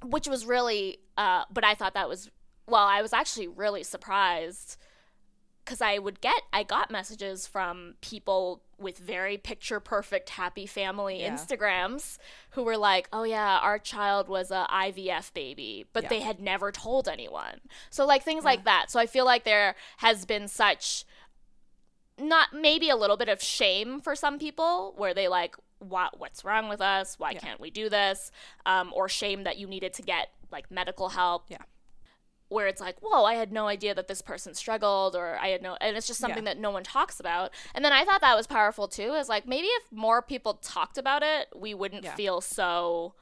which 0.03 0.27
was 0.27 0.45
really, 0.45 0.99
uh, 1.17 1.43
but 1.51 1.65
I 1.65 1.75
thought 1.75 1.95
that 1.95 2.07
was, 2.07 2.29
well, 2.67 2.85
I 2.85 3.01
was 3.01 3.13
actually 3.13 3.47
really 3.47 3.83
surprised 3.83 4.77
because 5.63 5.81
I 5.81 5.97
would 5.97 6.21
get, 6.21 6.41
I 6.51 6.63
got 6.63 6.91
messages 6.91 7.47
from 7.47 7.95
people 8.01 8.61
with 8.77 8.97
very 8.97 9.37
picture 9.37 9.79
perfect 9.79 10.31
happy 10.31 10.65
family 10.65 11.21
yeah. 11.21 11.33
Instagrams 11.33 12.17
who 12.51 12.63
were 12.63 12.77
like, 12.77 13.07
"Oh 13.13 13.23
yeah, 13.23 13.59
our 13.59 13.79
child 13.79 14.27
was 14.27 14.51
a 14.51 14.67
IVF 14.69 15.33
baby," 15.33 15.85
but 15.93 16.03
yeah. 16.03 16.09
they 16.09 16.19
had 16.21 16.39
never 16.39 16.71
told 16.71 17.07
anyone. 17.07 17.61
So 17.89 18.05
like 18.05 18.23
things 18.23 18.43
yeah. 18.43 18.49
like 18.49 18.65
that. 18.65 18.91
So 18.91 18.99
I 18.99 19.05
feel 19.05 19.25
like 19.25 19.43
there 19.45 19.75
has 19.97 20.25
been 20.25 20.47
such 20.47 21.05
not 22.19 22.49
maybe 22.53 22.89
a 22.89 22.95
little 22.95 23.17
bit 23.17 23.29
of 23.29 23.41
shame 23.41 23.99
for 23.99 24.15
some 24.15 24.37
people 24.37 24.93
where 24.97 25.13
they 25.13 25.27
like 25.27 25.55
what 25.79 26.19
what's 26.19 26.45
wrong 26.45 26.69
with 26.69 26.81
us? 26.81 27.17
Why 27.17 27.33
can't 27.33 27.59
we 27.59 27.69
do 27.69 27.89
this? 27.89 28.31
Um, 28.65 28.91
or 28.93 29.09
shame 29.09 29.43
that 29.43 29.57
you 29.57 29.67
needed 29.67 29.93
to 29.95 30.01
get 30.01 30.29
like 30.51 30.69
medical 30.69 31.09
help. 31.09 31.45
Yeah 31.49 31.57
where 32.53 32.67
it's 32.67 32.79
like, 32.79 32.97
whoa, 33.01 33.25
I 33.25 33.33
had 33.33 33.51
no 33.51 33.67
idea 33.67 33.93
that 33.95 34.07
this 34.07 34.21
person 34.21 34.53
struggled, 34.53 35.15
or 35.15 35.37
I 35.39 35.47
had 35.47 35.61
no, 35.61 35.75
and 35.81 35.97
it's 35.97 36.07
just 36.07 36.19
something 36.19 36.45
yeah. 36.45 36.53
that 36.53 36.59
no 36.59 36.71
one 36.71 36.83
talks 36.83 37.19
about. 37.19 37.51
And 37.73 37.83
then 37.83 37.91
I 37.91 38.05
thought 38.05 38.21
that 38.21 38.37
was 38.37 38.47
powerful 38.47 38.87
too, 38.87 39.13
is 39.13 39.27
like 39.27 39.47
maybe 39.47 39.67
if 39.67 39.83
more 39.91 40.21
people 40.21 40.55
talked 40.55 40.97
about 40.97 41.23
it, 41.23 41.47
we 41.55 41.73
wouldn't 41.73 42.03
yeah. 42.03 42.15
feel 42.15 42.39
so 42.41 43.15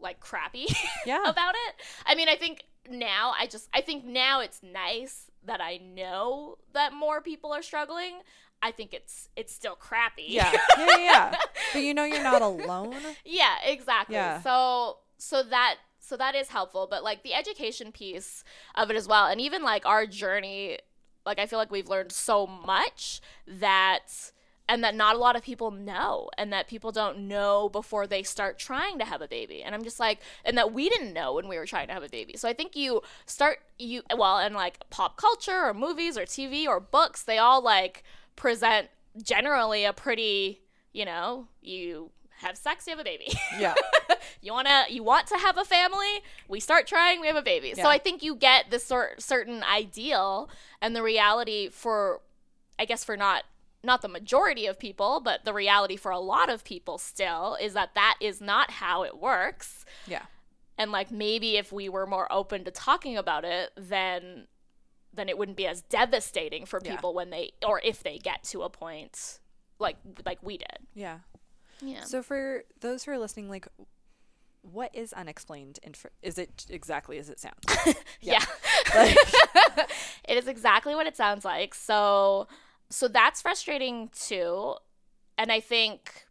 like 0.00 0.20
crappy 0.20 0.66
yeah. 1.06 1.22
about 1.24 1.54
it. 1.54 1.74
I 2.06 2.14
mean, 2.14 2.28
I 2.28 2.36
think 2.36 2.64
now 2.88 3.32
I 3.38 3.46
just, 3.46 3.68
I 3.74 3.80
think 3.80 4.04
now 4.04 4.40
it's 4.40 4.62
nice 4.62 5.30
that 5.44 5.60
I 5.60 5.78
know 5.78 6.58
that 6.74 6.92
more 6.92 7.20
people 7.20 7.52
are 7.52 7.62
struggling. 7.62 8.20
I 8.60 8.72
think 8.72 8.92
it's 8.92 9.28
it's 9.36 9.54
still 9.54 9.76
crappy. 9.76 10.24
Yeah, 10.26 10.52
yeah, 10.76 10.98
yeah. 10.98 11.34
but 11.72 11.78
you 11.78 11.94
know 11.94 12.02
you're 12.04 12.24
not 12.24 12.42
alone. 12.42 12.96
Yeah, 13.24 13.54
exactly. 13.64 14.16
Yeah. 14.16 14.40
So 14.40 14.98
so 15.16 15.44
that 15.44 15.76
so 16.08 16.16
that 16.16 16.34
is 16.34 16.48
helpful 16.48 16.86
but 16.90 17.04
like 17.04 17.22
the 17.22 17.34
education 17.34 17.92
piece 17.92 18.42
of 18.74 18.90
it 18.90 18.96
as 18.96 19.06
well 19.06 19.26
and 19.26 19.40
even 19.40 19.62
like 19.62 19.84
our 19.84 20.06
journey 20.06 20.78
like 21.26 21.38
i 21.38 21.46
feel 21.46 21.58
like 21.58 21.70
we've 21.70 21.88
learned 21.88 22.10
so 22.10 22.46
much 22.46 23.20
that 23.46 24.32
and 24.68 24.84
that 24.84 24.94
not 24.94 25.16
a 25.16 25.18
lot 25.18 25.34
of 25.34 25.42
people 25.42 25.70
know 25.70 26.28
and 26.36 26.52
that 26.52 26.68
people 26.68 26.92
don't 26.92 27.18
know 27.18 27.68
before 27.68 28.06
they 28.06 28.22
start 28.22 28.58
trying 28.58 28.98
to 28.98 29.04
have 29.04 29.22
a 29.22 29.28
baby 29.28 29.62
and 29.62 29.74
i'm 29.74 29.82
just 29.82 29.98
like 29.98 30.20
and 30.44 30.56
that 30.58 30.72
we 30.72 30.88
didn't 30.88 31.12
know 31.12 31.34
when 31.34 31.48
we 31.48 31.56
were 31.56 31.66
trying 31.66 31.86
to 31.88 31.94
have 31.94 32.02
a 32.02 32.08
baby. 32.08 32.36
So 32.36 32.48
i 32.48 32.52
think 32.52 32.76
you 32.76 33.02
start 33.26 33.60
you 33.78 34.02
well 34.16 34.38
and 34.38 34.54
like 34.54 34.78
pop 34.90 35.16
culture 35.16 35.66
or 35.66 35.74
movies 35.74 36.18
or 36.18 36.22
tv 36.22 36.66
or 36.66 36.80
books 36.80 37.22
they 37.22 37.38
all 37.38 37.62
like 37.62 38.02
present 38.36 38.88
generally 39.22 39.84
a 39.84 39.92
pretty 39.92 40.60
you 40.92 41.04
know 41.04 41.48
you 41.60 42.10
have 42.38 42.56
sex, 42.56 42.86
you 42.86 42.92
have 42.92 43.00
a 43.00 43.04
baby. 43.04 43.32
Yeah. 43.58 43.74
you 44.42 44.52
wanna 44.52 44.84
you 44.88 45.02
want 45.02 45.26
to 45.28 45.36
have 45.38 45.58
a 45.58 45.64
family, 45.64 46.22
we 46.48 46.60
start 46.60 46.86
trying, 46.86 47.20
we 47.20 47.26
have 47.26 47.36
a 47.36 47.42
baby. 47.42 47.72
Yeah. 47.76 47.82
So 47.84 47.88
I 47.88 47.98
think 47.98 48.22
you 48.22 48.34
get 48.34 48.70
this 48.70 48.84
sort 48.84 49.20
certain 49.22 49.62
ideal 49.62 50.48
and 50.80 50.94
the 50.94 51.02
reality 51.02 51.68
for 51.68 52.20
I 52.78 52.84
guess 52.84 53.04
for 53.04 53.16
not 53.16 53.44
not 53.84 54.02
the 54.02 54.08
majority 54.08 54.66
of 54.66 54.78
people, 54.78 55.20
but 55.20 55.44
the 55.44 55.52
reality 55.52 55.96
for 55.96 56.10
a 56.10 56.18
lot 56.18 56.50
of 56.50 56.64
people 56.64 56.98
still 56.98 57.56
is 57.60 57.74
that 57.74 57.94
that 57.94 58.16
is 58.20 58.40
not 58.40 58.72
how 58.72 59.04
it 59.04 59.18
works. 59.18 59.84
Yeah. 60.06 60.22
And 60.76 60.90
like 60.92 61.10
maybe 61.10 61.56
if 61.56 61.72
we 61.72 61.88
were 61.88 62.06
more 62.06 62.30
open 62.32 62.64
to 62.64 62.70
talking 62.70 63.16
about 63.16 63.44
it, 63.44 63.70
then 63.76 64.46
then 65.12 65.28
it 65.28 65.38
wouldn't 65.38 65.56
be 65.56 65.66
as 65.66 65.80
devastating 65.82 66.66
for 66.66 66.80
Yeah. 66.84 66.92
people 66.94 67.14
when 67.14 67.30
they 67.30 67.52
or 67.66 67.80
if 67.82 68.02
they 68.02 68.18
get 68.18 68.44
to 68.44 68.62
a 68.62 68.70
point 68.70 69.40
like 69.78 69.96
like 70.24 70.38
we 70.42 70.58
did. 70.58 70.78
Yeah. 70.94 71.18
Yeah. 71.80 72.04
So 72.04 72.22
for 72.22 72.64
those 72.80 73.04
who 73.04 73.12
are 73.12 73.18
listening, 73.18 73.48
like, 73.48 73.68
what 74.62 74.94
is 74.94 75.12
unexplained? 75.12 75.78
Inf- 75.82 76.06
is 76.22 76.38
it 76.38 76.66
exactly 76.68 77.18
as 77.18 77.28
it 77.30 77.38
sounds? 77.40 77.64
yeah. 78.20 78.44
Like, 78.94 79.16
it 80.26 80.38
is 80.38 80.48
exactly 80.48 80.94
what 80.94 81.06
it 81.06 81.14
sounds 81.14 81.44
like. 81.44 81.74
So 81.74 82.48
so 82.88 83.06
that's 83.06 83.42
frustrating 83.42 84.08
too. 84.18 84.74
And 85.36 85.52
I 85.52 85.60
think 85.60 86.24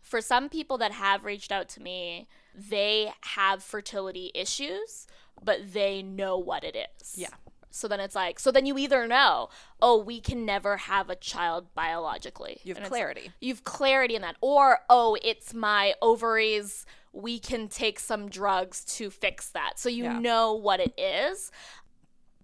for 0.00 0.20
some 0.20 0.48
people 0.48 0.78
that 0.78 0.92
have 0.92 1.24
reached 1.24 1.52
out 1.52 1.68
to 1.70 1.82
me, 1.82 2.28
they 2.54 3.12
have 3.20 3.62
fertility 3.62 4.32
issues, 4.34 5.06
but 5.42 5.72
they 5.72 6.02
know 6.02 6.36
what 6.36 6.64
it 6.64 6.76
is. 7.00 7.14
Yeah. 7.16 7.28
So 7.74 7.88
then 7.88 8.00
it's 8.00 8.14
like, 8.14 8.38
so 8.38 8.52
then 8.52 8.66
you 8.66 8.76
either 8.78 9.06
know, 9.06 9.48
oh, 9.80 9.96
we 9.98 10.20
can 10.20 10.44
never 10.44 10.76
have 10.76 11.10
a 11.10 11.16
child 11.16 11.74
biologically. 11.74 12.60
you 12.64 12.74
have 12.74 12.82
And 12.82 12.86
clarity. 12.90 13.32
You've 13.40 13.64
clarity 13.64 14.14
in 14.14 14.22
that. 14.22 14.36
Or, 14.40 14.80
oh, 14.90 15.16
it's 15.22 15.52
my 15.54 15.94
ovaries. 16.00 16.86
We 17.12 17.38
can 17.38 17.68
take 17.68 17.98
some 17.98 18.28
drugs 18.28 18.84
to 18.96 19.10
fix 19.10 19.48
that. 19.50 19.78
So 19.78 19.88
you 19.88 20.04
Yeah. 20.04 20.18
know 20.18 20.52
what 20.54 20.80
it 20.80 20.92
is. 20.98 21.50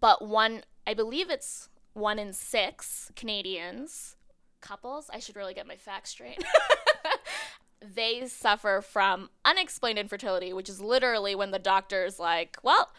But 0.00 0.26
one, 0.26 0.62
I 0.86 0.94
believe 0.94 1.30
it's 1.30 1.68
one 1.92 2.18
in 2.18 2.32
six 2.32 3.10
Canadians, 3.16 4.16
couples, 4.60 5.10
I 5.12 5.18
should 5.18 5.36
really 5.36 5.54
get 5.54 5.66
my 5.66 5.76
facts 5.76 6.10
straight. 6.10 6.42
they 7.80 8.26
suffer 8.26 8.82
from 8.82 9.30
unexplained 9.44 9.98
infertility, 9.98 10.52
which 10.52 10.68
is 10.68 10.80
literally 10.80 11.34
when 11.34 11.50
the 11.50 11.58
doctor's 11.58 12.18
like, 12.18 12.56
well, 12.62 12.90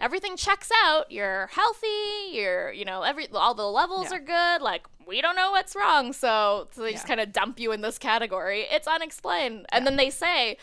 everything 0.00 0.36
checks 0.36 0.70
out. 0.84 1.10
You're 1.10 1.46
healthy. 1.48 2.30
You're, 2.32 2.72
you 2.72 2.84
know, 2.84 3.02
every 3.02 3.28
all 3.32 3.54
the 3.54 3.66
levels 3.68 4.08
Yeah. 4.10 4.16
are 4.16 4.20
good. 4.20 4.62
Like 4.64 4.82
we 5.06 5.20
don't 5.20 5.36
know 5.36 5.50
what's 5.52 5.74
wrong, 5.76 6.12
so, 6.12 6.68
so 6.72 6.82
they 6.82 6.92
just 6.92 7.06
kind 7.06 7.20
of 7.20 7.32
dump 7.32 7.60
you 7.60 7.70
in 7.72 7.80
this 7.80 7.96
category. 7.98 8.62
It's 8.70 8.88
unexplained, 8.88 9.66
and 9.70 9.86
then 9.86 9.96
they 9.96 10.10
say 10.10 10.56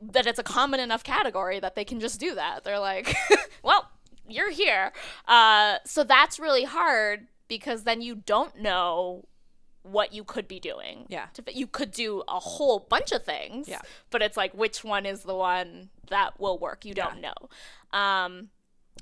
that 0.00 0.26
it's 0.26 0.38
a 0.38 0.42
common 0.42 0.78
enough 0.78 1.02
category 1.02 1.58
that 1.60 1.74
they 1.74 1.84
can 1.84 1.98
just 1.98 2.20
do 2.20 2.34
that. 2.34 2.64
They're 2.64 2.78
like, 2.78 3.14
well, 3.62 3.90
you're 4.28 4.50
here. 4.50 4.92
Uh, 5.26 5.78
so 5.86 6.04
that's 6.04 6.38
really 6.38 6.64
hard 6.64 7.28
because 7.48 7.84
then 7.84 8.00
you 8.02 8.14
don't 8.14 8.60
know 8.60 9.24
what 9.82 10.12
you 10.12 10.22
could 10.22 10.46
be 10.46 10.60
doing. 10.60 11.06
Yeah. 11.08 11.26
You 11.52 11.66
could 11.66 11.90
do 11.90 12.22
a 12.28 12.38
whole 12.38 12.78
bunch 12.90 13.10
of 13.10 13.24
things. 13.24 13.68
Yeah. 13.68 13.80
But 14.10 14.20
it's 14.22 14.36
like, 14.36 14.52
which 14.52 14.84
one 14.84 15.06
is 15.06 15.22
the 15.22 15.34
one 15.34 15.88
that 16.10 16.38
will 16.38 16.58
work? 16.58 16.84
You 16.84 16.92
don't 16.94 17.20
know. 17.22 17.34
Um, 17.98 18.50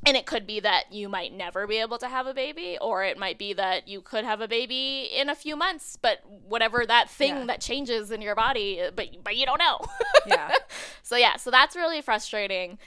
and 0.05 0.17
it 0.17 0.27
could 0.27 0.47
be 0.47 0.61
that 0.61 0.93
you 0.93 1.09
might 1.09 1.33
never 1.33 1.67
be 1.67 1.79
able 1.79 1.99
to 1.99 2.09
have 2.09 2.27
a 2.27 2.35
baby, 2.35 2.77
or 2.81 3.03
it 3.05 3.19
might 3.19 3.39
be 3.39 3.53
that 3.55 3.89
you 3.89 4.01
could 4.01 4.25
have 4.25 4.41
a 4.41 4.49
baby 4.49 5.11
in 5.15 5.29
a 5.29 5.35
few 5.35 5.57
months, 5.57 5.97
but 6.01 6.19
whatever 6.27 6.85
that 6.87 7.09
thing 7.11 7.35
Yeah. 7.37 7.45
that 7.47 7.61
changes 7.61 8.11
in 8.11 8.21
your 8.23 8.35
body, 8.35 8.83
but 8.95 9.09
but 9.25 9.37
you 9.37 9.47
don't 9.47 9.59
know. 9.59 9.81
Yeah. 10.27 10.53
so 11.03 11.17
yeah, 11.17 11.37
so 11.37 11.51
that's 11.51 11.75
really 11.77 12.03
frustrating 12.03 12.79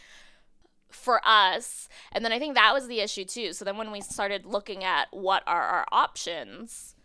for 0.91 1.21
us. 1.25 1.87
And 2.11 2.23
then 2.25 2.31
I 2.31 2.39
think 2.39 2.55
that 2.55 2.73
was 2.73 2.87
the 2.87 2.99
issue 2.99 3.25
too. 3.25 3.53
So 3.53 3.63
then 3.65 3.77
when 3.77 3.91
we 3.91 4.01
started 4.01 4.45
looking 4.45 4.83
at 4.83 5.07
what 5.11 5.43
are 5.45 5.61
our 5.61 5.85
options, 5.91 6.95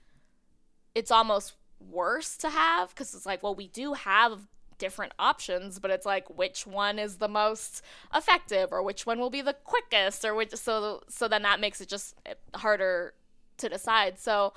it's 0.94 1.10
almost 1.10 1.54
worse 1.80 2.36
to 2.38 2.48
have 2.50 2.90
because 2.90 3.14
it's 3.14 3.26
like, 3.26 3.42
well, 3.42 3.54
we 3.54 3.68
do 3.68 3.92
have 3.94 4.40
different 4.78 5.12
options, 5.18 5.78
but 5.78 5.90
it's 5.90 6.06
like 6.06 6.28
which 6.36 6.66
one 6.66 6.98
is 6.98 7.16
the 7.16 7.28
most 7.28 7.82
effective 8.14 8.72
or 8.72 8.82
which 8.82 9.06
one 9.06 9.18
will 9.18 9.30
be 9.30 9.42
the 9.42 9.54
quickest 9.64 10.24
or 10.24 10.34
which 10.34 10.54
so 10.54 11.02
so 11.08 11.28
then 11.28 11.42
that 11.42 11.60
makes 11.60 11.80
it 11.80 11.88
just 11.88 12.14
harder 12.54 13.14
to 13.58 13.68
decide. 13.68 14.18
So 14.18 14.52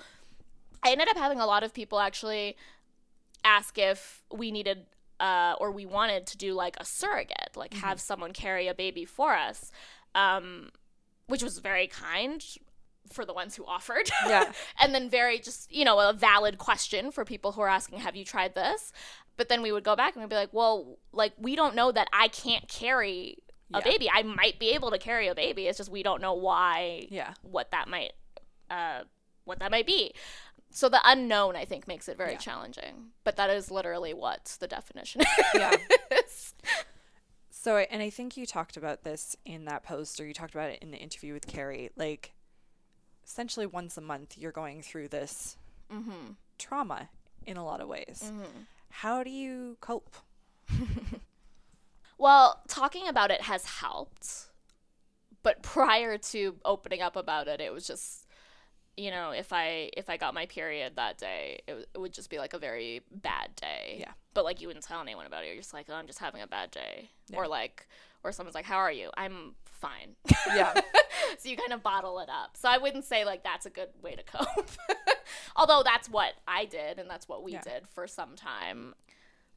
I 0.83 0.91
ended 0.91 1.09
up 1.09 1.17
having 1.17 1.39
a 1.39 1.45
lot 1.45 1.63
of 1.63 1.73
people 1.73 1.99
actually 1.99 2.55
ask 3.43 3.77
if 3.77 4.23
we 4.31 4.51
needed 4.51 4.85
uh, 5.19 5.55
or 5.59 5.71
we 5.71 5.85
wanted 5.85 6.27
to 6.27 6.37
do 6.37 6.53
like 6.53 6.75
a 6.79 6.85
surrogate, 6.85 7.55
like 7.55 7.73
have 7.73 7.99
someone 7.99 8.33
carry 8.33 8.67
a 8.67 8.73
baby 8.73 9.05
for 9.05 9.33
us, 9.33 9.71
um, 10.13 10.69
which 11.27 11.41
was 11.41 11.59
very 11.59 11.87
kind 11.87 12.43
for 13.11 13.25
the 13.25 13.33
ones 13.33 13.55
who 13.55 13.65
offered. 13.65 14.09
Yeah. 14.27 14.51
and 14.79 14.93
then 14.93 15.09
very 15.09 15.39
just, 15.39 15.71
you 15.71 15.85
know, 15.85 15.99
a 15.99 16.13
valid 16.13 16.57
question 16.57 17.11
for 17.11 17.23
people 17.25 17.53
who 17.53 17.61
are 17.61 17.69
asking, 17.69 17.99
have 17.99 18.15
you 18.15 18.25
tried 18.25 18.55
this? 18.55 18.91
But 19.37 19.49
then 19.49 19.61
we 19.61 19.71
would 19.71 19.83
go 19.83 19.95
back 19.95 20.15
and 20.15 20.23
we'd 20.23 20.29
be 20.29 20.35
like, 20.35 20.51
well, 20.53 20.97
like, 21.11 21.33
we 21.37 21.55
don't 21.55 21.75
know 21.75 21.91
that 21.91 22.07
I 22.11 22.27
can't 22.27 22.67
carry 22.67 23.37
a 23.73 23.77
Yeah. 23.79 23.83
baby. 23.83 24.09
I 24.11 24.23
might 24.23 24.59
be 24.59 24.71
able 24.71 24.91
to 24.91 24.97
carry 24.97 25.27
a 25.27 25.35
baby. 25.35 25.67
It's 25.67 25.77
just 25.77 25.91
we 25.91 26.01
don't 26.03 26.21
know 26.21 26.33
why 26.33 27.07
Yeah. 27.09 27.33
what 27.41 27.71
that 27.71 27.87
might 27.87 28.13
uh, 28.69 29.03
what 29.45 29.59
that 29.59 29.71
might 29.71 29.85
be. 29.87 30.13
So 30.71 30.89
the 30.89 30.99
unknown, 31.05 31.55
I 31.55 31.63
think, 31.65 31.87
makes 31.87 32.09
it 32.09 32.17
very 32.17 32.33
Yeah. 32.33 32.37
challenging. 32.39 33.11
But 33.23 33.37
that 33.37 33.49
is 33.49 33.71
literally 33.71 34.13
what 34.13 34.57
the 34.59 34.67
definition 34.67 35.21
Yeah. 35.53 35.75
is. 36.11 36.53
So, 37.49 37.77
and 37.77 38.01
I 38.01 38.09
think 38.09 38.37
you 38.37 38.45
talked 38.45 38.77
about 38.77 39.03
this 39.03 39.35
in 39.45 39.65
that 39.65 39.83
post, 39.83 40.19
or 40.19 40.25
you 40.27 40.33
talked 40.33 40.53
about 40.53 40.69
it 40.69 40.79
in 40.81 40.91
the 40.91 40.97
interview 40.97 41.33
with 41.33 41.47
Carrie. 41.47 41.89
Like, 41.95 42.33
essentially, 43.27 43.65
once 43.67 43.97
a 43.97 44.01
month, 44.01 44.37
you're 44.37 44.51
going 44.51 44.81
through 44.81 45.09
this 45.09 45.57
Mm-hmm. 45.93 46.31
trauma 46.57 47.09
in 47.45 47.57
a 47.57 47.63
lot 47.65 47.79
of 47.81 47.87
ways. 47.87 48.31
How 48.89 49.23
do 49.23 49.29
you 49.29 49.77
cope? 49.81 50.15
Well, 52.19 52.61
talking 52.67 53.07
about 53.07 53.29
it 53.31 53.41
has 53.41 53.65
helped. 53.65 54.47
But 55.43 55.61
prior 55.61 56.17
to 56.17 56.55
opening 56.65 57.01
up 57.01 57.15
about 57.15 57.47
it, 57.47 57.61
it 57.61 57.71
was 57.71 57.85
just 57.87 58.23
you 58.99 59.11
know, 59.11 59.29
if 59.29 59.53
I 59.53 59.91
if 59.95 60.09
I 60.09 60.17
got 60.17 60.33
my 60.33 60.47
period 60.47 60.93
that 60.95 61.19
day, 61.19 61.59
it, 61.67 61.71
w- 61.71 61.85
it 61.93 61.99
would 61.99 62.11
just 62.13 62.31
be 62.31 62.39
like 62.39 62.53
a 62.53 62.57
very 62.57 63.01
bad 63.11 63.55
day. 63.55 63.97
Yeah. 63.99 64.13
But 64.33 64.43
like 64.45 64.59
you 64.59 64.67
wouldn't 64.67 64.83
tell 64.85 64.99
anyone 64.99 65.27
about 65.27 65.43
it. 65.43 65.47
You're 65.47 65.55
just 65.57 65.73
like, 65.73 65.85
oh, 65.89 65.93
I'm 65.93 66.07
just 66.07 66.17
having 66.17 66.41
a 66.41 66.47
bad 66.47 66.71
day. 66.71 67.11
Yeah. 67.29 67.37
Or 67.37 67.47
like, 67.47 67.87
or 68.23 68.31
someone's 68.31 68.55
like, 68.55 68.65
how 68.65 68.77
are 68.77 68.91
you? 68.91 69.11
I'm 69.15 69.53
fine. 69.77 70.15
Yeah. 70.47 70.73
so 71.37 71.49
you 71.49 71.57
kind 71.57 71.73
of 71.73 71.81
bottle 71.83 72.19
it 72.19 72.29
up. 72.29 72.57
So 72.57 72.67
I 72.69 72.77
wouldn't 72.77 73.05
say 73.05 73.23
like 73.25 73.43
that's 73.43 73.65
a 73.65 73.69
good 73.69 73.89
way 74.01 74.15
to 74.15 74.23
cope. 74.23 74.69
Although 75.55 75.81
that's 75.83 76.09
what 76.09 76.33
I 76.47 76.65
did 76.65 76.99
and 76.99 77.09
that's 77.09 77.27
what 77.27 77.43
we 77.43 77.53
Yeah. 77.53 77.61
did 77.61 77.87
for 77.87 78.07
some 78.07 78.35
time. 78.35 78.93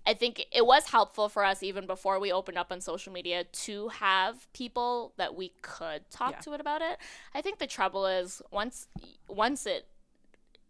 I 0.06 0.14
think 0.14 0.46
it 0.50 0.64
was 0.64 0.86
helpful 0.88 1.28
for 1.28 1.44
us 1.44 1.62
even 1.62 1.86
before 1.86 2.18
we 2.18 2.32
opened 2.32 2.56
up 2.56 2.72
on 2.72 2.80
social 2.80 3.12
media 3.12 3.44
to 3.44 3.88
have 3.88 4.50
people 4.54 5.12
that 5.18 5.34
we 5.34 5.52
could 5.60 6.08
talk 6.10 6.32
Yeah. 6.32 6.38
to 6.40 6.52
it 6.54 6.60
about 6.60 6.80
it. 6.80 6.98
I 7.34 7.42
think 7.42 7.58
the 7.58 7.66
trouble 7.66 8.06
is 8.06 8.40
once 8.50 8.88
once 9.28 9.66
it 9.66 9.86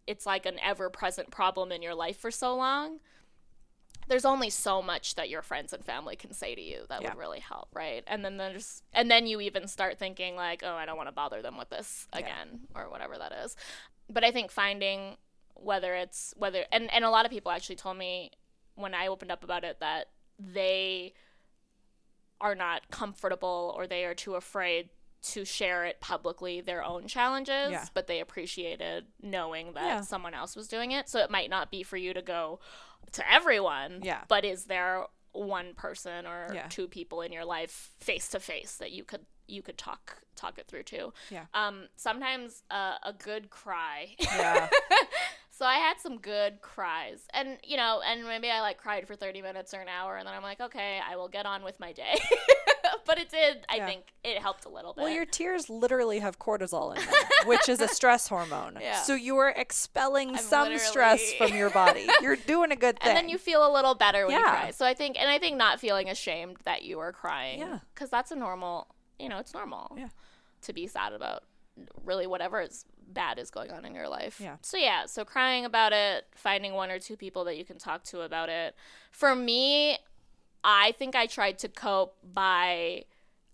it's 0.07 0.25
like 0.25 0.45
an 0.45 0.59
ever-present 0.59 1.31
problem 1.31 1.71
in 1.71 1.81
your 1.81 1.93
life 1.95 2.17
for 2.17 2.31
so 2.31 2.55
long, 2.55 2.99
there's 4.07 4.25
only 4.25 4.49
so 4.49 4.81
much 4.81 5.15
that 5.15 5.29
your 5.29 5.41
friends 5.41 5.73
and 5.73 5.83
family 5.85 6.15
can 6.15 6.33
say 6.33 6.53
to 6.55 6.61
you 6.61 6.85
that 6.89 7.01
Yeah. 7.01 7.09
would 7.09 7.17
really 7.19 7.39
help, 7.39 7.69
right? 7.73 8.03
And 8.07 8.25
then 8.25 8.37
there's 8.37 8.83
and 8.93 9.09
then 9.09 9.27
you 9.27 9.39
even 9.41 9.67
start 9.67 9.97
thinking 9.97 10.35
like, 10.35 10.63
"Oh, 10.63 10.73
I 10.75 10.85
don't 10.85 10.97
want 10.97 11.07
to 11.07 11.13
bother 11.13 11.41
them 11.41 11.57
with 11.57 11.69
this 11.69 12.07
Yeah. 12.13 12.19
again 12.19 12.67
or 12.75 12.89
whatever 12.89 13.17
that 13.17 13.31
is." 13.31 13.55
But 14.09 14.23
I 14.23 14.31
think 14.31 14.51
finding 14.51 15.17
whether 15.53 15.95
it's 15.95 16.33
whether 16.37 16.65
and 16.71 16.91
and 16.91 17.05
a 17.05 17.09
lot 17.09 17.25
of 17.25 17.31
people 17.31 17.51
actually 17.51 17.75
told 17.75 17.97
me 17.97 18.31
when 18.75 18.93
I 18.93 19.07
opened 19.07 19.31
up 19.31 19.43
about 19.43 19.63
it 19.63 19.79
that 19.79 20.07
they 20.39 21.13
are 22.39 22.55
not 22.55 22.89
comfortable 22.89 23.73
or 23.77 23.85
they 23.85 24.03
are 24.05 24.15
too 24.15 24.33
afraid 24.35 24.89
to 25.21 25.45
share 25.45 25.85
it 25.85 25.99
publicly 25.99 26.61
their 26.61 26.83
own 26.83 27.07
challenges 27.07 27.69
Yeah. 27.71 27.85
but 27.93 28.07
they 28.07 28.19
appreciated 28.19 29.05
knowing 29.21 29.73
that 29.73 29.85
Yeah. 29.85 30.01
someone 30.01 30.33
else 30.33 30.55
was 30.55 30.67
doing 30.67 30.89
it 30.91 31.07
so 31.07 31.19
it 31.19 31.29
might 31.29 31.51
not 31.51 31.69
be 31.69 31.83
for 31.83 31.97
you 31.97 32.11
to 32.15 32.23
go 32.23 32.59
to 33.13 33.31
everyone 33.31 33.99
Yeah. 34.03 34.21
but 34.27 34.45
is 34.45 34.65
there 34.65 35.05
one 35.33 35.73
person 35.75 36.25
or 36.25 36.51
Yeah. 36.53 36.67
two 36.69 36.87
people 36.87 37.21
in 37.21 37.31
your 37.31 37.45
life 37.45 37.91
face 37.99 38.27
to 38.29 38.39
face 38.39 38.77
that 38.77 38.91
you 38.91 39.03
could 39.03 39.25
you 39.47 39.61
could 39.61 39.77
talk 39.77 40.21
talk 40.35 40.57
it 40.57 40.67
through 40.67 40.83
to 40.83 41.13
Yeah. 41.29 41.45
um 41.53 41.87
sometimes 41.95 42.63
uh, 42.71 42.95
a 43.03 43.13
good 43.13 43.49
cry 43.49 44.15
Yeah. 44.19 44.69
so 45.61 45.67
I 45.67 45.75
had 45.75 45.99
some 45.99 46.17
good 46.17 46.59
cries. 46.63 47.21
And, 47.35 47.59
you 47.63 47.77
know, 47.77 48.01
and 48.03 48.23
maybe 48.23 48.49
I 48.49 48.61
like 48.61 48.79
cried 48.79 49.05
for 49.05 49.15
30 49.15 49.43
minutes 49.43 49.75
or 49.75 49.79
an 49.79 49.87
hour 49.87 50.17
and 50.17 50.25
then 50.27 50.33
I'm 50.33 50.41
like, 50.41 50.59
okay, 50.59 50.99
I 51.07 51.15
will 51.17 51.27
get 51.27 51.45
on 51.45 51.63
with 51.63 51.79
my 51.79 51.91
day. 51.91 52.15
but 53.05 53.19
it 53.19 53.29
did, 53.29 53.57
I 53.69 53.75
Yeah. 53.75 53.85
think 53.85 54.05
it 54.23 54.39
helped 54.39 54.65
a 54.65 54.69
little 54.69 54.95
bit. 54.95 55.03
Well, 55.03 55.13
your 55.13 55.27
tears 55.27 55.69
literally 55.69 56.17
have 56.17 56.39
cortisol 56.39 56.95
in 56.97 57.05
them, 57.05 57.13
which 57.45 57.69
is 57.69 57.79
a 57.79 57.87
stress 57.87 58.27
hormone. 58.27 58.75
Yeah. 58.81 59.03
So 59.03 59.13
you 59.13 59.37
are 59.37 59.49
expelling 59.51 60.29
I'm 60.29 60.37
some 60.37 60.75
stress 60.79 61.31
from 61.33 61.53
your 61.55 61.69
body. 61.69 62.07
You're 62.23 62.37
doing 62.37 62.71
a 62.71 62.75
good 62.75 62.99
thing. 62.99 63.09
and 63.09 63.15
then 63.17 63.29
you 63.29 63.37
feel 63.37 63.63
a 63.63 63.71
little 63.71 63.93
better 63.93 64.25
when 64.25 64.33
you 64.37 64.41
Yeah. 64.43 64.49
cry. 64.61 64.71
So 64.71 64.83
I 64.87 64.95
think, 64.95 65.15
and 65.21 65.29
I 65.29 65.37
think 65.37 65.57
not 65.57 65.79
feeling 65.79 66.09
ashamed 66.09 66.57
that 66.65 66.81
you 66.81 66.97
are 66.97 67.11
crying. 67.11 67.59
Yeah. 67.59 67.79
Because 67.93 68.09
that's 68.09 68.31
a 68.31 68.35
normal, 68.35 68.87
you 69.19 69.29
know, 69.29 69.37
it's 69.37 69.53
normal 69.53 69.93
Yeah. 69.95 70.09
to 70.63 70.73
be 70.73 70.87
sad 70.87 71.13
about 71.13 71.43
really 72.03 72.27
whatever 72.27 72.61
is 72.61 72.85
bad 73.07 73.37
is 73.39 73.51
going 73.51 73.71
on 73.71 73.83
in 73.85 73.93
your 73.93 74.07
life. 74.07 74.39
Yeah. 74.41 74.55
So 74.61 74.77
yeah, 74.77 75.05
so 75.05 75.25
crying 75.25 75.65
about 75.65 75.91
it, 75.93 76.25
finding 76.35 76.73
one 76.73 76.89
or 76.91 76.99
two 76.99 77.17
people 77.17 77.43
that 77.45 77.57
you 77.57 77.65
can 77.65 77.77
talk 77.77 78.03
to 78.05 78.21
about 78.21 78.49
it. 78.49 78.75
For 79.11 79.35
me, 79.35 79.97
I 80.63 80.93
think 80.93 81.15
I 81.15 81.25
tried 81.27 81.59
to 81.59 81.67
cope 81.67 82.15
by 82.23 83.05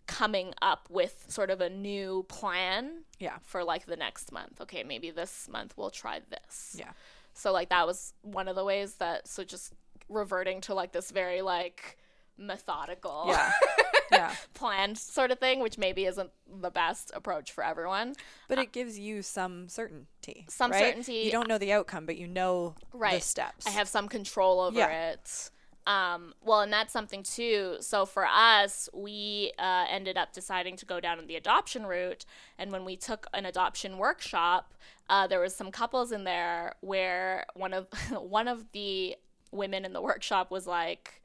coming 0.06 0.54
up 0.62 0.88
with 0.90 1.26
sort 1.28 1.50
of 1.50 1.60
a 1.60 1.70
new 1.70 2.26
plan 2.30 3.04
Yeah. 3.20 3.38
for 3.44 3.64
like 3.64 3.86
the 3.88 3.98
next 3.98 4.32
month. 4.32 4.62
Okay, 4.62 4.84
maybe 4.84 5.12
this 5.12 5.50
month 5.52 5.74
we'll 5.76 5.90
try 5.90 6.22
this. 6.30 6.76
Yeah. 6.78 6.92
So 7.34 7.52
like 7.52 7.70
that 7.70 7.86
was 7.88 8.14
one 8.22 8.48
of 8.48 8.56
the 8.56 8.64
ways 8.64 8.96
that 8.96 9.28
so 9.28 9.44
just 9.44 9.74
reverting 10.10 10.62
to 10.62 10.74
like 10.74 10.92
this 10.94 11.12
very 11.12 11.42
like 11.42 11.98
methodical 12.38 13.26
Yeah. 13.28 13.52
yeah. 14.12 14.36
planned 14.54 14.98
sort 14.98 15.32
of 15.32 15.40
thing, 15.40 15.60
which 15.60 15.78
maybe 15.78 16.06
isn't 16.06 16.30
the 16.62 16.72
best 16.72 17.12
approach 17.14 17.52
for 17.52 17.64
everyone. 17.64 18.16
But 18.48 18.60
it 18.60 18.72
gives 18.72 18.98
you 18.98 19.22
some 19.22 19.68
certainty. 19.68 20.46
Some 20.50 20.72
right? 20.72 20.80
certainty. 20.80 21.14
You 21.26 21.32
don't 21.32 21.48
know 21.48 21.58
the 21.58 21.74
outcome, 21.74 22.06
but 22.06 22.18
you 22.18 22.28
know 22.28 22.76
right. 22.94 23.16
the 23.16 23.22
steps. 23.22 23.68
I 23.68 23.72
have 23.72 23.88
some 23.88 24.08
control 24.08 24.62
over 24.62 24.78
Yeah. 24.78 25.12
it. 25.12 25.52
Um, 25.88 26.34
well, 26.44 26.60
and 26.60 26.72
that's 26.72 26.92
something 26.92 27.24
too. 27.24 27.78
So 27.80 28.06
for 28.06 28.26
us, 28.26 28.90
we 28.94 29.54
uh, 29.58 29.86
ended 29.90 30.18
up 30.18 30.34
deciding 30.34 30.76
to 30.78 30.86
go 30.86 31.00
down 31.00 31.26
the 31.26 31.38
adoption 31.38 31.86
route. 31.86 32.26
And 32.58 32.74
when 32.74 32.84
we 32.84 32.98
took 32.98 33.26
an 33.34 33.46
adoption 33.46 33.98
workshop, 33.98 34.74
uh, 35.10 35.28
there 35.28 35.40
was 35.40 35.56
some 35.56 35.72
couples 35.72 36.12
in 36.12 36.26
there 36.26 36.74
where 36.82 37.46
one 37.54 37.74
of 37.74 37.88
one 38.12 38.50
of 38.50 38.66
the 38.74 39.16
women 39.52 39.86
in 39.86 39.94
the 39.94 40.02
workshop 40.02 40.52
was 40.52 40.68
like, 40.68 41.22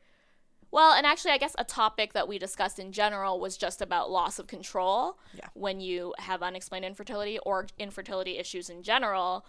well, 0.72 0.92
and 0.94 1.06
actually, 1.06 1.30
I 1.30 1.38
guess 1.38 1.54
a 1.58 1.64
topic 1.64 2.12
that 2.14 2.26
we 2.26 2.38
discussed 2.38 2.78
in 2.80 2.90
general 2.90 3.38
was 3.38 3.56
just 3.56 3.80
about 3.80 4.10
loss 4.10 4.38
of 4.40 4.46
control 4.48 5.18
Yeah. 5.34 5.46
when 5.54 5.80
you 5.80 6.14
have 6.18 6.42
unexplained 6.42 6.84
infertility 6.84 7.38
or 7.46 7.66
infertility 7.78 8.38
issues 8.38 8.68
in 8.68 8.82
general. 8.82 9.46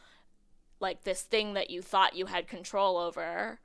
Like 0.80 1.04
this 1.04 1.22
thing 1.22 1.54
that 1.54 1.70
you 1.70 1.82
thought 1.82 2.16
you 2.16 2.26
had 2.26 2.48
control 2.48 2.98
over, 2.98 3.60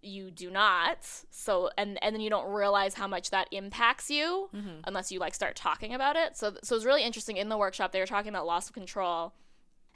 you 0.00 0.30
do 0.30 0.50
not. 0.50 0.98
So, 1.30 1.68
and 1.76 2.02
and 2.02 2.14
then 2.14 2.22
you 2.22 2.30
don't 2.30 2.50
realize 2.50 2.94
how 2.94 3.06
much 3.06 3.28
that 3.30 3.48
impacts 3.52 4.08
you 4.10 4.48
unless 4.84 5.12
you 5.12 5.18
like 5.18 5.34
start 5.34 5.54
talking 5.54 5.92
about 5.92 6.16
it. 6.16 6.36
So, 6.36 6.52
so 6.62 6.74
it 6.74 6.78
was 6.78 6.86
really 6.86 7.02
interesting 7.02 7.36
in 7.36 7.48
the 7.50 7.58
workshop. 7.58 7.92
They 7.92 8.00
were 8.00 8.06
talking 8.06 8.30
about 8.30 8.46
loss 8.46 8.68
of 8.68 8.74
control, 8.74 9.34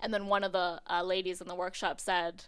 and 0.01 0.12
then 0.12 0.26
one 0.26 0.44
of 0.44 0.53
the 0.53 0.82
uh, 0.90 1.03
ladies 1.03 1.40
in 1.40 1.48
the 1.48 1.55
workshop 1.55 1.98
said 2.01 2.44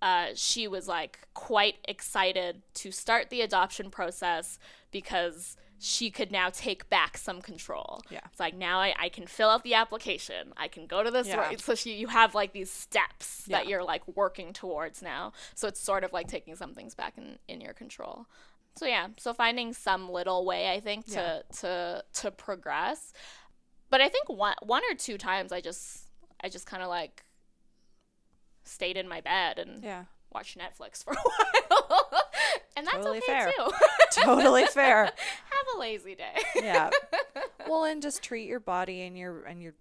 uh, 0.00 0.28
she 0.34 0.68
was 0.68 0.88
like 0.88 1.20
quite 1.34 1.76
excited 1.86 2.62
to 2.74 2.90
start 2.92 3.30
the 3.30 3.40
adoption 3.40 3.90
process 3.90 4.58
because 4.90 5.56
she 5.80 6.10
could 6.10 6.32
now 6.32 6.50
take 6.50 6.88
back 6.90 7.16
some 7.16 7.40
control. 7.40 8.00
Yeah. 8.10 8.20
It's 8.30 8.40
like 8.40 8.56
now 8.56 8.80
I, 8.80 8.94
I 8.98 9.08
can 9.08 9.26
fill 9.26 9.48
out 9.48 9.62
the 9.62 9.74
application. 9.74 10.52
I 10.56 10.68
can 10.68 10.86
go 10.86 11.02
to 11.02 11.10
this. 11.10 11.28
Yeah. 11.28 11.52
So 11.58 11.74
she, 11.74 11.94
you 11.94 12.08
have 12.08 12.34
like 12.34 12.52
these 12.52 12.70
steps 12.70 13.44
that 13.46 13.68
you're 13.68 13.84
like 13.84 14.02
working 14.16 14.52
towards 14.52 15.02
now. 15.02 15.32
So 15.54 15.68
it's 15.68 15.80
sort 15.80 16.04
of 16.04 16.12
like 16.12 16.26
taking 16.26 16.56
some 16.56 16.74
things 16.74 16.94
back 16.94 17.16
in, 17.16 17.38
in 17.46 17.60
your 17.60 17.72
control. 17.72 18.26
So 18.76 18.86
yeah, 18.86 19.08
so 19.18 19.34
finding 19.34 19.72
some 19.72 20.10
little 20.10 20.44
way 20.44 20.70
I 20.72 20.80
think 20.80 21.06
to 21.06 21.42
to 21.60 22.04
to 22.14 22.30
progress. 22.30 23.12
But 23.90 24.00
I 24.00 24.08
think 24.08 24.28
one 24.28 24.54
one 24.62 24.82
or 24.90 24.94
two 24.94 25.18
times 25.18 25.52
I 25.52 25.60
just 25.60 26.08
I 26.42 26.48
just 26.48 26.66
kind 26.66 26.82
of 26.82 26.88
like 26.88 27.24
stayed 28.68 28.96
in 28.96 29.08
my 29.08 29.20
bed 29.20 29.58
and 29.58 29.82
yeah. 29.82 30.04
watched 30.32 30.58
Netflix 30.58 31.02
for 31.04 31.12
a 31.14 31.16
while. 31.16 32.06
and 32.76 32.86
that's 32.86 32.96
Totally 32.98 33.18
okay 33.18 33.26
fair. 33.26 33.52
too. 33.56 33.70
Totally 34.12 34.66
fair. 34.72 35.04
Have 35.04 35.76
a 35.76 35.78
lazy 35.78 36.14
day. 36.14 36.34
Yeah. 36.56 36.90
Well, 37.68 37.84
and 37.84 38.00
just 38.00 38.22
treat 38.22 38.46
your 38.48 38.60
body 38.60 39.02
and 39.02 39.14
your 39.18 39.42
and 39.44 39.62
your 39.62 39.74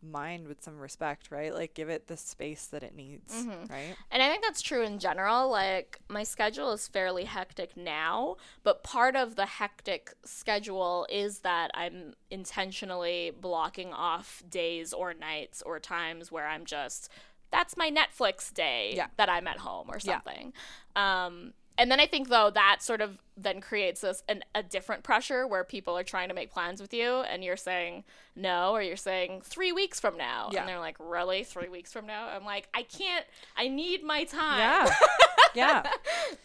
mind 0.00 0.46
with 0.46 0.62
some 0.62 0.78
respect, 0.78 1.32
right? 1.32 1.52
Like 1.52 1.74
give 1.74 1.88
it 1.88 2.06
the 2.06 2.16
space 2.16 2.66
that 2.66 2.84
it 2.84 2.94
needs, 2.94 3.34
Mm-hmm. 3.34 3.72
right? 3.72 3.96
And 4.12 4.22
I 4.22 4.28
think 4.30 4.44
that's 4.44 4.62
true 4.62 4.82
in 4.84 5.00
general. 5.00 5.50
Like, 5.50 5.98
my 6.08 6.22
schedule 6.22 6.70
is 6.72 6.86
fairly 6.86 7.24
hectic 7.24 7.76
now, 7.76 8.36
but 8.62 8.84
part 8.84 9.16
of 9.16 9.34
the 9.34 9.46
hectic 9.46 10.12
schedule 10.24 11.08
is 11.10 11.40
that 11.40 11.72
I'm 11.74 12.14
intentionally 12.30 13.32
blocking 13.40 13.92
off 13.92 14.44
days 14.48 14.92
or 14.92 15.12
nights 15.12 15.60
or 15.66 15.80
times 15.80 16.30
where 16.30 16.46
I'm 16.46 16.64
just, 16.66 17.08
that's 17.54 17.76
my 17.76 17.90
Netflix 17.90 18.52
day 18.52 18.94
Yeah. 18.96 19.06
that 19.16 19.28
I'm 19.28 19.46
at 19.46 19.58
home 19.58 19.88
or 19.88 19.98
Yeah. 20.02 20.14
something. 20.14 20.52
Um, 20.96 21.54
and 21.78 21.90
then 21.90 21.98
I 22.00 22.06
think 22.06 22.28
though 22.28 22.50
that 22.50 22.82
sort 22.82 23.00
of 23.00 23.18
then 23.36 23.60
creates 23.60 24.00
this 24.02 24.22
an, 24.28 24.44
a 24.54 24.62
different 24.62 25.02
pressure 25.02 25.44
where 25.44 25.64
people 25.64 25.98
are 25.98 26.04
trying 26.04 26.28
to 26.28 26.34
make 26.34 26.50
plans 26.52 26.80
with 26.80 26.94
you 26.94 27.22
and 27.22 27.42
you're 27.42 27.56
saying 27.56 28.04
no 28.36 28.70
or 28.72 28.80
you're 28.80 28.96
saying 28.96 29.42
three 29.44 29.72
weeks 29.72 29.98
from 29.98 30.16
now 30.16 30.50
Yeah. 30.52 30.60
and 30.60 30.68
they're 30.68 30.78
like 30.78 30.96
really 31.00 31.42
three 31.42 31.68
weeks 31.68 31.92
from 31.92 32.06
now 32.06 32.28
I'm 32.28 32.44
like 32.44 32.68
I 32.74 32.82
can't 32.84 33.24
I 33.56 33.66
need 33.66 34.04
my 34.04 34.22
time 34.22 34.58
Yeah. 34.60 34.94
yeah. 35.56 35.90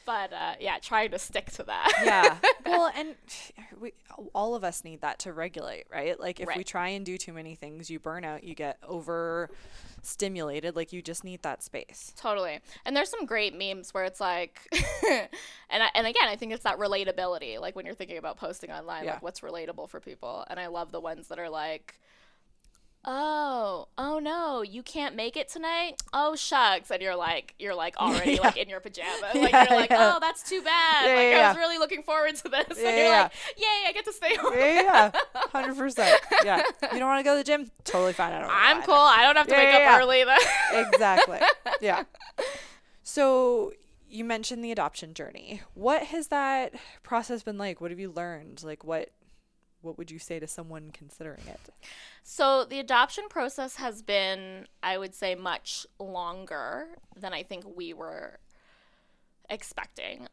but 0.05 0.33
uh, 0.33 0.53
yeah 0.59 0.77
trying 0.81 1.11
to 1.11 1.19
stick 1.19 1.51
to 1.53 1.63
that 1.63 1.91
Yeah. 2.03 2.37
Well, 2.65 2.91
and 2.95 3.15
we 3.79 3.93
all 4.33 4.53
of 4.55 4.63
us 4.63 4.83
need 4.83 5.01
that 5.01 5.19
to 5.19 5.33
regulate, 5.33 5.85
right? 5.91 6.19
Like 6.19 6.39
if 6.39 6.49
we 6.55 6.63
try 6.63 6.89
and 6.89 7.03
do 7.05 7.17
too 7.17 7.33
many 7.33 7.55
things, 7.55 7.89
you 7.89 7.99
burn 7.99 8.23
out, 8.23 8.43
you 8.43 8.53
get 8.53 8.77
over 8.87 9.49
stimulated, 10.05 10.75
like 10.75 10.91
you 10.93 11.01
just 11.01 11.23
need 11.23 11.41
that 11.43 11.63
space. 11.63 12.13
Totally. 12.17 12.59
And 12.85 12.95
there's 12.95 13.09
some 13.09 13.25
great 13.25 13.57
memes 13.57 13.93
where 13.93 14.03
it's 14.03 14.19
like, 14.19 14.59
and 15.69 15.83
I, 15.83 15.89
and 15.95 16.07
again, 16.07 16.27
I 16.27 16.35
think 16.35 16.53
it's 16.53 16.63
that 16.63 16.77
relatability. 16.79 17.59
Like 17.59 17.75
when 17.75 17.85
you're 17.85 17.95
thinking 17.95 18.17
about 18.17 18.37
posting 18.37 18.71
online, 18.71 19.05
Yeah. 19.05 19.13
like 19.13 19.23
what's 19.23 19.41
relatable 19.41 19.89
for 19.89 19.99
people. 19.99 20.45
And 20.49 20.59
I 20.59 20.67
love 20.67 20.91
the 20.91 20.99
ones 20.99 21.27
that 21.27 21.39
are 21.39 21.49
like, 21.49 21.99
oh, 23.05 23.87
oh 23.97 24.19
no, 24.19 24.61
you 24.61 24.83
can't 24.83 25.15
make 25.15 25.37
it 25.37 25.49
tonight. 25.49 26.01
Oh 26.13 26.35
shucks, 26.35 26.91
and 26.91 27.01
you're 27.01 27.15
like, 27.15 27.55
you're 27.59 27.75
like 27.75 27.97
already 27.99 28.33
Yeah. 28.33 28.41
like 28.41 28.57
in 28.57 28.69
your 28.69 28.79
pajamas. 28.79 29.19
Like 29.35 29.51
Yeah, 29.51 29.65
you're 29.69 29.79
like, 29.79 29.89
yeah. 29.89 30.13
oh, 30.15 30.19
that's 30.19 30.47
too 30.47 30.61
bad. 30.61 31.05
Like 31.05 31.41
I 31.43 31.47
was 31.49 31.57
really 31.57 31.77
looking 31.77 32.03
forward 32.03 32.35
to 32.37 32.49
this. 32.49 32.65
Yeah, 32.79 32.87
and 32.89 32.97
you're 32.97 33.05
yeah, 33.07 33.21
like, 33.23 33.31
yay, 33.57 33.87
I 33.87 33.91
get 33.93 34.05
to 34.05 34.13
stay 34.13 34.35
home. 34.35 34.53
Yeah, 34.55 34.81
yeah, 34.81 35.11
hundred 35.51 35.77
percent. 35.77 36.19
Yeah, 36.43 36.61
you 36.93 36.99
don't 36.99 37.07
want 37.07 37.19
to 37.19 37.23
go 37.23 37.33
to 37.33 37.37
the 37.37 37.43
gym? 37.43 37.71
Totally 37.83 38.13
fine. 38.13 38.33
i 38.33 38.39
don't 38.39 38.49
i'm 38.51 38.81
cool. 38.83 38.93
I 38.95 39.23
don't 39.23 39.35
have 39.37 39.47
to 39.47 39.55
wake 39.55 39.73
up 39.73 39.99
early 39.99 40.23
then. 40.23 40.85
exactly. 40.85 41.39
Yeah. 41.81 42.03
So 43.03 43.73
you 44.09 44.23
mentioned 44.23 44.63
the 44.63 44.71
adoption 44.71 45.13
journey. 45.13 45.61
What 45.73 46.03
has 46.03 46.27
that 46.27 46.73
process 47.03 47.43
been 47.43 47.57
like? 47.57 47.79
What 47.81 47.91
have 47.91 47.99
you 47.99 48.11
learned? 48.11 48.63
Like 48.63 48.83
what 48.83 49.09
what 49.81 49.97
would 49.97 50.11
you 50.11 50.19
say 50.19 50.39
to 50.39 50.47
someone 50.47 50.91
considering 50.91 51.47
it? 51.47 51.59
So 52.23 52.65
the 52.65 52.79
adoption 52.79 53.25
process 53.29 53.77
has 53.77 54.01
been, 54.01 54.67
I 54.83 54.97
would 54.97 55.15
say, 55.15 55.35
much 55.35 55.85
longer 55.99 56.87
than 57.15 57.33
I 57.33 57.43
think 57.43 57.63
we 57.77 57.93
were 57.93 58.39
expecting. 59.49 60.27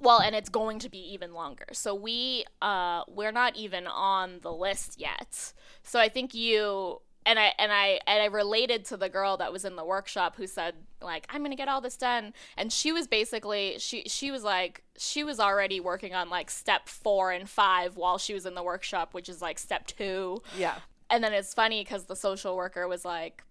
Well, 0.00 0.20
and 0.20 0.34
it's 0.34 0.48
going 0.48 0.78
to 0.80 0.88
be 0.88 0.98
even 1.12 1.34
longer. 1.34 1.66
So 1.72 1.94
we 1.94 2.44
uh 2.62 3.02
we're 3.08 3.32
not 3.32 3.56
even 3.56 3.86
on 3.86 4.38
the 4.42 4.52
list 4.52 5.00
yet. 5.00 5.52
So 5.82 5.98
I 5.98 6.08
think 6.08 6.34
you 6.34 7.00
and 7.28 7.38
I 7.38 7.52
and 7.58 7.70
I 7.70 8.00
and 8.06 8.22
I 8.22 8.26
related 8.26 8.84
to 8.86 8.96
the 8.96 9.08
girl 9.08 9.36
that 9.36 9.52
was 9.52 9.64
in 9.64 9.76
the 9.76 9.84
workshop 9.84 10.36
who 10.36 10.46
said 10.46 10.74
like 11.02 11.26
I'm 11.28 11.42
going 11.42 11.50
to 11.52 11.56
get 11.56 11.68
all 11.68 11.80
this 11.82 11.96
done 11.96 12.32
and 12.56 12.72
she 12.72 12.90
was 12.90 13.06
basically 13.06 13.76
she 13.78 14.02
she 14.06 14.30
was 14.30 14.42
like 14.42 14.82
she 14.96 15.22
was 15.22 15.38
already 15.38 15.78
working 15.78 16.14
on 16.14 16.30
like 16.30 16.50
step 16.50 16.88
4 16.88 17.30
and 17.32 17.48
5 17.48 17.96
while 17.96 18.16
she 18.18 18.32
was 18.34 18.46
in 18.46 18.54
the 18.54 18.62
workshop 18.62 19.12
which 19.12 19.28
is 19.28 19.42
like 19.42 19.58
step 19.58 19.86
2 19.86 20.42
Yeah. 20.56 20.76
and 21.10 21.22
then 21.22 21.32
it's 21.34 21.52
funny 21.54 21.84
because 21.84 22.06
the 22.06 22.16
social 22.16 22.56
worker 22.56 22.88
was 22.88 23.04
like 23.04 23.44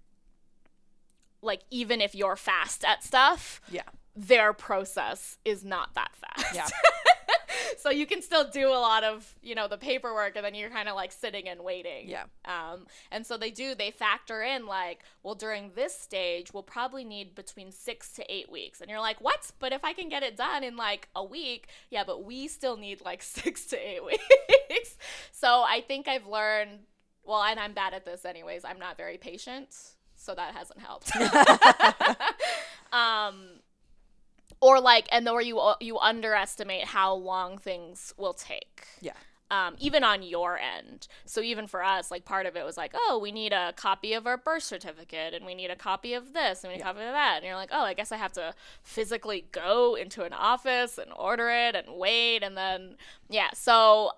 like 1.41 1.61
even 1.69 2.01
if 2.01 2.15
you're 2.15 2.35
fast 2.35 2.83
at 2.83 3.03
stuff 3.03 3.61
Yeah. 3.69 3.83
their 4.15 4.53
process 4.53 5.37
is 5.45 5.63
not 5.63 5.93
that 5.93 6.11
fast 6.15 6.55
Yeah. 6.55 6.67
so 7.77 7.89
you 7.89 8.05
can 8.05 8.21
still 8.21 8.49
do 8.49 8.69
a 8.69 8.79
lot 8.79 9.03
of 9.03 9.35
you 9.41 9.55
know 9.55 9.67
the 9.67 9.77
paperwork 9.77 10.35
and 10.35 10.45
then 10.45 10.55
you're 10.55 10.69
kind 10.69 10.89
of 10.89 10.95
like 10.95 11.11
sitting 11.11 11.47
and 11.47 11.63
waiting. 11.63 12.07
Yeah. 12.07 12.23
um, 12.45 12.85
and 13.11 13.25
so 13.25 13.37
they 13.37 13.51
do 13.51 13.75
they 13.75 13.91
factor 13.91 14.41
in 14.43 14.65
like 14.65 15.03
well 15.23 15.35
during 15.35 15.71
this 15.75 15.97
stage 15.97 16.53
we'll 16.53 16.63
probably 16.63 17.03
need 17.03 17.35
between 17.35 17.71
six 17.71 18.11
to 18.13 18.33
eight 18.33 18.51
weeks. 18.51 18.81
And 18.81 18.89
you're 18.89 18.99
like 18.99 19.19
what? 19.21 19.51
But 19.59 19.73
if 19.73 19.83
i 19.83 19.93
can 19.93 20.09
get 20.09 20.23
it 20.23 20.37
done 20.37 20.63
in 20.63 20.75
like 20.75 21.09
a 21.15 21.23
week 21.23 21.67
yeah 21.89 22.03
but 22.05 22.23
we 22.23 22.47
still 22.47 22.77
need 22.77 23.01
like 23.03 23.21
six 23.41 23.65
to 23.67 23.77
eight 23.77 24.03
weeks. 24.03 24.97
So 25.31 25.63
i 25.67 25.83
think 25.87 26.07
i've 26.07 26.27
learned 26.27 26.79
well 27.23 27.43
and 27.43 27.59
i'm 27.59 27.73
bad 27.73 27.93
at 27.93 28.05
this 28.05 28.25
anyways 28.25 28.63
i'm 28.65 28.79
not 28.79 28.97
very 28.97 29.17
patient 29.17 29.69
so 30.15 30.33
that 30.33 30.55
hasn't 30.55 30.79
helped. 30.79 31.11
Um 32.91 33.59
or 34.59 34.79
like 34.79 35.07
and 35.11 35.27
or 35.29 35.41
you 35.41 35.61
you 35.79 35.97
underestimate 35.99 36.85
how 36.85 37.13
long 37.13 37.57
things 37.57 38.13
will 38.17 38.33
take 38.33 38.85
Yeah. 39.01 39.13
um, 39.51 39.75
even 39.79 40.03
on 40.03 40.23
your 40.23 40.57
end. 40.57 41.07
So 41.25 41.41
even 41.41 41.67
for 41.67 41.83
us, 41.83 42.11
like 42.11 42.25
part 42.25 42.45
of 42.45 42.55
it 42.57 42.65
was 42.65 42.75
like, 42.77 42.91
oh, 42.95 43.19
we 43.21 43.31
need 43.31 43.53
a 43.53 43.73
copy 43.77 44.13
of 44.13 44.27
our 44.27 44.35
birth 44.37 44.63
certificate, 44.63 45.33
and 45.33 45.45
we 45.45 45.55
need 45.55 45.69
a 45.69 45.75
copy 45.75 46.13
of 46.13 46.33
this, 46.33 46.63
and 46.63 46.71
we 46.71 46.77
need 46.77 46.81
a 46.81 46.85
copy 46.85 46.99
of 47.01 47.13
that, 47.13 47.37
and 47.37 47.45
you're 47.45 47.55
like, 47.55 47.69
oh, 47.71 47.83
I 47.83 47.93
guess 47.93 48.11
I 48.11 48.17
have 48.17 48.33
to 48.33 48.53
physically 48.83 49.45
go 49.51 49.95
into 49.95 50.23
an 50.23 50.33
office 50.33 50.97
and 50.97 51.11
order 51.15 51.49
it 51.49 51.75
and 51.75 51.95
wait, 51.97 52.43
and 52.43 52.57
then 52.57 52.97
yeah, 53.29 53.49
so 53.53 54.11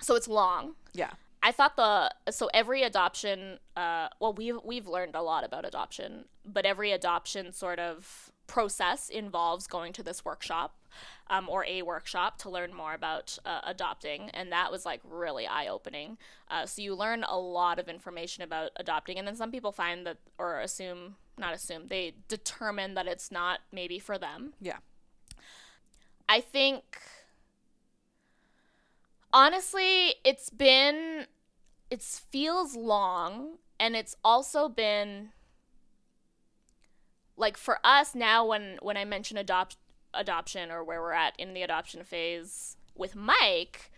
so 0.00 0.14
it's 0.14 0.28
long. 0.28 0.74
Yeah. 0.92 1.10
I 1.42 1.52
thought 1.52 1.76
the 1.76 2.12
so 2.30 2.50
every 2.52 2.82
adoption, 2.82 3.58
uh, 3.76 4.08
well, 4.20 4.34
we've 4.34 4.58
we've 4.62 4.86
learned 4.86 5.14
a 5.14 5.22
lot 5.22 5.42
about 5.42 5.64
adoption, 5.64 6.26
but 6.44 6.66
every 6.66 6.92
adoption 6.92 7.52
sort 7.54 7.78
of 7.78 8.30
process 8.50 9.08
involves 9.08 9.66
going 9.66 9.92
to 9.94 10.02
this 10.02 10.24
workshop. 10.24 10.74
um, 11.28 11.48
or 11.48 11.64
a 11.66 11.82
workshop 11.82 12.38
to 12.38 12.50
learn 12.50 12.74
more 12.74 12.92
about 12.94 13.38
uh, 13.44 13.60
adopting, 13.64 14.30
and 14.30 14.50
that 14.50 14.70
was 14.72 14.84
like 14.84 15.00
really 15.04 15.46
eye 15.46 15.68
opening. 15.68 16.18
Uh, 16.50 16.66
so 16.66 16.82
you 16.82 16.94
learn 16.94 17.24
a 17.24 17.38
lot 17.38 17.78
of 17.78 17.88
information 17.88 18.42
about 18.42 18.70
adopting, 18.76 19.18
and 19.18 19.26
then 19.26 19.36
some 19.36 19.52
people 19.52 19.72
find 19.72 20.04
that 20.06 20.18
or 20.38 20.60
assume 20.60 21.16
not 21.38 21.54
assume 21.54 21.86
they 21.86 22.14
determine 22.28 22.94
that 22.94 23.06
it's 23.06 23.30
not 23.30 23.60
maybe 23.72 23.98
for 23.98 24.18
them. 24.18 24.52
Yeah. 24.60 24.78
I 26.28 26.40
think 26.40 26.82
honestly, 29.32 30.16
it's 30.24 30.50
been 30.50 31.26
it 31.90 32.02
feels 32.02 32.76
long 32.76 33.58
and 33.78 33.96
it's 33.96 34.14
also 34.22 34.68
been 34.68 35.30
like 37.40 37.56
for 37.56 37.78
us 37.82 38.14
now 38.14 38.46
when 38.46 38.78
when 38.82 38.96
I 38.96 39.04
mention 39.04 39.36
adopt 39.36 39.76
adoption 40.12 40.70
or 40.70 40.84
where 40.84 41.00
we're 41.00 41.12
at 41.12 41.34
in 41.38 41.54
the 41.54 41.62
adoption 41.62 42.04
phase 42.04 42.76
with 42.94 43.16
Mike, 43.16 43.90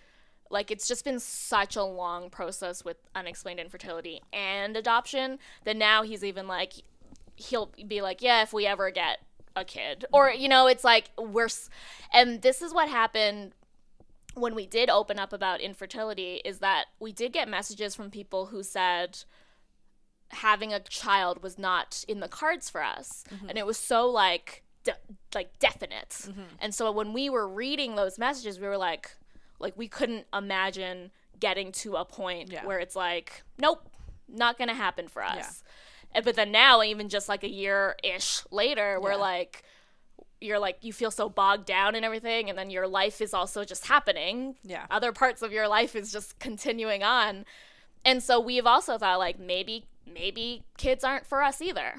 like 0.48 0.70
it's 0.70 0.86
just 0.86 1.04
been 1.04 1.18
such 1.18 1.74
a 1.76 1.82
long 1.82 2.30
process 2.30 2.84
with 2.84 2.96
unexplained 3.14 3.58
infertility 3.58 4.22
and 4.32 4.76
adoption 4.76 5.38
that 5.64 5.76
now 5.76 6.02
he's 6.02 6.22
even 6.22 6.46
like 6.46 6.74
he'll 7.34 7.72
be 7.88 8.00
like, 8.00 8.22
yeah, 8.22 8.42
if 8.42 8.52
we 8.52 8.66
ever 8.66 8.90
get 8.90 9.18
a 9.56 9.64
kid. 9.64 10.04
Or 10.12 10.30
you 10.30 10.48
know, 10.48 10.68
it's 10.68 10.84
like 10.84 11.10
we're 11.18 11.48
and 12.12 12.42
this 12.42 12.62
is 12.62 12.72
what 12.72 12.88
happened 12.88 13.52
when 14.34 14.54
we 14.54 14.66
did 14.66 14.88
open 14.88 15.18
up 15.18 15.32
about 15.32 15.60
infertility 15.60 16.40
is 16.44 16.60
that 16.60 16.86
we 17.00 17.12
did 17.12 17.32
get 17.32 17.48
messages 17.48 17.94
from 17.94 18.10
people 18.10 18.46
who 18.46 18.62
said 18.62 19.24
having 20.32 20.72
a 20.72 20.80
child 20.80 21.42
was 21.42 21.58
not 21.58 22.04
in 22.08 22.20
the 22.20 22.28
cards 22.28 22.68
for 22.70 22.82
us. 22.82 23.24
Mm-hmm. 23.32 23.48
And 23.50 23.58
it 23.58 23.66
was 23.66 23.76
so 23.78 24.08
like 24.08 24.62
de- 24.84 24.96
like 25.34 25.58
definite. 25.58 26.08
Mm-hmm. 26.10 26.42
And 26.60 26.74
so 26.74 26.90
when 26.90 27.12
we 27.12 27.28
were 27.30 27.46
reading 27.48 27.94
those 27.96 28.18
messages 28.18 28.58
we 28.58 28.66
were 28.66 28.78
like 28.78 29.10
like 29.58 29.76
we 29.76 29.88
couldn't 29.88 30.26
imagine 30.32 31.10
getting 31.38 31.70
to 31.72 31.96
a 31.96 32.04
point 32.04 32.50
Yeah. 32.50 32.64
where 32.66 32.78
it's 32.78 32.96
like 32.96 33.42
nope 33.58 33.88
not 34.28 34.58
gonna 34.58 34.74
happen 34.74 35.08
for 35.08 35.22
us. 35.22 35.62
And- 36.14 36.24
but 36.24 36.34
then 36.36 36.50
now 36.52 36.82
even 36.82 37.08
just 37.08 37.28
like 37.28 37.42
a 37.44 37.50
year 37.50 37.96
ish 38.02 38.42
later 38.50 39.00
we're 39.00 39.12
Yeah. 39.12 39.16
like 39.16 39.64
you're 40.40 40.58
like 40.58 40.78
you 40.82 40.92
feel 40.92 41.10
so 41.10 41.28
bogged 41.28 41.66
down 41.66 41.94
and 41.94 42.04
everything 42.04 42.48
and 42.50 42.58
then 42.58 42.68
your 42.68 42.88
life 42.88 43.20
is 43.20 43.32
also 43.32 43.64
just 43.64 43.86
happening. 43.86 44.56
Yeah. 44.64 44.86
other 44.90 45.12
parts 45.12 45.42
of 45.42 45.52
your 45.52 45.68
life 45.68 45.94
is 45.94 46.10
just 46.10 46.38
continuing 46.38 47.02
on. 47.02 47.44
And 48.04 48.20
so 48.22 48.40
we've 48.40 48.66
also 48.66 48.98
thought 48.98 49.18
like 49.20 49.38
maybe 49.38 49.86
maybe 50.10 50.64
kids 50.78 51.04
aren't 51.04 51.26
for 51.26 51.42
us 51.42 51.60
either 51.62 51.94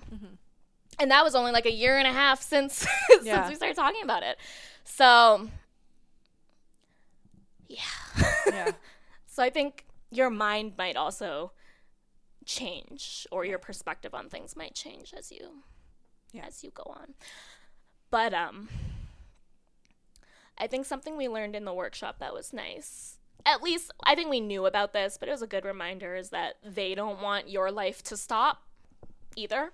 and 0.99 1.09
that 1.11 1.23
was 1.23 1.35
only 1.35 1.51
like 1.51 1.65
a 1.65 1.71
year 1.71 1.97
and 1.97 2.07
a 2.07 2.13
half 2.13 2.41
since 2.41 2.85
Yeah. 3.23 3.43
since 3.43 3.49
we 3.49 3.55
started 3.55 3.75
talking 3.75 4.03
about 4.03 4.23
it 4.23 4.37
so 4.83 5.49
yeah 7.67 7.77
Yeah. 8.47 8.71
so 9.27 9.41
i 9.43 9.49
think 9.49 9.85
your 10.11 10.29
mind 10.29 10.73
might 10.77 10.95
also 10.95 11.51
change 12.45 13.25
or 13.31 13.45
your 13.45 13.57
perspective 13.57 14.13
on 14.13 14.29
things 14.29 14.55
might 14.55 14.75
change 14.75 15.13
as 15.17 15.31
you 15.31 15.63
Yeah. 16.31 16.45
as 16.45 16.63
you 16.63 16.71
go 16.71 16.83
on 16.85 17.13
but 18.11 18.33
um 18.33 18.67
i 20.57 20.67
think 20.67 20.85
something 20.85 21.15
we 21.17 21.27
learned 21.29 21.55
in 21.55 21.65
the 21.65 21.73
workshop 21.73 22.19
that 22.19 22.33
was 22.33 22.53
nice 22.53 23.17
at 23.45 23.61
least 23.61 23.91
i 24.03 24.15
think 24.15 24.29
we 24.29 24.39
knew 24.39 24.65
about 24.65 24.93
this 24.93 25.17
but 25.19 25.27
it 25.27 25.31
was 25.31 25.41
a 25.41 25.47
good 25.47 25.65
reminder 25.65 26.15
is 26.15 26.29
that 26.29 26.55
they 26.63 26.95
don't 26.95 27.21
want 27.21 27.49
your 27.49 27.71
life 27.71 28.01
to 28.03 28.15
stop 28.15 28.63
either 29.35 29.71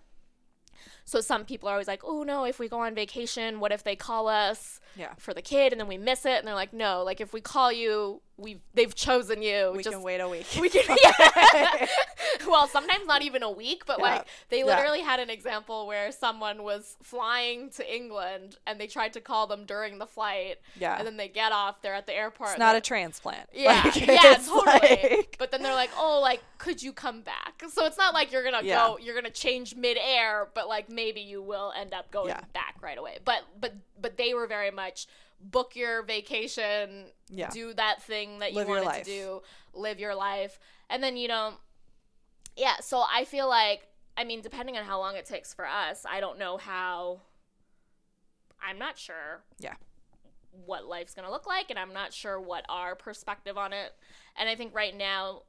so 1.09 1.21
some 1.21 1.43
people 1.43 1.67
are 1.67 1.73
always 1.73 1.87
like 1.87 2.01
oh 2.03 2.21
no 2.23 2.43
if 2.45 2.59
we 2.59 2.67
go 2.69 2.79
on 2.81 2.93
vacation 2.93 3.59
what 3.59 3.71
if 3.71 3.83
they 3.83 3.95
call 3.95 4.27
us 4.27 4.79
Yeah. 4.95 5.13
for 5.17 5.33
the 5.33 5.41
kid 5.41 5.73
and 5.73 5.79
then 5.79 5.87
we 5.87 5.97
miss 5.97 6.25
it 6.25 6.37
and 6.37 6.47
they're 6.47 6.53
like 6.55 6.73
no 6.73 7.03
like 7.03 7.19
if 7.19 7.33
we 7.33 7.41
call 7.41 7.71
you 7.71 8.21
we 8.37 8.61
they've 8.73 8.95
chosen 8.95 9.41
you 9.41 9.73
We 9.75 9.83
just 9.83 9.93
can 9.93 10.01
wait 10.03 10.21
a 10.21 10.29
week. 10.29 10.47
we 10.61 10.69
can 10.69 10.83
yeah. 11.03 11.87
well 12.47 12.67
sometimes 12.67 13.05
not 13.05 13.21
even 13.21 13.43
a 13.43 13.51
week 13.51 13.83
but 13.85 13.97
Yeah. 13.99 14.03
like 14.05 14.27
they 14.49 14.63
literally 14.63 15.01
had 15.01 15.19
an 15.19 15.29
example 15.29 15.87
where 15.87 16.11
someone 16.11 16.63
was 16.63 16.95
flying 17.03 17.69
to 17.71 17.95
england 17.95 18.57
and 18.65 18.79
they 18.79 18.87
tried 18.87 19.13
to 19.13 19.21
call 19.21 19.47
them 19.47 19.65
during 19.65 19.97
the 19.97 20.05
flight 20.07 20.57
Yeah. 20.79 20.95
and 20.97 21.05
then 21.07 21.17
they 21.17 21.27
get 21.27 21.51
off 21.51 21.81
they're 21.81 21.95
at 21.95 22.05
the 22.05 22.13
airport 22.15 22.51
it's 22.51 22.59
not 22.59 22.75
a 22.75 22.81
transplant. 22.81 23.49
yeah, 23.53 23.81
Like, 23.83 24.07
yeah, 24.07 24.35
totally. 24.45 25.17
like- 25.17 25.35
But 25.39 25.51
then 25.51 25.61
they're 25.63 25.73
like, 25.73 25.89
"Oh, 25.97 26.19
like, 26.21 26.41
could 26.57 26.81
you 26.83 26.91
come 26.93 27.21
back?" 27.21 27.63
So 27.69 27.85
it's 27.85 27.97
not 27.97 28.13
like 28.13 28.31
you're 28.31 28.43
gonna 28.43 28.61
Yeah. 28.63 28.87
go, 28.87 28.97
you're 28.97 29.15
gonna 29.15 29.29
change 29.31 29.75
midair, 29.75 30.49
but 30.53 30.67
like 30.67 30.89
maybe 30.99 31.21
you 31.21 31.41
will 31.41 31.71
end 31.81 31.93
up 31.93 32.11
going 32.11 32.29
Yeah. 32.29 32.41
back 32.53 32.75
right 32.81 32.97
away. 32.97 33.19
But 33.23 33.41
but 33.59 33.73
but 34.01 34.17
they 34.17 34.33
were 34.33 34.47
very 34.47 34.71
much 34.71 35.07
book 35.39 35.75
your 35.75 36.03
vacation, 36.03 37.11
Yeah. 37.29 37.49
do 37.49 37.73
that 37.75 38.03
thing 38.03 38.39
that 38.39 38.51
you 38.51 38.57
Live 38.59 38.67
wanted 38.67 39.03
to 39.03 39.03
do, 39.05 39.41
live 39.73 39.97
your 39.99 40.13
life, 40.13 40.59
and 40.89 41.01
then 41.01 41.15
you 41.15 41.27
know, 41.29 41.53
yeah. 42.57 42.77
So 42.81 43.03
I 43.09 43.23
feel 43.23 43.47
like, 43.47 43.87
I 44.17 44.25
mean, 44.25 44.41
depending 44.41 44.75
on 44.77 44.83
how 44.83 44.99
long 44.99 45.15
it 45.15 45.25
takes 45.25 45.53
for 45.53 45.65
us, 45.65 46.05
I 46.09 46.19
don't 46.19 46.37
know 46.37 46.57
how. 46.57 47.21
I'm 48.61 48.77
not 48.77 48.97
sure 48.97 49.41
yeah. 49.59 49.75
what 50.65 50.85
life's 50.85 51.13
going 51.15 51.25
to 51.25 51.31
look 51.31 51.47
like 51.47 51.69
and 51.69 51.79
I'm 51.79 51.93
not 51.93 52.11
sure 52.13 52.37
what 52.41 52.65
our 52.67 52.93
perspective 52.93 53.57
on 53.57 53.71
it. 53.71 53.93
And 54.37 54.49
I 54.49 54.55
think 54.57 54.75
right 54.75 54.93
now 54.93 55.43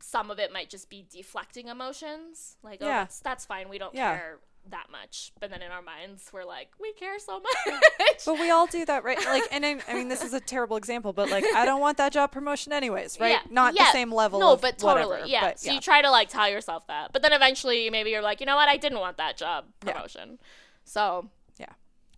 some 0.00 0.30
of 0.30 0.38
it 0.38 0.52
might 0.52 0.68
just 0.68 0.90
be 0.90 1.06
deflecting 1.10 1.68
emotions. 1.68 2.58
Like, 2.62 2.80
oh, 2.82 2.86
Yeah. 2.86 2.98
that's, 3.04 3.20
that's 3.20 3.46
fine. 3.46 3.70
We 3.70 3.78
don't 3.78 3.94
Yeah. 3.94 4.16
care 4.18 4.38
that 4.68 4.86
much. 4.90 5.32
But 5.40 5.50
then 5.50 5.62
in 5.62 5.70
our 5.72 5.82
minds, 5.82 6.30
we're 6.32 6.44
like, 6.44 6.68
we 6.80 6.92
care 6.92 7.18
so 7.18 7.40
much. 7.68 8.18
But 8.24 8.38
we 8.38 8.50
all 8.50 8.66
do 8.66 8.84
that, 8.84 9.02
right? 9.04 9.18
Like, 9.24 9.44
and 9.50 9.64
I, 9.66 9.78
I 9.88 9.94
mean, 9.94 10.08
this 10.08 10.22
is 10.22 10.32
a 10.34 10.40
terrible 10.40 10.76
example, 10.76 11.12
but 11.12 11.30
like, 11.30 11.44
I 11.54 11.64
don't 11.64 11.80
want 11.80 11.96
that 11.98 12.12
job 12.12 12.30
promotion 12.30 12.72
anyways, 12.72 13.18
right? 13.18 13.30
Yeah, 13.30 13.40
Not 13.50 13.74
yeah. 13.74 13.84
the 13.86 13.92
same 13.92 14.12
level. 14.12 14.38
No, 14.38 14.56
but 14.56 14.78
totally. 14.78 15.06
whatever, 15.06 15.26
yeah. 15.26 15.40
but 15.40 15.60
so 15.60 15.72
you 15.72 15.80
try 15.80 16.02
to 16.02 16.10
like 16.10 16.28
tell 16.28 16.48
yourself 16.48 16.86
that. 16.88 17.12
But 17.12 17.22
then 17.22 17.32
eventually 17.32 17.90
maybe 17.90 18.10
you're 18.10 18.22
like, 18.22 18.40
you 18.40 18.46
know 18.46 18.56
what? 18.56 18.68
I 18.68 18.76
didn't 18.76 19.00
want 19.00 19.16
that 19.16 19.36
job 19.36 19.64
Yeah. 19.84 19.92
promotion. 19.92 20.38
So 20.84 21.24
Yeah. 21.24 21.28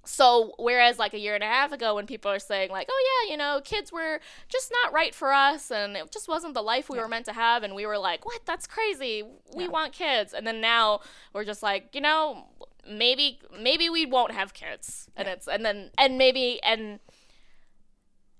So 0.05 0.55
whereas 0.59 0.99
like 0.99 1.15
a 1.15 1.19
year 1.19 1.35
and 1.37 1.45
a 1.45 1.47
half 1.47 1.71
ago 1.71 1.95
when 1.95 2.07
people 2.07 2.31
are 2.31 2.41
saying 2.41 2.71
like, 2.71 2.89
"Oh 2.91 3.23
yeah, 3.25 3.31
you 3.33 3.37
know, 3.37 3.61
kids 3.63 3.93
were 3.93 4.21
just 4.49 4.73
not 4.83 4.93
right 4.93 5.15
for 5.15 5.33
us 5.33 5.71
and 5.71 5.97
it 5.97 6.11
just 6.11 6.27
wasn't 6.29 6.55
the 6.55 6.63
life 6.63 6.89
we 6.91 6.97
Yeah. 6.99 7.05
were 7.05 7.09
meant 7.09 7.27
to 7.27 7.33
have." 7.33 7.63
And 7.63 7.75
we 7.75 7.87
were 7.87 7.99
like, 7.99 8.25
"What? 8.27 8.45
That's 8.45 8.67
crazy. 8.67 9.23
We 9.55 9.65
Yeah. 9.65 9.71
want 9.71 9.93
kids." 9.93 10.35
And 10.35 10.45
then 10.47 10.61
now 10.61 11.01
we're 11.33 11.45
just 11.45 11.63
like, 11.63 11.95
"You 11.95 12.01
know, 12.01 12.49
maybe 12.85 13.39
maybe 13.57 13.89
we 13.89 14.05
won't 14.05 14.33
have 14.33 14.55
kids." 14.55 15.09
And 15.17 15.29
it's 15.29 15.47
and 15.47 15.65
then 15.65 15.93
and 15.97 16.19
maybe 16.19 16.61
and 16.65 16.99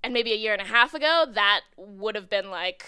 and 0.03 0.13
maybe 0.13 0.33
a 0.33 0.37
year 0.37 0.53
and 0.53 0.61
a 0.61 0.65
half 0.65 0.93
ago 0.93 1.25
that 1.31 1.61
would 1.77 2.15
have 2.15 2.29
been 2.29 2.49
like, 2.49 2.85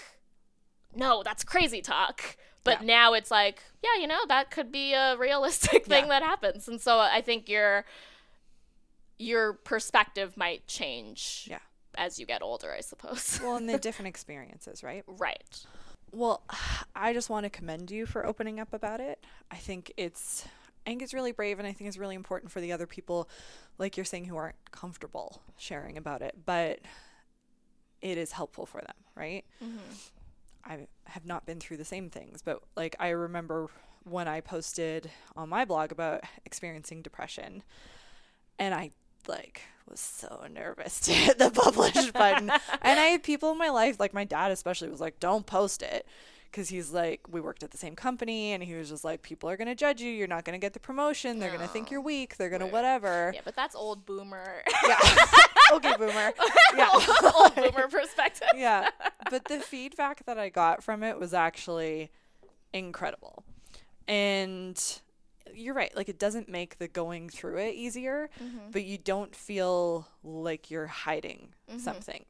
"No, 0.94 1.22
that's 1.22 1.44
crazy 1.44 1.80
talk." 1.80 2.36
But 2.62 2.80
Yeah. 2.82 2.86
now 2.86 3.12
it's 3.14 3.30
like, 3.30 3.62
yeah, 3.82 3.98
you 4.00 4.06
know, 4.08 4.26
that 4.26 4.50
could 4.50 4.72
be 4.72 4.92
a 4.92 5.16
realistic 5.16 5.86
thing 5.86 6.04
Yeah. 6.08 6.20
that 6.20 6.22
happens. 6.22 6.66
And 6.68 6.80
so 6.80 6.98
I 6.98 7.22
think 7.22 7.48
your 7.48 7.86
your 9.18 9.52
perspective 9.54 10.36
might 10.36 10.66
change 10.66 11.46
Yeah. 11.50 11.58
as 11.96 12.18
you 12.18 12.26
get 12.26 12.42
older, 12.42 12.72
I 12.72 12.80
suppose. 12.80 13.40
Well, 13.42 13.56
and 13.56 13.68
the 13.68 13.78
different 13.88 14.08
experiences, 14.08 14.82
right? 14.82 15.04
right. 15.06 15.66
Well, 16.12 16.42
I 16.94 17.12
just 17.12 17.30
want 17.30 17.44
to 17.44 17.50
commend 17.50 17.90
you 17.90 18.06
for 18.06 18.26
opening 18.26 18.60
up 18.60 18.72
about 18.72 19.00
it. 19.00 19.24
I 19.50 19.56
think 19.56 19.92
it's 19.96 20.46
I 20.86 20.90
think 20.90 21.02
it's 21.02 21.12
really 21.14 21.32
brave 21.32 21.58
and 21.58 21.66
I 21.66 21.72
think 21.72 21.88
it's 21.88 21.98
really 21.98 22.14
important 22.14 22.52
for 22.52 22.60
the 22.60 22.72
other 22.72 22.86
people 22.86 23.28
like 23.78 23.96
you're 23.96 24.04
saying 24.04 24.26
who 24.26 24.36
aren't 24.36 24.56
comfortable 24.70 25.42
sharing 25.56 25.96
about 25.98 26.22
it, 26.22 26.36
but 26.44 26.78
it 28.00 28.16
is 28.18 28.32
helpful 28.32 28.66
for 28.66 28.80
them, 28.80 28.94
right? 29.16 29.44
Mm-hmm. 29.62 29.78
I 30.64 30.86
have 31.06 31.24
not 31.26 31.44
been 31.46 31.58
through 31.60 31.76
the 31.78 31.84
same 31.84 32.08
things, 32.10 32.40
but 32.42 32.62
like 32.76 32.94
I 33.00 33.08
remember 33.10 33.68
when 34.04 34.28
I 34.28 34.40
posted 34.40 35.10
on 35.36 35.48
my 35.48 35.64
blog 35.64 35.90
about 35.90 36.22
experiencing 36.44 37.02
depression 37.02 37.62
and 38.58 38.72
I 38.74 38.90
like 39.28 39.62
was 39.88 40.00
so 40.00 40.44
nervous 40.52 40.98
to 41.06 41.12
hit 41.12 41.38
the 41.38 41.50
publish 41.50 42.10
button. 42.12 42.50
and 42.50 43.00
I 43.00 43.06
had 43.06 43.22
people 43.22 43.52
in 43.52 43.58
my 43.58 43.70
life, 43.70 44.00
like 44.00 44.12
my 44.14 44.24
dad 44.24 44.50
especially, 44.50 44.88
was 44.88 45.00
like, 45.00 45.20
"Don't 45.20 45.46
post 45.46 45.82
it," 45.82 46.06
because 46.50 46.68
he's 46.68 46.90
like, 46.92 47.20
we 47.28 47.40
worked 47.40 47.62
at 47.62 47.70
the 47.70 47.78
same 47.78 47.94
company, 47.94 48.52
and 48.52 48.62
he 48.64 48.74
was 48.74 48.88
just 48.88 49.04
like, 49.04 49.22
"People 49.22 49.48
are 49.48 49.56
gonna 49.56 49.74
judge 49.74 50.00
you. 50.00 50.10
You're 50.10 50.26
not 50.26 50.44
gonna 50.44 50.58
get 50.58 50.72
the 50.72 50.80
promotion. 50.80 51.38
They're 51.38 51.52
gonna 51.52 51.68
think 51.68 51.90
you're 51.90 52.00
oh, 52.00 52.04
weak. 52.04 52.36
They're 52.36 52.50
gonna 52.50 52.64
Right. 52.64 52.72
whatever." 52.72 53.30
Yeah, 53.34 53.42
but 53.44 53.54
that's 53.54 53.74
old 53.76 54.04
boomer. 54.06 54.62
Yeah. 54.86 54.98
okay, 55.72 55.94
boomer. 55.96 56.32
Yeah. 56.76 56.88
old 57.34 57.54
boomer 57.54 57.88
perspective. 57.88 58.48
yeah. 58.56 58.90
But 59.30 59.44
the 59.44 59.60
feedback 59.60 60.24
that 60.26 60.38
I 60.38 60.48
got 60.48 60.82
from 60.82 61.02
it 61.02 61.18
was 61.20 61.32
actually 61.32 62.10
incredible. 62.72 63.44
And 64.08 64.80
you're 65.54 65.74
right. 65.74 65.94
Like, 65.96 66.08
it 66.08 66.18
doesn't 66.18 66.48
make 66.48 66.78
the 66.78 66.88
going 66.88 67.28
through 67.28 67.58
it 67.58 67.74
easier, 67.74 68.30
mm-hmm. 68.42 68.70
but 68.72 68.84
you 68.84 68.98
don't 68.98 69.34
feel 69.34 70.08
like 70.22 70.70
you're 70.70 70.86
hiding 70.86 71.54
mm-hmm. 71.68 71.78
something. 71.78 72.24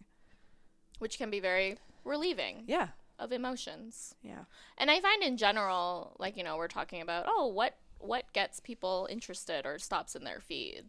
Which 0.99 1.19
can 1.19 1.31
be 1.31 1.41
very 1.41 1.79
relieving 2.05 2.65
Yeah. 2.67 2.89
of 3.19 3.33
emotions. 3.33 4.15
Yeah. 4.23 4.45
And 4.79 4.91
I 4.91 5.01
find 5.01 5.23
in 5.23 5.37
general, 5.37 6.17
like, 6.19 6.37
you 6.37 6.45
know, 6.45 6.57
we're 6.57 6.69
talking 6.69 7.01
about, 7.03 7.27
oh, 7.29 7.47
what 7.47 7.77
what 7.99 8.31
gets 8.35 8.61
people 8.61 9.09
interested 9.11 9.65
or 9.65 9.79
stops 9.79 10.15
in 10.15 10.25
their 10.25 10.39
feed. 10.41 10.85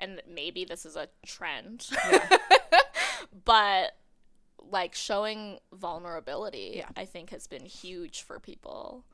and 0.00 0.20
maybe 0.28 0.64
this 0.64 0.84
is 0.84 0.96
a 0.96 1.08
trend, 1.24 1.88
but 3.44 3.96
like 4.58 4.94
showing 4.94 5.58
vulnerability, 5.72 6.74
Yeah. 6.76 6.88
I 6.96 7.04
think 7.04 7.30
has 7.30 7.46
been 7.46 7.64
huge 7.66 8.22
for 8.22 8.38
people. 8.40 9.04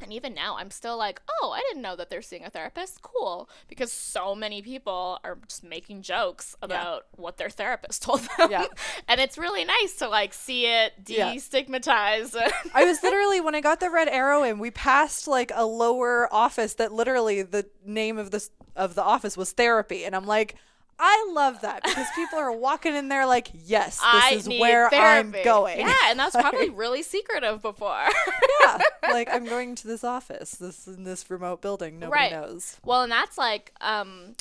And 0.00 0.12
even 0.12 0.34
now, 0.34 0.56
I'm 0.56 0.70
still 0.70 0.96
like, 0.96 1.20
oh, 1.40 1.50
I 1.50 1.60
didn't 1.68 1.82
know 1.82 1.96
that 1.96 2.10
they're 2.10 2.22
seeing 2.22 2.44
a 2.44 2.50
therapist. 2.50 3.02
Cool. 3.02 3.48
Because 3.68 3.92
so 3.92 4.34
many 4.34 4.62
people 4.62 5.18
are 5.24 5.38
just 5.46 5.64
making 5.64 6.02
jokes 6.02 6.54
about 6.62 7.06
what 7.12 7.36
their 7.36 7.50
therapist 7.50 8.02
told 8.04 8.20
them. 8.36 8.50
Yeah. 8.50 8.66
and 9.08 9.20
it's 9.20 9.36
really 9.36 9.64
nice 9.64 9.94
to 9.96 10.08
like 10.08 10.32
see 10.34 10.66
it 10.66 10.92
Yeah. 11.16 11.32
I 12.74 12.84
was 12.84 13.02
literally 13.02 13.40
when 13.40 13.54
I 13.54 13.60
got 13.60 13.80
the 13.80 13.90
red 13.90 14.08
arrow 14.08 14.42
in, 14.42 14.58
we 14.58 14.70
passed 14.70 15.26
like 15.26 15.50
a 15.54 15.64
lower 15.64 16.32
office 16.32 16.74
that 16.74 16.92
literally 16.92 17.42
the 17.42 17.66
name 17.84 18.18
of 18.18 18.30
this 18.30 18.50
of 18.76 18.94
the 18.94 19.02
office 19.02 19.36
was 19.36 19.52
therapy, 19.52 20.04
and 20.04 20.14
I'm 20.14 20.26
like, 20.26 20.54
I 20.98 21.30
love 21.32 21.60
that 21.60 21.82
because 21.84 22.06
people 22.14 22.38
are 22.38 22.50
walking 22.52 22.94
in 22.96 23.08
there 23.08 23.24
like, 23.26 23.50
yes, 23.54 23.96
this 23.96 24.02
I 24.02 24.30
is 24.34 24.48
where 24.48 24.92
I'm 24.92 25.30
going. 25.44 25.78
Yeah, 25.80 25.94
and 26.06 26.18
that's 26.18 26.34
probably 26.40 26.70
really 26.70 27.02
secretive 27.02 27.62
before. 27.62 28.04
yeah, 28.62 28.78
like 29.12 29.28
I'm 29.32 29.44
going 29.44 29.74
to 29.76 29.86
this 29.86 30.02
office, 30.02 30.52
this 30.52 30.86
in 30.88 31.04
this 31.04 31.30
remote 31.30 31.62
building, 31.62 31.98
nobody 32.00 32.20
Right. 32.22 32.32
knows. 32.32 32.78
Well, 32.84 33.02
and 33.02 33.12
that's 33.12 33.38
like 33.38 33.72
um, 33.80 34.34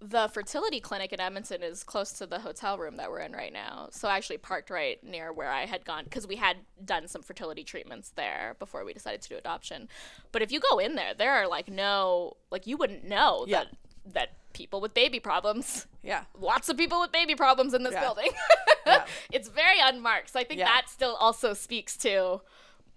the 0.00 0.28
fertility 0.32 0.78
clinic 0.80 1.12
in 1.12 1.18
Edmonton 1.20 1.62
is 1.64 1.82
close 1.82 2.12
to 2.12 2.26
the 2.26 2.38
hotel 2.38 2.78
room 2.78 2.96
that 2.98 3.10
we're 3.10 3.20
in 3.20 3.32
right 3.32 3.52
now. 3.52 3.88
So 3.90 4.06
I 4.06 4.16
actually 4.16 4.38
parked 4.38 4.70
right 4.70 5.02
near 5.02 5.32
where 5.32 5.50
I 5.50 5.66
had 5.66 5.84
gone 5.84 6.04
because 6.04 6.26
we 6.28 6.36
had 6.36 6.58
done 6.84 7.08
some 7.08 7.22
fertility 7.22 7.64
treatments 7.64 8.10
there 8.14 8.54
before 8.60 8.84
we 8.84 8.92
decided 8.92 9.20
to 9.22 9.28
do 9.30 9.36
adoption. 9.36 9.88
But 10.30 10.42
if 10.42 10.52
you 10.52 10.60
go 10.60 10.78
in 10.78 10.94
there, 10.94 11.14
there 11.14 11.32
are 11.32 11.48
like 11.48 11.68
no 11.68 12.36
like 12.52 12.66
you 12.68 12.76
wouldn't 12.76 13.02
know 13.04 13.46
Yeah. 13.48 13.64
that 13.64 14.12
that 14.12 14.28
people 14.54 14.80
with 14.80 14.94
baby 14.94 15.20
problems 15.20 15.86
Yeah, 16.02 16.24
lots 16.38 16.68
of 16.70 16.76
people 16.76 17.00
with 17.00 17.12
baby 17.12 17.34
problems 17.34 17.74
in 17.74 17.82
this 17.82 17.92
Yeah. 17.92 18.00
building. 18.00 18.30
Yeah. 18.86 19.04
it's 19.32 19.48
very 19.48 19.80
unmarked. 19.80 20.30
So 20.30 20.38
I 20.40 20.44
think 20.44 20.58
Yeah. 20.60 20.66
that 20.66 20.88
still 20.90 21.14
also 21.16 21.54
speaks 21.54 21.96
to 21.98 22.40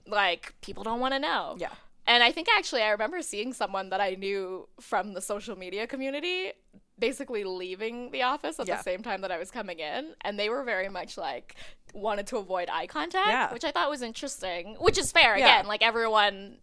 like 0.06 0.54
people 0.62 0.84
don't 0.84 1.00
want 1.00 1.14
to 1.14 1.20
know. 1.20 1.56
Yeah. 1.58 1.70
And 2.06 2.24
I 2.24 2.32
think 2.32 2.48
actually 2.58 2.82
I 2.84 2.90
remember 2.90 3.22
seeing 3.22 3.54
someone 3.54 3.90
that 3.90 4.00
I 4.02 4.12
knew 4.16 4.68
from 4.80 5.14
the 5.14 5.22
social 5.22 5.58
media 5.58 5.88
community 5.88 6.52
basically 7.00 7.44
leaving 7.44 8.12
the 8.12 8.24
office 8.24 8.60
at 8.60 8.68
Yeah. 8.68 8.78
the 8.78 8.84
same 8.84 9.04
time 9.04 9.22
that 9.22 9.32
I 9.32 9.38
was 9.38 9.52
coming 9.52 9.80
in 9.80 10.16
and 10.22 10.38
they 10.40 10.50
were 10.50 10.64
very 10.64 10.90
much 10.90 11.18
like 11.18 11.56
wanted 11.94 12.28
to 12.28 12.38
avoid 12.38 12.70
eye 12.70 12.88
contact, 12.88 13.28
Yeah. 13.28 13.54
which 13.54 13.64
I 13.64 13.72
thought 13.72 13.90
was 13.90 14.02
interesting, 14.02 14.76
which 14.80 14.98
is 14.98 15.12
fair 15.12 15.38
Yeah. 15.38 15.46
again, 15.46 15.68
like 15.68 15.82
everyone 15.84 16.58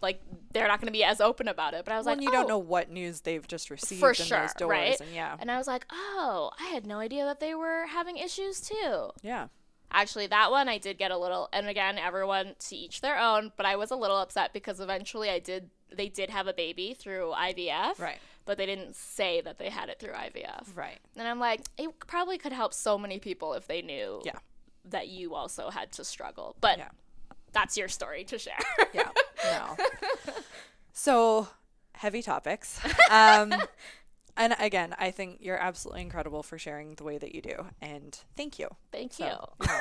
like 0.00 0.20
they're 0.52 0.68
not 0.68 0.80
going 0.80 0.86
to 0.86 0.92
be 0.92 1.04
as 1.04 1.20
open 1.20 1.48
about 1.48 1.74
it, 1.74 1.84
but 1.84 1.92
I 1.92 1.96
was 1.96 2.06
when 2.06 2.18
like 2.18 2.22
you 2.24 2.28
oh, 2.30 2.32
don't 2.32 2.48
know 2.48 2.58
what 2.58 2.90
news 2.90 3.22
they've 3.22 3.46
just 3.46 3.68
received 3.70 4.00
for 4.00 4.10
in 4.10 4.14
sure, 4.14 4.40
those 4.40 4.54
doors, 4.54 4.70
right? 4.70 5.00
and 5.00 5.12
yeah, 5.14 5.36
And 5.40 5.50
I 5.50 5.58
was 5.58 5.66
like, 5.66 5.86
oh, 5.90 6.50
I 6.60 6.66
had 6.68 6.86
no 6.86 6.98
idea 6.98 7.24
that 7.24 7.40
they 7.40 7.54
were 7.54 7.86
having 7.88 8.16
issues 8.16 8.60
too. 8.60 9.10
yeah, 9.22 9.48
Actually, 9.90 10.26
that 10.26 10.50
one 10.50 10.68
I 10.68 10.76
did 10.78 10.98
get 10.98 11.10
a 11.10 11.16
little, 11.16 11.48
and 11.52 11.66
again, 11.66 11.98
everyone 11.98 12.54
to 12.68 12.76
each 12.76 13.00
their 13.00 13.18
own. 13.18 13.52
But 13.56 13.64
I 13.66 13.76
was 13.76 13.90
a 13.90 13.96
little 13.96 14.18
upset 14.18 14.52
because 14.52 14.80
eventually 14.80 15.30
I 15.30 15.38
did, 15.38 15.70
they 15.90 16.08
did 16.08 16.28
have 16.28 16.46
a 16.46 16.52
baby 16.52 16.92
through 16.94 17.32
IVF, 17.34 17.98
right, 17.98 18.18
But 18.44 18.58
they 18.58 18.66
didn't 18.66 18.94
say 18.94 19.40
that 19.40 19.58
they 19.58 19.70
had 19.70 19.88
it 19.88 19.98
through 19.98 20.12
IVF. 20.12 20.76
right, 20.76 20.98
And 21.16 21.26
I'm 21.26 21.40
like, 21.40 21.62
it 21.78 21.88
probably 22.06 22.36
could 22.38 22.52
help 22.52 22.74
so 22.74 22.98
many 22.98 23.18
people 23.18 23.54
if 23.54 23.66
they 23.66 23.80
knew 23.80 24.20
Yeah. 24.26 24.38
that 24.84 25.08
you 25.08 25.34
also 25.34 25.70
had 25.70 25.90
to 25.92 26.04
struggle. 26.04 26.54
But 26.60 26.76
Yeah. 26.78 26.88
That's 27.52 27.76
your 27.76 27.88
story 27.88 28.24
to 28.24 28.38
share. 28.38 28.58
yeah, 28.94 29.08
no. 29.44 29.76
So 30.92 31.48
heavy 31.94 32.22
topics. 32.22 32.80
Um, 33.10 33.54
and 34.36 34.54
again, 34.60 34.94
I 34.98 35.10
think 35.10 35.38
you're 35.40 35.56
absolutely 35.56 36.02
incredible 36.02 36.42
for 36.42 36.58
sharing 36.58 36.94
the 36.94 37.04
way 37.04 37.18
that 37.18 37.34
you 37.34 37.40
do, 37.40 37.66
and 37.80 38.16
thank 38.36 38.58
you. 38.58 38.68
Thank 38.92 39.14
So, 39.14 39.24
you. 39.26 39.66
yeah. 39.66 39.80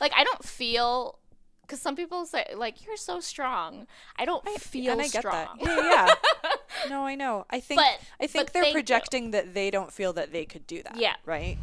like 0.00 0.12
I 0.14 0.22
don't 0.24 0.44
feel 0.44 1.18
because 1.62 1.80
some 1.80 1.96
people 1.96 2.26
say 2.26 2.44
like 2.54 2.84
you're 2.84 2.96
so 2.96 3.18
strong. 3.20 3.86
I 4.16 4.24
don't 4.26 4.46
feel 4.60 4.92
and 4.92 5.00
I 5.00 5.08
get 5.08 5.22
strong. 5.22 5.32
that. 5.32 5.56
Yeah, 5.60 6.14
yeah. 6.44 6.88
no, 6.90 7.04
I 7.06 7.14
know. 7.14 7.46
I 7.50 7.60
think 7.60 7.80
But- 7.80 7.98
I 8.20 8.26
think 8.26 8.52
they're 8.52 8.62
thank 8.64 8.74
you. 8.74 8.80
projecting 8.80 9.30
that 9.32 9.54
they 9.54 9.70
don't 9.70 9.92
feel 9.92 10.12
that 10.12 10.32
they 10.32 10.44
could 10.44 10.66
do 10.66 10.82
that. 10.82 10.96
Yeah. 10.96 11.14
Right. 11.24 11.56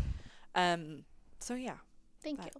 Um. 0.56 1.04
So 1.40 1.54
yeah, 1.54 1.76
Thank 2.24 2.44
you. 2.44 2.52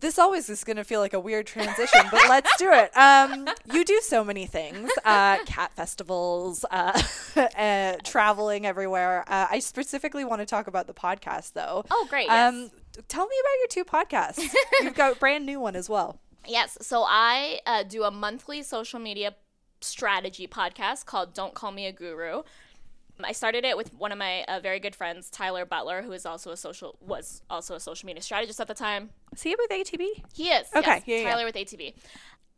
This 0.00 0.18
always 0.18 0.48
is 0.48 0.64
going 0.64 0.76
to 0.76 0.84
feel 0.84 1.00
like 1.00 1.12
a 1.12 1.20
weird 1.20 1.46
transition, 1.46 2.02
but 2.10 2.28
let's 2.28 2.54
do 2.56 2.70
it. 2.72 2.96
Um, 2.96 3.48
you 3.72 3.84
do 3.84 4.00
so 4.02 4.24
many 4.24 4.46
things: 4.46 4.90
uh, 5.04 5.38
cat 5.44 5.72
festivals, 5.74 6.64
uh, 6.70 7.00
uh, 7.36 7.96
traveling 8.04 8.66
everywhere. 8.66 9.24
Uh, 9.26 9.46
I 9.50 9.58
specifically 9.58 10.24
want 10.24 10.40
to 10.40 10.46
talk 10.46 10.66
about 10.66 10.86
the 10.86 10.94
podcast, 10.94 11.52
though. 11.52 11.84
Oh, 11.90 12.06
great. 12.08 12.26
Yes. 12.26 12.54
Um, 12.54 12.70
tell 13.08 13.26
me 13.26 13.36
about 13.40 13.58
your 13.58 13.68
two 13.68 13.84
podcasts. 13.84 14.54
You've 14.82 14.94
got 14.94 15.16
a 15.16 15.16
brand 15.16 15.46
new 15.46 15.60
one 15.60 15.76
as 15.76 15.88
well. 15.88 16.20
Yes. 16.46 16.78
So 16.80 17.04
I 17.06 17.60
uh, 17.66 17.82
do 17.82 18.04
a 18.04 18.10
monthly 18.10 18.62
social 18.62 18.98
media 19.00 19.34
strategy 19.80 20.46
podcast 20.46 21.06
called 21.06 21.34
Don't 21.34 21.54
Call 21.54 21.72
Me 21.72 21.86
a 21.86 21.92
Guru. 21.92 22.42
I 23.24 23.32
started 23.32 23.64
it 23.64 23.76
with 23.76 23.92
one 23.94 24.12
of 24.12 24.18
my 24.18 24.42
uh, 24.44 24.60
very 24.60 24.80
good 24.80 24.94
friends, 24.94 25.30
Tyler 25.30 25.64
Butler, 25.64 26.02
who 26.02 26.12
is 26.12 26.24
also 26.24 26.50
a 26.50 26.56
social 26.56 26.98
was 27.00 27.42
also 27.50 27.74
a 27.74 27.80
social 27.80 28.06
media 28.06 28.22
strategist 28.22 28.60
at 28.60 28.68
the 28.68 28.74
time. 28.74 29.10
See 29.34 29.50
it 29.50 29.58
with 29.58 29.70
ATB. 29.70 30.06
He 30.34 30.48
is. 30.48 30.68
Okay, 30.74 30.90
yes, 30.90 31.02
yeah, 31.06 31.16
yeah. 31.18 31.30
Tyler 31.30 31.44
with 31.44 31.54
ATB. 31.54 31.94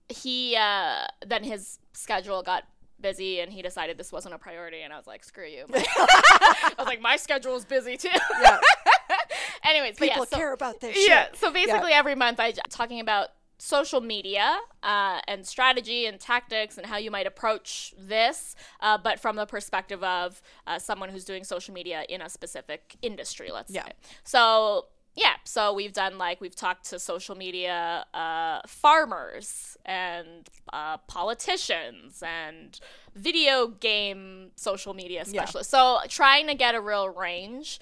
He 0.08 0.56
uh, 0.56 1.06
then 1.26 1.44
his 1.44 1.78
schedule 1.92 2.42
got 2.42 2.64
busy 3.00 3.40
and 3.40 3.52
he 3.52 3.62
decided 3.62 3.96
this 3.96 4.12
wasn't 4.12 4.34
a 4.34 4.38
priority 4.38 4.82
and 4.82 4.92
I 4.92 4.96
was 4.96 5.06
like, 5.06 5.24
screw 5.24 5.46
you. 5.46 5.64
I 5.74 6.72
was 6.78 6.86
like, 6.86 7.00
my 7.00 7.16
schedule 7.16 7.56
is 7.56 7.64
busy 7.64 7.96
too. 7.96 8.08
Yeah. 8.42 8.60
Anyways, 9.64 9.96
but 9.98 10.08
People 10.08 10.24
yeah, 10.24 10.30
so, 10.30 10.36
care 10.36 10.52
about 10.52 10.80
this. 10.80 10.96
yeah. 11.08 11.26
shit. 11.26 11.36
So 11.36 11.52
basically, 11.52 11.92
every 11.92 12.14
month 12.14 12.40
I 12.40 12.52
talking 12.70 13.00
about 13.00 13.28
social 13.60 14.00
media 14.00 14.58
uh, 14.82 15.20
and 15.28 15.46
strategy 15.46 16.06
and 16.06 16.18
tactics 16.18 16.78
and 16.78 16.86
how 16.86 16.96
you 16.96 17.10
might 17.10 17.26
approach 17.26 17.94
this, 17.98 18.56
uh, 18.80 18.96
but 18.96 19.20
from 19.20 19.36
the 19.36 19.44
perspective 19.46 20.02
of 20.02 20.40
uh, 20.66 20.78
someone 20.78 21.10
who's 21.10 21.24
doing 21.24 21.44
social 21.44 21.74
media 21.74 22.04
in 22.08 22.22
a 22.22 22.28
specific 22.28 22.96
industry. 23.02 23.50
Let's 23.52 23.70
Yeah. 23.72 23.84
say. 23.84 23.92
So 24.24 24.86
yeah, 25.14 25.34
so 25.44 25.74
we've 25.74 25.92
done 25.92 26.16
like 26.18 26.40
we've 26.40 26.56
talked 26.56 26.88
to 26.90 26.98
social 26.98 27.34
media 27.34 28.06
uh, 28.14 28.60
farmers 28.66 29.76
and 29.84 30.48
uh, 30.72 30.96
politicians 31.08 32.22
and 32.24 32.80
video 33.14 33.66
game 33.68 34.52
social 34.56 34.94
media 34.94 35.24
Yeah. 35.26 35.42
specialists. 35.44 35.70
So 35.70 35.98
trying 36.08 36.46
to 36.46 36.54
get 36.54 36.74
a 36.74 36.80
real 36.80 37.08
range. 37.08 37.80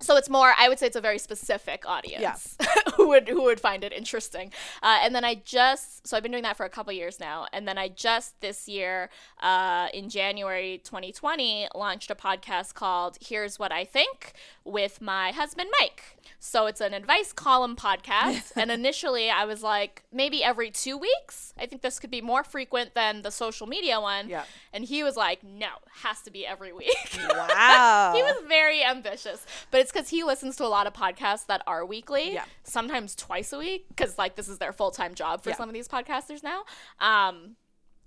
So 0.00 0.16
it's 0.16 0.28
more, 0.28 0.52
I 0.58 0.68
would 0.68 0.78
say, 0.78 0.86
it's 0.86 0.96
a 0.96 1.00
very 1.00 1.18
specific 1.18 1.84
audience 1.86 2.56
who 2.96 3.08
would 3.08 3.28
who 3.28 3.42
would 3.44 3.60
find 3.60 3.82
it 3.84 3.92
interesting. 3.92 4.52
Uh, 4.82 4.98
and 5.02 5.14
then 5.14 5.24
I 5.24 5.36
just, 5.36 6.06
so 6.06 6.16
I've 6.16 6.22
been 6.22 6.32
doing 6.32 6.44
that 6.44 6.56
for 6.56 6.66
a 6.66 6.70
couple 6.70 6.92
years 6.92 7.18
now. 7.20 7.46
And 7.52 7.66
then 7.66 7.78
I 7.78 7.88
just 7.88 8.40
this 8.40 8.68
year, 8.68 9.10
uh, 9.40 9.88
in 9.94 10.08
January 10.08 10.80
2020, 10.84 11.68
launched 11.74 12.10
a 12.10 12.14
podcast 12.14 12.74
called 12.74 13.18
"Here's 13.20 13.58
What 13.58 13.72
I 13.72 13.84
Think" 13.84 14.32
with 14.64 15.00
my 15.00 15.32
husband 15.32 15.70
Mike. 15.80 16.02
So 16.38 16.66
it's 16.66 16.80
an 16.80 16.92
advice 16.94 17.32
column 17.32 17.76
podcast. 17.76 18.52
and 18.56 18.70
initially, 18.70 19.30
I 19.30 19.44
was 19.44 19.62
like, 19.62 20.02
maybe 20.12 20.42
every 20.44 20.70
two 20.70 20.96
weeks. 20.96 21.52
I 21.58 21.66
think 21.66 21.82
this 21.82 21.98
could 21.98 22.10
be 22.10 22.20
more 22.20 22.44
frequent 22.44 22.94
than 22.94 23.22
the 23.22 23.30
social 23.30 23.66
media 23.66 24.00
one. 24.00 24.28
Yeah. 24.28 24.44
And 24.72 24.84
he 24.84 25.02
was 25.02 25.16
like, 25.16 25.42
no, 25.42 25.68
has 26.02 26.20
to 26.22 26.30
be 26.30 26.46
every 26.46 26.72
week. 26.72 26.96
Wow. 27.36 28.12
He 28.14 28.22
was 28.22 28.36
very 28.48 28.82
ambitious, 28.84 29.44
but 29.70 29.80
it's 29.86 29.92
because 29.92 30.08
he 30.08 30.24
listens 30.24 30.56
to 30.56 30.64
a 30.64 30.68
lot 30.68 30.86
of 30.88 30.92
podcasts 30.92 31.46
that 31.46 31.62
are 31.66 31.86
weekly, 31.86 32.34
Yeah. 32.34 32.44
sometimes 32.64 33.14
twice 33.14 33.52
a 33.52 33.58
week, 33.58 33.86
because 33.88 34.18
like 34.18 34.34
this 34.36 34.48
is 34.48 34.58
their 34.58 34.72
full 34.72 34.90
time 34.90 35.14
job 35.14 35.42
for 35.42 35.50
Yeah. 35.50 35.56
some 35.56 35.68
of 35.68 35.74
these 35.74 35.86
podcasters 35.88 36.42
now. 36.42 36.64
Um, 37.00 37.56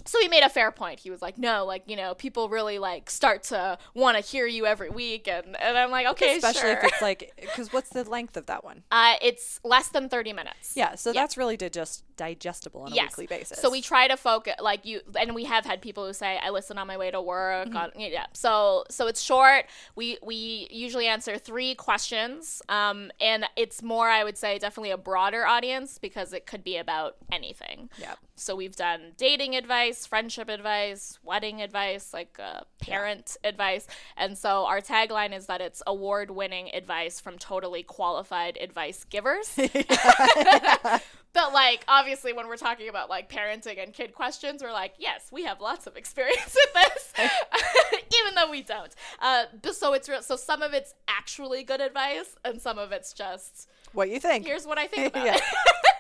so 0.05 0.17
he 0.21 0.27
made 0.30 0.43
a 0.43 0.49
fair 0.49 0.71
point. 0.71 0.99
He 1.01 1.09
was 1.11 1.21
like, 1.21 1.38
"No, 1.38 1.65
like 1.65 1.84
you 1.88 1.95
know, 1.97 2.13
people 2.15 2.47
really 2.49 2.80
like 2.80 3.09
start 3.09 3.43
to 3.43 3.77
want 3.93 4.17
to 4.17 4.23
hear 4.23 4.47
you 4.47 4.65
every 4.65 4.89
week," 4.89 5.27
and 5.27 5.55
and 5.61 5.77
I'm 5.77 5.91
like, 5.91 6.07
"Okay, 6.07 6.38
Especially 6.38 6.61
sure." 6.61 6.71
if 6.71 6.84
it's 6.86 7.01
like, 7.01 7.34
because 7.39 7.73
what's 7.73 7.89
the 7.89 8.03
length 8.09 8.38
of 8.38 8.45
that 8.47 8.63
one? 8.63 8.84
uh, 8.91 9.15
it's 9.21 9.59
less 9.63 9.89
than 9.89 10.07
thirty 10.09 10.32
minutes. 10.34 10.73
Yeah, 10.75 10.95
so 10.95 11.11
that's 11.13 11.38
really 11.38 11.57
to 11.57 11.69
just 11.69 12.03
digestible 12.20 12.82
on 12.82 12.91
a 12.91 12.95
yes. 12.95 13.11
weekly 13.17 13.28
basis. 13.38 13.59
So 13.59 13.72
we 13.72 13.82
try 13.82 14.07
to 14.09 14.17
focus 14.17 14.55
like 14.61 14.86
you 14.86 14.99
and 15.20 15.34
we 15.34 15.45
have 15.45 15.65
had 15.65 15.82
people 15.82 16.05
who 16.05 16.13
say 16.13 16.38
I 16.43 16.49
listen 16.49 16.78
on 16.78 16.86
my 16.86 16.97
way 16.97 17.09
to 17.11 17.22
work 17.22 17.70
Mm-hmm. 17.70 17.78
on 17.78 17.91
yeah. 17.97 18.26
So 18.34 18.84
so 18.89 19.07
it's 19.07 19.22
short. 19.22 19.65
We 19.95 20.17
we 20.22 20.67
usually 20.70 21.07
answer 21.07 21.38
3 21.38 21.76
questions 21.76 22.61
um 22.70 23.11
and 23.20 23.45
it's 23.55 23.82
more 23.82 24.09
I 24.09 24.24
would 24.24 24.38
say 24.38 24.59
definitely 24.59 24.91
a 24.91 24.97
broader 24.97 25.45
audience 25.45 25.97
because 25.97 26.34
it 26.34 26.45
could 26.45 26.63
be 26.63 26.76
about 26.78 27.15
anything. 27.32 27.89
Yeah. 27.97 28.15
So 28.36 28.55
we've 28.55 28.76
done 28.76 29.13
dating 29.17 29.55
advice, 29.55 30.05
friendship 30.05 30.49
advice, 30.49 31.20
wedding 31.24 31.61
advice, 31.61 32.13
like 32.13 32.39
uh, 32.41 32.61
parent 32.82 33.36
advice. 33.43 33.86
And 34.15 34.38
so 34.38 34.65
our 34.65 34.80
tagline 34.80 35.36
is 35.36 35.45
that 35.47 35.59
it's 35.59 35.82
award 35.86 36.32
winning 36.32 36.74
advice 36.74 37.20
from 37.20 37.38
totally 37.38 37.84
qualified 37.84 38.57
advice 38.61 39.03
givers. 39.03 39.49
but 41.39 41.49
but 41.49 41.53
like 41.53 41.85
obviously 41.87 42.33
when 42.33 42.47
we're 42.47 42.57
talking 42.57 42.89
about 42.89 43.09
like 43.09 43.29
parenting 43.31 43.81
and 43.81 43.93
kid 43.93 44.13
questions, 44.13 44.61
we're 44.61 44.71
like, 44.71 44.93
yes, 44.97 45.27
we 45.31 45.43
have 45.45 45.61
lots 45.61 45.87
of 45.87 45.95
experience 46.03 46.55
with 46.55 46.73
this, 46.73 47.13
even 48.21 48.35
though 48.35 48.49
we 48.51 48.61
don't. 48.61 48.93
Uh, 49.21 49.45
so 49.71 49.93
it's 49.93 50.09
real. 50.09 50.21
So 50.21 50.35
some 50.35 50.61
of 50.61 50.73
it's 50.73 50.93
actually 51.07 51.63
good 51.63 51.81
advice, 51.81 52.35
and 52.43 52.61
some 52.61 52.77
of 52.77 52.91
it's 52.91 53.13
just 53.13 53.69
What 53.93 54.09
you 54.09 54.19
think? 54.19 54.45
here's 54.45 54.65
what 54.67 54.77
I 54.77 54.87
think 54.87 55.07
about 55.15 55.25
yeah. 55.25 55.35
it. 55.35 55.41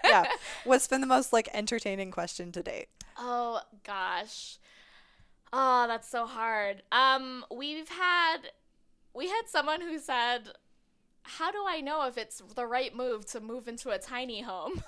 yeah. 0.03 0.25
What's 0.65 0.87
been 0.87 1.01
the 1.01 1.07
most 1.07 1.31
like 1.33 1.47
entertaining 1.53 2.11
question 2.11 2.51
to 2.51 2.61
date? 2.63 2.87
Oh 3.17 3.61
gosh. 3.83 4.57
Oh, 5.51 5.87
that's 5.87 6.07
so 6.07 6.25
hard. 6.25 6.83
Um, 6.91 7.43
we've 7.49 7.89
had 7.89 8.37
we 9.15 9.27
had 9.29 9.43
someone 9.47 9.81
who 9.81 9.97
said, 9.99 10.49
"How 11.23 11.51
do 11.51 11.63
I 11.67 11.81
know 11.81 12.05
if 12.07 12.17
it's 12.17 12.41
the 12.55 12.67
right 12.67 12.95
move 12.95 13.25
to 13.27 13.39
move 13.39 13.67
into 13.67 13.89
a 13.89 13.97
tiny 13.97 14.41
home?" 14.41 14.83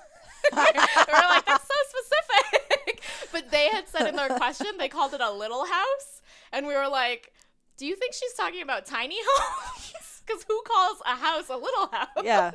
we're 0.56 1.28
like, 1.28 1.46
"That's 1.46 1.66
so 1.66 1.74
specific." 1.88 3.02
but 3.32 3.50
they 3.50 3.68
had 3.68 3.88
said 3.88 4.06
in 4.08 4.16
their 4.16 4.28
question 4.28 4.68
they 4.78 4.88
called 4.88 5.14
it 5.14 5.20
a 5.20 5.32
little 5.32 5.64
house, 5.64 6.22
and 6.52 6.66
we 6.66 6.74
were 6.74 6.88
like, 6.88 7.32
"Do 7.76 7.86
you 7.86 7.96
think 7.96 8.14
she's 8.14 8.34
talking 8.34 8.62
about 8.62 8.86
tiny 8.86 9.18
homes?" 9.24 10.22
Because 10.24 10.44
who 10.44 10.62
calls 10.62 10.98
a 11.04 11.16
house 11.16 11.48
a 11.48 11.56
little 11.56 11.88
house? 11.88 12.08
Yeah. 12.22 12.52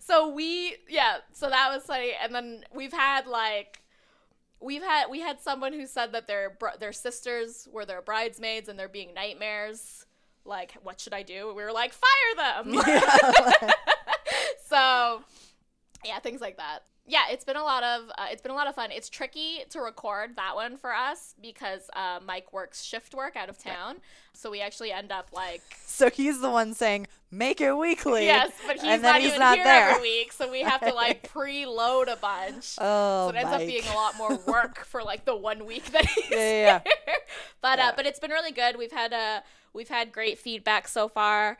So 0.00 0.28
we, 0.28 0.76
yeah. 0.88 1.18
So 1.32 1.48
that 1.48 1.72
was 1.74 1.84
funny, 1.84 2.12
and 2.22 2.34
then 2.34 2.64
we've 2.74 2.92
had 2.92 3.26
like 3.26 3.80
we've 4.60 4.82
had 4.82 5.06
we 5.10 5.20
had 5.20 5.40
someone 5.40 5.72
who 5.72 5.86
said 5.86 6.12
that 6.12 6.26
their 6.26 6.56
their 6.78 6.92
sisters 6.92 7.66
were 7.72 7.86
their 7.86 8.02
bridesmaids 8.02 8.68
and 8.68 8.78
they're 8.78 8.88
being 8.88 9.14
nightmares. 9.14 10.04
Like, 10.44 10.72
what 10.82 11.00
should 11.00 11.12
I 11.12 11.22
do? 11.22 11.52
We 11.54 11.62
were 11.62 11.72
like, 11.72 11.92
fire 11.92 12.62
them. 12.64 12.74
so, 14.66 15.22
yeah, 16.04 16.18
things 16.20 16.40
like 16.40 16.56
that. 16.56 16.80
Yeah, 17.10 17.24
it's 17.30 17.44
been 17.44 17.56
a 17.56 17.64
lot 17.64 17.82
of 17.82 18.08
uh, 18.16 18.26
it's 18.30 18.40
been 18.40 18.52
a 18.52 18.54
lot 18.54 18.68
of 18.68 18.74
fun. 18.76 18.90
It's 18.92 19.08
tricky 19.08 19.64
to 19.70 19.80
record 19.80 20.36
that 20.36 20.54
one 20.54 20.76
for 20.76 20.94
us 20.94 21.34
because 21.42 21.90
uh, 21.94 22.20
Mike 22.24 22.52
works 22.52 22.84
shift 22.84 23.14
work 23.14 23.34
out 23.34 23.48
of 23.48 23.58
town, 23.58 23.96
so 24.32 24.48
we 24.48 24.60
actually 24.60 24.92
end 24.92 25.10
up 25.10 25.28
like 25.32 25.62
So 25.86 26.08
he's 26.08 26.40
the 26.40 26.50
one 26.50 26.72
saying, 26.72 27.08
"Make 27.32 27.60
it 27.60 27.76
weekly." 27.76 28.26
yes, 28.26 28.52
but 28.64 28.76
he's 28.76 28.84
and 28.84 29.02
not 29.02 29.16
he's 29.20 29.28
even 29.30 29.40
not 29.40 29.56
here 29.56 29.64
there. 29.64 29.90
every 29.90 30.02
week, 30.02 30.32
so 30.32 30.48
we 30.48 30.60
have 30.60 30.80
to 30.82 30.94
like 30.94 31.28
preload 31.34 32.12
a 32.12 32.16
bunch. 32.16 32.76
Oh, 32.78 33.26
so 33.28 33.34
it 33.34 33.38
ends 33.40 33.50
Mike. 33.50 33.60
up 33.62 33.66
being 33.66 33.86
a 33.88 33.94
lot 33.94 34.16
more 34.16 34.36
work 34.46 34.84
for 34.84 35.02
like 35.02 35.24
the 35.24 35.34
one 35.34 35.66
week 35.66 35.86
that 35.90 36.06
he's 36.06 36.30
Yeah, 36.30 36.38
yeah, 36.38 36.80
here. 36.84 37.14
But 37.60 37.78
Yeah. 37.80 37.88
uh, 37.88 37.92
but 37.96 38.06
it's 38.06 38.20
been 38.20 38.30
really 38.30 38.52
good. 38.52 38.76
We've 38.78 38.92
had 38.92 39.12
uh 39.12 39.40
we've 39.72 39.88
had 39.88 40.12
great 40.12 40.38
feedback 40.38 40.86
so 40.86 41.08
far. 41.08 41.58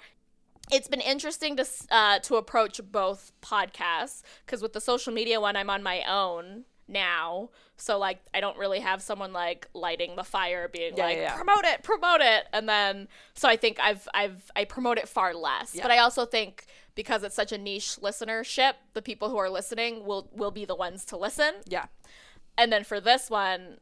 It's 0.72 0.88
been 0.88 1.00
interesting 1.00 1.56
to 1.56 1.66
uh, 1.90 2.18
to 2.20 2.36
approach 2.36 2.80
both 2.90 3.32
podcasts 3.42 4.22
because 4.44 4.62
with 4.62 4.72
the 4.72 4.80
social 4.80 5.12
media 5.12 5.40
one, 5.40 5.56
I'm 5.56 5.70
on 5.70 5.82
my 5.82 6.02
own 6.08 6.64
now. 6.86 7.50
So 7.76 7.98
like 7.98 8.20
I 8.34 8.40
don't 8.40 8.58
really 8.58 8.80
have 8.80 9.00
someone 9.02 9.32
like 9.32 9.68
lighting 9.74 10.16
the 10.16 10.24
fire, 10.24 10.68
being 10.68 10.96
Yeah, 10.96 11.04
like 11.04 11.16
yeah, 11.16 11.22
yeah. 11.22 11.36
promote 11.36 11.64
it, 11.64 11.82
promote 11.82 12.20
it, 12.20 12.44
and 12.52 12.68
then 12.68 13.08
so 13.34 13.48
I 13.48 13.56
think 13.56 13.78
I've 13.80 14.06
I've 14.14 14.50
I 14.54 14.64
promote 14.64 14.98
it 14.98 15.08
far 15.08 15.34
less. 15.34 15.76
But 15.80 15.90
I 15.90 15.98
also 15.98 16.26
think 16.26 16.66
because 16.94 17.22
it's 17.22 17.36
such 17.36 17.52
a 17.52 17.58
niche 17.58 17.96
listenership, 18.02 18.74
the 18.94 19.02
people 19.02 19.30
who 19.30 19.38
are 19.38 19.48
listening 19.50 20.04
will 20.04 20.28
will 20.32 20.50
be 20.50 20.64
the 20.64 20.74
ones 20.76 21.04
to 21.06 21.16
listen. 21.16 21.54
Yeah. 21.66 21.86
And 22.58 22.70
then 22.72 22.84
for 22.84 23.00
this 23.00 23.30
one, 23.30 23.78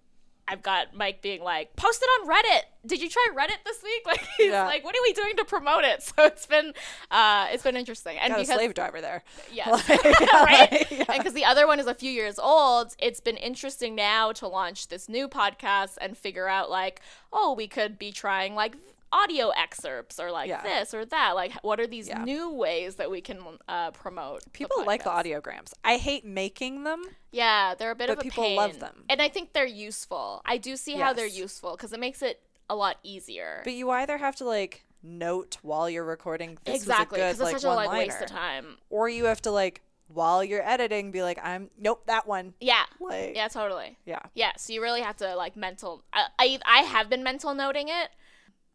I've 0.48 0.62
got 0.62 0.94
Mike 0.94 1.20
being 1.22 1.42
like, 1.42 1.76
"Post 1.76 2.02
it 2.02 2.06
on 2.22 2.28
Reddit. 2.28 2.62
Did 2.86 3.02
you 3.02 3.08
try 3.08 3.26
Reddit 3.36 3.62
this 3.64 3.82
week?" 3.82 4.02
Like 4.06 4.26
he's 4.38 4.50
Yeah. 4.50 4.64
like, 4.64 4.82
"What 4.84 4.94
are 4.96 5.02
we 5.02 5.12
doing 5.12 5.36
to 5.36 5.44
promote 5.44 5.84
it?" 5.84 6.02
So 6.16 6.24
it's 6.24 6.46
been 6.46 6.72
uh, 7.10 7.48
it's 7.52 7.62
been 7.62 7.76
interesting. 7.76 8.16
And 8.18 8.30
Got 8.30 8.38
a 8.38 8.42
because 8.42 8.54
slave 8.56 8.74
driver 8.74 9.00
there. 9.00 9.22
yes, 9.52 9.88
Like, 9.88 10.04
right. 10.32 10.86
yeah. 10.90 11.04
And 11.08 11.18
because 11.18 11.34
the 11.34 11.44
other 11.44 11.66
one 11.66 11.78
is 11.80 11.86
a 11.86 11.94
few 11.94 12.10
years 12.10 12.38
old, 12.38 12.94
it's 12.98 13.20
been 13.20 13.36
interesting 13.36 13.94
now 13.94 14.32
to 14.32 14.48
launch 14.48 14.88
this 14.88 15.08
new 15.08 15.28
podcast 15.28 15.98
and 16.00 16.16
figure 16.16 16.48
out 16.48 16.70
like, 16.70 17.00
oh, 17.32 17.52
we 17.54 17.68
could 17.68 17.98
be 17.98 18.10
trying 18.12 18.54
like 18.54 18.74
audio 19.12 19.48
excerpts 19.50 20.18
or 20.20 20.30
like 20.30 20.48
Yeah. 20.48 20.62
this 20.62 20.92
or 20.94 21.04
that. 21.06 21.32
Like, 21.34 21.52
what 21.62 21.80
are 21.80 21.86
these 21.86 22.08
Yeah. 22.08 22.22
new 22.24 22.50
ways 22.50 22.96
that 22.96 23.10
we 23.10 23.20
can 23.20 23.40
uh, 23.68 23.90
promote? 23.92 24.52
People 24.52 24.84
like 24.84 25.04
the 25.04 25.10
audiograms. 25.10 25.72
I 25.84 25.96
hate 25.96 26.24
making 26.24 26.84
them. 26.84 27.02
Yeah, 27.30 27.74
they're 27.74 27.90
a 27.90 27.94
bit 27.96 28.10
of 28.10 28.18
a 28.18 28.22
people 28.22 28.44
pain. 28.44 28.56
love 28.56 28.80
them. 28.80 29.04
and 29.08 29.20
I 29.22 29.28
think 29.28 29.52
they're 29.52 29.66
useful. 29.66 30.42
I 30.44 30.56
do 30.58 30.76
see 30.76 30.94
how 30.94 31.12
they're 31.12 31.26
useful 31.26 31.72
because 31.72 31.92
it 31.92 32.00
makes 32.00 32.22
it 32.22 32.42
a 32.70 32.76
lot 32.76 32.98
easier. 33.02 33.60
But 33.64 33.72
you 33.74 33.90
either 33.90 34.18
have 34.18 34.36
to 34.36 34.44
like 34.44 34.84
note 35.02 35.58
while 35.62 35.88
you're 35.88 36.04
recording 36.04 36.58
this 36.64 36.76
exactly, 36.76 37.18
because 37.18 37.34
it's 37.34 37.40
like 37.42 37.56
such 37.58 37.64
a 37.64 37.74
like 37.74 37.90
waste 37.90 38.20
of 38.20 38.28
time. 38.28 38.76
or 38.90 39.08
you 39.08 39.24
have 39.26 39.40
to 39.42 39.50
like 39.50 39.80
while 40.08 40.42
you're 40.42 40.66
editing 40.66 41.10
be 41.10 41.22
like, 41.22 41.38
I'm 41.42 41.70
nope 41.78 42.02
that 42.06 42.26
one. 42.26 42.54
Yeah, 42.60 42.84
Like 42.98 43.36
yeah, 43.36 43.48
totally. 43.48 43.96
yeah. 44.06 44.20
Yeah, 44.34 44.52
so 44.56 44.72
you 44.72 44.80
really 44.82 45.02
have 45.02 45.16
to 45.18 45.34
like 45.36 45.56
mental. 45.56 46.02
I 46.12 46.26
I, 46.38 46.58
I 46.64 46.78
have 46.82 47.08
been 47.10 47.22
mental 47.22 47.54
noting 47.54 47.88
it, 47.88 48.08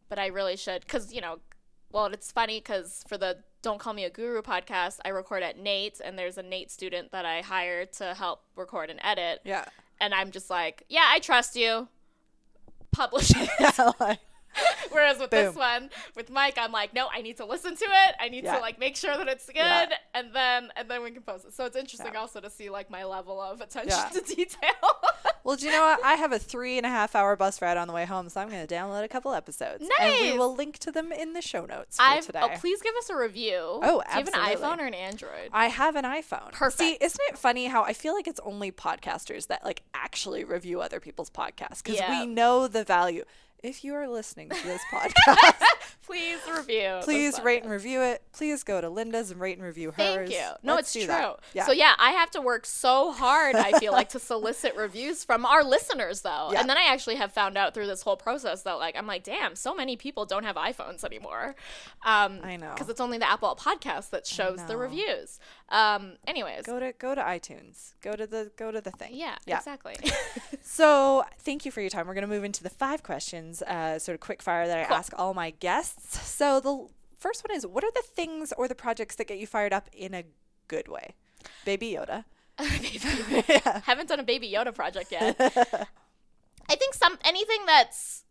but 0.09 0.19
I 0.19 0.27
really 0.27 0.55
should 0.57 0.81
because 0.81 1.13
you 1.13 1.21
know, 1.21 1.39
well, 1.91 2.05
it's 2.07 2.31
funny 2.31 2.59
because 2.59 3.03
for 3.07 3.17
the 3.17 3.37
Don't 3.61 3.79
Call 3.79 3.93
Me 3.93 4.03
a 4.03 4.09
Guru 4.09 4.41
podcast, 4.41 4.99
I 5.05 5.09
record 5.09 5.43
at 5.43 5.57
NAIT, 5.57 6.01
and 6.03 6.17
there's 6.17 6.37
a 6.37 6.43
NAIT 6.43 6.71
student 6.71 7.11
that 7.11 7.25
I 7.25 7.41
hired 7.41 7.93
to 7.93 8.13
help 8.13 8.41
record 8.55 8.89
and 8.89 8.99
edit, 9.03 9.41
Yeah. 9.45 9.65
and 10.01 10.13
I'm 10.13 10.31
just 10.31 10.49
like, 10.49 10.83
yeah, 10.89 11.05
I 11.07 11.19
trust 11.19 11.55
you. 11.55 11.87
Publish 12.91 13.31
it. 13.35 13.49
Yeah, 13.59 13.91
like, 13.99 14.19
Whereas 14.91 15.19
with 15.19 15.31
this 15.31 15.55
one, 15.55 15.89
with 16.15 16.29
Mike, 16.29 16.57
I'm 16.57 16.71
like, 16.71 16.93
no, 16.93 17.07
I 17.11 17.21
need 17.21 17.37
to 17.37 17.45
listen 17.45 17.75
to 17.75 17.85
it. 17.85 18.15
I 18.19 18.29
need 18.29 18.43
Yeah. 18.43 18.55
to 18.55 18.61
like 18.61 18.79
make 18.79 18.95
sure 18.95 19.15
that 19.17 19.27
it's 19.27 19.45
good, 19.47 19.55
Yeah. 19.57 19.89
and 20.13 20.33
then 20.33 20.71
and 20.75 20.89
then 20.89 21.03
we 21.03 21.11
can 21.11 21.21
post 21.23 21.45
it. 21.45 21.53
So 21.53 21.65
it's 21.65 21.75
interesting 21.75 22.13
Yeah. 22.13 22.19
also 22.19 22.39
to 22.39 22.49
see 22.49 22.69
like 22.69 22.89
my 22.89 23.03
level 23.03 23.41
of 23.41 23.61
attention 23.61 23.97
to 24.13 24.21
detail. 24.21 24.71
well, 25.43 25.55
do 25.55 25.65
you 25.65 25.71
know 25.71 25.81
what? 25.81 26.03
I 26.03 26.13
have 26.15 26.31
a 26.31 26.39
three 26.39 26.77
and 26.77 26.85
a 26.85 26.89
half 26.89 27.15
hour 27.15 27.35
bus 27.35 27.61
ride 27.61 27.77
on 27.77 27.87
the 27.87 27.93
way 27.93 28.05
home, 28.05 28.29
so 28.29 28.41
I'm 28.41 28.49
going 28.49 28.65
to 28.65 28.73
download 28.75 29.03
a 29.03 29.07
couple 29.07 29.33
episodes, 29.33 29.83
nice. 29.99 29.99
and 29.99 30.31
we 30.31 30.37
will 30.37 30.55
link 30.55 30.77
to 30.79 30.91
them 30.91 31.11
in 31.11 31.33
the 31.33 31.41
show 31.41 31.65
notes 31.65 31.97
for 31.97 32.03
I've 32.03 32.23
oh, 32.23 32.27
today. 32.27 32.39
oh, 32.43 32.49
please 32.59 32.81
give 32.81 32.95
us 32.95 33.09
a 33.09 33.15
review. 33.15 33.57
Oh, 33.59 33.79
Do 33.81 34.19
you 34.19 34.25
have 34.25 34.27
an 34.27 34.33
iPhone 34.33 34.79
or 34.79 34.85
an 34.85 34.93
Android? 34.93 35.49
I 35.51 35.67
have 35.67 35.95
an 35.95 36.05
iPhone. 36.05 36.51
Perfect. 36.51 36.79
See, 36.79 36.97
isn't 37.01 37.21
it 37.29 37.37
funny 37.37 37.65
how 37.65 37.83
I 37.83 37.93
feel 37.93 38.13
like 38.13 38.27
it's 38.27 38.39
only 38.43 38.71
podcasters 38.71 39.47
that 39.47 39.63
like 39.63 39.83
actually 39.93 40.43
review 40.43 40.81
other 40.81 40.99
people's 40.99 41.29
podcasts 41.29 41.83
because 41.83 42.01
we 42.09 42.25
know 42.25 42.67
the 42.67 42.83
value. 42.83 43.23
If 43.63 43.85
you 43.85 43.95
are 43.95 44.09
listening 44.09 44.49
to 44.49 44.63
this 44.67 44.81
podcast, 44.93 45.61
please 46.05 46.37
review. 46.53 46.99
please 47.01 47.39
rate 47.39 47.63
and 47.63 47.71
review 47.71 48.01
it. 48.01 48.21
Please 48.33 48.61
go 48.61 48.81
to 48.81 48.89
Linda's 48.89 49.31
and 49.31 49.39
rate 49.39 49.57
and 49.57 49.65
review 49.65 49.91
hers. 49.91 49.95
Thank 49.95 50.31
you. 50.31 50.49
No, 50.63 50.75
Let's 50.75 50.93
it's 50.93 51.05
true. 51.05 51.35
Yeah. 51.53 51.65
So 51.65 51.71
yeah, 51.71 51.93
I 51.97 52.11
have 52.11 52.29
to 52.31 52.41
work 52.41 52.65
so 52.65 53.13
hard. 53.13 53.55
I 53.55 53.79
feel 53.79 53.93
like 53.93 54.09
to 54.09 54.19
solicit 54.33 54.75
reviews 54.75 55.23
from 55.23 55.45
our 55.45 55.63
listeners, 55.63 56.19
though. 56.23 56.49
Yeah. 56.51 56.59
And 56.59 56.69
then 56.69 56.77
I 56.77 56.87
actually 56.91 57.15
have 57.15 57.31
found 57.31 57.57
out 57.57 57.73
through 57.73 57.87
this 57.87 58.01
whole 58.01 58.17
process 58.17 58.63
that 58.63 58.73
like 58.73 58.97
I'm 58.97 59.07
like, 59.07 59.23
damn, 59.23 59.55
so 59.55 59.73
many 59.73 59.95
people 59.95 60.25
don't 60.25 60.43
have 60.43 60.57
iPhones 60.57 61.05
anymore. 61.05 61.55
Um, 62.05 62.41
I 62.43 62.57
know. 62.57 62.71
because 62.73 62.89
it's 62.89 62.99
only 62.99 63.17
the 63.17 63.31
Apple 63.31 63.55
Podcast 63.57 64.09
that 64.09 64.27
shows 64.27 64.59
the 64.65 64.75
reviews. 64.75 65.39
Um, 65.69 66.17
anyways, 66.27 66.65
go 66.65 66.79
to 66.79 66.91
go 66.93 67.15
to 67.15 67.21
iTunes. 67.21 67.93
Go 68.01 68.13
to 68.13 68.27
the 68.27 68.51
go 68.57 68.71
to 68.71 68.79
the 68.81 68.91
thing. 68.91 69.11
yeah, 69.13 69.35
Yeah. 69.45 69.57
exactly. 69.57 69.95
So 70.61 71.23
thank 71.39 71.65
you 71.65 71.71
for 71.71 71.81
your 71.81 71.89
time. 71.89 72.07
We're 72.07 72.13
going 72.13 72.27
to 72.27 72.33
move 72.33 72.43
into 72.43 72.63
the 72.63 72.69
five 72.69 73.03
questions, 73.03 73.61
uh, 73.63 73.99
sort 73.99 74.13
of 74.15 74.21
quick 74.21 74.41
fire 74.41 74.65
that 74.67 74.77
I 74.79 74.85
Cool. 74.85 74.95
ask 74.97 75.13
all 75.17 75.33
my 75.33 75.51
guests. 75.51 76.19
So 76.29 76.59
the 76.59 76.87
first 77.17 77.43
one 77.47 77.55
is, 77.55 77.65
what 77.67 77.83
are 77.83 77.91
the 77.91 78.01
things 78.03 78.53
or 78.57 78.67
the 78.67 78.75
projects 78.75 79.15
that 79.15 79.27
get 79.27 79.39
you 79.39 79.45
fired 79.47 79.73
up 79.73 79.89
in 79.93 80.13
a 80.13 80.23
good 80.67 80.87
way? 80.87 81.15
Baby 81.65 81.91
Yoda. 81.93 82.25
yeah. 83.49 83.81
Haven't 83.85 84.09
done 84.09 84.19
a 84.19 84.23
Baby 84.23 84.51
Yoda 84.51 84.73
project 84.73 85.11
yet. 85.11 85.35
I 85.39 86.75
think 86.75 86.93
some 86.93 87.17
anything 87.25 87.59
that's 87.65 88.23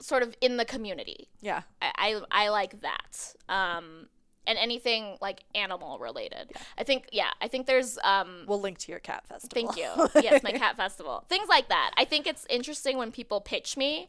sort 0.00 0.22
of 0.22 0.36
in 0.40 0.56
the 0.56 0.64
community. 0.64 1.28
Yeah. 1.40 1.62
I, 1.82 2.20
I, 2.30 2.44
I 2.44 2.48
like 2.50 2.80
that. 2.82 3.34
Um, 3.48 4.08
and 4.46 4.58
anything 4.58 5.16
like 5.20 5.44
animal 5.54 5.98
related. 5.98 6.52
I 6.78 6.84
think 6.84 7.08
yeah, 7.12 7.30
I 7.40 7.48
think 7.48 7.66
there's 7.66 7.98
um 8.04 8.44
We'll 8.46 8.60
link 8.60 8.78
to 8.78 8.92
your 8.92 9.00
cat 9.00 9.26
festival. 9.26 9.72
thank 9.72 9.76
you. 9.76 10.08
yes, 10.22 10.42
my 10.42 10.52
cat 10.52 10.76
festival. 10.76 11.24
Things 11.28 11.48
like 11.48 11.68
that. 11.68 11.92
I 11.96 12.04
think 12.04 12.26
it's 12.26 12.46
interesting 12.50 12.98
when 12.98 13.10
people 13.12 13.40
pitch 13.40 13.76
me 13.76 14.08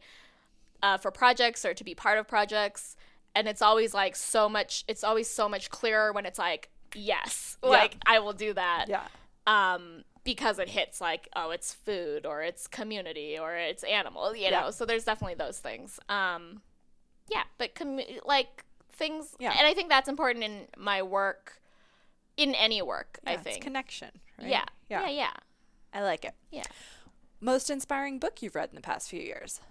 uh, 0.83 0.97
for 0.97 1.09
projects 1.11 1.65
or 1.65 1.73
to 1.73 1.83
be 1.83 1.95
part 1.95 2.17
of 2.17 2.27
projects 2.27 2.95
and 3.33 3.47
it's 3.47 3.61
always 3.61 3.93
like 3.93 4.15
so 4.15 4.47
much 4.47 4.83
it's 4.87 5.03
always 5.03 5.29
so 5.29 5.47
much 5.49 5.69
clearer 5.69 6.11
when 6.13 6.25
it's 6.25 6.37
like 6.39 6.69
yes, 6.93 7.57
Yeah. 7.63 7.69
like 7.69 7.97
I 8.05 8.19
will 8.19 8.33
do 8.33 8.53
that 8.53 8.85
yeah. 8.87 9.03
um, 9.47 10.03
because 10.23 10.59
it 10.59 10.69
hits 10.69 11.01
like 11.01 11.27
oh 11.35 11.51
it's 11.51 11.73
food 11.73 12.25
or 12.25 12.41
it's 12.43 12.67
community 12.67 13.37
or 13.39 13.55
it's 13.55 13.83
animal 13.83 14.35
you 14.35 14.43
Yeah. 14.43 14.61
know 14.61 14.71
so 14.71 14.85
there's 14.85 15.03
definitely 15.05 15.35
those 15.35 15.59
things 15.59 15.99
um, 16.09 16.61
yeah 17.29 17.43
but 17.57 17.73
commu- 17.75 18.19
like 18.25 18.63
things 18.95 19.35
Yeah. 19.39 19.53
and 19.57 19.67
i 19.67 19.73
think 19.73 19.89
that's 19.89 20.07
important 20.09 20.43
in 20.43 20.67
my 20.77 21.01
work 21.01 21.61
in 22.37 22.53
any 22.55 22.81
work 22.81 23.19
i 23.25 23.31
Yeah, 23.31 23.35
it's 23.37 23.43
think 23.43 23.63
connection. 23.63 24.09
Right? 24.39 24.49
yeah 24.49 24.65
yeah 24.89 25.09
yeah 25.09 25.33
I 25.93 26.01
like 26.01 26.25
it. 26.25 26.33
yeah 26.51 26.63
Most 27.39 27.69
inspiring 27.69 28.19
book 28.19 28.41
you've 28.41 28.55
read 28.55 28.69
in 28.69 28.75
the 28.75 28.81
past 28.81 29.09
few 29.09 29.21
years? 29.21 29.61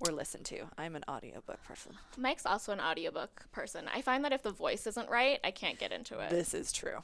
or 0.00 0.12
listen 0.12 0.44
to. 0.44 0.60
I'm 0.78 0.94
an 0.94 1.02
audiobook 1.10 1.60
person. 1.64 1.92
Mike's 2.16 2.46
also 2.46 2.70
an 2.72 2.78
audiobook 2.80 3.46
person. 3.50 3.86
I 3.92 4.00
find 4.00 4.24
that 4.24 4.32
if 4.32 4.42
the 4.44 4.52
voice 4.52 4.86
isn't 4.86 5.10
right, 5.10 5.40
I 5.42 5.50
can't 5.50 5.76
get 5.76 5.90
into 5.90 6.20
it. 6.20 6.30
This 6.30 6.54
is 6.54 6.70
true. 6.72 7.02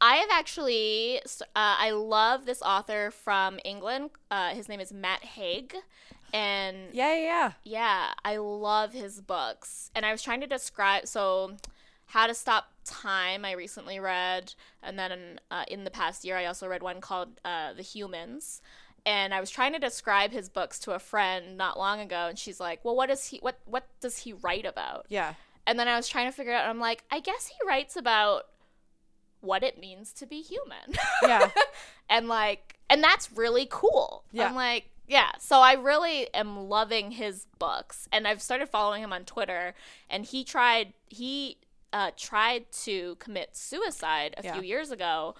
I 0.00 0.16
have 0.16 0.30
actually, 0.32 1.18
uh, 1.18 1.42
I 1.54 1.90
love 1.90 2.46
this 2.46 2.62
author 2.62 3.10
from 3.10 3.58
England. 3.62 4.08
Uh, 4.30 4.54
his 4.54 4.70
name 4.70 4.80
is 4.80 4.90
Matt 4.90 5.22
Haig. 5.22 5.74
And 6.32 6.76
Yeah, 6.92 7.14
yeah, 7.14 7.22
yeah. 7.22 7.52
yeah, 7.64 8.12
I 8.24 8.36
love 8.36 8.92
his 8.92 9.20
books. 9.20 9.90
And 9.94 10.04
I 10.06 10.12
was 10.12 10.22
trying 10.22 10.40
to 10.40 10.46
describe, 10.46 11.06
so 11.06 11.56
How 12.06 12.26
to 12.26 12.34
Stop 12.34 12.72
Time, 12.84 13.44
I 13.44 13.52
recently 13.52 13.98
read. 14.00 14.54
And 14.82 14.98
then 14.98 15.40
uh, 15.50 15.64
in 15.68 15.84
the 15.84 15.90
past 15.90 16.24
year, 16.24 16.36
I 16.36 16.46
also 16.46 16.66
read 16.68 16.82
one 16.82 17.00
called 17.00 17.40
uh, 17.44 17.72
The 17.74 17.82
Humans. 17.82 18.62
And 19.06 19.32
I 19.32 19.40
was 19.40 19.50
trying 19.50 19.72
to 19.72 19.78
describe 19.78 20.30
his 20.30 20.48
books 20.50 20.78
to 20.80 20.92
a 20.92 20.98
friend 20.98 21.56
not 21.56 21.78
long 21.78 22.00
ago, 22.00 22.26
and 22.28 22.38
she's 22.38 22.60
like, 22.60 22.84
"Well, 22.84 22.94
what 22.94 23.08
does 23.08 23.28
he 23.28 23.38
what 23.38 23.58
what 23.64 23.86
does 24.00 24.18
he 24.18 24.34
write 24.34 24.66
about?" 24.66 25.06
Yeah. 25.08 25.34
And 25.66 25.78
then 25.78 25.88
I 25.88 25.96
was 25.96 26.06
trying 26.06 26.26
to 26.28 26.32
figure 26.32 26.52
out. 26.52 26.64
And 26.64 26.70
I'm 26.70 26.80
like, 26.80 27.04
I 27.10 27.20
guess 27.20 27.46
he 27.46 27.66
writes 27.66 27.96
about 27.96 28.48
what 29.40 29.62
it 29.62 29.80
means 29.80 30.12
to 30.14 30.26
be 30.26 30.42
human. 30.42 30.98
Yeah. 31.22 31.48
and 32.10 32.28
like, 32.28 32.78
and 32.90 33.02
that's 33.02 33.32
really 33.32 33.66
cool. 33.70 34.24
Yeah. 34.32 34.48
I'm 34.48 34.54
like, 34.54 34.89
yeah. 35.10 35.32
So 35.40 35.58
I 35.60 35.72
really 35.74 36.32
am 36.32 36.68
loving 36.68 37.10
his 37.10 37.46
books, 37.58 38.08
and 38.12 38.26
I've 38.28 38.40
started 38.40 38.68
following 38.68 39.02
him 39.02 39.12
on 39.12 39.24
Twitter. 39.24 39.74
And 40.08 40.24
he 40.24 40.44
tried 40.44 40.94
he 41.08 41.58
uh, 41.92 42.12
tried 42.16 42.70
to 42.84 43.16
commit 43.16 43.56
suicide 43.56 44.34
a 44.38 44.44
Yeah. 44.44 44.52
few 44.54 44.62
years 44.62 44.90
ago. 44.92 45.34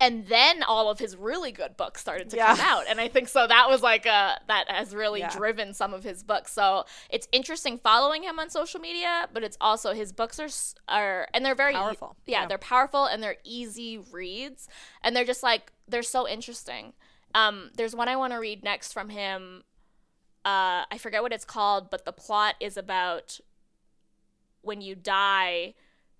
And 0.00 0.28
then 0.28 0.62
all 0.62 0.88
of 0.90 1.00
his 1.00 1.16
really 1.16 1.50
good 1.50 1.76
books 1.76 2.00
started 2.00 2.30
to 2.30 2.36
Yeah. 2.36 2.54
come 2.54 2.60
out, 2.64 2.84
and 2.88 3.00
I 3.00 3.08
think 3.08 3.28
so. 3.28 3.46
That 3.48 3.68
was 3.68 3.82
like 3.82 4.06
a 4.06 4.40
that 4.46 4.70
has 4.70 4.94
really 4.94 5.20
Yeah. 5.20 5.30
driven 5.30 5.74
some 5.74 5.92
of 5.92 6.04
his 6.04 6.22
books. 6.22 6.52
So 6.52 6.84
it's 7.10 7.26
interesting 7.32 7.78
following 7.78 8.22
him 8.22 8.38
on 8.38 8.48
social 8.48 8.78
media, 8.80 9.28
but 9.32 9.42
it's 9.42 9.56
also 9.60 9.92
his 9.94 10.12
books 10.12 10.38
are 10.38 10.44
s- 10.44 10.74
are 10.88 11.26
and 11.34 11.44
they're 11.44 11.56
very 11.56 11.72
Powerful. 11.74 12.16
Yeah. 12.26 12.46
they're 12.46 12.58
powerful 12.58 13.06
and 13.06 13.20
they're 13.22 13.38
easy 13.44 13.98
reads, 13.98 14.68
and 15.02 15.14
they're 15.16 15.24
just 15.24 15.42
like 15.42 15.72
they're 15.88 16.02
so 16.04 16.28
interesting. 16.28 16.92
Um, 17.34 17.70
there's 17.76 17.94
one 17.94 18.08
I 18.08 18.16
want 18.16 18.32
to 18.32 18.38
read 18.38 18.64
next 18.64 18.92
from 18.92 19.10
him. 19.10 19.62
Uh, 20.44 20.84
I 20.90 20.98
forget 20.98 21.22
what 21.22 21.32
it's 21.32 21.44
called, 21.44 21.90
but 21.90 22.04
the 22.04 22.12
plot 22.12 22.54
is 22.60 22.76
about 22.76 23.40
when 24.62 24.80
you 24.80 24.94
die. 24.94 25.74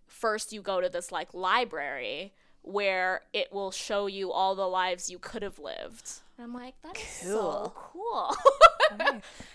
First, 0.06 0.52
you 0.52 0.62
go 0.62 0.80
to 0.80 0.88
this 0.88 1.10
like 1.12 1.32
library 1.32 2.32
where 2.62 3.22
it 3.32 3.52
will 3.52 3.70
show 3.70 4.06
you 4.06 4.30
all 4.30 4.54
the 4.54 4.66
lives 4.68 5.08
you 5.08 5.18
could 5.18 5.42
have 5.42 5.58
lived. 5.58 6.20
And 6.36 6.44
I'm 6.44 6.54
like, 6.54 6.74
that 6.82 6.96
is 6.96 7.08
so 7.08 7.72
cool. 7.74 8.36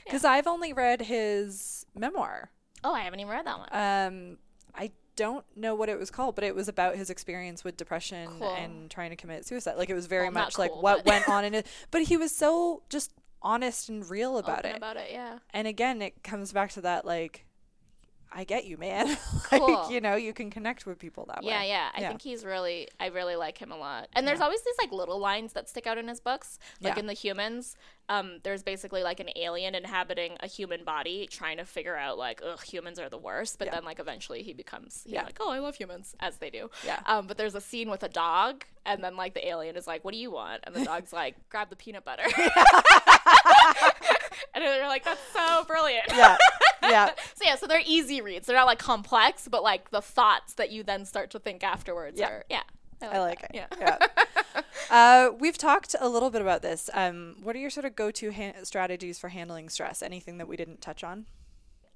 Because 0.04 0.24
I've 0.26 0.48
only 0.48 0.74
read 0.74 1.02
his 1.02 1.86
memoir. 1.96 2.50
oh, 2.84 2.94
I 2.94 3.02
haven't 3.02 3.20
even 3.20 3.32
read 3.32 3.46
that 3.46 3.60
one. 3.60 3.70
Um, 3.72 4.38
I 4.76 4.92
don't 5.16 5.46
know 5.56 5.76
what 5.76 5.90
it 5.90 6.00
was 6.00 6.10
called, 6.12 6.36
but 6.36 6.44
it 6.44 6.56
was 6.56 6.68
about 6.68 6.96
his 6.96 7.10
experience 7.10 7.64
with 7.64 7.78
depression 7.78 8.28
Cool. 8.40 8.54
and 8.56 8.90
trying 8.90 9.10
to 9.12 9.16
commit 9.16 9.46
suicide. 9.46 9.76
Like 9.78 9.90
it 9.90 9.94
was 9.94 10.08
very 10.08 10.26
Well, 10.26 10.34
much 10.34 10.58
like 10.58 10.76
what 10.76 11.06
went 11.06 11.28
on 11.30 11.46
in 11.48 11.54
it. 11.54 11.68
But 11.92 12.04
he 12.04 12.18
was 12.18 12.36
so 12.36 12.84
just 12.90 13.12
honest 13.42 13.90
and 13.90 14.10
real 14.10 14.38
about 14.38 14.60
Open 14.60 14.72
it. 14.72 14.78
About 14.78 14.98
it, 14.98 15.10
yeah. 15.12 15.40
and 15.52 15.68
again, 15.68 16.02
it 16.02 16.24
comes 16.24 16.52
back 16.54 16.72
to 16.72 16.82
that 16.82 17.06
like, 17.06 17.46
I 18.36 18.44
get 18.46 18.66
you, 18.66 18.78
man. 18.78 19.16
Cool. 19.50 19.74
like 19.84 19.92
you 19.92 20.02
know, 20.02 20.16
you 20.16 20.34
can 20.34 20.50
connect 20.50 20.86
with 20.88 20.98
people 20.98 21.26
that 21.28 21.44
Yeah, 21.44 21.62
way. 21.62 21.68
yeah. 21.68 21.74
Yeah. 21.74 21.90
I 21.94 22.02
Yeah. 22.02 22.08
think 22.08 22.22
he's 22.24 22.44
really 22.44 22.88
I 23.00 23.08
really 23.08 23.36
like 23.36 23.58
him 23.60 23.72
a 23.72 23.78
lot. 23.78 24.08
And 24.14 24.28
there's 24.28 24.40
Yeah. 24.40 24.46
always 24.46 24.62
these 24.64 24.76
like 24.82 24.92
little 24.92 25.20
lines 25.20 25.54
that 25.54 25.70
stick 25.70 25.86
out 25.86 25.98
in 26.00 26.08
his 26.08 26.20
books. 26.20 26.58
Like 26.82 26.98
in 26.98 27.06
The 27.06 27.14
Humans, 27.14 27.76
um, 28.10 28.40
there's 28.44 28.64
basically 28.64 29.04
like 29.04 29.20
an 29.20 29.30
alien 29.36 29.76
inhabiting 29.76 30.38
a 30.40 30.48
human 30.48 30.84
body 30.84 31.28
trying 31.30 31.58
to 31.58 31.66
figure 31.66 31.96
out 31.96 32.18
like, 32.18 32.42
ugh, 32.44 32.62
humans 32.64 32.98
are 33.00 33.10
the 33.10 33.18
worst. 33.18 33.60
But 33.60 33.70
then 33.72 33.84
like 33.86 34.00
eventually 34.00 34.42
he 34.42 34.54
becomes 34.54 35.04
Yeah. 35.06 35.24
like, 35.24 35.38
Oh, 35.40 35.52
I 35.52 35.60
love 35.60 35.76
humans 35.76 36.16
as 36.20 36.38
they 36.38 36.50
do. 36.50 36.72
Yeah. 36.84 37.00
Um, 37.06 37.28
but 37.28 37.38
there's 37.38 37.54
a 37.56 37.62
scene 37.62 37.90
with 37.92 38.02
a 38.02 38.10
dog 38.10 38.64
and 38.86 39.04
then 39.04 39.16
like 39.16 39.34
the 39.36 39.48
alien 39.48 39.76
is 39.78 39.86
like, 39.86 40.04
What 40.04 40.14
do 40.14 40.20
you 40.20 40.32
want? 40.32 40.64
And 40.64 40.74
the 40.74 40.84
dog's 40.92 41.14
like, 41.14 41.36
Grab 41.50 41.70
the 41.70 41.76
peanut 41.76 42.04
butter. 42.06 42.24
and 44.56 44.64
they're 44.64 44.88
like, 44.88 45.04
That's 45.04 45.22
so 45.34 45.64
brilliant. 45.66 46.06
yeah, 46.10 46.38
yeah. 46.84 47.12
So 47.36 47.44
yeah, 47.46 47.56
so 47.56 47.68
they're 47.68 47.82
easy 47.86 48.22
reads. 48.22 48.48
They're 48.48 48.56
not 48.56 48.68
like 48.68 48.80
complex, 48.80 49.48
but 49.48 49.64
like 49.64 49.90
the 49.92 50.02
thoughts 50.02 50.54
that 50.56 50.72
you 50.72 50.84
then 50.84 51.06
start 51.06 51.30
to 51.32 51.40
think 51.40 51.64
afterwards 51.64 52.20
Yeah. 52.20 52.30
are 52.30 52.44
yeah. 52.50 52.64
I 53.02 53.20
like 53.20 53.42
that. 53.42 53.54
it. 53.56 53.66
Yeah. 53.80 53.98
Yeah. 54.56 54.62
uh, 54.90 55.32
we've 55.38 55.58
talked 55.58 55.94
a 56.00 56.08
little 56.08 56.30
bit 56.30 56.42
about 56.42 56.62
this. 56.62 56.90
Um, 56.94 57.36
what 57.44 57.54
are 57.56 57.60
your 57.60 57.70
sort 57.70 57.86
of 57.86 57.96
go-to 57.98 58.32
ha- 58.32 58.54
strategies 58.64 59.20
for 59.20 59.28
handling 59.30 59.68
stress? 59.68 60.02
Anything 60.02 60.38
that 60.38 60.48
we 60.48 60.56
didn't 60.56 60.80
touch 60.80 61.04
on? 61.04 61.26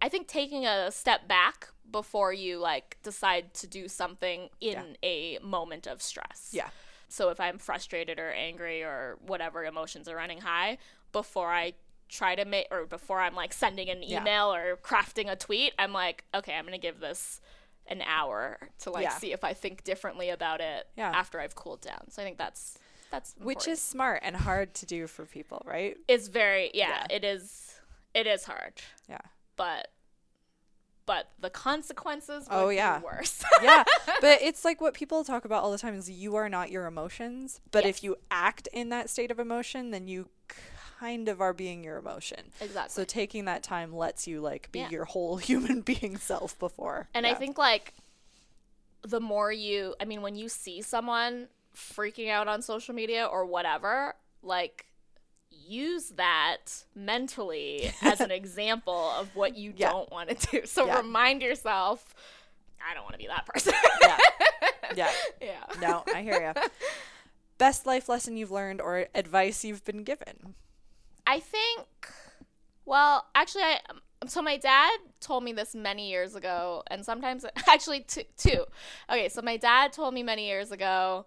I 0.02 0.10
think 0.10 0.28
taking 0.28 0.66
a 0.66 0.92
step 0.92 1.28
back 1.28 1.70
before 1.90 2.34
you 2.34 2.58
like 2.60 2.98
decide 3.04 3.54
to 3.56 3.68
do 3.68 3.88
something 3.88 4.50
in 4.60 4.74
Yeah. 4.74 4.84
a 5.04 5.40
moment 5.42 5.88
of 5.88 6.02
stress. 6.02 6.50
Yeah. 6.52 6.68
So 7.08 7.30
if 7.30 7.40
I'm 7.40 7.58
frustrated 7.58 8.20
or 8.20 8.32
angry 8.32 8.84
or 8.84 9.18
whatever 9.26 9.64
emotions 9.64 10.10
are 10.10 10.16
running 10.18 10.42
high, 10.42 10.78
before 11.14 11.54
I 11.54 11.74
try 12.10 12.36
to 12.36 12.45
make 12.45 12.68
or 12.72 12.86
before 12.86 13.20
I'm 13.20 13.36
like 13.36 13.53
sending 13.53 13.89
an 13.89 14.01
Yeah. 14.03 14.22
email 14.22 14.53
or 14.53 14.78
crafting 14.78 15.30
a 15.32 15.36
tweet, 15.36 15.74
I'm 15.78 15.93
like, 15.93 16.24
okay, 16.34 16.53
I'm 16.55 16.66
gonna 16.66 16.78
give 16.78 16.99
this 16.99 17.41
an 17.88 18.01
hour 18.01 18.58
to 18.80 18.91
like 18.91 19.03
Yeah. 19.03 19.18
see 19.18 19.32
if 19.34 19.43
I 19.43 19.53
think 19.53 19.84
differently 19.84 20.30
about 20.30 20.62
it 20.62 20.88
Yeah. 20.95 21.12
after 21.12 21.39
I've 21.39 21.55
cooled 21.55 21.82
down. 21.82 22.10
So 22.10 22.22
I 22.22 22.26
think 22.26 22.38
that's 22.38 22.78
that's 23.10 23.36
Which 23.39 23.68
is 23.70 23.82
smart 23.82 24.20
and 24.24 24.36
hard 24.36 24.74
to 24.76 24.86
do 24.86 25.08
for 25.08 25.26
people, 25.26 25.62
right? 25.66 25.95
it's 26.08 26.28
very 26.28 26.72
yeah, 26.74 27.05
Yeah. 27.10 27.16
it 27.16 27.24
is 27.24 27.80
it 28.14 28.28
is 28.28 28.43
hard. 28.45 28.74
Yeah. 29.10 29.20
But 29.55 29.89
but 31.05 31.30
the 31.39 31.49
consequences 31.49 32.47
oh, 32.51 32.58
would 32.58 32.66
Oh, 32.66 32.70
be 32.70 32.76
yeah. 32.76 32.99
worse. 33.01 33.41
yeah 33.64 33.84
but 34.22 34.41
it's 34.41 34.66
like 34.66 34.82
what 34.82 34.93
people 34.93 35.24
talk 35.24 35.45
about 35.45 35.64
all 35.64 35.72
the 35.72 35.78
time 35.78 35.95
is 35.95 36.10
you 36.10 36.36
are 36.36 36.49
not 36.49 36.70
your 36.70 36.86
emotions 36.86 37.62
but 37.72 37.86
if 37.86 38.03
you 38.03 38.18
act 38.30 38.68
in 38.74 38.89
that 38.89 39.10
state 39.10 39.32
of 39.32 39.39
emotion 39.39 39.91
then 39.91 40.08
you 40.10 40.28
kind 41.00 41.30
of 41.30 41.41
are 41.41 41.54
being 41.54 41.84
your 41.84 41.98
emotion 41.98 42.39
exactly. 42.62 42.91
so 42.91 43.04
taking 43.04 43.45
that 43.45 43.62
time 43.64 43.93
lets 43.95 44.28
you 44.28 44.41
like 44.41 44.72
be 44.72 44.80
Yeah. 44.80 44.89
your 44.89 45.06
whole 45.06 45.38
human 45.50 45.82
being 45.82 46.18
self 46.18 46.58
before 46.60 47.08
And 47.14 47.26
I 47.28 47.34
think 47.34 47.58
like 47.58 47.93
the 49.04 49.20
more 49.20 49.52
you 49.52 49.95
I 50.00 50.06
mean 50.06 50.22
when 50.22 50.36
you 50.36 50.50
see 50.50 50.82
someone 50.82 51.48
freaking 51.76 52.30
out 52.30 52.48
on 52.48 52.62
social 52.64 52.95
media 52.95 53.26
or 53.26 53.45
whatever, 53.45 54.16
like 54.41 54.86
use 55.52 56.10
that 56.12 56.84
mentally 56.95 57.91
as 58.02 58.20
an 58.22 58.32
example 58.41 59.12
of 59.18 59.30
what 59.36 59.56
you 59.56 59.74
Yeah. 59.76 59.91
don't 59.91 60.12
want 60.12 60.30
to 60.30 60.48
do. 60.52 60.62
So 60.66 60.86
Yeah. 60.88 60.98
remind 60.98 61.41
yourself 61.41 62.16
I 62.84 62.93
don't 62.93 63.04
want 63.04 63.14
to 63.14 63.20
be 63.20 63.28
that 63.28 63.45
person. 63.45 63.74
yeah 64.02 64.18
yeah 64.95 65.12
yeah. 65.41 65.64
no 65.82 66.04
i 66.14 66.22
hear 66.22 66.54
you 66.56 66.62
best 67.58 67.86
life 67.86 68.08
lesson 68.08 68.38
you've 68.38 68.52
learned 68.52 68.80
or 68.80 69.08
advice 69.14 69.64
you've 69.66 69.84
been 69.84 70.04
given 70.04 70.54
I 71.28 71.39
think, 71.39 71.88
well, 72.86 73.25
actually, 73.36 73.63
I 73.63 73.80
so 74.25 74.41
my 74.41 74.57
dad 74.57 74.97
told 75.19 75.43
me 75.43 75.53
this 75.53 75.75
many 75.75 76.09
years 76.09 76.36
ago, 76.36 76.84
and 76.88 77.05
sometimes 77.05 77.45
actually 77.67 78.01
two, 78.01 78.23
two. 78.38 78.65
Okay, 79.09 79.30
so 79.30 79.41
my 79.41 79.57
dad 79.57 79.93
told 79.93 80.13
me 80.13 80.23
many 80.23 80.47
years 80.47 80.71
ago, 80.71 81.25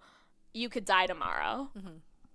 you 0.53 0.69
could 0.69 0.85
die 0.85 1.07
tomorrow. 1.07 1.71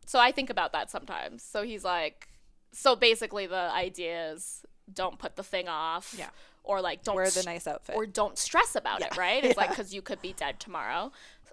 So 0.05 0.19
I 0.19 0.31
think 0.31 0.49
about 0.49 0.71
that 0.73 0.89
sometimes. 0.89 1.43
So 1.43 1.63
he's 1.63 1.83
like, 1.83 2.29
so 2.71 2.95
basically 2.95 3.47
the 3.47 3.71
idea 3.73 4.31
is 4.31 4.63
don't 4.93 5.19
put 5.19 5.35
the 5.35 5.43
thing 5.43 5.67
off. 5.67 6.15
Yeah. 6.17 6.29
Or 6.63 6.81
like 6.81 7.03
don't 7.03 7.15
wear 7.15 7.29
the 7.29 7.43
nice 7.43 7.67
outfit 7.67 7.95
or 7.95 8.05
don't 8.05 8.37
stress 8.37 8.75
about 8.75 9.01
it, 9.01 9.17
right? 9.17 9.43
It's 9.43 9.57
like 9.57 9.69
because 9.69 9.93
you 9.93 10.01
could 10.01 10.21
be 10.21 10.33
dead 10.33 10.59
tomorrow. 10.59 11.11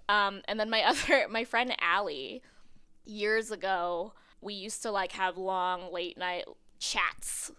Um, 0.08 0.42
and 0.46 0.58
then 0.60 0.70
my 0.70 0.82
other, 0.86 1.26
my 1.28 1.44
friend 1.44 1.74
Allie, 1.80 2.42
years 3.04 3.50
ago, 3.50 4.12
we 4.42 4.54
used 4.54 4.82
to 4.82 4.90
like 4.90 5.12
have 5.12 5.38
long 5.38 5.92
late 5.92 6.18
night 6.18 6.44
chats. 6.78 7.50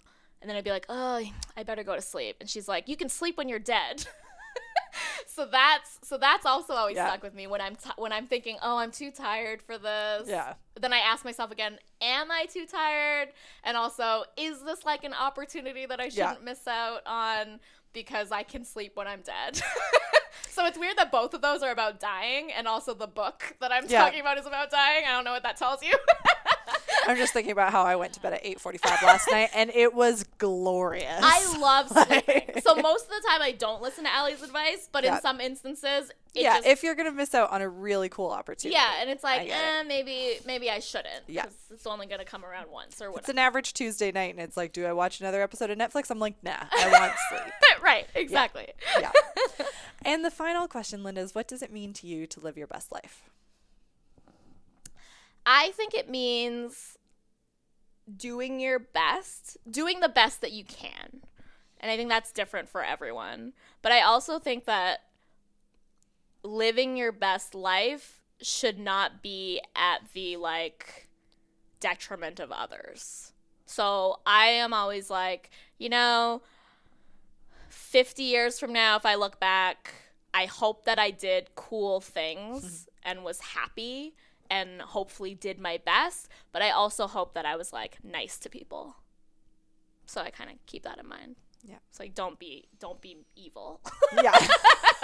And 0.42 0.50
then 0.50 0.58
I'd 0.58 0.64
be 0.66 0.70
like, 0.72 0.86
oh, 0.90 1.24
I 1.56 1.64
better 1.64 1.84
go 1.84 1.96
to 1.96 2.02
sleep. 2.02 2.36
And 2.42 2.50
she's 2.50 2.68
like, 2.68 2.90
you 2.90 2.98
can 2.98 3.08
sleep 3.10 3.38
when 3.38 3.48
you're 3.48 3.60
dead. 3.60 4.06
so 5.26 5.46
that's 5.46 6.00
so 6.04 6.18
that's 6.18 6.46
also 6.46 6.74
always 6.74 6.98
Yeah. 6.98 7.08
stuck 7.08 7.24
with 7.24 7.34
me 7.34 7.48
when 7.48 7.62
I'm 7.62 7.76
t- 7.76 7.90
when 7.98 8.12
I'm 8.12 8.28
thinking, 8.28 8.58
oh, 8.62 8.78
I'm 8.78 8.92
too 8.92 9.10
tired 9.10 9.62
for 9.62 9.78
this. 9.78 10.28
Yeah. 10.28 10.54
Then 10.80 10.92
I 10.94 10.98
ask 11.00 11.24
myself 11.24 11.50
again, 11.52 11.78
am 12.02 12.30
I 12.30 12.46
too 12.46 12.66
tired? 12.66 13.30
And 13.64 13.78
also, 13.78 14.24
is 14.38 14.62
this 14.64 14.84
like 14.86 15.04
an 15.06 15.14
opportunity 15.14 15.86
that 15.86 16.00
I 16.02 16.10
shouldn't 16.10 16.44
miss 16.44 16.68
out 16.68 17.02
on 17.06 17.60
because 17.94 18.32
I 18.32 18.44
can 18.44 18.66
sleep 18.66 18.92
when 18.96 19.08
I'm 19.08 19.22
dead? 19.22 19.62
so 20.50 20.66
it's 20.66 20.78
weird 20.78 20.98
that 20.98 21.12
both 21.12 21.34
of 21.34 21.42
those 21.42 21.64
are 21.64 21.72
about 21.72 22.00
dying, 22.02 22.52
and 22.52 22.68
also 22.68 22.94
the 22.94 23.08
book 23.08 23.56
that 23.62 23.72
I'm 23.72 23.86
Yeah. 23.88 24.02
talking 24.04 24.20
about 24.20 24.38
is 24.38 24.46
about 24.46 24.70
dying. 24.72 25.06
I 25.08 25.12
don't 25.14 25.24
know 25.24 25.32
what 25.32 25.44
that 25.44 25.56
tells 25.58 25.82
you. 25.82 25.94
I'm 27.08 27.18
just 27.18 27.34
thinking 27.34 27.52
about 27.52 27.72
how 27.72 27.84
I 27.84 27.96
went 27.96 28.14
to 28.14 28.20
bed 28.22 28.34
at 28.34 28.44
8:45 28.44 29.02
last 29.04 29.30
night, 29.32 29.50
and 29.54 29.70
it 29.74 29.94
was 29.94 30.24
glorious. 30.38 31.20
I 31.22 31.58
love 31.60 31.90
sleeping. 32.08 32.44
Like- 32.54 32.64
so 32.64 32.76
most 32.76 33.06
of 33.06 33.10
the 33.10 33.28
time 33.28 33.42
I 33.42 33.52
don't 33.52 33.82
listen 33.82 34.04
to 34.06 34.14
Allie's 34.14 34.42
advice, 34.42 34.88
but 34.92 35.04
Yeah. 35.04 35.16
in 35.18 35.22
some 35.22 35.42
instances, 35.42 36.10
it 36.34 36.42
yeah, 36.42 36.56
just, 36.56 36.68
if 36.68 36.84
you're 36.84 36.96
gonna 36.96 37.12
miss 37.12 37.36
out 37.36 37.52
on 37.52 37.62
a 37.62 37.70
really 37.70 38.10
cool 38.10 38.30
opportunity. 38.32 38.76
yeah, 38.76 39.02
and 39.02 39.10
it's 39.10 39.24
like, 39.24 39.48
eh, 39.50 39.84
maybe 39.84 40.38
maybe 40.46 40.70
I 40.70 40.80
shouldn't. 40.80 41.24
Yeah. 41.28 41.46
it's 41.72 41.86
only 41.86 42.08
gonna 42.08 42.26
come 42.26 42.44
around 42.46 42.72
once 42.72 43.02
or 43.02 43.12
It's 43.18 43.30
an 43.30 43.38
average 43.38 43.74
Tuesday 43.74 44.12
night, 44.12 44.34
and 44.34 44.40
it's 44.40 44.58
like, 44.58 44.74
do 44.74 44.86
I 44.86 44.94
watch 44.94 45.20
another 45.20 45.42
episode 45.42 45.70
of 45.70 45.78
Netflix? 45.78 46.10
I'm 46.10 46.20
like, 46.20 46.36
nah, 46.44 46.56
I 46.72 46.90
want 47.00 47.14
sleep. 47.30 47.54
right, 47.84 48.08
exactly. 48.16 48.68
Yeah. 49.00 49.12
and 50.04 50.24
the 50.26 50.32
final 50.32 50.68
question, 50.68 51.04
Linda, 51.04 51.22
is 51.22 51.36
what 51.36 51.48
does 51.48 51.62
it 51.62 51.72
mean 51.72 51.94
to 51.94 52.08
you 52.08 52.26
to 52.28 52.40
live 52.40 52.58
your 52.58 52.68
best 52.68 52.92
life? 52.92 53.24
I 55.46 55.72
think 55.72 55.94
it 55.94 56.10
means 56.10 56.98
doing 58.16 58.60
your 58.60 58.80
best, 58.80 59.58
doing 59.70 60.00
the 60.00 60.10
best 60.10 60.42
that 60.42 60.52
you 60.52 60.64
can. 60.64 61.22
And 61.80 61.92
I 61.92 61.98
think 61.98 62.10
that's 62.10 62.32
different 62.32 62.70
for 62.70 62.84
everyone. 62.84 63.54
But 63.82 63.92
I 63.92 64.02
also 64.02 64.40
think 64.40 64.66
that 64.66 65.00
living 66.44 66.98
your 66.98 67.12
best 67.12 67.56
life 67.56 68.22
should 68.42 68.80
not 68.80 69.22
be 69.22 69.62
at 69.76 70.00
the 70.14 70.38
like 70.38 71.08
detriment 71.80 72.40
of 72.40 72.52
others. 72.52 73.34
So 73.66 74.20
I 74.26 74.48
am 74.48 74.74
always 74.74 75.10
like, 75.10 75.50
you 75.78 75.90
know, 75.90 76.42
50 77.70 78.24
years 78.24 78.60
from 78.60 78.72
now, 78.72 78.96
if 78.96 79.06
I 79.06 79.16
look 79.16 79.40
back, 79.40 79.94
I 80.34 80.46
hope 80.46 80.86
that 80.86 81.00
I 81.00 81.12
did 81.12 81.56
cool 81.56 82.02
things 82.02 82.64
mm-hmm. 82.64 83.10
and 83.10 83.24
was 83.24 83.40
happy 83.40 84.16
and 84.54 84.82
hopefully 84.82 85.34
did 85.34 85.60
my 85.60 85.80
best. 85.84 86.30
But 86.52 86.62
I 86.62 86.70
also 86.70 87.08
hope 87.08 87.34
that 87.34 87.46
I 87.46 87.56
was 87.56 87.74
like 87.74 87.98
nice 88.04 88.38
to 88.40 88.50
people. 88.50 88.98
So 90.06 90.22
I 90.22 90.30
kind 90.30 90.52
of 90.52 90.58
keep 90.68 90.84
that 90.84 91.00
in 91.00 91.08
mind. 91.08 91.38
Yeah. 91.64 91.78
It's 91.90 92.00
like 92.00 92.14
don't 92.14 92.38
be 92.38 92.66
don't 92.80 93.02
be 93.02 93.18
evil. 93.36 93.82
Yeah. 94.22 94.38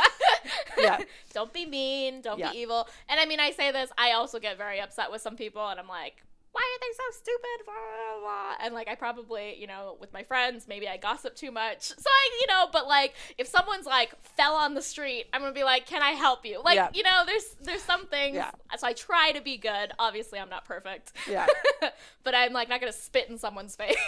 yeah. 0.78 1.00
don't 1.34 1.52
be 1.52 1.66
mean, 1.66 2.22
don't 2.22 2.38
Yeah. 2.38 2.52
be 2.52 2.60
evil. 2.60 2.88
And 3.08 3.20
I 3.20 3.26
mean, 3.26 3.40
I 3.40 3.52
say 3.52 3.72
this, 3.72 3.90
I 3.98 4.12
also 4.12 4.40
get 4.40 4.58
very 4.58 4.80
upset 4.80 5.12
with 5.12 5.22
some 5.22 5.36
people, 5.36 5.68
and 5.68 5.80
I'm 5.80 5.88
like, 5.88 6.24
why 6.52 6.62
are 6.62 6.80
they 6.82 6.94
so 6.96 7.04
stupid? 7.20 7.66
Blah, 7.66 7.74
blah, 7.76 8.22
blah. 8.22 8.66
And 8.66 8.74
like, 8.74 8.88
I 8.88 8.96
probably, 8.96 9.56
you 9.60 9.68
know, 9.68 9.98
with 10.00 10.12
my 10.14 10.24
friends, 10.24 10.66
maybe 10.68 10.88
I 10.88 10.98
gossip 10.98 11.36
too 11.36 11.52
much. 11.52 11.82
So 11.90 11.96
I, 12.08 12.30
you 12.42 12.48
know, 12.48 12.68
but 12.74 12.88
like, 12.88 13.14
if 13.38 13.48
someone's 13.48 13.86
like 13.86 14.14
fell 14.36 14.56
on 14.56 14.74
the 14.74 14.82
street, 14.82 15.28
I'm 15.32 15.42
gonna 15.42 15.54
be 15.54 15.64
like, 15.64 15.86
can 15.86 16.02
I 16.02 16.12
help 16.12 16.46
you? 16.46 16.62
Like, 16.64 16.76
Yeah. 16.76 16.90
you 16.94 17.04
know, 17.04 17.24
there's 17.26 17.46
there's 17.62 17.84
some 17.84 18.08
things. 18.08 18.36
Yeah. 18.36 18.52
So 18.78 18.88
I 18.88 18.94
try 18.94 19.32
to 19.34 19.42
be 19.42 19.58
good. 19.58 19.92
Obviously, 20.00 20.40
I'm 20.40 20.50
not 20.50 20.66
perfect. 20.66 21.14
Yeah. 21.30 21.46
but 22.24 22.34
I'm 22.36 22.52
like 22.54 22.68
not 22.70 22.80
gonna 22.80 22.92
spit 22.94 23.30
in 23.30 23.38
someone's 23.38 23.76
face. 23.76 23.96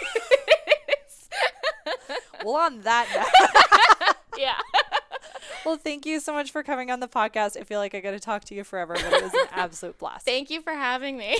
Well, 2.44 2.56
on 2.56 2.80
that 2.80 3.06
note, 4.10 4.16
yeah. 4.36 4.58
well, 5.64 5.76
thank 5.76 6.04
you 6.04 6.18
so 6.18 6.32
much 6.32 6.50
for 6.50 6.64
coming 6.64 6.90
on 6.90 6.98
the 6.98 7.06
podcast. 7.06 7.56
I 7.56 7.62
feel 7.62 7.78
like 7.78 7.94
I 7.94 8.00
got 8.00 8.10
to 8.10 8.18
talk 8.20 8.44
to 8.46 8.54
you 8.54 8.64
forever, 8.64 8.94
but 8.94 9.04
it 9.12 9.22
was 9.22 9.32
an 9.32 9.46
absolute 9.52 9.96
blast. 9.98 10.24
Thank 10.26 10.50
you 10.50 10.60
for 10.60 10.72
having 10.72 11.16
me. 11.16 11.38